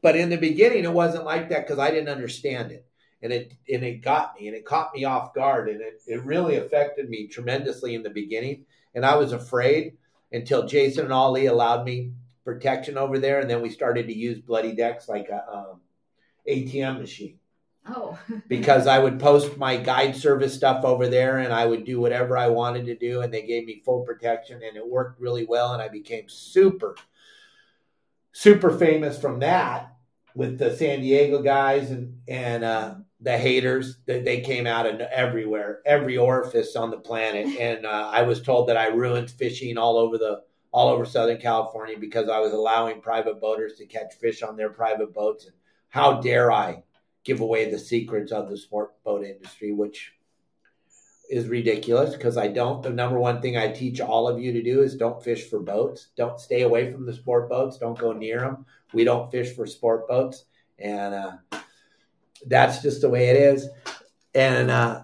but 0.02 0.16
in 0.16 0.30
the 0.30 0.36
beginning 0.36 0.84
it 0.84 0.92
wasn't 0.92 1.24
like 1.24 1.50
that 1.50 1.66
because 1.66 1.78
I 1.78 1.90
didn't 1.90 2.08
understand 2.08 2.72
it, 2.72 2.86
and 3.22 3.32
it 3.32 3.52
and 3.72 3.84
it 3.84 4.02
got 4.02 4.34
me 4.38 4.48
and 4.48 4.56
it 4.56 4.64
caught 4.64 4.94
me 4.94 5.04
off 5.04 5.34
guard 5.34 5.68
and 5.68 5.80
it 5.80 6.00
it 6.06 6.24
really 6.24 6.56
affected 6.56 7.08
me 7.08 7.26
tremendously 7.26 7.94
in 7.94 8.02
the 8.02 8.10
beginning, 8.10 8.64
and 8.94 9.04
I 9.04 9.16
was 9.16 9.32
afraid 9.32 9.96
until 10.32 10.66
Jason 10.66 11.04
and 11.04 11.12
Ali 11.12 11.46
allowed 11.46 11.84
me 11.84 12.12
protection 12.44 12.96
over 12.96 13.18
there, 13.18 13.40
and 13.40 13.50
then 13.50 13.60
we 13.60 13.70
started 13.70 14.06
to 14.06 14.16
use 14.16 14.40
bloody 14.40 14.74
decks 14.74 15.08
like 15.08 15.28
a 15.28 15.44
um, 15.54 15.80
ATM 16.48 16.98
machine. 16.98 17.37
Oh. 17.88 18.18
because 18.48 18.86
I 18.86 18.98
would 18.98 19.18
post 19.18 19.56
my 19.56 19.76
guide 19.76 20.16
service 20.16 20.54
stuff 20.54 20.84
over 20.84 21.08
there 21.08 21.38
and 21.38 21.52
I 21.52 21.66
would 21.66 21.84
do 21.84 22.00
whatever 22.00 22.36
I 22.36 22.48
wanted 22.48 22.86
to 22.86 22.96
do 22.96 23.22
and 23.22 23.32
they 23.32 23.42
gave 23.42 23.64
me 23.64 23.82
full 23.84 24.02
protection 24.02 24.62
and 24.62 24.76
it 24.76 24.86
worked 24.86 25.20
really 25.20 25.44
well 25.44 25.72
and 25.72 25.82
I 25.82 25.88
became 25.88 26.28
super 26.28 26.96
super 28.32 28.70
famous 28.70 29.18
from 29.18 29.40
that 29.40 29.96
with 30.34 30.58
the 30.58 30.76
San 30.76 31.00
Diego 31.00 31.42
guys 31.42 31.90
and 31.90 32.20
and 32.28 32.64
uh, 32.64 32.94
the 33.20 33.36
haters 33.36 33.98
that 34.06 34.24
they 34.24 34.40
came 34.40 34.66
out 34.66 34.86
of 34.86 35.00
everywhere 35.00 35.80
every 35.86 36.16
orifice 36.16 36.76
on 36.76 36.90
the 36.90 36.98
planet 36.98 37.46
and 37.60 37.86
uh, 37.86 38.10
I 38.12 38.22
was 38.22 38.42
told 38.42 38.68
that 38.68 38.76
I 38.76 38.88
ruined 38.88 39.30
fishing 39.30 39.78
all 39.78 39.96
over 39.96 40.18
the 40.18 40.42
all 40.70 40.88
over 40.88 41.06
Southern 41.06 41.38
California 41.38 41.96
because 41.98 42.28
I 42.28 42.40
was 42.40 42.52
allowing 42.52 43.00
private 43.00 43.40
boaters 43.40 43.76
to 43.78 43.86
catch 43.86 44.14
fish 44.14 44.42
on 44.42 44.56
their 44.56 44.68
private 44.68 45.14
boats 45.14 45.46
and 45.46 45.54
how 45.88 46.20
dare 46.20 46.52
I 46.52 46.82
give 47.24 47.40
away 47.40 47.70
the 47.70 47.78
secrets 47.78 48.32
of 48.32 48.48
the 48.48 48.56
sport 48.56 48.92
boat 49.04 49.24
industry, 49.24 49.72
which 49.72 50.12
is 51.30 51.46
ridiculous 51.46 52.14
because 52.14 52.38
I 52.38 52.48
don't. 52.48 52.82
The 52.82 52.90
number 52.90 53.18
one 53.18 53.42
thing 53.42 53.56
I 53.56 53.68
teach 53.68 54.00
all 54.00 54.28
of 54.28 54.40
you 54.40 54.52
to 54.52 54.62
do 54.62 54.82
is 54.82 54.94
don't 54.94 55.22
fish 55.22 55.48
for 55.50 55.60
boats. 55.60 56.08
Don't 56.16 56.40
stay 56.40 56.62
away 56.62 56.90
from 56.90 57.04
the 57.04 57.12
sport 57.12 57.48
boats. 57.50 57.76
Don't 57.78 57.98
go 57.98 58.12
near 58.12 58.40
them. 58.40 58.64
We 58.94 59.04
don't 59.04 59.30
fish 59.30 59.54
for 59.54 59.66
sport 59.66 60.08
boats. 60.08 60.44
And 60.78 61.14
uh, 61.14 61.32
that's 62.46 62.80
just 62.80 63.02
the 63.02 63.10
way 63.10 63.28
it 63.28 63.36
is. 63.36 63.68
And 64.34 64.70
uh, 64.70 65.02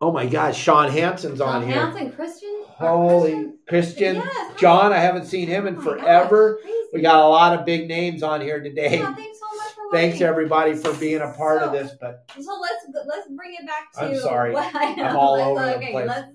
oh 0.00 0.12
my 0.12 0.26
gosh, 0.26 0.58
Sean 0.58 0.90
Hansen's 0.90 1.40
on 1.40 1.62
Sean 1.62 1.70
here. 1.70 1.80
Hansen, 1.80 2.12
Christian. 2.12 2.50
Holy 2.66 3.30
Christian? 3.32 3.58
Christian. 3.66 4.14
Yes. 4.16 4.60
John, 4.60 4.92
I 4.92 4.98
haven't 4.98 5.26
seen 5.26 5.48
him 5.48 5.66
in 5.66 5.76
Oh 5.78 5.80
forever. 5.80 6.58
gosh. 6.62 6.70
We 6.92 7.00
got 7.00 7.24
a 7.24 7.28
lot 7.28 7.58
of 7.58 7.64
big 7.64 7.88
names 7.88 8.22
on 8.22 8.40
here 8.40 8.60
today. 8.62 8.98
Yeah, 8.98 9.14
thanks 9.92 10.18
so 10.18 10.26
everybody 10.26 10.74
for 10.74 10.92
being 10.94 11.20
a 11.20 11.32
part 11.32 11.62
of 11.62 11.72
this, 11.72 11.92
but 12.00 12.24
So 12.40 12.58
let's 12.60 13.06
let's 13.06 13.28
bring 13.28 13.54
it 13.54 13.66
back 13.66 13.92
to. 13.94 14.00
I'm 14.00 14.16
sorry. 14.20 14.52
What 14.52 14.74
I 14.74 14.94
know. 14.94 15.04
I'm 15.04 15.16
all 15.16 15.34
over 15.36 15.64
the 15.64 15.76
okay, 15.76 15.92
place. 15.92 16.08
Let's, 16.08 16.28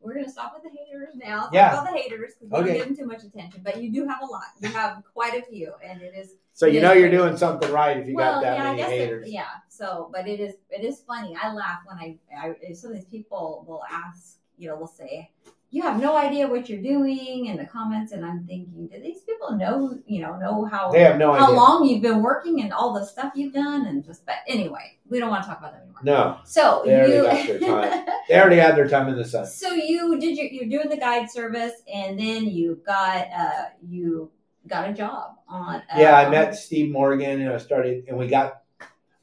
we're 0.00 0.14
gonna 0.14 0.30
stop 0.30 0.54
with 0.54 0.62
the 0.72 0.78
haters 0.78 1.10
now. 1.14 1.42
Talk 1.42 1.52
Yeah. 1.54 1.72
about 1.72 1.92
the 1.92 1.98
haters 1.98 2.32
because 2.34 2.50
we 2.50 2.58
Okay. 2.58 2.78
don't 2.78 2.88
give 2.88 2.96
them 2.96 2.96
too 2.96 3.06
much 3.06 3.22
attention. 3.24 3.60
But 3.62 3.82
you 3.82 3.92
do 3.92 4.06
have 4.08 4.22
a 4.22 4.26
lot. 4.26 4.44
You 4.60 4.68
have 4.70 5.02
quite 5.12 5.34
a 5.34 5.42
few, 5.44 5.72
and 5.84 6.00
it 6.00 6.14
is. 6.16 6.34
so 6.54 6.66
you 6.66 6.80
know 6.80 6.92
you're 6.92 7.10
doing 7.10 7.36
something 7.36 7.70
right 7.70 7.96
if 7.98 8.06
you 8.06 8.14
well, 8.14 8.36
got 8.36 8.42
that 8.42 8.56
yeah, 8.56 8.62
many 8.64 8.76
guess 8.78 8.90
it- 8.90 8.98
haters. 8.98 9.28
yeah. 9.30 9.44
So, 9.68 10.08
but 10.12 10.26
it 10.26 10.40
is 10.40 10.54
it 10.70 10.84
is 10.84 11.00
funny. 11.00 11.36
I 11.40 11.52
laugh 11.52 11.80
when 11.84 11.98
I, 11.98 12.18
I 12.36 12.72
some 12.72 12.90
of 12.92 12.96
these 12.96 13.06
people 13.06 13.64
will 13.68 13.82
ask. 13.90 14.38
You 14.58 14.68
know, 14.68 14.76
will 14.76 14.86
say. 14.88 15.30
You 15.72 15.82
have 15.82 16.00
no 16.00 16.16
idea 16.16 16.48
what 16.48 16.68
you're 16.68 16.82
doing 16.82 17.46
in 17.46 17.56
the 17.56 17.64
comments, 17.64 18.10
and 18.10 18.24
I'm 18.26 18.44
thinking, 18.44 18.88
do 18.92 19.00
these 19.00 19.20
people 19.20 19.52
know? 19.52 19.96
You 20.04 20.20
know, 20.22 20.36
know 20.36 20.64
how 20.64 20.90
They 20.90 21.00
have 21.02 21.16
no 21.16 21.32
how 21.32 21.44
idea. 21.46 21.56
long 21.56 21.84
you've 21.86 22.02
been 22.02 22.22
working 22.22 22.60
and 22.62 22.72
all 22.72 22.92
the 22.92 23.04
stuff 23.06 23.32
you've 23.36 23.52
done, 23.54 23.86
and 23.86 24.04
just. 24.04 24.26
But 24.26 24.36
anyway, 24.48 24.98
we 25.08 25.20
don't 25.20 25.30
want 25.30 25.44
to 25.44 25.48
talk 25.48 25.60
about 25.60 25.72
that 25.72 25.82
anymore. 25.82 26.00
No, 26.02 26.38
So 26.44 26.82
They 26.84 26.94
already 26.96 27.12
you 27.12 27.22
got 27.22 27.46
their 27.46 27.58
time. 28.00 28.06
they 28.28 28.40
already 28.40 28.56
had 28.56 28.74
their 28.76 28.88
time 28.88 29.08
in 29.08 29.16
the 29.16 29.24
sun. 29.24 29.46
so 29.46 29.72
you 29.72 30.18
did 30.18 30.36
your 30.36 30.46
you're 30.46 30.68
doing 30.68 30.88
the 30.88 30.96
guide 30.96 31.30
service 31.30 31.74
and 31.92 32.18
then 32.18 32.46
you 32.46 32.80
got 32.86 33.26
uh 33.36 33.64
you 33.86 34.30
got 34.66 34.88
a 34.90 34.92
job 34.92 35.36
on 35.48 35.76
uh, 35.76 35.80
Yeah, 35.96 36.16
I 36.16 36.28
met 36.30 36.54
Steve 36.56 36.90
Morgan 36.90 37.40
and 37.40 37.52
I 37.52 37.58
started, 37.58 38.04
and 38.08 38.16
we 38.18 38.26
got, 38.28 38.62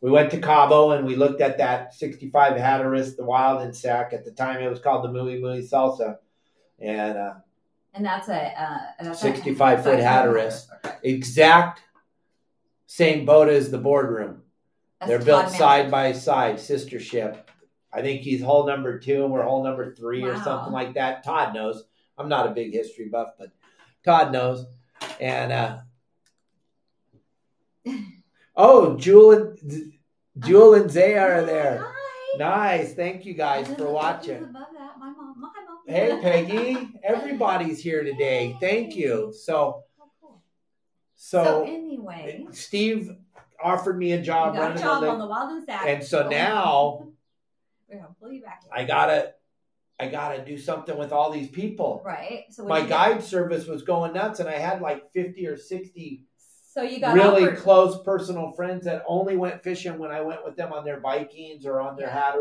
we 0.02 0.12
went 0.12 0.32
to 0.32 0.40
Cabo 0.40 0.92
and 0.92 1.06
we 1.06 1.16
looked 1.18 1.42
at 1.42 1.58
that 1.58 1.94
65 1.94 2.54
Hatteras, 2.58 3.18
the 3.18 3.26
Wild 3.26 3.62
and 3.64 3.76
Sack. 3.76 4.14
At 4.14 4.24
the 4.24 4.32
time, 4.32 4.62
it 4.62 4.70
was 4.70 4.80
called 4.80 5.04
the 5.04 5.12
Muy 5.12 5.40
Muy 5.40 5.62
Salsa, 5.62 6.18
and 6.80 7.18
uh, 7.18 7.34
and 7.94 8.06
that's 8.06 8.30
a 8.30 8.62
uh 8.62 8.80
that's 9.02 9.22
65 9.22 9.84
foot 9.84 10.00
Hatteras. 10.00 10.68
Okay. 10.86 10.96
exact 11.04 11.82
same 12.86 13.26
boat 13.26 13.50
as 13.50 13.70
the 13.70 13.78
boardroom. 13.78 14.42
That's 15.00 15.10
They're 15.10 15.20
built 15.20 15.44
Manson. 15.44 15.60
side 15.60 15.92
by 15.92 16.14
side, 16.14 16.60
sister 16.60 17.00
ship. 17.00 17.50
I 17.92 18.02
think 18.02 18.22
he's 18.22 18.42
hull 18.42 18.66
number 18.66 19.00
two 19.00 19.24
and 19.24 19.32
we're 19.32 19.44
hull 19.44 19.64
number 19.64 19.94
three 19.94 20.24
or 20.24 20.38
something 20.44 20.74
like 20.74 20.94
that. 20.96 21.24
Todd 21.24 21.54
knows. 21.54 21.84
I'm 22.18 22.30
not 22.30 22.48
a 22.48 22.52
big 22.52 22.74
history 22.74 23.10
buff, 23.10 23.30
but 23.38 23.52
Todd 24.04 24.32
knows. 24.32 24.66
And 25.20 25.52
uh 25.52 25.78
oh, 28.56 28.98
Jewel 28.98 29.32
and 29.32 29.94
Jewel 30.40 30.76
and 30.76 30.92
Zay 30.92 31.18
are 31.18 31.44
there. 31.44 31.80
Hi. 31.84 31.94
Nice. 32.38 32.94
Thank 32.94 33.26
you 33.26 33.34
guys 33.34 33.68
for 33.76 33.90
watching. 33.90 34.54
Hey 35.88 36.20
Peggy, 36.22 36.90
everybody's 37.04 37.80
here 37.82 38.04
today. 38.04 38.58
Thank 38.60 38.96
you. 38.96 39.34
So. 39.34 39.84
So, 41.20 41.44
so 41.44 41.64
anyway, 41.64 42.46
Steve 42.52 43.16
offered 43.64 43.98
me 43.98 44.12
a 44.12 44.18
you 44.18 44.22
job 44.22 44.54
got 44.54 44.60
a 44.60 44.62
running 44.66 44.78
job 44.84 45.04
on 45.04 45.10
on 45.10 45.18
the 45.18 45.26
the 45.26 45.30
Wild 45.30 45.50
and 45.52 45.64
Sack. 45.66 45.84
and 45.88 46.04
so 46.04 46.26
Oh. 46.26 46.30
now 46.30 47.08
we're 47.90 47.98
gonna 48.00 48.16
pull 48.22 48.32
you 48.32 48.44
back. 48.44 48.62
I 48.72 48.84
gotta 48.84 49.34
I 50.00 50.10
gotta 50.10 50.46
do 50.46 50.60
something 50.60 50.96
with 50.96 51.12
all 51.12 51.32
these 51.32 51.50
people. 51.50 52.04
right. 52.06 52.44
So 52.52 52.66
My 52.66 52.82
guide 52.82 53.24
service 53.24 53.66
was 53.66 53.82
going 53.82 54.14
nuts 54.14 54.40
and 54.40 54.48
I 54.48 54.60
had 54.60 54.80
like 54.82 55.12
50 55.12 55.48
or 55.48 55.58
60 55.58 56.24
So 56.72 56.84
you 56.84 57.00
got 57.00 57.16
really 57.16 57.46
offered. 57.46 57.58
close 57.58 58.04
personal 58.04 58.52
friends 58.52 58.86
that 58.86 59.04
only 59.08 59.38
went 59.38 59.64
fishing 59.64 59.98
when 59.98 60.12
I 60.12 60.22
went 60.22 60.46
with 60.46 60.56
them 60.56 60.72
on 60.72 60.86
their 60.86 61.00
Vikings 61.00 61.66
or 61.66 61.80
on 61.80 61.96
their 61.96 62.08
Yeah. 62.10 62.34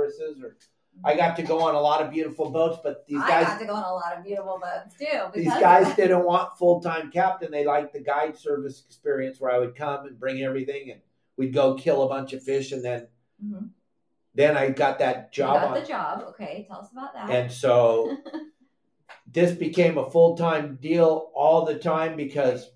Or 0.42 0.56
I 1.04 1.14
got 1.16 1.36
to 1.36 1.42
go 1.42 1.60
on 1.60 1.74
a 1.74 1.80
lot 1.80 2.02
of 2.02 2.10
beautiful 2.10 2.50
boats, 2.50 2.78
but 2.82 3.06
these 3.06 3.20
I 3.20 3.28
guys 3.28 3.46
got 3.46 3.58
to 3.60 3.66
go 3.66 3.74
on 3.74 3.84
a 3.84 3.92
lot 3.94 4.16
of 4.16 4.24
beautiful 4.24 4.58
boats 4.60 4.96
too. 4.98 5.20
these 5.34 5.48
guys 5.52 5.94
didn't 5.94 6.24
want 6.24 6.56
full 6.58 6.80
time 6.80 7.10
captain. 7.10 7.50
They 7.50 7.64
liked 7.64 7.92
the 7.92 8.00
guide 8.00 8.36
service 8.36 8.82
experience 8.86 9.40
where 9.40 9.52
I 9.52 9.58
would 9.58 9.76
come 9.76 10.06
and 10.06 10.18
bring 10.18 10.42
everything 10.42 10.90
and 10.90 11.00
we'd 11.36 11.52
go 11.52 11.74
kill 11.74 12.02
a 12.02 12.08
bunch 12.08 12.32
of 12.32 12.42
fish 12.42 12.72
and 12.72 12.84
then 12.84 13.08
Mhm. 13.44 13.70
then 14.34 14.56
I 14.56 14.70
got 14.70 14.98
that 15.00 15.28
You 15.36 15.44
job 15.44 15.54
got 15.60 15.64
on 15.68 15.74
the 15.74 15.86
job. 15.86 16.22
Okay, 16.30 16.64
tell 16.68 16.80
us 16.80 16.90
about 16.92 17.12
that. 17.14 17.30
And 17.30 17.52
so 17.52 18.16
this 19.30 19.52
became 19.52 19.98
a 19.98 20.10
full 20.10 20.36
time 20.36 20.76
deal 20.80 21.30
all 21.34 21.64
the 21.64 21.78
time 21.78 22.16
because 22.16 22.70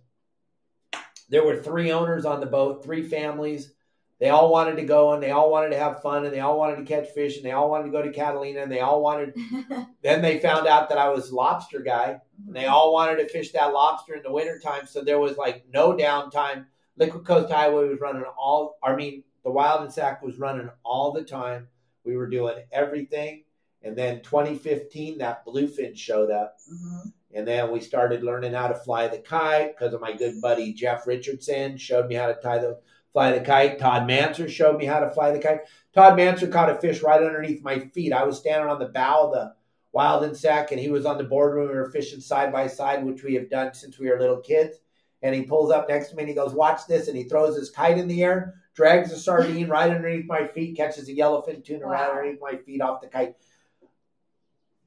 there 1.29 1.45
were 1.45 1.57
three 1.63 1.91
owners 1.93 2.25
on 2.27 2.41
the 2.41 2.47
boat, 2.47 2.83
three 2.85 3.03
families. 3.03 3.73
They 4.21 4.29
all 4.29 4.53
wanted 4.53 4.77
to 4.77 4.85
go 4.85 5.15
and 5.15 5.23
they 5.23 5.31
all 5.31 5.51
wanted 5.51 5.71
to 5.71 5.79
have 5.79 6.03
fun 6.03 6.27
and 6.27 6.35
they 6.35 6.41
all 6.41 6.59
wanted 6.59 6.77
to 6.77 6.85
catch 6.85 7.09
fish 7.09 7.37
and 7.37 7.45
they 7.45 7.53
all 7.53 7.71
wanted 7.71 7.85
to 7.87 7.91
go 7.91 8.03
to 8.03 8.13
Catalina 8.13 8.61
and 8.61 8.71
they 8.71 8.81
all 8.81 9.03
wanted. 9.03 9.35
Then 10.03 10.23
they 10.23 10.39
found 10.39 10.67
out 10.67 10.89
that 10.91 10.99
I 10.99 11.09
was 11.09 11.33
lobster 11.33 11.81
guy 11.81 12.21
and 12.47 12.55
they 12.55 12.67
all 12.67 12.93
wanted 12.93 13.17
to 13.17 13.29
fish 13.29 13.53
that 13.53 13.73
lobster 13.73 14.15
in 14.15 14.23
the 14.23 14.33
wintertime. 14.33 14.87
So 14.87 15.03
there 15.03 15.19
was 15.19 15.39
like 15.39 15.65
no 15.73 15.95
downtime. 15.95 16.67
Liquid 16.97 17.25
Coast 17.25 17.51
Highway 17.51 17.89
was 17.89 18.01
running 18.01 18.25
all, 18.39 18.79
I 18.83 18.95
mean, 18.95 19.25
the 19.43 19.51
Wild 19.51 19.83
and 19.83 19.93
Sack 19.93 20.23
was 20.23 20.39
running 20.39 20.69
all 20.85 21.13
the 21.13 21.25
time. 21.25 21.69
We 22.05 22.17
were 22.17 22.29
doing 22.29 22.63
everything. 22.73 23.45
And 23.83 23.97
then 23.97 24.21
2015, 24.23 25.19
that 25.19 25.47
bluefin 25.47 25.97
showed 25.97 26.31
up. 26.31 26.57
Mhm. 26.71 27.13
And 27.33 27.49
then 27.49 27.71
we 27.71 27.81
started 27.81 28.23
learning 28.23 28.53
how 28.53 28.69
to 28.69 28.75
fly 28.75 29.09
the 29.09 29.19
kite 29.19 29.77
because 29.77 29.95
of 29.95 30.01
my 30.01 30.13
good 30.13 30.41
buddy 30.43 30.75
Jeff 30.75 31.07
Richardson 31.07 31.79
showed 31.79 32.07
me 32.07 32.17
how 32.17 32.27
to 32.27 32.35
tie 32.35 32.59
the 32.59 32.79
fly 33.13 33.33
the 33.33 33.45
kite. 33.45 33.79
Todd 33.79 34.09
Manser 34.09 34.49
showed 34.49 34.79
me 34.79 34.87
how 34.87 35.01
to 35.01 35.11
fly 35.11 35.33
the 35.33 35.39
kite. 35.39 35.61
Todd 35.95 36.19
Manser 36.19 36.51
caught 36.51 36.71
a 36.71 36.81
fish 36.81 37.03
right 37.03 37.23
underneath 37.23 37.63
my 37.63 37.79
feet. 37.79 38.13
I 38.13 38.25
was 38.25 38.39
standing 38.39 38.69
on 38.69 38.79
the 38.79 38.89
bow 38.89 39.27
of 39.27 39.33
the 39.33 39.55
Wild 39.93 40.23
and 40.23 40.37
Sack, 40.37 40.71
and 40.71 40.81
he 40.81 40.89
was 40.89 41.05
on 41.05 41.19
the 41.19 41.25
boardroom. 41.25 41.69
We 41.69 41.75
were 41.75 41.91
fishing 41.91 42.21
side 42.21 42.53
by 42.53 42.69
side, 42.69 43.05
which 43.05 43.25
we 43.25 43.35
have 43.35 43.51
done 43.51 43.75
since 43.75 43.99
we 43.99 44.09
were 44.09 44.21
little 44.21 44.39
kids. 44.39 44.79
And 45.23 45.35
he 45.35 45.43
pulls 45.43 45.71
up 45.71 45.89
next 45.89 46.09
to 46.09 46.17
me 46.17 46.23
and 46.23 46.29
he 46.29 46.35
goes, 46.35 46.55
"Watch 46.55 46.87
this!" 46.87 47.09
And 47.09 47.17
he 47.17 47.25
throws 47.25 47.57
his 47.57 47.71
kite 47.71 47.99
in 47.99 48.09
the 48.09 48.23
air, 48.23 48.55
drags 48.75 49.13
a 49.13 49.19
sardine 49.19 49.69
right 49.69 49.91
underneath 49.91 50.27
my 50.27 50.47
feet, 50.47 50.77
catches 50.77 51.09
a 51.09 51.13
yellowfin 51.13 51.65
tuna 51.65 51.87
right 51.87 52.09
underneath 52.09 52.41
my 52.41 52.57
feet 52.57 52.81
off 52.81 53.03
the 53.03 53.09
kite. 53.09 53.35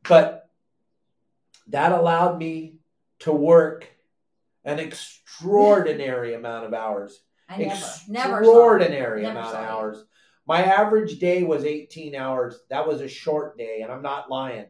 But 0.07 0.49
that 1.67 1.91
allowed 1.91 2.37
me 2.39 2.77
to 3.19 3.31
work 3.31 3.87
an 4.65 4.79
extraordinary 4.79 6.33
amount 6.33 6.65
of 6.65 6.73
hours. 6.73 7.21
I 7.49 7.57
never, 7.57 7.85
never 8.07 8.29
saw 8.29 8.35
it. 8.35 8.39
extraordinary 8.39 9.21
Never 9.23 9.39
amount 9.39 9.55
of 9.55 9.63
hours. 9.63 10.05
My 10.45 10.63
average 10.63 11.19
day 11.19 11.43
was 11.43 11.63
18 11.63 12.15
hours. 12.15 12.59
That 12.69 12.87
was 12.87 13.01
a 13.01 13.07
short 13.07 13.57
day, 13.57 13.81
and 13.81 13.91
I'm 13.91 14.01
not 14.01 14.29
lying. 14.29 14.65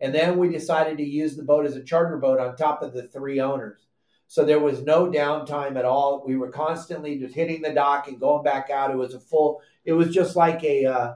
And 0.00 0.14
then 0.14 0.38
we 0.38 0.50
decided 0.50 0.98
to 0.98 1.04
use 1.04 1.36
the 1.36 1.42
boat 1.42 1.64
as 1.64 1.76
a 1.76 1.82
charter 1.82 2.18
boat 2.18 2.38
on 2.38 2.54
top 2.54 2.82
of 2.82 2.92
the 2.92 3.08
three 3.08 3.40
owners. 3.40 3.86
So 4.28 4.44
there 4.44 4.60
was 4.60 4.82
no 4.82 5.06
downtime 5.06 5.76
at 5.76 5.84
all. 5.84 6.24
We 6.26 6.36
were 6.36 6.50
constantly 6.50 7.18
just 7.18 7.34
hitting 7.34 7.62
the 7.62 7.72
dock 7.72 8.08
and 8.08 8.20
going 8.20 8.42
back 8.42 8.70
out. 8.70 8.90
It 8.90 8.96
was 8.96 9.14
a 9.14 9.20
full, 9.20 9.62
it 9.84 9.92
was 9.92 10.12
just 10.12 10.36
like 10.36 10.62
a 10.64 10.84
uh, 10.84 11.14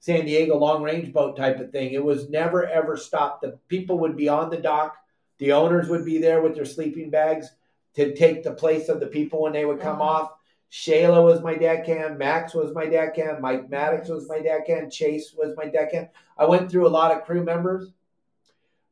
San 0.00 0.26
Diego 0.26 0.58
long 0.58 0.82
range 0.82 1.12
boat 1.12 1.36
type 1.36 1.60
of 1.60 1.70
thing. 1.70 1.92
It 1.92 2.04
was 2.04 2.28
never 2.28 2.66
ever 2.66 2.96
stopped. 2.96 3.42
The 3.42 3.58
people 3.68 3.98
would 4.00 4.16
be 4.16 4.28
on 4.28 4.50
the 4.50 4.56
dock, 4.56 4.96
the 5.38 5.52
owners 5.52 5.88
would 5.88 6.04
be 6.04 6.18
there 6.18 6.42
with 6.42 6.54
their 6.54 6.64
sleeping 6.64 7.10
bags 7.10 7.48
to 7.94 8.14
take 8.14 8.42
the 8.42 8.52
place 8.52 8.88
of 8.88 9.00
the 9.00 9.06
people 9.06 9.42
when 9.42 9.52
they 9.52 9.64
would 9.64 9.80
come 9.80 10.00
Uh-huh. 10.00 10.10
off. 10.24 10.32
Shayla 10.70 11.22
was 11.22 11.42
my 11.42 11.54
deckhand. 11.54 12.16
Max 12.18 12.54
was 12.54 12.72
my 12.74 12.86
deckhand. 12.86 13.40
Mike 13.40 13.68
Maddox 13.68 14.08
was 14.08 14.26
my 14.28 14.38
deckhand. 14.40 14.90
Chase 14.90 15.34
was 15.36 15.54
my 15.56 15.66
deckhand. 15.66 16.08
I 16.38 16.46
went 16.46 16.70
through 16.70 16.86
a 16.86 16.88
lot 16.88 17.10
of 17.14 17.24
crew 17.24 17.44
members, 17.44 17.92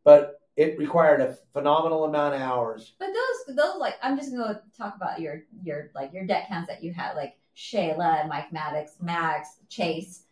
but 0.04 0.40
it 0.56 0.78
required 0.78 1.22
a 1.22 1.38
phenomenal 1.54 2.04
amount 2.04 2.34
of 2.34 2.42
hours. 2.42 2.92
But 2.98 3.08
those, 3.46 3.56
those 3.56 3.76
like, 3.80 3.94
I'm 4.02 4.16
just 4.18 4.30
gonna 4.30 4.60
talk 4.76 4.94
about 4.96 5.20
your, 5.20 5.42
your 5.62 5.90
like 5.94 6.12
your 6.12 6.26
deckhands 6.26 6.68
that 6.68 6.84
you 6.84 6.92
had. 6.92 7.14
Like 7.16 7.38
Shayla, 7.56 8.28
Mike 8.28 8.52
Maddox, 8.52 8.96
Max, 9.00 9.56
Chase. 9.70 10.24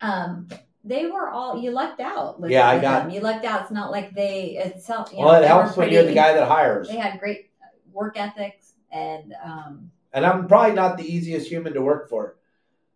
Um, 0.00 0.48
they 0.84 1.06
were 1.06 1.28
all 1.28 1.58
you 1.60 1.72
lucked 1.72 2.00
out. 2.00 2.36
Yeah, 2.46 2.68
I 2.68 2.78
got- 2.78 3.04
them. 3.04 3.10
you 3.10 3.20
lucked 3.20 3.44
out. 3.44 3.62
It's 3.62 3.70
not 3.72 3.90
like 3.90 4.14
they. 4.14 4.56
It's 4.58 4.88
you 4.88 4.94
well, 4.94 5.32
know, 5.32 5.32
it 5.38 5.40
they 5.40 5.46
helps 5.48 5.76
were 5.76 5.82
when 5.84 5.92
you're 5.92 6.04
the 6.04 6.14
guy 6.14 6.34
that 6.34 6.46
hires. 6.46 6.88
They 6.88 6.96
had 6.98 7.18
great 7.18 7.50
work 7.94 8.18
ethics 8.18 8.74
and 8.92 9.34
um, 9.42 9.90
And 10.12 10.26
I'm 10.26 10.46
probably 10.48 10.74
not 10.74 10.98
the 10.98 11.04
easiest 11.10 11.48
human 11.48 11.72
to 11.74 11.80
work 11.82 12.08
for 12.10 12.36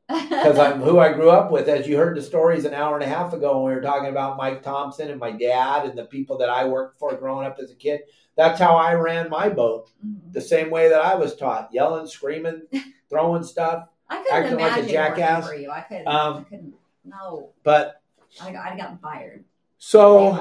because 0.08 0.58
I'm 0.58 0.80
who 0.80 0.98
I 0.98 1.12
grew 1.12 1.30
up 1.30 1.50
with. 1.50 1.68
As 1.68 1.86
you 1.86 1.96
heard 1.98 2.16
the 2.16 2.22
stories 2.22 2.64
an 2.64 2.72
hour 2.74 2.94
and 2.94 3.04
a 3.04 3.08
half 3.08 3.32
ago 3.32 3.62
when 3.62 3.70
we 3.72 3.74
were 3.76 3.82
talking 3.82 4.08
about 4.08 4.36
Mike 4.36 4.62
Thompson 4.62 5.10
and 5.10 5.20
my 5.20 5.30
dad 5.32 5.84
and 5.86 5.98
the 5.98 6.04
people 6.04 6.38
that 6.38 6.48
I 6.48 6.64
worked 6.64 6.98
for 6.98 7.14
growing 7.16 7.46
up 7.46 7.58
as 7.62 7.70
a 7.70 7.74
kid. 7.74 8.00
That's 8.36 8.58
how 8.60 8.76
I 8.76 8.94
ran 8.94 9.28
my 9.28 9.48
boat. 9.48 9.90
Mhm. 10.06 10.32
The 10.32 10.40
same 10.40 10.70
way 10.70 10.88
that 10.88 11.00
I 11.00 11.14
was 11.16 11.34
taught, 11.36 11.70
yelling, 11.72 12.06
screaming, 12.06 12.62
throwing 13.10 13.42
stuff. 13.44 13.88
I 14.08 14.22
couldn't 14.22 14.32
acting 14.32 14.58
like 14.58 14.72
a 14.72 14.74
imagine 14.78 14.88
jackass. 14.88 15.46
for 15.48 15.54
you. 15.54 15.70
I 15.70 15.80
couldn't. 15.82 16.08
Um, 16.08 16.36
I 16.38 16.42
couldn't. 16.48 16.74
No, 17.04 17.50
But 17.62 18.00
I 18.40 18.52
got, 18.52 18.66
I 18.72 18.76
gotten 18.76 18.98
fired. 18.98 19.44
so 19.78 20.32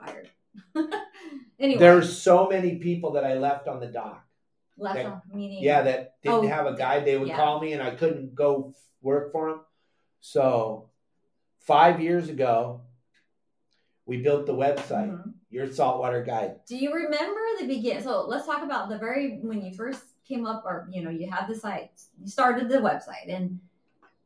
fired. 0.00 0.30
anyway, 1.58 1.78
there's 1.80 2.20
so 2.20 2.48
many 2.48 2.76
people 2.76 3.12
that 3.12 3.24
I 3.24 3.34
left 3.34 3.68
on 3.68 3.80
the 3.80 3.86
dock. 3.86 4.22
left 4.78 4.96
that- 4.96 5.06
on 5.06 5.22
meeting. 5.32 5.62
Yeah, 5.62 5.80
that 5.82 6.20
didn't 6.22 6.34
Oh, 6.44 6.46
have 6.48 6.66
a 6.66 6.74
guide. 6.74 7.06
They 7.06 7.16
would 7.16 7.28
yeah. 7.28 7.36
call 7.36 7.60
me 7.62 7.72
and 7.72 7.82
I 7.82 7.92
couldn't 7.94 8.34
go 8.34 8.74
work 9.00 9.32
for 9.32 9.48
them. 9.48 9.60
So 10.20 10.90
five 11.60 11.98
years 11.98 12.28
ago, 12.28 12.82
we 14.04 14.18
built 14.22 14.44
the 14.44 14.52
website, 14.54 15.10
Mhm. 15.10 15.32
Your 15.48 15.66
Saltwater 15.72 16.22
Guide. 16.22 16.60
Do 16.66 16.76
you 16.76 16.92
remember 16.92 17.40
the 17.58 17.66
begin? 17.66 18.02
So 18.02 18.26
let's 18.26 18.44
talk 18.44 18.62
about 18.62 18.90
the 18.90 18.98
very 18.98 19.38
when 19.38 19.62
you 19.62 19.72
first 19.72 20.04
came 20.24 20.44
up, 20.44 20.64
or 20.66 20.86
you 20.90 21.02
know, 21.02 21.10
you 21.10 21.30
had 21.30 21.46
the 21.48 21.54
site, 21.54 21.90
you 22.20 22.28
started 22.28 22.68
the 22.68 22.76
website, 22.78 23.28
and 23.28 23.58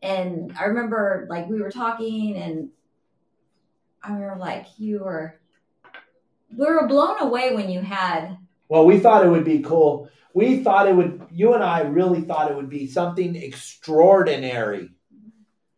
and 0.02 0.52
I 0.58 0.64
remember 0.64 1.26
like 1.30 1.48
we 1.48 1.60
were 1.62 1.70
talking, 1.70 2.36
and 2.36 2.70
I 4.02 4.12
remember 4.14 4.36
like 4.36 4.66
you 4.80 5.04
were, 5.04 5.39
we 6.56 6.66
were 6.66 6.86
blown 6.86 7.20
away 7.20 7.54
when 7.54 7.70
you 7.70 7.80
had 7.80 8.36
Well, 8.68 8.86
we 8.86 8.98
thought 8.98 9.24
it 9.24 9.28
would 9.30 9.44
be 9.44 9.60
cool. 9.60 10.08
We 10.34 10.62
thought 10.62 10.86
it 10.88 10.94
would, 10.94 11.26
you 11.32 11.54
and 11.54 11.62
I 11.64 11.80
really 11.80 12.20
thought 12.22 12.50
it 12.50 12.56
would 12.56 12.68
be 12.70 12.86
something 12.86 13.34
extraordinary 13.36 14.90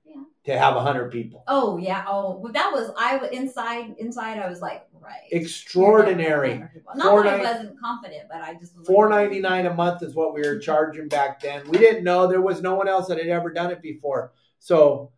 Yeah. 0.05 0.23
to 0.47 0.59
have 0.59 0.75
a 0.75 0.77
100 0.85 1.11
people. 1.11 1.45
oh 1.49 1.79
yeah 1.79 2.05
oh 2.07 2.39
well, 2.39 2.53
that 2.53 2.71
was 2.73 2.91
I 2.99 3.17
was 3.17 3.31
inside 3.31 3.95
inside 3.99 4.39
I 4.39 4.49
was 4.49 4.61
like 4.61 4.87
right 5.01 5.29
Extraordinary. 5.33 6.59
Not 6.95 7.25
that 7.25 7.41
I 7.41 7.43
wasn't 7.43 7.81
confident, 7.81 8.25
but 8.31 8.41
I 8.43 8.55
just 8.55 8.77
was 8.77 8.87
Four 8.87 9.09
like, 9.09 9.21
ninety 9.23 9.41
nine 9.41 9.67
a 9.67 9.75
month 9.75 10.03
is 10.03 10.15
what 10.15 10.35
we 10.35 10.43
were 10.43 10.59
charging 10.59 11.09
back 11.09 11.41
then. 11.41 11.69
We 11.69 11.79
didn't 11.79 12.05
know 12.05 12.27
there 12.27 12.41
was 12.43 12.61
no 12.63 12.75
one 12.75 12.89
else 12.89 13.09
that 13.09 13.19
had 13.19 13.27
ever 13.29 13.53
done 13.53 13.71
it 13.73 13.81
before. 13.83 14.33
So, 14.59 15.11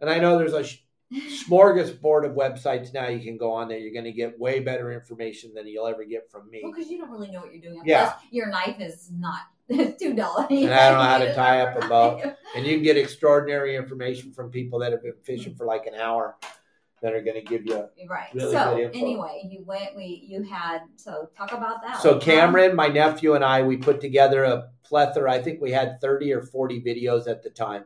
and 0.00 0.10
I 0.10 0.18
know 0.18 0.36
there's 0.36 0.52
a 0.52 0.64
smorgasbord 1.12 2.24
of 2.24 2.36
websites 2.36 2.94
now 2.94 3.08
you 3.08 3.20
can 3.20 3.36
go 3.36 3.52
on 3.52 3.68
there. 3.68 3.78
You're 3.78 3.92
going 3.92 4.04
to 4.04 4.12
get 4.12 4.38
way 4.38 4.60
better 4.60 4.92
information 4.92 5.52
than 5.54 5.66
you'll 5.66 5.86
ever 5.86 6.04
get 6.04 6.30
from 6.30 6.50
me. 6.50 6.60
Well, 6.62 6.72
because 6.72 6.90
you 6.90 6.98
don't 6.98 7.10
really 7.10 7.30
know 7.30 7.40
what 7.40 7.52
you're 7.52 7.62
doing. 7.62 7.82
Yeah. 7.84 8.10
Plus, 8.10 8.22
your 8.30 8.48
knife 8.48 8.80
is 8.80 9.10
not 9.12 9.40
it's 9.70 9.98
two 10.02 10.14
dollars. 10.14 10.46
And 10.50 10.72
I 10.72 10.90
don't 10.90 10.98
know 10.98 11.04
how 11.04 11.18
to 11.18 11.34
tie 11.36 11.60
up 11.60 11.82
a 11.82 11.88
boat. 11.88 12.22
And 12.56 12.66
you 12.66 12.74
can 12.74 12.82
get 12.82 12.96
extraordinary 12.96 13.76
information 13.76 14.32
from 14.32 14.50
people 14.50 14.80
that 14.80 14.92
have 14.92 15.02
been 15.02 15.14
fishing 15.22 15.54
for 15.54 15.64
like 15.66 15.86
an 15.86 15.94
hour 15.94 16.36
that 17.02 17.14
are 17.14 17.22
going 17.22 17.36
to 17.36 17.42
give 17.42 17.66
you. 17.66 17.88
Right. 18.08 18.28
Really 18.34 18.52
so 18.52 18.90
anyway, 18.92 19.48
you 19.48 19.64
went. 19.64 19.96
We 19.96 20.26
you 20.28 20.42
had 20.42 20.80
so 20.96 21.30
talk 21.36 21.52
about 21.52 21.82
that. 21.82 22.00
So 22.00 22.18
Cameron, 22.18 22.76
my 22.76 22.88
nephew, 22.88 23.34
and 23.34 23.44
I, 23.44 23.62
we 23.62 23.76
put 23.76 24.00
together 24.00 24.44
a 24.44 24.68
plethora. 24.84 25.32
I 25.32 25.42
think 25.42 25.60
we 25.60 25.70
had 25.70 26.00
30 26.00 26.32
or 26.32 26.42
40 26.42 26.82
videos 26.82 27.26
at 27.26 27.42
the 27.42 27.50
time, 27.50 27.84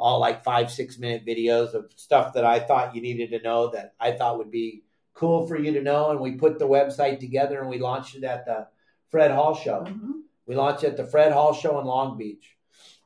all 0.00 0.18
like 0.18 0.42
five, 0.42 0.70
six 0.70 0.98
minute 0.98 1.26
videos 1.26 1.74
of 1.74 1.92
stuff 1.96 2.32
that 2.32 2.44
I 2.44 2.58
thought 2.58 2.94
you 2.94 3.02
needed 3.02 3.30
to 3.30 3.42
know 3.42 3.70
that 3.70 3.94
I 4.00 4.12
thought 4.12 4.38
would 4.38 4.50
be 4.50 4.82
cool 5.14 5.46
for 5.46 5.56
you 5.56 5.72
to 5.74 5.82
know. 5.82 6.10
And 6.10 6.20
we 6.20 6.32
put 6.32 6.58
the 6.58 6.66
website 6.66 7.20
together 7.20 7.60
and 7.60 7.68
we 7.68 7.78
launched 7.78 8.16
it 8.16 8.24
at 8.24 8.46
the 8.46 8.66
Fred 9.10 9.30
Hall 9.30 9.54
Show. 9.54 9.84
Mhm. 9.86 10.22
We 10.46 10.54
launched 10.56 10.84
it 10.84 10.88
at 10.92 10.96
the 10.96 11.04
Fred 11.04 11.32
Hall 11.32 11.52
Show 11.52 11.78
in 11.78 11.86
Long 11.86 12.16
Beach. 12.16 12.56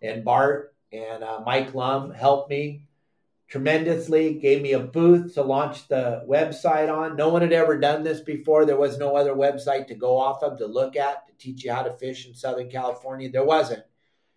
And 0.00 0.24
Bart 0.24 0.74
and 0.92 1.24
uh, 1.24 1.42
Mike 1.44 1.74
Lum 1.74 2.12
helped 2.12 2.48
me 2.48 2.86
tremendously, 3.48 4.34
gave 4.34 4.62
me 4.62 4.72
a 4.72 4.80
booth 4.80 5.34
to 5.34 5.42
launch 5.42 5.88
the 5.88 6.24
website 6.28 6.92
on. 6.92 7.16
No 7.16 7.28
one 7.28 7.42
had 7.42 7.52
ever 7.52 7.78
done 7.78 8.02
this 8.02 8.20
before. 8.20 8.64
There 8.64 8.76
was 8.76 8.98
no 8.98 9.16
other 9.16 9.34
website 9.34 9.88
to 9.88 9.94
go 9.94 10.16
off 10.16 10.42
of 10.42 10.58
to 10.58 10.66
look 10.66 10.96
at 10.96 11.26
to 11.26 11.32
teach 11.38 11.64
you 11.64 11.72
how 11.72 11.82
to 11.82 11.92
fish 11.92 12.26
in 12.26 12.34
Southern 12.34 12.70
California. 12.70 13.30
There 13.30 13.44
wasn't. 13.44 13.82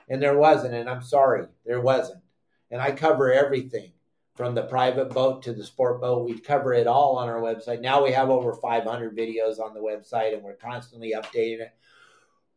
And 0.09 0.21
there 0.21 0.37
wasn't. 0.37 0.73
And 0.73 0.89
I'm 0.89 1.01
sorry, 1.01 1.47
there 1.65 1.81
wasn't. 1.81 2.21
And 2.71 2.81
I 2.81 2.91
cover 2.91 3.31
everything 3.31 3.91
from 4.35 4.53
the 4.53 4.63
private 4.63 5.09
boat 5.09 5.41
to 5.43 5.53
the 5.53 5.63
sport 5.63 5.99
boat. 5.99 6.25
We 6.25 6.37
cover 6.39 6.73
it 6.73 6.85
all 6.85 7.17
on 7.17 7.27
our 7.27 7.41
website. 7.41 7.81
Now 7.81 8.03
we 8.03 8.11
have 8.11 8.29
over 8.29 8.53
500 8.53 9.17
videos 9.17 9.59
on 9.59 9.73
the 9.73 9.79
website 9.79 10.33
and 10.33 10.43
we're 10.43 10.55
constantly 10.55 11.13
updating 11.15 11.61
it. 11.61 11.73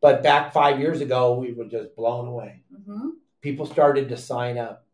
But 0.01 0.23
back 0.23 0.51
five 0.53 0.79
years 0.79 1.01
ago, 1.01 1.33
we 1.37 1.53
were 1.53 1.65
just 1.65 1.95
blown 1.95 2.27
away. 2.27 2.63
Mhm. 2.73 3.11
People 3.41 3.65
started 3.65 4.09
to 4.09 4.17
sign 4.17 4.57
up, 4.57 4.85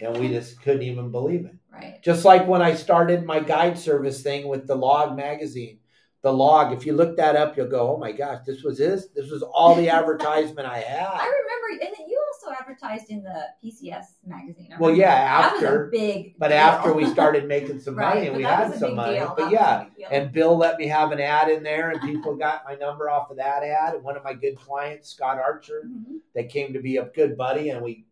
and 0.00 0.16
we 0.18 0.28
just 0.28 0.60
couldn't 0.62 0.82
even 0.82 1.10
believe 1.10 1.46
it. 1.46 1.54
Right. 1.72 2.00
Just 2.02 2.24
like 2.24 2.46
when 2.48 2.60
I 2.62 2.74
started 2.74 3.24
my 3.24 3.38
guide 3.40 3.78
service 3.78 4.22
thing 4.22 4.48
with 4.48 4.66
the 4.66 4.74
Log 4.74 5.16
magazine. 5.16 5.78
The 6.22 6.32
Log, 6.32 6.72
if 6.72 6.84
you 6.84 6.92
look 6.92 7.16
that 7.16 7.34
up, 7.36 7.56
you'll 7.56 7.68
go, 7.68 7.94
oh 7.94 7.96
my 7.96 8.12
gosh, 8.12 8.44
this 8.44 8.62
was 8.62 8.76
this. 8.78 9.06
This 9.14 9.30
was 9.30 9.42
all 9.42 9.74
the 9.74 9.88
advertisement 9.98 10.68
I 10.68 10.78
had. 10.78 11.06
I 11.06 11.26
remember, 11.26 11.84
and 11.86 12.08
you 12.08 12.22
also 12.50 12.60
advertised 12.60 13.10
in 13.10 13.22
the 13.22 13.44
PCS 13.62 14.04
magazine. 14.26 14.70
I 14.74 14.78
Well, 14.78 14.94
yeah, 14.94 15.42
that 15.42 15.52
was 15.54 15.62
after. 15.62 15.86
a 15.86 15.90
big. 15.90 16.34
But 16.38 16.48
deal. 16.48 16.58
after 16.58 16.92
we 16.92 17.06
started 17.06 17.46
making 17.48 17.80
some 17.80 17.96
right, 17.96 18.14
money 18.14 18.26
and 18.28 18.36
we 18.36 18.42
had 18.42 18.74
some 18.74 18.94
money. 18.94 19.18
deal. 19.18 19.34
But 19.36 19.48
a 19.48 19.50
yeah. 19.52 19.86
And 20.10 20.32
Bill 20.32 20.56
let 20.56 20.78
me 20.78 20.86
have 20.86 21.12
an 21.12 21.20
ad 21.20 21.48
in 21.48 21.62
there, 21.62 21.90
and 21.90 22.00
people 22.00 22.36
got 22.36 22.62
my 22.64 22.74
number 22.74 23.08
off 23.10 23.30
of 23.30 23.36
that 23.38 23.62
ad. 23.62 23.94
And 23.94 24.04
one 24.04 24.16
of 24.16 24.24
my 24.24 24.34
good 24.34 24.56
clients, 24.56 25.10
Scott 25.10 25.38
Archer, 25.38 25.84
Mhm. 25.86 26.20
that 26.34 26.48
came 26.48 26.72
to 26.72 26.80
be 26.80 26.96
a 26.96 27.04
good 27.04 27.36
buddy, 27.36 27.70
and 27.70 27.82
we 27.82 28.06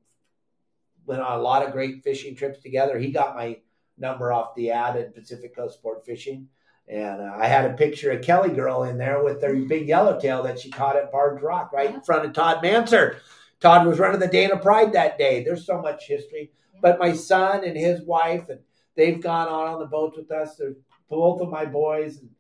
went 1.07 1.23
on 1.23 1.39
a 1.39 1.43
lot 1.43 1.65
of 1.65 1.73
great 1.73 2.03
fishing 2.03 2.35
trips 2.35 2.61
together. 2.61 2.99
He 2.99 3.11
got 3.11 3.35
my 3.35 3.59
number 3.97 4.33
off 4.33 4.55
the 4.55 4.71
ad 4.71 4.97
at 4.97 5.15
Pacific 5.15 5.57
Coast 5.57 5.79
Sport 5.79 6.05
Fishing. 6.05 6.49
And 6.87 7.21
uh, 7.21 7.33
I 7.37 7.47
had 7.49 7.71
a 7.71 7.75
picture 7.75 8.13
of 8.13 8.23
Kelly 8.23 8.49
Girl 8.51 8.85
in 8.85 8.97
there 8.97 9.23
with 9.23 9.41
their 9.43 9.55
big 9.55 9.89
yellowtail 9.89 10.43
that 10.45 10.59
she 10.59 10.71
caught 10.71 10.97
at 10.97 11.13
Barge 11.13 11.43
Rock 11.43 11.71
right 11.71 11.93
in 11.93 12.01
front 12.01 12.25
of 12.25 12.33
Todd 12.33 12.63
Manser. 12.63 13.17
Todd 13.61 13.87
was 13.87 13.99
running 13.99 14.21
the 14.21 14.29
Dana 14.29 14.57
Pride 14.57 14.93
that 14.93 15.19
day. 15.19 15.43
There's 15.43 15.67
so 15.67 15.81
much 15.81 16.07
history. 16.07 16.53
But 16.81 16.99
my 17.01 17.13
son 17.13 17.65
and 17.65 17.77
his 17.77 18.03
wife, 18.03 18.49
and 18.49 18.61
they've 18.95 19.21
gone 19.21 19.49
on 19.49 19.67
on 19.67 19.81
the 19.81 19.87
boats 19.87 20.17
with 20.17 20.31
us. 20.31 20.57
They're 20.57 20.75
both 21.09 21.41
of 21.41 21.49
my 21.49 21.65
boys. 21.65 22.19
And 22.19 22.31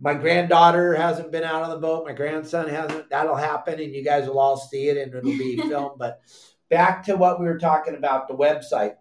my 0.00 0.14
granddaughter 0.14 0.94
hasn't 0.94 1.30
been 1.30 1.44
out 1.44 1.62
on 1.62 1.70
the 1.70 1.78
boat. 1.78 2.04
My 2.04 2.12
grandson 2.12 2.68
hasn't. 2.68 3.08
That'll 3.10 3.36
happen, 3.36 3.80
and 3.80 3.94
you 3.94 4.02
guys 4.04 4.26
will 4.26 4.40
all 4.40 4.56
see 4.56 4.88
it, 4.88 4.96
and 4.96 5.14
it'll 5.14 5.30
be 5.30 5.56
filmed. 5.68 5.98
But 5.98 6.20
back 6.68 7.04
to 7.04 7.16
what 7.16 7.38
we 7.38 7.46
were 7.46 7.58
talking 7.58 7.94
about 7.94 8.26
the 8.26 8.34
website. 8.34 8.96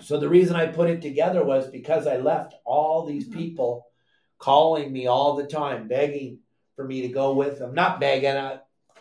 So 0.00 0.18
the 0.18 0.28
reason 0.28 0.56
I 0.56 0.66
put 0.66 0.88
it 0.88 1.02
together 1.02 1.44
was 1.44 1.68
because 1.68 2.06
I 2.06 2.16
left 2.16 2.54
all 2.64 3.04
these 3.04 3.28
Mhm. 3.28 3.34
people 3.34 3.86
calling 4.38 4.90
me 4.92 5.06
all 5.06 5.34
the 5.36 5.46
time, 5.46 5.86
begging 5.88 6.38
for 6.76 6.84
me 6.86 7.02
to 7.02 7.08
go 7.08 7.34
with 7.34 7.58
them. 7.58 7.74
Not 7.74 8.00
begging. 8.00 8.30
Uh, 8.30 8.60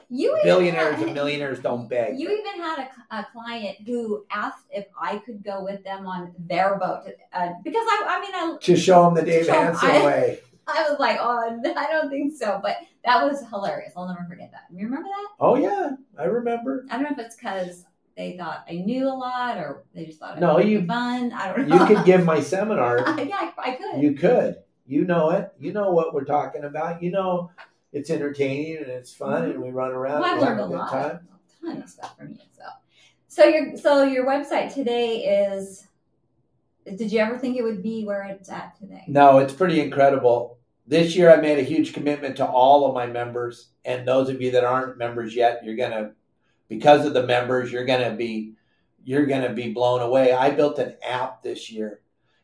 You 0.09 0.31
even 0.31 0.43
billionaires 0.43 0.95
had- 0.95 1.05
and 1.05 1.13
millionaires 1.13 1.59
don't 1.59 1.87
beg. 1.87 2.19
You 2.19 2.29
even 2.31 2.61
had 2.61 2.87
a, 3.11 3.17
a 3.19 3.27
client 3.31 3.77
who 3.85 4.25
asked 4.31 4.65
if 4.71 4.85
I 4.99 5.19
could 5.19 5.43
go 5.43 5.63
with 5.63 5.83
them 5.83 6.07
on 6.07 6.33
their 6.39 6.77
boat 6.77 7.03
uh, 7.33 7.49
because 7.63 7.83
I, 7.87 8.05
I 8.07 8.21
mean, 8.21 8.33
I, 8.33 8.57
to 8.59 8.75
show 8.75 9.05
them 9.05 9.13
the 9.13 9.21
Dave 9.21 9.47
Hansen 9.55 9.89
I- 9.89 10.05
way. 10.05 10.39
I 10.71 10.87
was 10.87 10.99
like, 10.99 11.17
oh, 11.19 11.59
I 11.75 11.87
don't 11.91 12.09
think 12.11 12.35
so, 12.37 12.59
but 12.61 12.77
that 13.03 13.23
was 13.23 13.43
hilarious. 13.49 13.93
I'll 13.97 14.07
never 14.07 14.23
forget 14.29 14.51
that. 14.51 14.65
You 14.71 14.85
remember 14.85 15.07
that? 15.09 15.27
Oh 15.39 15.55
yeah, 15.55 15.91
I 16.17 16.25
remember. 16.25 16.85
I 16.91 16.93
don't 16.93 17.03
know 17.03 17.09
if 17.17 17.25
it's 17.25 17.35
because 17.35 17.85
they 18.15 18.37
thought 18.37 18.65
I 18.69 18.73
knew 18.73 19.07
a 19.07 19.09
lot 19.15 19.57
or 19.57 19.83
they 19.95 20.05
just 20.05 20.19
thought 20.19 20.37
it 20.37 20.41
No, 20.41 20.59
you- 20.59 20.85
fun. 20.85 21.31
I 21.33 21.53
don't 21.53 21.69
You 21.69 21.85
could 21.87 22.05
give 22.05 22.23
my 22.23 22.39
seminar. 22.39 22.97
yeah, 23.19 23.35
I, 23.35 23.51
I 23.57 23.71
could. 23.75 24.01
You 24.03 24.13
could. 24.13 24.57
You 24.85 25.05
know 25.05 25.31
it. 25.31 25.51
You 25.59 25.71
know 25.73 25.89
what 25.91 26.13
we're 26.13 26.23
talking 26.25 26.63
about. 26.63 27.01
You 27.01 27.11
know 27.11 27.49
it's 27.91 28.09
entertaining 28.09 28.77
and 28.77 28.87
it's 28.87 29.13
fun 29.13 29.45
and 29.45 29.53
mm-hmm. 29.53 29.63
we 29.63 29.69
run 29.71 29.91
around 29.91 30.21
well, 30.21 30.35
I've 30.35 30.41
learned 30.41 30.59
a 30.59 30.65
lot, 30.65 30.91
time. 30.91 31.27
a 31.61 31.65
ton 31.65 31.81
of 31.83 31.89
stuff 31.89 32.17
from 32.17 32.31
you. 32.31 32.37
So, 32.51 32.63
so 33.27 33.43
your 33.45 33.77
so 33.77 34.03
your 34.03 34.25
website 34.25 34.73
today 34.73 35.47
is. 35.47 35.85
Did 36.95 37.11
you 37.11 37.19
ever 37.19 37.37
think 37.37 37.55
it 37.55 37.61
would 37.61 37.83
be 37.83 38.03
where 38.03 38.23
it's 38.23 38.49
at 38.49 38.75
today? 38.79 39.03
No, 39.07 39.37
it's 39.37 39.53
pretty 39.53 39.79
incredible. 39.79 40.57
This 40.87 41.15
year 41.15 41.31
I 41.31 41.39
made 41.39 41.59
a 41.59 41.63
huge 41.63 41.93
commitment 41.93 42.37
to 42.37 42.47
all 42.47 42.87
of 42.87 42.95
my 42.95 43.05
members 43.05 43.69
and 43.85 44.07
those 44.07 44.29
of 44.29 44.41
you 44.41 44.51
that 44.51 44.63
aren't 44.63 44.97
members 44.97 45.35
yet, 45.35 45.63
you're 45.63 45.75
going 45.75 45.91
to 45.91 46.11
because 46.67 47.05
of 47.05 47.13
the 47.13 47.23
members, 47.23 47.71
you're 47.71 47.85
to 47.85 48.15
be 48.17 48.53
you're 49.03 49.25
going 49.25 49.41
to 49.41 49.53
be 49.53 49.73
blown 49.73 50.01
away. 50.01 50.33
I 50.33 50.51
built 50.51 50.77
an 50.77 50.95
app 51.03 51.41
this 51.41 51.71
year. 51.71 52.01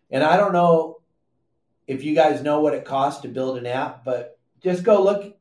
And 0.09 0.23
I 0.23 0.37
don't 0.37 0.53
know 0.53 1.01
if 1.85 2.03
you 2.03 2.15
guys 2.15 2.41
know 2.41 2.61
what 2.61 2.73
it 2.73 2.85
costs 2.85 3.21
to 3.21 3.27
build 3.27 3.57
an 3.57 3.67
app, 3.67 4.03
but 4.03 4.34
just 4.65 4.83
go 4.83 5.01
look 5.01 5.37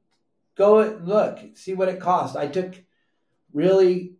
go 0.55 0.81
and 0.81 1.09
look, 1.09 1.41
see 1.55 1.75
what 1.75 1.89
it 1.89 1.99
costs. 1.99 2.37
I 2.37 2.47
took 2.47 2.75
really 3.53 4.17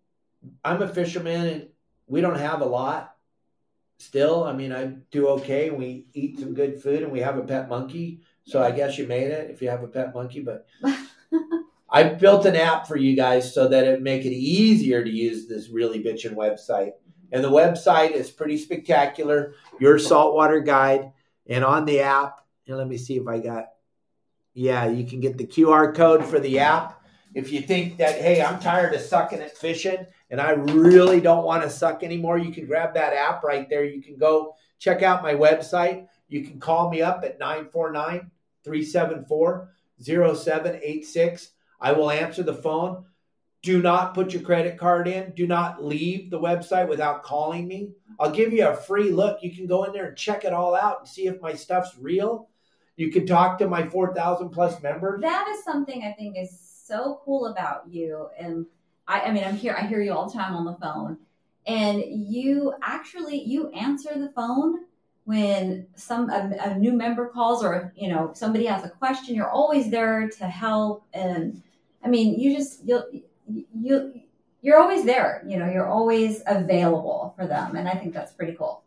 I'm 0.65 0.83
a 0.83 0.89
fisherman 0.89 1.47
and 1.47 1.69
we 2.07 2.21
don't 2.21 2.39
have 2.39 2.63
a 2.63 2.67
lot 2.67 3.15
still. 3.99 4.45
I 4.45 4.55
mean, 4.55 4.73
I 4.73 4.87
do 5.11 5.29
okay. 5.29 5.71
We 5.71 6.07
eat 6.15 6.39
some 6.41 6.55
good 6.55 6.83
food 6.83 7.03
and 7.03 7.13
we 7.13 7.21
have 7.21 7.39
a 7.39 7.43
pet 7.43 7.69
monkey. 7.69 8.23
So 8.45 8.63
I 8.63 8.71
guess 8.71 8.99
you 8.99 9.07
made 9.07 9.31
it 9.31 9.51
if 9.51 9.61
you 9.63 9.69
have 9.69 9.83
a 9.83 9.89
pet 9.89 10.15
monkey, 10.15 10.41
but 10.41 10.67
I 11.91 12.05
built 12.05 12.47
an 12.47 12.57
app 12.57 12.89
for 12.89 12.97
you 12.97 13.15
guys 13.15 13.55
so 13.55 13.69
that 13.69 13.85
it 13.85 14.03
make 14.03 14.25
it 14.25 14.33
easier 14.33 15.05
to 15.05 15.11
use 15.11 15.47
this 15.47 15.69
really 15.69 16.03
bitchin' 16.03 16.35
website. 16.35 16.93
And 17.31 17.45
the 17.45 17.51
website 17.51 18.13
is 18.13 18.31
pretty 18.31 18.59
spectacular. 18.59 19.55
Your 19.81 19.99
saltwater 19.99 20.61
guide, 20.61 21.13
and 21.47 21.65
on 21.65 21.85
the 21.85 22.01
app, 22.01 22.41
and 22.67 22.77
let 22.77 22.87
me 22.87 22.97
see 22.97 23.17
if 23.17 23.27
I 23.27 23.39
got. 23.39 23.74
Yeah, 24.55 24.87
you 24.87 25.05
can 25.05 25.21
get 25.21 25.37
the 25.37 25.47
QR 25.47 25.95
code 25.95 26.25
for 26.25 26.39
the 26.39 26.61
app. 26.61 27.03
If 27.35 27.51
you 27.53 27.61
think 27.61 27.99
that, 27.99 28.21
hey, 28.21 28.41
I'm 28.41 28.61
tired 28.61 28.95
of 28.95 29.01
sucking 29.01 29.41
at 29.41 29.59
fishing 29.59 30.07
and 30.31 30.41
I 30.41 30.53
really 30.53 31.21
don't 31.21 31.45
want 31.45 31.65
to 31.65 31.71
suck 31.71 32.05
anymore, 32.05 32.39
you 32.39 32.53
can 32.53 32.67
grab 32.67 32.95
that 32.95 33.13
app 33.13 33.43
right 33.43 33.69
there. 33.69 33.85
You 33.85 34.01
can 34.01 34.17
go 34.17 34.55
check 34.79 35.03
out 35.03 35.25
my 35.25 35.35
website. 35.35 36.07
You 36.29 36.45
can 36.45 36.61
call 36.61 36.91
me 36.91 37.03
up 37.03 37.25
at 37.25 37.41
949 37.41 38.31
374 38.63 39.71
0786. 40.01 41.51
I 41.81 41.93
will 41.93 42.11
answer 42.11 42.45
the 42.45 42.55
phone. 42.55 43.05
Do 43.63 43.83
not 43.83 44.15
put 44.15 44.33
your 44.33 44.43
credit 44.43 44.79
card 44.79 45.09
in. 45.09 45.33
Do 45.33 45.47
not 45.47 45.85
leave 45.85 46.31
the 46.31 46.39
website 46.39 46.89
without 46.89 47.25
calling 47.25 47.67
me. 47.67 47.91
I'll 48.21 48.31
give 48.31 48.53
you 48.53 48.69
a 48.69 48.77
free 48.77 49.11
look. 49.11 49.43
You 49.43 49.55
can 49.55 49.67
go 49.67 49.85
in 49.85 49.93
there 49.93 50.07
and 50.07 50.17
check 50.17 50.45
it 50.45 50.53
all 50.53 50.75
out 50.77 51.01
and 51.01 51.09
see 51.09 51.27
if 51.27 51.41
my 51.41 51.55
stuff's 51.55 51.97
real. 51.99 52.49
You 52.97 53.11
can 53.11 53.27
talk 53.27 53.59
to 53.59 53.69
my 53.69 53.89
4,000 53.89 54.51
plus 54.51 54.83
members. 54.83 55.21
That 55.21 55.49
is 55.49 55.65
something 55.65 56.05
I 56.05 56.13
think 56.13 56.37
is 56.39 56.59
so 56.87 57.21
cool 57.25 57.47
about 57.47 57.89
you. 57.89 58.29
And 58.39 58.67
I, 59.09 59.23
I 59.23 59.33
mean, 59.33 59.45
I'm 59.45 59.57
here, 59.57 59.77
I 59.77 59.87
hear 59.87 60.01
you 60.01 60.13
all 60.13 60.29
the 60.29 60.39
time 60.39 60.55
on 60.55 60.65
the 60.65 60.77
phone. 60.77 61.19
And 61.67 62.03
you 62.07 62.75
actually, 62.83 63.43
you 63.43 63.71
answer 63.71 64.19
the 64.19 64.31
phone 64.31 64.85
when 65.25 65.87
some 65.95 66.31
a, 66.31 66.55
a 66.61 66.79
new 66.79 66.93
member 66.93 67.29
calls 67.29 67.65
or 67.65 67.93
you 67.97 68.09
know 68.09 68.31
somebody 68.35 68.67
has 68.67 68.85
a 68.85 68.91
question 68.91 69.35
you're 69.35 69.51
always 69.51 69.91
there 69.91 70.29
to 70.29 70.47
help 70.47 71.05
and 71.15 71.63
i 72.05 72.09
mean 72.09 72.39
you 72.39 72.55
just 72.55 72.85
you'll 72.85 73.05
you 73.75 74.21
you're 74.61 74.79
always 74.79 75.05
there 75.05 75.43
you 75.47 75.59
know 75.59 75.71
you're 75.71 75.89
always 75.89 76.43
available 76.47 77.33
for 77.37 77.47
them 77.47 77.75
and 77.77 77.89
i 77.89 77.93
think 77.93 78.13
that's 78.13 78.33
pretty 78.33 78.53
cool 78.53 78.84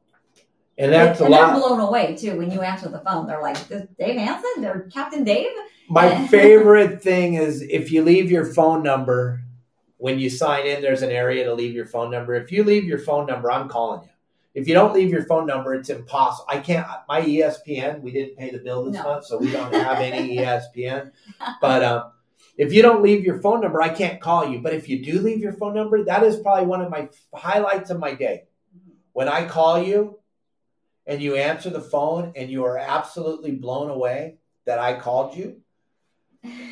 And 0.77 0.93
that's 0.93 1.19
and 1.19 1.33
a 1.33 1.37
they're 1.37 1.53
blown 1.53 1.79
away 1.79 2.15
too 2.15 2.37
when 2.37 2.51
you 2.51 2.61
answer 2.61 2.87
the 2.89 2.99
phone 2.99 3.25
they're 3.25 3.41
like 3.41 3.67
"This 3.67 3.87
Dave 3.97 4.19
Hansen 4.19 4.65
or 4.65 4.89
Captain 4.93 5.23
Dave 5.23 5.49
My 5.89 6.27
favorite 6.29 7.01
thing 7.01 7.33
is 7.33 7.63
if 7.63 7.91
you 7.91 8.03
leave 8.03 8.29
your 8.29 8.45
phone 8.45 8.83
number 8.83 9.41
when 9.97 10.19
you 10.19 10.29
sign 10.29 10.65
in, 10.67 10.81
there's 10.81 11.01
an 11.01 11.11
area 11.11 11.43
to 11.45 11.53
leave 11.53 11.73
your 11.73 11.87
phone 11.87 12.11
number. 12.11 12.35
If 12.35 12.51
you 12.51 12.63
leave 12.63 12.85
your 12.85 12.99
phone 12.99 13.25
number, 13.25 13.51
I'm 13.51 13.67
calling 13.67 14.03
you. 14.03 14.09
If 14.53 14.67
you 14.67 14.73
don't 14.73 14.93
leave 14.93 15.09
your 15.09 15.23
phone 15.25 15.45
number, 15.45 15.75
it's 15.75 15.89
impossible. 15.89 16.45
I 16.49 16.59
can't. 16.59 16.87
My 17.07 17.21
ESPN, 17.21 18.01
we 18.01 18.11
didn't 18.11 18.37
pay 18.37 18.51
the 18.51 18.59
bill 18.59 18.85
this 18.85 18.95
No. 18.95 19.03
month, 19.03 19.25
so 19.25 19.37
we 19.37 19.51
don't 19.51 19.73
have 19.73 19.99
any 19.99 20.37
ESPN. 20.37 21.11
But 21.61 21.83
um, 21.83 22.11
if 22.57 22.73
you 22.73 22.81
don't 22.81 23.03
leave 23.03 23.23
your 23.23 23.39
phone 23.41 23.61
number, 23.61 23.81
I 23.81 23.89
can't 23.89 24.19
call 24.19 24.47
you. 24.49 24.59
But 24.59 24.73
if 24.73 24.89
you 24.89 25.03
do 25.03 25.19
leave 25.19 25.39
your 25.39 25.53
phone 25.53 25.75
number, 25.75 26.03
that 26.03 26.23
is 26.23 26.37
probably 26.37 26.65
one 26.65 26.81
of 26.81 26.89
my 26.89 27.09
highlights 27.33 27.89
of 27.89 27.99
my 27.99 28.13
day. 28.13 28.43
When 29.13 29.27
I 29.27 29.45
call 29.45 29.81
you 29.81 30.19
and 31.07 31.21
you 31.21 31.35
answer 31.35 31.69
the 31.69 31.81
phone 31.81 32.34
and 32.35 32.49
you 32.51 32.65
are 32.65 32.77
absolutely 32.77 33.51
blown 33.51 33.89
away 33.89 34.35
that 34.65 34.77
I 34.79 34.99
called 34.99 35.35
you, 35.35 35.61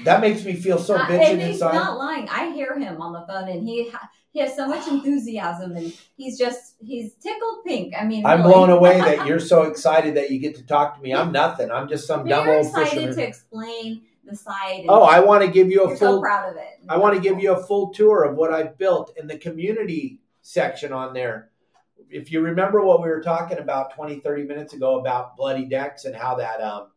that 0.04 0.22
makes 0.22 0.44
me 0.46 0.54
feel 0.54 0.78
so 0.78 0.96
Uh, 0.96 1.06
bitching 1.08 1.32
and 1.34 1.42
he's 1.42 1.56
inside. 1.56 1.74
not 1.74 1.98
lying. 1.98 2.28
I 2.30 2.52
hear 2.52 2.78
him 2.78 3.02
on 3.02 3.14
the 3.14 3.26
phone, 3.28 3.50
and 3.50 3.68
he 3.68 3.90
ha- 3.90 4.10
he 4.32 4.40
has 4.42 4.56
so 4.56 4.68
much 4.68 4.88
enthusiasm, 4.88 5.76
and 5.76 5.94
he's 6.18 6.38
just 6.38 6.76
he's 6.84 7.14
tickled 7.16 7.64
pink. 7.66 7.94
I 8.00 8.06
mean, 8.06 8.26
I'm 8.26 8.42
really. 8.42 8.54
blown 8.54 8.70
away 8.70 9.00
that 9.00 9.26
you're 9.28 9.40
so 9.40 9.64
excited 9.64 10.16
that 10.16 10.30
you 10.30 10.40
get 10.40 10.56
to 10.56 10.64
talk 10.64 10.96
to 10.98 11.02
me. 11.02 11.14
I'm 11.14 11.32
nothing. 11.32 11.72
I'm 11.72 11.88
just 11.88 12.06
some 12.06 12.28
dumb 12.28 12.46
You're 12.46 12.58
old 12.58 12.68
excited 12.68 12.90
fisherman. 12.92 13.16
to 13.16 13.24
explain 13.28 14.02
the 14.26 14.36
site. 14.36 14.86
Oh, 14.90 15.04
I 15.04 15.20
want 15.22 15.44
to 15.46 15.50
give 15.52 15.70
you 15.72 15.84
a 15.86 15.88
you're 15.90 15.98
so 15.98 16.14
full. 16.14 16.22
proud 16.22 16.50
of 16.52 16.58
it. 16.58 16.80
I 16.90 16.98
want 16.98 17.16
to 17.16 17.22
give 17.22 17.40
you 17.40 17.54
a 17.54 17.64
full 17.64 17.94
tour 17.94 18.24
of 18.24 18.36
what 18.36 18.54
I've 18.54 18.78
built 18.78 19.14
in 19.18 19.28
the 19.28 19.38
community 19.38 20.20
section 20.42 20.92
on 20.94 21.14
there. 21.14 21.50
If 22.10 22.32
you 22.32 22.42
remember 22.42 22.84
what 22.84 23.02
we 23.02 23.10
were 23.10 23.22
talking 23.22 23.58
about 23.58 23.96
20, 23.96 24.20
30 24.20 24.44
minutes 24.44 24.74
ago 24.74 25.00
about 25.00 25.36
bloody 25.38 25.66
decks 25.66 26.06
and 26.06 26.16
how 26.16 26.36
that 26.36 26.62
um 26.62 26.88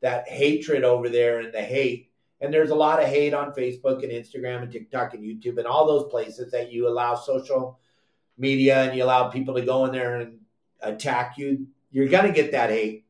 that 0.00 0.28
hatred 0.28 0.84
over 0.84 1.08
there 1.08 1.40
and 1.40 1.52
the 1.52 1.62
hate 1.62 2.12
and 2.42 2.52
there's 2.52 2.70
a 2.70 2.74
lot 2.74 3.00
of 3.00 3.08
hate 3.08 3.34
on 3.34 3.52
Facebook 3.52 4.02
and 4.02 4.10
Instagram 4.10 4.62
and 4.62 4.72
TikTok 4.72 5.14
and 5.14 5.22
YouTube 5.22 5.58
and 5.58 5.66
all 5.66 5.86
those 5.86 6.10
places 6.10 6.50
that 6.50 6.72
you 6.72 6.88
allow 6.88 7.14
social 7.14 7.78
media 8.36 8.82
and 8.82 8.98
you 8.98 9.04
allow 9.04 9.28
people 9.28 9.54
to 9.54 9.62
go 9.62 9.84
in 9.84 9.92
there 9.92 10.16
and 10.16 10.40
attack 10.80 11.38
you. 11.38 11.68
You're 11.92 12.08
going 12.08 12.26
to 12.26 12.32
get 12.32 12.50
that 12.50 12.70
hate. 12.70 13.04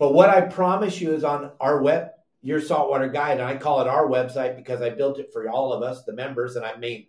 But 0.00 0.14
what 0.14 0.30
I 0.30 0.40
promise 0.40 1.00
you 1.00 1.14
is 1.14 1.22
on 1.22 1.52
our 1.60 1.80
web, 1.80 2.10
your 2.42 2.60
saltwater 2.60 3.08
guide, 3.08 3.38
and 3.38 3.48
I 3.48 3.56
call 3.56 3.80
it 3.82 3.86
our 3.86 4.08
website 4.08 4.56
because 4.56 4.82
I 4.82 4.90
built 4.90 5.20
it 5.20 5.32
for 5.32 5.48
all 5.48 5.72
of 5.72 5.84
us, 5.84 6.02
the 6.02 6.12
members. 6.12 6.56
And 6.56 6.64
I 6.64 6.76
mean, 6.76 7.06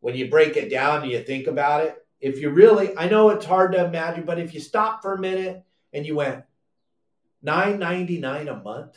when 0.00 0.16
you 0.16 0.30
break 0.30 0.56
it 0.56 0.70
down 0.70 1.02
and 1.02 1.10
you 1.10 1.22
think 1.22 1.46
about 1.46 1.84
it, 1.84 2.06
if 2.20 2.40
you 2.40 2.50
really, 2.50 2.96
I 2.96 3.08
know 3.08 3.30
it's 3.30 3.46
hard 3.46 3.72
to 3.72 3.84
imagine, 3.84 4.24
but 4.24 4.38
if 4.38 4.54
you 4.54 4.60
stop 4.60 5.02
for 5.02 5.14
a 5.14 5.20
minute 5.20 5.62
and 5.92 6.04
you 6.04 6.16
went 6.16 6.44
nine 7.42 7.78
ninety 7.78 8.18
nine 8.18 8.48
a 8.48 8.56
month, 8.56 8.96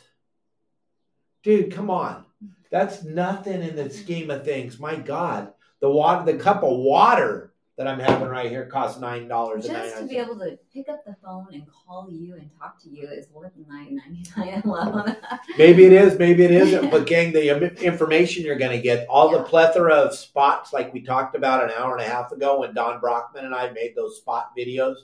dude, 1.42 1.72
come 1.72 1.90
on, 1.90 2.24
that's 2.70 3.04
nothing 3.04 3.62
in 3.62 3.76
the 3.76 3.90
scheme 3.90 4.30
of 4.30 4.44
things. 4.44 4.78
My 4.78 4.96
God, 4.96 5.52
the 5.80 5.90
water, 5.90 6.32
the 6.32 6.38
cup 6.38 6.62
of 6.62 6.78
water 6.78 7.51
that 7.78 7.88
I'm 7.88 7.98
having 7.98 8.28
right 8.28 8.50
here 8.50 8.66
costs 8.66 9.00
nine 9.00 9.28
dollars 9.28 9.66
Just 9.66 9.96
to 9.96 10.06
be 10.06 10.18
able 10.18 10.38
to 10.40 10.58
pick 10.72 10.90
up 10.90 11.04
the 11.06 11.16
phone 11.24 11.46
and 11.52 11.64
call 11.66 12.08
you 12.10 12.34
and 12.34 12.50
talk 12.58 12.80
to 12.82 12.90
you 12.90 13.08
is 13.08 13.28
worth 13.32 13.52
nine 13.66 13.96
ninety 13.96 14.24
nine 14.36 14.60
alone. 14.64 15.16
Maybe 15.58 15.86
it 15.86 15.92
is, 15.92 16.18
maybe 16.18 16.44
it 16.44 16.50
isn't. 16.50 16.90
But 16.90 17.06
gang, 17.06 17.32
the 17.32 17.82
information 17.82 18.44
you're 18.44 18.56
going 18.56 18.76
to 18.76 18.82
get, 18.82 19.06
all 19.08 19.30
the 19.30 19.42
plethora 19.42 19.94
of 19.94 20.14
spots, 20.14 20.72
like 20.72 20.92
we 20.92 21.02
talked 21.02 21.34
about 21.34 21.64
an 21.64 21.70
hour 21.70 21.96
and 21.96 22.04
a 22.04 22.08
half 22.08 22.32
ago 22.32 22.60
when 22.60 22.74
Don 22.74 23.00
Brockman 23.00 23.44
and 23.44 23.54
I 23.54 23.70
made 23.70 23.94
those 23.96 24.18
spot 24.18 24.52
videos 24.56 24.96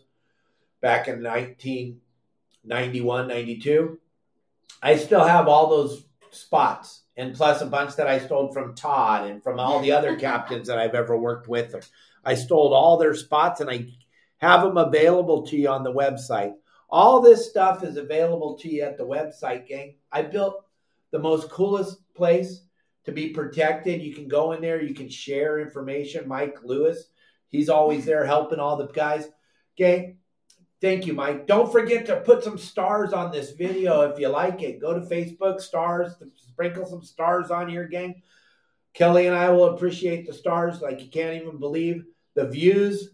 back 0.80 1.08
in 1.08 1.22
1991, 1.22 3.28
92. 3.28 3.98
I 4.82 4.96
still 4.96 5.24
have 5.24 5.48
all 5.48 5.68
those 5.68 6.04
spots, 6.30 7.02
and 7.16 7.34
plus 7.34 7.62
a 7.62 7.66
bunch 7.66 7.96
that 7.96 8.06
I 8.06 8.18
stole 8.18 8.52
from 8.52 8.74
Todd 8.74 9.28
and 9.28 9.42
from 9.42 9.58
all 9.58 9.80
the 9.80 9.92
other 9.92 10.16
captains 10.20 10.68
that 10.68 10.78
I've 10.78 10.94
ever 10.94 11.16
worked 11.16 11.48
with. 11.48 11.74
I 12.28 12.34
stole 12.34 12.74
all 12.74 12.98
their 12.98 13.14
spots, 13.14 13.62
and 13.62 13.70
I 13.70 13.86
have 14.36 14.62
them 14.62 14.76
available 14.76 15.46
to 15.46 15.56
you 15.56 15.70
on 15.70 15.82
the 15.82 15.92
website. 15.92 16.52
All 16.90 17.22
this 17.22 17.48
stuff 17.48 17.82
is 17.82 17.96
available 17.96 18.59
to 18.59 18.68
you 18.68 18.82
at 18.82 18.98
the 18.98 19.06
website, 19.06 19.66
gang. 19.66 19.96
I 20.12 20.22
built 20.22 20.62
the 21.10 21.18
most 21.18 21.48
coolest 21.48 21.96
place 22.14 22.64
to 23.05 23.12
be 23.12 23.30
protected. 23.30 24.02
You 24.02 24.14
can 24.14 24.28
go 24.28 24.52
in 24.52 24.60
there, 24.60 24.82
you 24.82 24.94
can 24.94 25.09
share 25.09 25.59
information. 25.59 26.28
Mike 26.28 26.59
Lewis, 26.62 27.05
he's 27.48 27.70
always 27.70 28.05
there 28.05 28.26
helping 28.26 28.59
all 28.59 28.76
the 28.76 28.88
guys. 28.88 29.26
Gang, 29.76 30.18
thank 30.82 31.06
you, 31.06 31.14
Mike. 31.14 31.46
Don't 31.46 31.72
forget 31.72 32.05
to 32.06 32.20
put 32.20 32.44
some 32.44 32.59
stars 32.59 33.14
on 33.14 33.32
this 33.32 33.52
video 33.52 34.02
if 34.02 34.18
you 34.18 34.28
like 34.28 34.62
it. 34.62 34.82
Go 34.82 34.92
to 34.92 35.00
Facebook, 35.00 35.62
stars, 35.62 36.12
sprinkle 36.36 36.84
some 36.84 37.02
stars 37.02 37.50
on 37.50 37.70
here, 37.70 37.88
gang. 37.88 38.20
Kelly 38.92 39.26
and 39.26 39.36
I 39.36 39.48
will 39.48 39.74
appreciate 39.74 40.26
the 40.26 40.34
stars 40.34 40.82
like 40.82 41.00
you 41.00 41.09
can't 41.09 41.40
even 41.40 41.59
believe. 41.59 42.05
The 42.39 42.47
views 42.47 43.10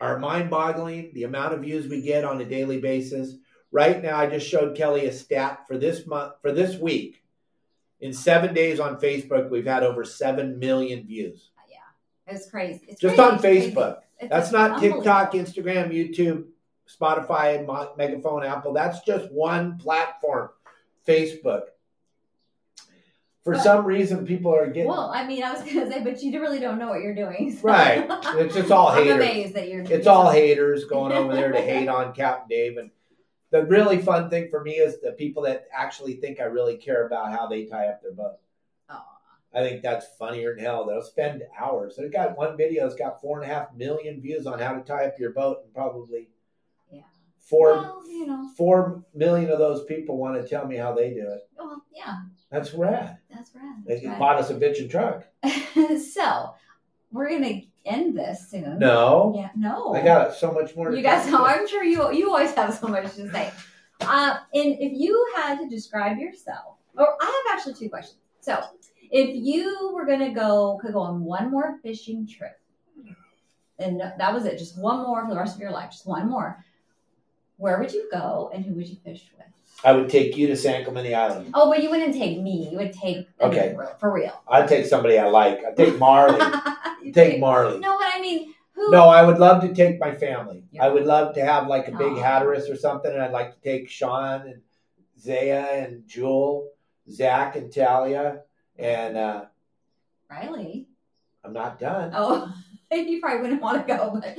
are 0.00 0.18
mind 0.18 0.50
boggling. 0.50 1.12
The 1.14 1.22
amount 1.22 1.54
of 1.54 1.60
views 1.60 1.86
we 1.86 2.02
get 2.02 2.24
on 2.24 2.40
a 2.40 2.44
daily 2.44 2.80
basis. 2.80 3.36
Right 3.70 4.02
now, 4.02 4.16
I 4.16 4.26
just 4.26 4.48
showed 4.48 4.76
Kelly 4.76 5.06
a 5.06 5.12
stat 5.12 5.68
for 5.68 5.78
this 5.78 6.04
month, 6.04 6.32
for 6.42 6.50
this 6.50 6.76
week. 6.76 7.22
In 8.00 8.12
seven 8.12 8.52
days 8.52 8.80
on 8.80 8.96
Facebook, 8.96 9.48
we've 9.48 9.64
had 9.64 9.84
over 9.84 10.02
7 10.02 10.58
million 10.58 11.06
views. 11.06 11.52
Yeah, 11.70 12.34
it's 12.34 12.50
crazy. 12.50 12.84
It's 12.88 13.00
Just 13.00 13.14
crazy. 13.14 13.30
on 13.30 13.38
Facebook. 13.38 13.98
It's 14.18 14.28
That's 14.28 14.50
not. 14.50 14.80
TikTok, 14.80 15.34
Instagram, 15.34 15.92
YouTube, 15.92 16.46
Spotify, 16.88 17.64
Megaphone, 17.96 18.42
Apple. 18.42 18.72
That's 18.72 19.02
just 19.02 19.30
one 19.30 19.78
platform, 19.78 20.48
Facebook. 21.06 21.66
For 23.44 23.52
But- 23.54 23.62
some 23.62 23.84
reason, 23.84 24.26
people 24.26 24.54
are 24.54 24.66
getting 24.68 24.88
Well, 24.88 25.10
I 25.14 25.26
mean, 25.26 25.42
I 25.42 25.52
was 25.52 25.60
gonna 25.62 25.90
say, 25.90 26.02
but 26.02 26.22
you 26.22 26.40
really 26.40 26.60
don't 26.60 26.78
know 26.78 26.88
what 26.88 27.02
you're 27.02 27.14
doing. 27.14 27.52
so- 27.52 27.68
right. 27.68 28.06
It's 28.38 28.54
just 28.54 28.70
all 28.70 28.88
I'm 28.88 29.02
haters. 29.04 29.16
amazed 29.16 29.54
that 29.54 29.68
you're. 29.68 29.82
It's 29.82 30.06
all 30.06 30.30
haters 30.30 30.86
going 30.86 31.12
over 31.12 31.34
there 31.34 31.52
to 31.52 31.60
hate 31.60 31.88
on 31.88 32.14
Captain 32.14 32.48
Dave. 32.48 32.78
And 32.78 32.90
the 33.50 33.64
really 33.66 33.98
fun 33.98 34.30
thing 34.30 34.48
for 34.48 34.62
me 34.62 34.72
is 34.72 35.00
the 35.00 35.12
people 35.12 35.42
that 35.42 35.66
actually 35.72 36.14
think 36.14 36.40
I 36.40 36.44
really 36.44 36.76
care 36.78 37.06
about 37.06 37.32
how 37.32 37.46
they 37.46 37.66
tie 37.66 37.88
up 37.88 38.00
their 38.02 38.12
boat. 38.12 38.38
Aw. 38.88 39.04
I 39.52 39.60
think 39.62 39.82
that's 39.82 40.06
funnier 40.18 40.54
than 40.56 40.64
hell. 40.64 40.86
They'll 40.86 41.02
spend 41.02 41.42
hours. 41.58 41.96
They've 41.96 42.10
got 42.10 42.38
one 42.38 42.56
video 42.56 42.84
that's 42.84 42.98
got 42.98 43.20
four 43.20 43.40
and 43.42 43.50
a 43.50 43.54
half 43.54 43.74
million 43.74 44.20
views 44.22 44.46
on 44.46 44.58
how 44.58 44.72
to 44.72 44.80
tie 44.80 45.04
up 45.04 45.18
your 45.18 45.30
boat, 45.32 45.58
and 45.64 45.74
probably. 45.74 46.30
Four 47.44 47.72
Well, 47.74 48.02
you 48.08 48.26
know. 48.26 48.48
four 48.56 49.04
million 49.14 49.50
of 49.50 49.58
those 49.58 49.84
people 49.84 50.16
want 50.18 50.40
to 50.40 50.48
tell 50.48 50.66
me 50.66 50.76
how 50.76 50.92
they 50.94 51.10
do 51.10 51.20
it. 51.28 51.48
Well, 51.58 51.82
yeah, 51.94 52.16
That's 52.50 52.72
rad. 52.74 53.18
that's 53.30 53.54
rad. 53.54 53.84
They 53.86 53.94
That's 53.94 54.06
rad. 54.06 54.18
bought 54.18 54.36
us 54.38 54.50
a 54.50 54.54
bitchin' 54.54 54.90
truck. 54.90 55.24
so 56.14 56.54
we're 57.12 57.28
gonna 57.30 57.60
end 57.84 58.16
this 58.18 58.50
soon. 58.50 58.78
No, 58.78 59.34
Yeah. 59.36 59.50
No. 59.56 59.94
I 59.94 60.02
got 60.02 60.34
so 60.34 60.52
much 60.52 60.74
more. 60.74 60.90
To 60.90 60.96
You 60.96 61.02
guys 61.02 61.30
know. 61.30 61.44
I'm 61.44 61.68
sure 61.68 61.84
you 61.84 62.10
you 62.12 62.28
always 62.30 62.52
have 62.54 62.74
so 62.74 62.88
much 62.88 63.14
to 63.16 63.30
say. 63.30 63.50
Uh, 64.00 64.36
and 64.54 64.76
if 64.80 64.92
you 64.94 65.32
had 65.36 65.58
to 65.60 65.68
describe 65.68 66.18
yourself, 66.18 66.76
or 66.96 67.06
I 67.20 67.24
have 67.46 67.56
actually 67.58 67.74
two 67.74 67.88
questions. 67.88 68.18
So, 68.40 68.62
if 69.10 69.30
you 69.34 69.92
were 69.94 70.04
gonna 70.06 70.34
go 70.34 70.78
could 70.82 70.92
go 70.92 71.00
on 71.00 71.24
one 71.24 71.50
more 71.50 71.78
fishing 71.82 72.26
trip, 72.26 72.58
and 73.78 74.00
that 74.00 74.32
was 74.32 74.44
it, 74.46 74.58
just 74.58 74.78
one 74.78 74.98
more 75.02 75.24
for 75.24 75.30
the 75.32 75.38
rest 75.38 75.54
of 75.54 75.60
your 75.60 75.70
life, 75.70 75.90
just 75.90 76.06
one 76.06 76.28
more. 76.30 76.64
Where 77.56 77.78
would 77.78 77.92
you 77.92 78.08
go, 78.10 78.50
and 78.52 78.64
who 78.64 78.74
would 78.74 78.88
you 78.88 78.96
fish 79.04 79.24
with? 79.36 79.46
I 79.84 79.92
would 79.92 80.08
take 80.08 80.36
you 80.36 80.46
to 80.48 80.56
San 80.56 80.82
Clemente 80.84 81.14
Island. 81.14 81.50
Oh, 81.54 81.68
but 81.70 81.82
you 81.82 81.90
wouldn't 81.90 82.14
take 82.14 82.40
me. 82.40 82.68
You 82.70 82.78
would 82.78 82.92
take 82.92 83.28
Okay. 83.40 83.76
for 84.00 84.12
real. 84.12 84.42
I'd 84.48 84.68
take 84.68 84.86
somebody 84.86 85.18
I 85.18 85.26
like. 85.28 85.62
I'd 85.64 85.76
take 85.76 85.98
Marley. 85.98 86.40
You 87.02 87.12
take 87.12 87.38
Marley. 87.38 87.80
No, 87.80 87.98
but 87.98 88.06
I 88.14 88.18
mean, 88.18 88.54
who? 88.72 88.90
No, 88.90 89.10
I 89.10 89.22
would 89.22 89.38
love 89.38 89.60
to 89.60 89.74
take 89.74 90.00
my 90.00 90.14
family. 90.14 90.64
Yeah. 90.70 90.86
I 90.86 90.88
would 90.88 91.04
love 91.04 91.34
to 91.34 91.44
have 91.44 91.66
like 91.66 91.86
a 91.86 91.90
big. 91.90 92.16
Hatteras 92.16 92.70
or 92.70 92.76
something, 92.76 93.12
and 93.12 93.20
I'd 93.20 93.30
like 93.30 93.52
to 93.54 93.60
take 93.60 93.90
Sean 93.90 94.40
and 94.46 94.62
Zaya 95.20 95.66
and 95.70 96.08
Jewel, 96.08 96.70
Zach 97.10 97.56
and 97.56 97.70
Talia, 97.70 98.40
and 98.78 99.18
uh, 99.18 99.44
Riley. 100.30 100.86
I'm 101.44 101.52
not 101.52 101.78
done. 101.78 102.12
Oh, 102.14 102.50
you 102.90 103.20
probably 103.20 103.42
wouldn't 103.42 103.60
want 103.60 103.86
to 103.86 103.94
go, 103.96 104.18
but 104.18 104.38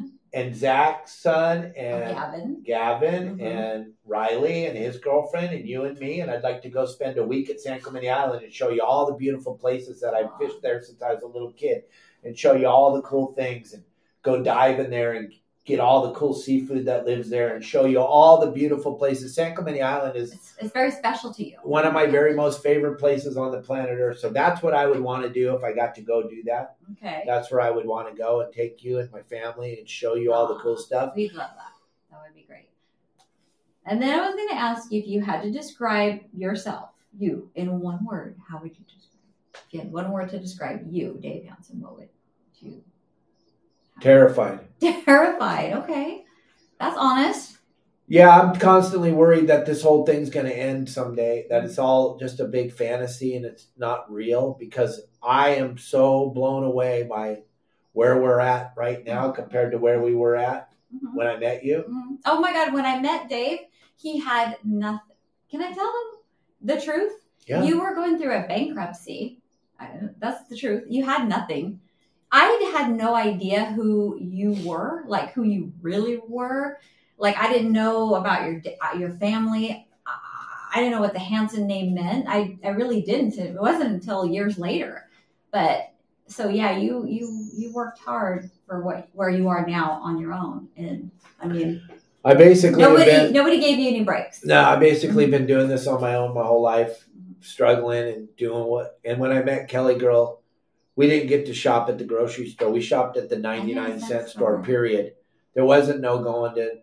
And 0.32 0.54
Zach's 0.54 1.12
son 1.12 1.72
oh, 1.74 1.80
and 1.80 2.14
Gavin. 2.14 2.62
Gavin 2.62 3.38
Mhm. 3.38 3.42
and 3.42 3.92
Riley 4.04 4.66
and 4.66 4.76
his 4.76 4.98
girlfriend 4.98 5.54
and 5.54 5.66
you 5.66 5.84
and 5.84 5.98
me, 5.98 6.20
and 6.20 6.30
I'd 6.30 6.42
like 6.42 6.60
to 6.62 6.68
go 6.68 6.84
spend 6.84 7.16
a 7.18 7.24
week 7.24 7.48
at 7.48 7.60
San 7.60 7.80
Clemente 7.80 8.10
Island 8.10 8.44
and 8.44 8.52
show 8.52 8.68
you 8.70 8.82
all 8.82 9.06
the 9.06 9.14
beautiful 9.14 9.56
places 9.56 10.00
that 10.00 10.14
I've 10.14 10.36
fished 10.38 10.60
there 10.60 10.82
since 10.82 11.00
I 11.00 11.14
was 11.14 11.22
a 11.22 11.26
little 11.26 11.52
kid, 11.52 11.84
and 12.24 12.36
show 12.36 12.52
you 12.54 12.66
all 12.68 12.92
the 12.92 13.02
cool 13.02 13.32
things 13.32 13.72
and 13.72 13.82
go 14.22 14.42
dive 14.42 14.80
in 14.80 14.90
there 14.90 15.14
and 15.14 15.32
get 15.68 15.80
all 15.80 16.08
the 16.08 16.14
cool 16.18 16.32
seafood 16.32 16.86
that 16.86 17.04
lives 17.04 17.28
there 17.28 17.54
and 17.54 17.62
show 17.62 17.84
you 17.84 18.00
all 18.00 18.40
the 18.40 18.50
beautiful 18.50 18.94
places. 18.94 19.34
San 19.34 19.54
Clemente 19.54 19.82
Island 19.82 20.16
is 20.16 20.32
It's, 20.32 20.54
it's 20.58 20.72
very 20.72 20.90
special 20.90 21.32
to 21.34 21.46
you. 21.46 21.58
one 21.62 21.86
of 21.86 21.92
my 21.92 22.06
very 22.06 22.34
most 22.34 22.62
favorite 22.62 22.98
places 22.98 23.36
on 23.36 23.52
the 23.52 23.60
planet 23.60 23.98
Earth. 24.00 24.18
So 24.18 24.30
that's 24.30 24.62
what 24.62 24.72
I 24.72 24.86
would 24.86 25.00
want 25.00 25.24
to 25.24 25.28
do 25.28 25.54
if 25.54 25.62
I 25.62 25.72
got 25.74 25.94
to 25.96 26.00
go 26.00 26.26
do 26.26 26.42
that. 26.44 26.76
Okay. 26.92 27.22
That's 27.26 27.50
where 27.50 27.60
I 27.60 27.70
would 27.70 27.84
want 27.86 28.08
to 28.08 28.14
go 28.16 28.40
and 28.40 28.52
take 28.52 28.82
you 28.82 28.98
and 28.98 29.12
my 29.12 29.20
family 29.22 29.78
and 29.78 29.86
show 29.88 30.14
you 30.14 30.32
all 30.32 30.48
the 30.48 30.58
cool 30.58 30.78
stuff. 30.78 31.12
We'd 31.14 31.34
love 31.34 31.50
that. 31.54 31.72
That 32.10 32.20
would 32.26 32.34
be 32.34 32.46
great. 32.46 32.70
And 33.84 34.00
then 34.00 34.18
I 34.18 34.26
was 34.26 34.34
going 34.34 34.48
to 34.48 34.54
ask 34.56 34.90
you 34.90 35.00
if 35.00 35.06
you 35.06 35.20
had 35.20 35.42
to 35.42 35.50
describe 35.50 36.20
yourself, 36.34 36.88
you, 37.18 37.50
in 37.54 37.80
one 37.80 38.04
word, 38.06 38.36
how 38.48 38.58
would 38.58 38.70
you 38.70 38.84
describe? 38.84 39.04
If 39.54 39.74
you 39.74 39.80
had 39.80 39.92
one 39.92 40.10
word 40.12 40.30
to 40.30 40.38
describe 40.38 40.86
you, 40.90 41.18
Dave 41.20 41.44
Hansen, 41.44 41.80
what 41.80 41.96
would 41.98 42.08
you? 42.60 42.82
Terrified. 44.00 44.60
Terrified. 44.80 45.72
Okay. 45.74 46.24
That's 46.78 46.96
honest. 46.98 47.56
Yeah, 48.06 48.30
I'm 48.40 48.58
constantly 48.58 49.12
worried 49.12 49.48
that 49.48 49.66
this 49.66 49.82
whole 49.82 50.06
thing's 50.06 50.30
going 50.30 50.46
to 50.46 50.56
end 50.56 50.88
someday, 50.88 51.44
that 51.50 51.64
it's 51.64 51.78
all 51.78 52.16
just 52.18 52.40
a 52.40 52.44
big 52.46 52.72
fantasy 52.72 53.36
and 53.36 53.44
it's 53.44 53.66
not 53.76 54.10
real 54.10 54.56
because 54.58 55.02
I 55.22 55.50
am 55.56 55.76
so 55.76 56.30
blown 56.30 56.64
away 56.64 57.02
by 57.02 57.42
where 57.92 58.20
we're 58.22 58.40
at 58.40 58.72
right 58.76 59.04
now 59.04 59.30
compared 59.30 59.72
to 59.72 59.78
where 59.78 60.00
we 60.00 60.14
were 60.14 60.36
at 60.36 60.70
Mhm. 60.94 61.14
when 61.16 61.26
I 61.26 61.36
met 61.36 61.64
you. 61.64 61.84
Mhm. 61.86 62.18
Oh 62.24 62.40
my 62.40 62.52
God. 62.52 62.72
When 62.72 62.86
I 62.86 62.98
met 62.98 63.28
Dave, 63.28 63.58
he 63.96 64.18
had 64.20 64.56
nothing. 64.64 65.16
Can 65.50 65.60
I 65.62 65.72
tell 65.72 65.86
him 65.86 66.20
the 66.62 66.80
truth? 66.80 67.12
Yeah. 67.46 67.62
You 67.62 67.80
were 67.80 67.94
going 67.94 68.18
through 68.18 68.32
a 68.36 68.46
bankruptcy. 68.46 69.40
That's 70.18 70.48
the 70.48 70.56
truth. 70.56 70.84
You 70.88 71.04
had 71.04 71.28
nothing. 71.28 71.80
I 72.30 72.70
had 72.76 72.94
no 72.94 73.14
idea 73.14 73.66
who 73.66 74.18
you 74.20 74.52
were, 74.64 75.04
like 75.06 75.32
who 75.32 75.44
you 75.44 75.72
really 75.80 76.20
were. 76.26 76.78
Like 77.16 77.36
I 77.36 77.52
didn't 77.52 77.72
know 77.72 78.14
about 78.16 78.48
your 78.48 78.62
uh, 78.80 78.96
your 78.98 79.10
family. 79.14 79.86
I 80.06 80.80
didn't 80.80 80.92
know 80.92 81.00
what 81.00 81.14
the 81.14 81.18
Hansen 81.18 81.66
name 81.66 81.94
meant. 81.94 82.26
I, 82.28 82.58
I 82.62 82.68
really 82.68 83.00
didn't. 83.00 83.38
It 83.38 83.58
wasn't 83.58 83.90
until 83.90 84.26
years 84.26 84.58
later. 84.58 85.08
But 85.50 85.92
so 86.26 86.48
yeah, 86.48 86.76
you 86.76 87.06
you 87.06 87.48
you 87.56 87.72
worked 87.72 87.98
hard 88.00 88.50
for 88.66 88.82
what 88.82 89.08
where 89.12 89.30
you 89.30 89.48
are 89.48 89.66
now 89.66 89.92
on 90.02 90.18
your 90.18 90.34
own. 90.34 90.68
And 90.76 91.10
I 91.40 91.46
mean, 91.46 91.82
I 92.24 92.34
basically 92.34 92.82
nobody 92.82 93.06
been 93.06 93.32
nobody 93.32 93.58
gave 93.58 93.78
you 93.78 93.88
any 93.88 94.04
breaks. 94.04 94.44
No, 94.44 94.62
I 94.62 94.76
basically 94.76 95.26
been 95.26 95.46
doing 95.46 95.68
this 95.68 95.86
on 95.86 96.00
my 96.00 96.14
own 96.14 96.34
my 96.34 96.44
whole 96.44 96.62
life, 96.62 97.08
struggling 97.40 98.14
and 98.14 98.36
doing 98.36 98.64
what. 98.64 98.98
And 99.04 99.18
when 99.18 99.32
I 99.32 99.42
met 99.42 99.68
Kelly 99.68 99.96
Girl, 99.96 100.42
we 100.98 101.06
didn't 101.06 101.28
get 101.28 101.46
to 101.46 101.54
shop 101.54 101.88
at 101.88 101.96
the 101.96 102.04
grocery 102.04 102.48
store. 102.48 102.72
We 102.72 102.80
shopped 102.80 103.16
at 103.16 103.28
the 103.28 103.38
ninety 103.38 103.72
nine 103.72 104.00
cent 104.00 104.28
store. 104.28 104.60
Period. 104.64 105.12
There 105.54 105.64
wasn't 105.64 106.00
no 106.00 106.18
going 106.24 106.56
to. 106.56 106.80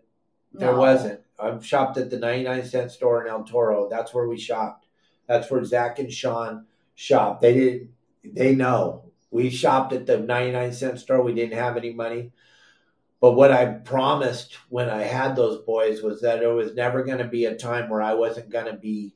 There 0.54 0.72
No. 0.72 0.78
wasn't. 0.78 1.20
I 1.38 1.58
shopped 1.58 1.98
at 1.98 2.08
the 2.08 2.18
ninety 2.18 2.44
nine 2.44 2.64
cent 2.64 2.90
store 2.90 3.22
in 3.22 3.30
El 3.30 3.44
Toro. 3.44 3.90
That's 3.90 4.14
where 4.14 4.26
we 4.26 4.38
shopped. 4.38 4.86
That's 5.28 5.50
where 5.50 5.62
Zach 5.66 5.98
and 5.98 6.10
Sean 6.10 6.64
shopped. 6.94 7.42
They 7.42 7.52
didn't. 7.52 7.90
They 8.24 8.54
know 8.54 9.04
we 9.30 9.50
shopped 9.50 9.92
at 9.92 10.06
the 10.06 10.18
ninety 10.18 10.52
nine 10.52 10.72
cent 10.72 10.98
store. 10.98 11.20
We 11.20 11.34
didn't 11.34 11.58
have 11.58 11.76
any 11.76 11.92
money. 11.92 12.32
But 13.20 13.32
what 13.32 13.52
I 13.52 13.66
promised 13.66 14.54
when 14.70 14.88
I 14.88 15.02
had 15.02 15.36
those 15.36 15.62
boys 15.62 16.00
was 16.00 16.22
that 16.22 16.42
it 16.42 16.46
was 16.48 16.74
never 16.74 17.04
going 17.04 17.18
to 17.18 17.24
be 17.28 17.44
a 17.44 17.54
time 17.54 17.90
where 17.90 18.00
I 18.00 18.14
wasn't 18.14 18.48
going 18.48 18.66
to 18.66 18.78
be 18.78 19.12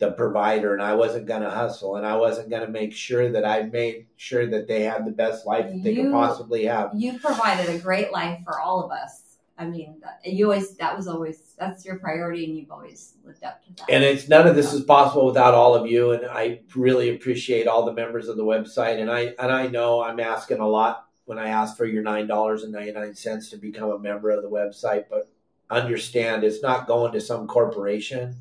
the 0.00 0.12
provider 0.12 0.72
and 0.72 0.82
I 0.82 0.94
wasn't 0.94 1.26
going 1.26 1.42
to 1.42 1.50
hustle 1.50 1.96
and 1.96 2.06
I 2.06 2.16
wasn't 2.16 2.48
going 2.48 2.62
to 2.62 2.68
make 2.68 2.94
sure 2.94 3.30
that 3.32 3.44
I 3.44 3.64
made 3.64 4.06
sure 4.16 4.46
that 4.46 4.66
they 4.66 4.82
had 4.82 5.04
the 5.04 5.10
best 5.10 5.46
life 5.46 5.66
that 5.66 5.82
they 5.82 5.94
could 5.94 6.10
possibly 6.10 6.64
have. 6.64 6.90
You've 6.94 7.20
provided 7.20 7.68
a 7.68 7.78
great 7.78 8.10
life 8.10 8.40
for 8.42 8.58
all 8.58 8.82
of 8.82 8.90
us. 8.90 9.36
I 9.58 9.66
mean, 9.66 10.00
that- 10.00 10.20
you 10.24 10.46
always 10.46 10.74
that 10.76 10.96
was 10.96 11.06
always 11.06 11.54
that's 11.58 11.84
your 11.84 11.98
priority, 11.98 12.46
and 12.46 12.56
you've 12.56 12.70
always 12.72 13.16
lived 13.26 13.44
up 13.44 13.62
to 13.66 13.72
that. 13.74 13.90
And 13.90 14.02
it's 14.02 14.26
none 14.26 14.46
of 14.46 14.56
this 14.56 14.72
is 14.72 14.82
possible 14.84 15.26
without 15.26 15.52
all 15.52 15.74
of 15.74 15.86
you 15.86 16.12
and 16.12 16.24
I 16.24 16.60
really 16.74 17.14
appreciate 17.14 17.66
all 17.66 17.84
the 17.84 17.92
members 17.92 18.28
of 18.28 18.38
the 18.38 18.44
website 18.44 18.98
and 19.00 19.10
I 19.10 19.34
and 19.38 19.52
I 19.52 19.66
know 19.66 20.02
I'm 20.02 20.18
asking 20.18 20.60
a 20.60 20.66
lot 20.66 21.08
when 21.26 21.38
I 21.38 21.50
ask 21.50 21.76
for 21.76 21.84
your 21.84 22.02
$9.99 22.02 23.50
to 23.50 23.56
become 23.58 23.90
a 23.90 23.98
member 23.98 24.30
of 24.30 24.42
the 24.42 24.48
website 24.48 25.04
but 25.10 25.30
understand 25.68 26.42
it's 26.42 26.62
not 26.62 26.86
going 26.86 27.12
to 27.12 27.20
some 27.20 27.46
corporation. 27.46 28.36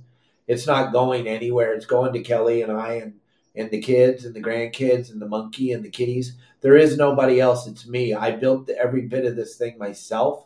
It's 0.49 0.67
not 0.67 0.91
going 0.91 1.27
anywhere. 1.27 1.73
It's 1.73 1.85
going 1.85 2.11
to 2.11 2.21
Kelly 2.21 2.63
and 2.63 2.71
I 2.71 2.95
and 2.95 3.13
and 3.55 3.69
the 3.71 3.81
kids 3.81 4.25
and 4.25 4.35
the 4.35 4.41
grandkids 4.41 5.11
and 5.11 5.21
the 5.21 5.27
monkey 5.27 5.73
and 5.73 5.83
the 5.83 5.89
kitties. 5.89 6.33
There 6.61 6.75
is 6.75 6.97
nobody 6.97 7.39
else. 7.39 7.67
It's 7.67 7.87
me. 7.87 8.13
I 8.13 8.31
built 8.31 8.69
every 8.69 9.01
bit 9.01 9.25
of 9.25 9.35
this 9.35 9.57
thing 9.57 9.77
myself. 9.77 10.45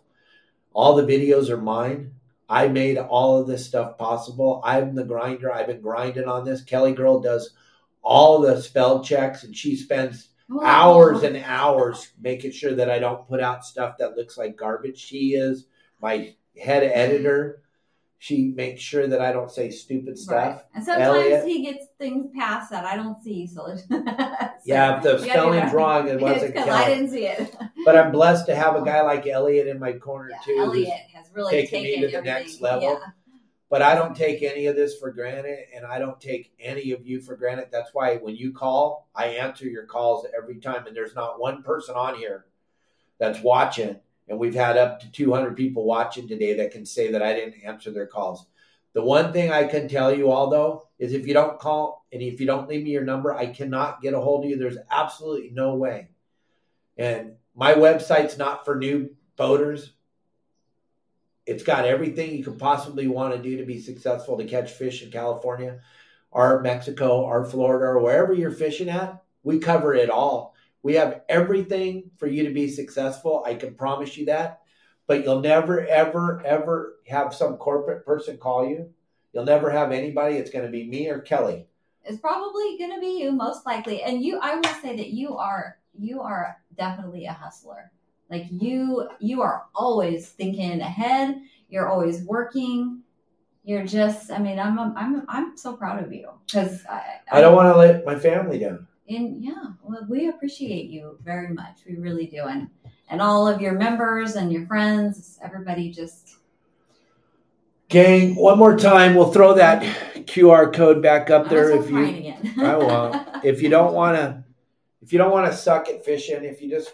All 0.74 0.96
the 0.96 1.04
videos 1.04 1.50
are 1.50 1.58
mine. 1.58 2.14
I 2.50 2.68
made 2.68 2.98
all 2.98 3.40
of 3.40 3.48
this 3.48 3.66
stuff 3.66 3.98
possible. 3.98 4.62
I'm 4.64 4.94
the 4.94 5.06
grinder. 5.06 5.54
I've 5.54 5.68
been 5.68 5.82
grinding 5.82 6.28
on 6.28 6.44
this. 6.44 6.64
Kelly 6.64 6.94
Girl 6.94 7.20
does 7.20 7.52
all 8.02 8.42
the 8.42 8.62
spell 8.62 9.04
checks 9.04 9.44
and 9.44 9.56
she 9.56 9.76
spends 9.76 10.30
hours 10.64 11.24
and 11.24 11.38
hours 11.38 12.10
making 12.22 12.52
sure 12.52 12.76
that 12.76 12.90
I 12.90 13.00
don't 13.00 13.28
put 13.28 13.40
out 13.40 13.66
stuff 13.66 13.98
that 14.00 14.18
looks 14.18 14.38
like 14.38 14.58
garbage. 14.58 15.00
She 15.00 15.36
is 15.36 15.66
my 16.02 16.36
head 16.62 16.84
editor. 16.84 17.63
She 18.24 18.54
makes 18.56 18.82
sure 18.82 19.06
that 19.06 19.20
I 19.20 19.34
don't 19.34 19.52
say 19.52 19.70
stupid 19.70 20.12
Right. 20.12 20.18
stuff. 20.18 20.64
And 20.74 20.82
sometimes 20.82 21.08
Elliot. 21.10 21.46
he 21.46 21.62
gets 21.62 21.88
things 21.98 22.32
past 22.34 22.72
that 22.72 22.86
I 22.86 22.96
don't 22.96 23.22
see. 23.22 23.46
So, 23.46 23.76
so 23.90 24.04
Yeah, 24.64 25.02
the 25.02 25.18
do 25.18 25.24
spelling's 25.26 25.74
wrong, 25.74 26.08
it 26.08 26.22
wasn't 26.22 26.56
'cause 26.56 26.70
I 26.70 26.86
didn't 26.88 27.10
see 27.10 27.26
it. 27.26 27.54
But 27.84 27.98
I'm 27.98 28.14
blessed 28.14 28.46
to 28.46 28.56
have 28.56 28.78
a 28.78 28.86
guy 28.86 29.02
like 29.02 29.28
Elliot 29.28 29.68
in 29.68 29.78
my 29.78 29.92
corner 29.92 30.30
Yeah, 30.30 30.38
too. 30.46 30.56
Elliot 30.58 31.02
has 31.14 31.26
really 31.36 31.52
taken 31.68 31.84
me 31.84 32.00
to 32.00 32.08
the 32.08 32.22
next 32.22 32.62
level. 32.62 32.84
Yeah. 32.84 33.12
But 33.70 33.82
I 33.82 33.94
don't 33.94 34.16
take 34.16 34.42
any 34.42 34.68
of 34.68 34.78
this 34.78 34.98
for 34.98 35.12
granted, 35.12 35.66
and 35.76 35.86
I 35.86 36.00
don't 36.00 36.22
take 36.22 36.54
any 36.62 36.92
of 36.94 37.06
you 37.06 37.20
for 37.20 37.36
granted. 37.36 37.68
That's 37.74 37.94
why 37.94 38.16
when 38.16 38.38
you 38.38 38.54
call, 38.54 39.10
I 39.14 39.26
answer 39.26 39.66
your 39.66 39.86
calls 39.86 40.26
every 40.34 40.62
time, 40.62 40.88
and 40.88 40.96
there's 40.96 41.14
not 41.14 41.42
one 41.42 41.62
person 41.62 41.96
on 41.96 42.16
here 42.16 42.46
that's 43.20 43.42
watching. 43.42 44.00
And 44.28 44.40
we've 44.40 44.56
had 44.56 44.78
up 44.78 45.02
to 45.02 45.12
200 45.12 45.56
people 45.56 45.84
watching 45.86 46.28
today 46.28 46.54
that 46.56 46.72
can 46.72 46.86
say 46.86 47.12
that 47.12 47.22
I 47.22 47.34
didn't 47.34 47.64
answer 47.64 47.92
their 47.92 48.08
calls. 48.08 48.46
The 48.94 49.04
one 49.04 49.34
thing 49.34 49.52
I 49.52 49.66
can 49.66 49.88
tell 49.88 50.16
you 50.16 50.32
all, 50.32 50.50
though, 50.50 50.88
is 51.00 51.14
if 51.14 51.28
you 51.28 51.34
don't 51.34 51.60
call 51.60 52.06
and 52.14 52.22
if 52.22 52.40
you 52.40 52.46
don't 52.46 52.70
leave 52.70 52.84
me 52.84 52.92
your 52.92 53.04
number, 53.04 53.34
I 53.34 53.48
cannot 53.48 54.02
get 54.02 54.14
a 54.14 54.20
hold 54.20 54.46
of 54.46 54.52
you. 54.52 54.58
There's 54.58 54.78
absolutely 54.90 55.50
no 55.50 55.76
way. 55.76 56.10
And 56.98 57.34
my 57.56 57.74
website's 57.74 58.38
not 58.38 58.66
for 58.66 58.76
new 58.76 59.10
boaters. 59.36 59.94
It's 61.46 61.64
got 61.64 61.86
everything 61.86 62.36
you 62.36 62.44
could 62.44 62.60
possibly 62.60 63.08
want 63.08 63.36
to 63.36 63.42
do 63.42 63.58
to 63.58 63.66
be 63.66 63.82
successful 63.82 64.38
to 64.38 64.46
catch 64.46 64.72
fish 64.72 65.04
in 65.04 65.12
California 65.12 65.80
or 66.32 66.62
Mexico 66.62 67.22
or 67.22 67.46
Florida 67.46 67.86
or 67.86 68.00
wherever 68.00 68.34
you're 68.34 68.52
fishing 68.52 68.90
at. 68.90 69.22
We 69.44 69.60
cover 69.60 69.94
it 69.94 70.10
all. 70.10 70.53
We 70.84 70.94
have 70.96 71.22
everything 71.30 72.12
for 72.18 72.28
you 72.28 72.44
to 72.44 72.54
be 72.54 72.70
successful. 72.70 73.44
I 73.46 73.56
can 73.56 73.74
promise 73.74 74.16
you 74.18 74.26
that. 74.28 74.62
But 75.08 75.24
you'll 75.24 75.42
never, 75.42 75.86
ever, 75.88 76.46
ever 76.46 77.00
have 77.08 77.34
some 77.34 77.58
corporate 77.58 78.06
person 78.06 78.38
call 78.38 78.68
you. 78.68 78.90
You'll 79.34 79.46
never 79.46 79.70
have 79.72 79.92
anybody. 79.92 80.36
It's 80.36 80.52
going 80.52 80.66
to 80.66 80.72
be 80.72 80.88
me 80.88 81.10
or 81.10 81.20
Kelly. 81.20 81.66
It's 82.06 82.20
probably 82.20 82.78
going 82.78 82.94
to 82.94 83.00
be 83.00 83.22
you, 83.22 83.32
most 83.32 83.66
likely. 83.66 84.04
And 84.04 84.24
you, 84.24 84.40
I 84.40 84.56
will 84.56 84.64
say 84.82 84.96
that 84.96 85.10
you 85.10 85.38
are 85.38 85.78
you 85.98 86.22
are 86.22 86.58
definitely 86.78 87.26
a 87.26 87.34
hustler. 87.34 87.92
Like 88.30 88.46
you, 88.50 89.08
you 89.20 89.42
are 89.42 89.66
always 89.76 90.30
thinking 90.30 90.82
ahead. 90.82 91.42
You're 91.70 91.88
always 91.88 92.24
working. 92.24 93.02
You're 93.64 93.86
just, 93.86 94.32
I 94.32 94.40
mean, 94.40 94.60
I'm, 94.60 94.80
I'm, 94.80 95.24
I'm 95.28 95.58
so 95.58 95.76
proud 95.76 96.04
of 96.04 96.12
you 96.12 96.30
because 96.46 96.86
I, 96.86 97.02
I 97.32 97.42
don't 97.42 97.56
want 97.56 97.74
to 97.74 97.78
let 97.78 98.06
my 98.06 98.18
family 98.18 98.60
down. 98.60 98.88
And 99.10 99.44
yeah, 99.44 99.66
well, 99.84 100.06
we 100.10 100.30
appreciate 100.30 100.90
you 100.90 101.18
very 101.24 101.54
much. 101.54 101.80
We 101.88 101.96
really 101.96 102.28
do. 102.28 102.44
And, 102.44 102.70
and 103.10 103.22
all 103.22 103.48
of 103.48 103.62
your 103.62 103.74
members 103.74 104.36
and 104.36 104.52
your 104.52 104.66
friends, 104.66 105.40
everybody 105.42 105.92
just, 105.92 106.38
Gang, 107.90 108.36
one 108.36 108.58
more 108.58 108.76
time, 108.76 109.14
we'll 109.14 109.32
throw 109.32 109.54
that 109.54 109.84
QR 110.26 110.74
code 110.74 111.04
back 111.04 111.30
up 111.30 111.48
there 111.50 111.72
if 111.72 111.90
you. 111.92 112.34
I 112.64 112.76
won't. 112.76 113.28
if 113.44 113.62
you 113.62 113.70
don't 113.70 113.94
want 113.94 114.18
to 114.18 114.44
if 115.02 115.12
you 115.12 115.20
don't 115.20 115.32
want 115.32 115.52
to 115.52 115.58
suck 115.58 115.90
at 115.90 116.04
fishing 116.04 116.44
if 116.44 116.62
you 116.62 116.70
just 116.70 116.94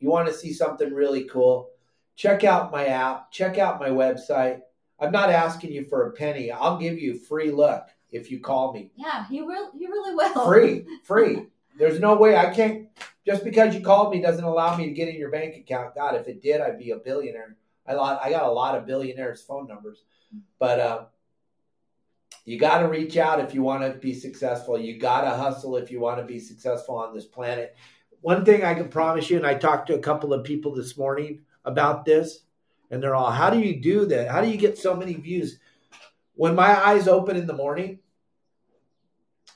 you 0.00 0.08
want 0.08 0.26
to 0.26 0.34
see 0.34 0.52
something 0.52 0.92
really 0.92 1.24
cool 1.24 1.70
check 2.16 2.42
out 2.42 2.72
my 2.72 2.86
app 2.86 3.30
check 3.30 3.58
out 3.58 3.78
my 3.78 3.90
website 3.90 4.60
i'm 4.98 5.12
not 5.12 5.30
asking 5.30 5.72
you 5.72 5.84
for 5.84 6.08
a 6.08 6.12
penny 6.12 6.50
i'll 6.50 6.78
give 6.78 6.98
you 6.98 7.14
a 7.14 7.18
free 7.18 7.50
look 7.50 7.86
if 8.14 8.30
you 8.30 8.40
call 8.40 8.72
me 8.72 8.90
yeah, 8.96 9.26
you 9.30 9.46
will, 9.46 9.70
you 9.76 9.88
really 9.88 10.14
will. 10.14 10.46
free 10.46 10.84
free 11.04 11.46
there's 11.78 12.00
no 12.00 12.14
way 12.16 12.36
i 12.36 12.52
can't 12.52 12.88
just 13.26 13.44
because 13.44 13.74
you 13.74 13.80
called 13.80 14.12
me 14.12 14.20
doesn't 14.20 14.44
allow 14.44 14.76
me 14.76 14.86
to 14.86 14.92
get 14.92 15.08
in 15.08 15.16
your 15.16 15.30
bank 15.30 15.56
account 15.56 15.94
god 15.94 16.14
if 16.14 16.26
it 16.28 16.42
did 16.42 16.60
i'd 16.60 16.78
be 16.78 16.90
a 16.90 16.96
billionaire 16.96 17.56
i, 17.86 17.94
lot, 17.94 18.20
I 18.22 18.30
got 18.30 18.44
a 18.44 18.50
lot 18.50 18.76
of 18.76 18.86
billionaires 18.86 19.42
phone 19.42 19.66
numbers 19.66 20.04
but 20.58 20.80
uh, 20.80 21.04
you 22.44 22.58
got 22.58 22.80
to 22.80 22.88
reach 22.88 23.16
out 23.16 23.40
if 23.40 23.54
you 23.54 23.62
want 23.62 23.82
to 23.82 23.98
be 23.98 24.14
successful. 24.14 24.78
You 24.78 24.98
got 24.98 25.22
to 25.22 25.30
hustle 25.30 25.76
if 25.76 25.90
you 25.90 26.00
want 26.00 26.18
to 26.18 26.24
be 26.24 26.38
successful 26.38 26.96
on 26.96 27.14
this 27.14 27.24
planet. 27.24 27.76
One 28.20 28.44
thing 28.44 28.64
I 28.64 28.74
can 28.74 28.88
promise 28.88 29.30
you, 29.30 29.36
and 29.36 29.46
I 29.46 29.54
talked 29.54 29.86
to 29.88 29.94
a 29.94 30.00
couple 30.00 30.32
of 30.32 30.44
people 30.44 30.74
this 30.74 30.96
morning 30.96 31.40
about 31.64 32.04
this, 32.04 32.40
and 32.90 33.02
they're 33.02 33.14
all, 33.14 33.30
How 33.30 33.50
do 33.50 33.60
you 33.60 33.80
do 33.80 34.06
that? 34.06 34.30
How 34.30 34.40
do 34.40 34.48
you 34.48 34.56
get 34.56 34.78
so 34.78 34.94
many 34.94 35.14
views? 35.14 35.58
When 36.34 36.54
my 36.54 36.74
eyes 36.86 37.08
open 37.08 37.36
in 37.36 37.46
the 37.46 37.52
morning, 37.52 38.00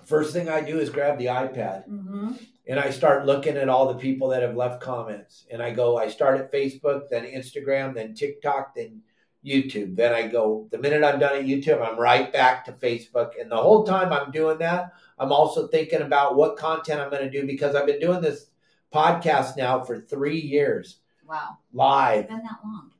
first 0.09 0.33
thing 0.33 0.49
I 0.49 0.61
do 0.61 0.79
is 0.79 0.91
grab 0.91 1.19
the 1.19 1.27
iPad 1.27 1.85
hmm 1.85 2.33
and 2.71 2.79
I 2.79 2.91
start 2.91 3.25
looking 3.25 3.57
at 3.57 3.71
all 3.71 3.89
the 3.89 3.99
people 3.99 4.29
that 4.29 4.43
have 4.43 4.55
left 4.55 4.83
comments. 4.83 5.47
And 5.51 5.63
I 5.63 5.71
go, 5.71 5.97
I 5.97 6.09
start 6.09 6.39
at 6.39 6.53
Facebook, 6.53 7.09
then 7.09 7.25
Instagram, 7.25 7.95
then 7.95 8.13
TikTok, 8.15 8.75
then 8.75 9.01
YouTube. 9.43 9.97
Then 9.97 10.13
I 10.13 10.27
go, 10.27 10.69
the 10.71 10.77
minute 10.77 11.03
I'm 11.03 11.19
done 11.19 11.35
at 11.37 11.47
YouTube, 11.47 11.81
I'm 11.81 11.99
right 11.99 12.31
back 12.31 12.67
to 12.67 12.73
Facebook. 12.73 13.41
And 13.41 13.51
the 13.51 13.57
whole 13.57 13.85
time 13.85 14.13
I'm 14.13 14.31
doing 14.33 14.59
that, 14.59 14.93
I'm 15.19 15.33
also 15.33 15.67
thinking 15.69 16.03
about 16.03 16.37
what 16.37 16.59
content 16.59 17.01
I'm 17.01 17.09
going 17.11 17.25
to 17.25 17.31
do 17.31 17.47
because 17.47 17.75
I've 17.75 17.87
been 17.87 18.01
doing 18.01 18.21
this 18.21 18.51
podcast 18.93 19.57
now 19.57 19.83
for 19.83 19.99
three 20.01 20.39
years 20.39 20.99
Wow. 21.27 21.57
live 21.73 22.25
It's 22.25 22.29
been 22.29 22.43
that 22.43 22.59
long. 22.63 22.91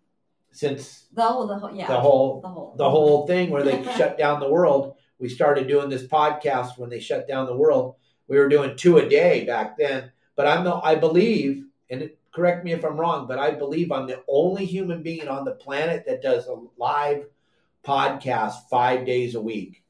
since 0.51 1.09
The 1.13 1.23
whole, 1.23 1.47
the 1.47 1.59
whole, 1.59 1.75
yeah. 1.75 1.89
the 1.89 2.01
whole 2.01 2.41
the 2.41 2.49
whole, 2.49 2.75
the 2.79 2.89
whole 2.91 3.27
thing 3.27 3.51
where 3.51 3.63
they 3.63 3.83
shut 3.99 4.17
down 4.17 4.41
the 4.41 4.49
world. 4.51 4.97
We 5.19 5.29
started 5.29 5.69
doing 5.69 5.89
this 5.89 6.07
podcast 6.07 6.79
when 6.79 6.91
they 6.91 7.01
shut 7.01 7.27
down 7.27 7.47
the 7.47 7.57
world. 7.57 7.97
We 8.29 8.39
were 8.39 8.49
doing 8.49 8.77
two 8.77 8.99
a 8.99 9.09
day 9.09 9.45
back 9.45 9.77
then. 9.79 10.13
But 10.37 10.47
I'm 10.47 10.65
the 10.65 10.75
I 10.75 10.95
believe, 10.95 11.65
and 11.91 12.11
correct 12.33 12.65
me 12.65 12.73
if 12.73 12.85
I'm 12.85 12.99
wrong, 12.99 13.27
but 13.27 13.39
I 13.39 13.51
believe 13.51 13.91
I'm 13.91 14.07
the 14.07 14.23
only 14.29 14.65
human 14.65 15.03
being 15.03 15.29
on 15.29 15.45
the 15.45 15.53
planet 15.53 16.05
that 16.07 16.23
does 16.23 16.47
a 16.47 16.57
live 16.77 17.27
podcast 17.85 18.69
five 18.71 19.05
days 19.07 19.35
a 19.35 19.41
week. 19.41 19.83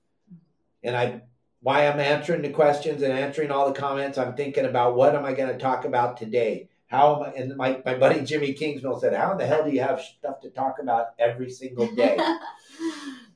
And 0.82 0.96
I 0.96 1.22
why 1.60 1.86
I'm 1.86 2.00
answering 2.00 2.42
the 2.42 2.50
questions 2.50 3.02
and 3.02 3.12
answering 3.12 3.50
all 3.50 3.70
the 3.70 3.78
comments, 3.78 4.16
I'm 4.16 4.34
thinking 4.34 4.64
about 4.64 4.94
what 4.94 5.14
am 5.14 5.24
I 5.24 5.32
going 5.34 5.52
to 5.52 5.58
talk 5.58 5.84
about 5.84 6.16
today? 6.16 6.68
How 6.86 7.16
am 7.16 7.22
I? 7.22 7.32
And 7.32 7.56
my, 7.56 7.82
my 7.84 7.94
buddy 7.94 8.22
Jimmy 8.22 8.54
Kingsmill 8.54 9.00
said, 9.00 9.14
How 9.14 9.32
in 9.32 9.38
the 9.38 9.46
hell 9.46 9.64
do 9.64 9.70
you 9.70 9.80
have 9.80 10.00
stuff 10.00 10.40
to 10.40 10.50
talk 10.50 10.76
about 10.80 11.08
every 11.18 11.50
single 11.50 11.92
day? 11.94 12.16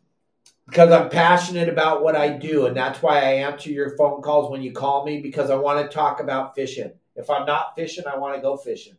because 0.72 0.90
I'm 0.90 1.10
passionate 1.10 1.68
about 1.68 2.02
what 2.02 2.16
I 2.16 2.30
do, 2.30 2.64
and 2.64 2.74
that's 2.74 3.02
why 3.02 3.18
I 3.18 3.32
answer 3.44 3.68
your 3.68 3.94
phone 3.94 4.22
calls 4.22 4.50
when 4.50 4.62
you 4.62 4.72
call 4.72 5.04
me 5.04 5.20
because 5.20 5.50
I 5.50 5.54
want 5.56 5.82
to 5.84 5.94
talk 5.94 6.18
about 6.18 6.54
fishing. 6.54 6.92
If 7.14 7.28
I'm 7.28 7.44
not 7.44 7.76
fishing, 7.76 8.04
I 8.10 8.16
want 8.16 8.36
to 8.36 8.40
go 8.40 8.56
fishing, 8.56 8.96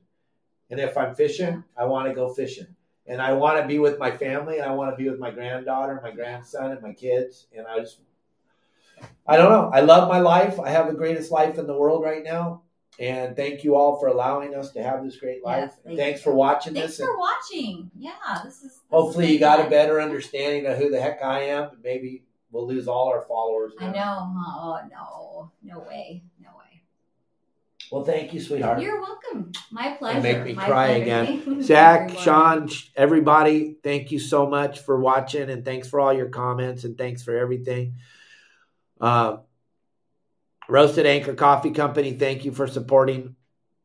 and 0.69 0.79
if 0.79 0.95
I'm 0.95 1.15
fishing, 1.15 1.63
I 1.75 1.85
want 1.85 2.07
to 2.07 2.13
go 2.13 2.31
fishing, 2.31 2.67
and 3.07 3.19
I 3.19 3.33
want 3.33 3.59
to 3.59 3.65
be 3.67 3.79
with 3.79 3.97
my 3.97 4.11
family, 4.11 4.59
and 4.59 4.69
I 4.69 4.75
want 4.75 4.91
to 4.91 5.03
be 5.03 5.09
with 5.09 5.19
my 5.19 5.31
granddaughter, 5.31 5.99
my 6.03 6.11
grandson, 6.11 6.73
and 6.73 6.81
my 6.83 6.93
kids, 6.93 7.47
and 7.57 7.65
I 7.65 7.79
just, 7.79 8.01
I 9.25 9.37
don't 9.37 9.49
know. 9.49 9.71
I 9.73 9.79
love 9.79 10.07
my 10.09 10.19
life. 10.19 10.59
I 10.59 10.69
have 10.69 10.85
the 10.85 10.93
greatest 10.93 11.31
life 11.31 11.57
in 11.57 11.65
the 11.65 11.75
world 11.75 12.03
right 12.03 12.23
now. 12.23 12.61
And 12.99 13.35
thank 13.35 13.63
you 13.63 13.75
all 13.75 13.99
for 13.99 14.07
allowing 14.07 14.53
us 14.55 14.71
to 14.73 14.83
have 14.83 15.03
this 15.03 15.17
great 15.17 15.43
life. 15.43 15.71
Yes, 15.71 15.77
thank 15.83 15.97
Thanks 15.97 16.19
you. 16.19 16.23
for 16.31 16.35
watching 16.35 16.73
Thanks 16.75 16.89
this. 16.91 16.99
and- 16.99 17.07
for 17.07 17.17
watching. 17.17 17.91
Yeah, 17.97 18.11
this 18.43 18.55
is. 18.57 18.61
this 18.61 18.79
hopefully 18.91 19.25
has 19.25 19.33
you 19.33 19.39
got 19.39 19.65
a 19.65 19.69
better 19.69 19.99
understanding 19.99 20.67
of 20.67 20.77
who 20.77 20.89
the 20.89 21.01
heck 21.01 21.23
I 21.23 21.41
am. 21.45 21.69
and 21.69 21.81
Maybe 21.83 22.23
we'll 22.51 22.67
lose 22.67 22.87
all 22.87 23.07
our 23.09 23.21
followers. 23.21 23.73
I 23.79 23.87
know. 23.91 24.33
Oh 24.35 24.79
no, 24.91 25.51
no 25.63 25.79
way, 25.79 26.23
no 26.39 26.49
way. 26.49 26.83
Well, 27.91 28.03
thank 28.03 28.33
you, 28.33 28.39
sweetheart. 28.39 28.79
You're 28.81 29.01
welcome. 29.01 29.51
My 29.71 29.95
pleasure. 29.97 30.21
make 30.21 30.43
me 30.45 30.53
My 30.53 30.65
cry 30.65 30.87
pleasure. 30.87 31.01
again. 31.03 31.61
Zach, 31.63 32.01
everyone. 32.01 32.23
Sean, 32.23 32.69
everybody, 32.95 33.75
thank 33.83 34.11
you 34.11 34.19
so 34.19 34.47
much 34.47 34.79
for 34.79 34.99
watching 34.99 35.49
and 35.49 35.63
thanks 35.65 35.87
for 35.89 35.99
all 35.99 36.13
your 36.13 36.29
comments 36.29 36.83
and 36.85 36.97
thanks 36.97 37.23
for 37.23 37.35
everything. 37.37 37.95
Uh, 39.01 39.37
Roasted 40.69 41.06
Anchor 41.06 41.34
Coffee 41.34 41.72
Company, 41.72 42.14
thank 42.14 42.45
you 42.45 42.52
for 42.52 42.68
supporting 42.68 43.35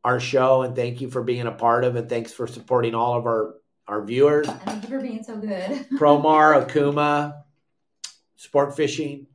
our 0.03 0.19
show 0.19 0.61
and 0.61 0.75
thank 0.75 1.01
you 1.01 1.09
for 1.09 1.21
being 1.21 1.47
a 1.47 1.51
part 1.51 1.83
of 1.83 1.95
it. 1.95 2.09
Thanks 2.09 2.31
for 2.31 2.47
supporting 2.47 2.95
all 2.95 3.17
of 3.17 3.25
our, 3.25 3.55
our 3.87 4.03
viewers. 4.03 4.47
And 4.47 4.61
Thank 4.61 4.83
you 4.83 4.89
for 4.89 5.01
being 5.01 5.23
so 5.23 5.37
good. 5.37 5.87
Promar, 5.99 6.65
Okuma, 6.65 7.43
Sport 8.37 8.75
Fishing, 8.75 9.27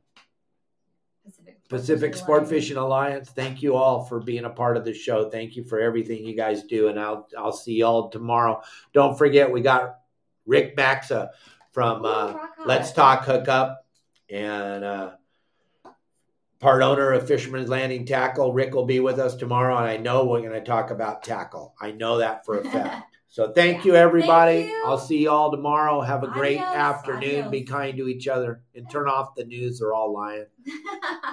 Pacific, 1.23 1.69
Pacific 1.69 2.15
Sport 2.15 2.43
Alliance. 2.43 2.49
Fishing 2.49 2.77
Alliance. 2.77 3.29
Thank 3.29 3.61
you 3.61 3.75
all 3.75 4.05
for 4.05 4.19
being 4.19 4.45
a 4.45 4.49
part 4.49 4.77
of 4.77 4.85
the 4.85 4.93
show. 4.93 5.29
Thank 5.29 5.55
you 5.55 5.63
for 5.63 5.79
everything 5.79 6.25
you 6.25 6.35
guys 6.35 6.63
do, 6.63 6.87
and 6.87 6.99
I'll 6.99 7.27
I'll 7.37 7.53
see 7.53 7.75
y'all 7.75 8.09
tomorrow. 8.09 8.61
Don't 8.93 9.17
forget, 9.17 9.51
we 9.51 9.61
got 9.61 9.99
Rick 10.47 10.75
Maxa 10.75 11.31
from 11.71 12.05
uh. 12.05 12.35
Let's 12.65 12.91
Talk 12.91 13.25
Hookup 13.25 13.85
and 14.27 14.83
uh, 14.83 15.11
part 16.59 16.81
owner 16.81 17.11
of 17.11 17.27
Fisherman's 17.27 17.69
Landing 17.69 18.05
Tackle. 18.05 18.53
Rick 18.53 18.73
will 18.73 18.85
be 18.85 18.99
with 18.99 19.19
us 19.19 19.35
tomorrow, 19.35 19.77
and 19.77 19.87
I 19.87 19.97
know 19.97 20.25
we're 20.25 20.41
going 20.41 20.53
to 20.53 20.61
talk 20.63 20.91
about 20.91 21.23
tackle. 21.23 21.75
I 21.79 21.91
know 21.91 22.17
that 22.19 22.45
for 22.45 22.59
a 22.59 22.63
fact. 22.71 23.15
So 23.29 23.51
thank 23.51 23.83
you, 23.83 23.95
everybody. 23.95 24.61
Thank 24.61 24.71
you. 24.71 24.83
I'll 24.85 24.97
see 24.97 25.23
y'all 25.25 25.51
tomorrow. 25.51 25.99
Have 25.99 26.23
a 26.23 26.27
great 26.27 26.57
Adios, 26.57 26.75
afternoon. 26.75 27.51
Be 27.51 27.63
kind 27.63 27.97
to 27.97 28.07
each 28.07 28.29
other 28.29 28.61
and 28.73 28.89
turn 28.89 29.09
off 29.09 29.35
the 29.35 29.43
news. 29.43 29.79
They're 29.79 29.93
all 29.93 30.13
lying. 30.13 30.45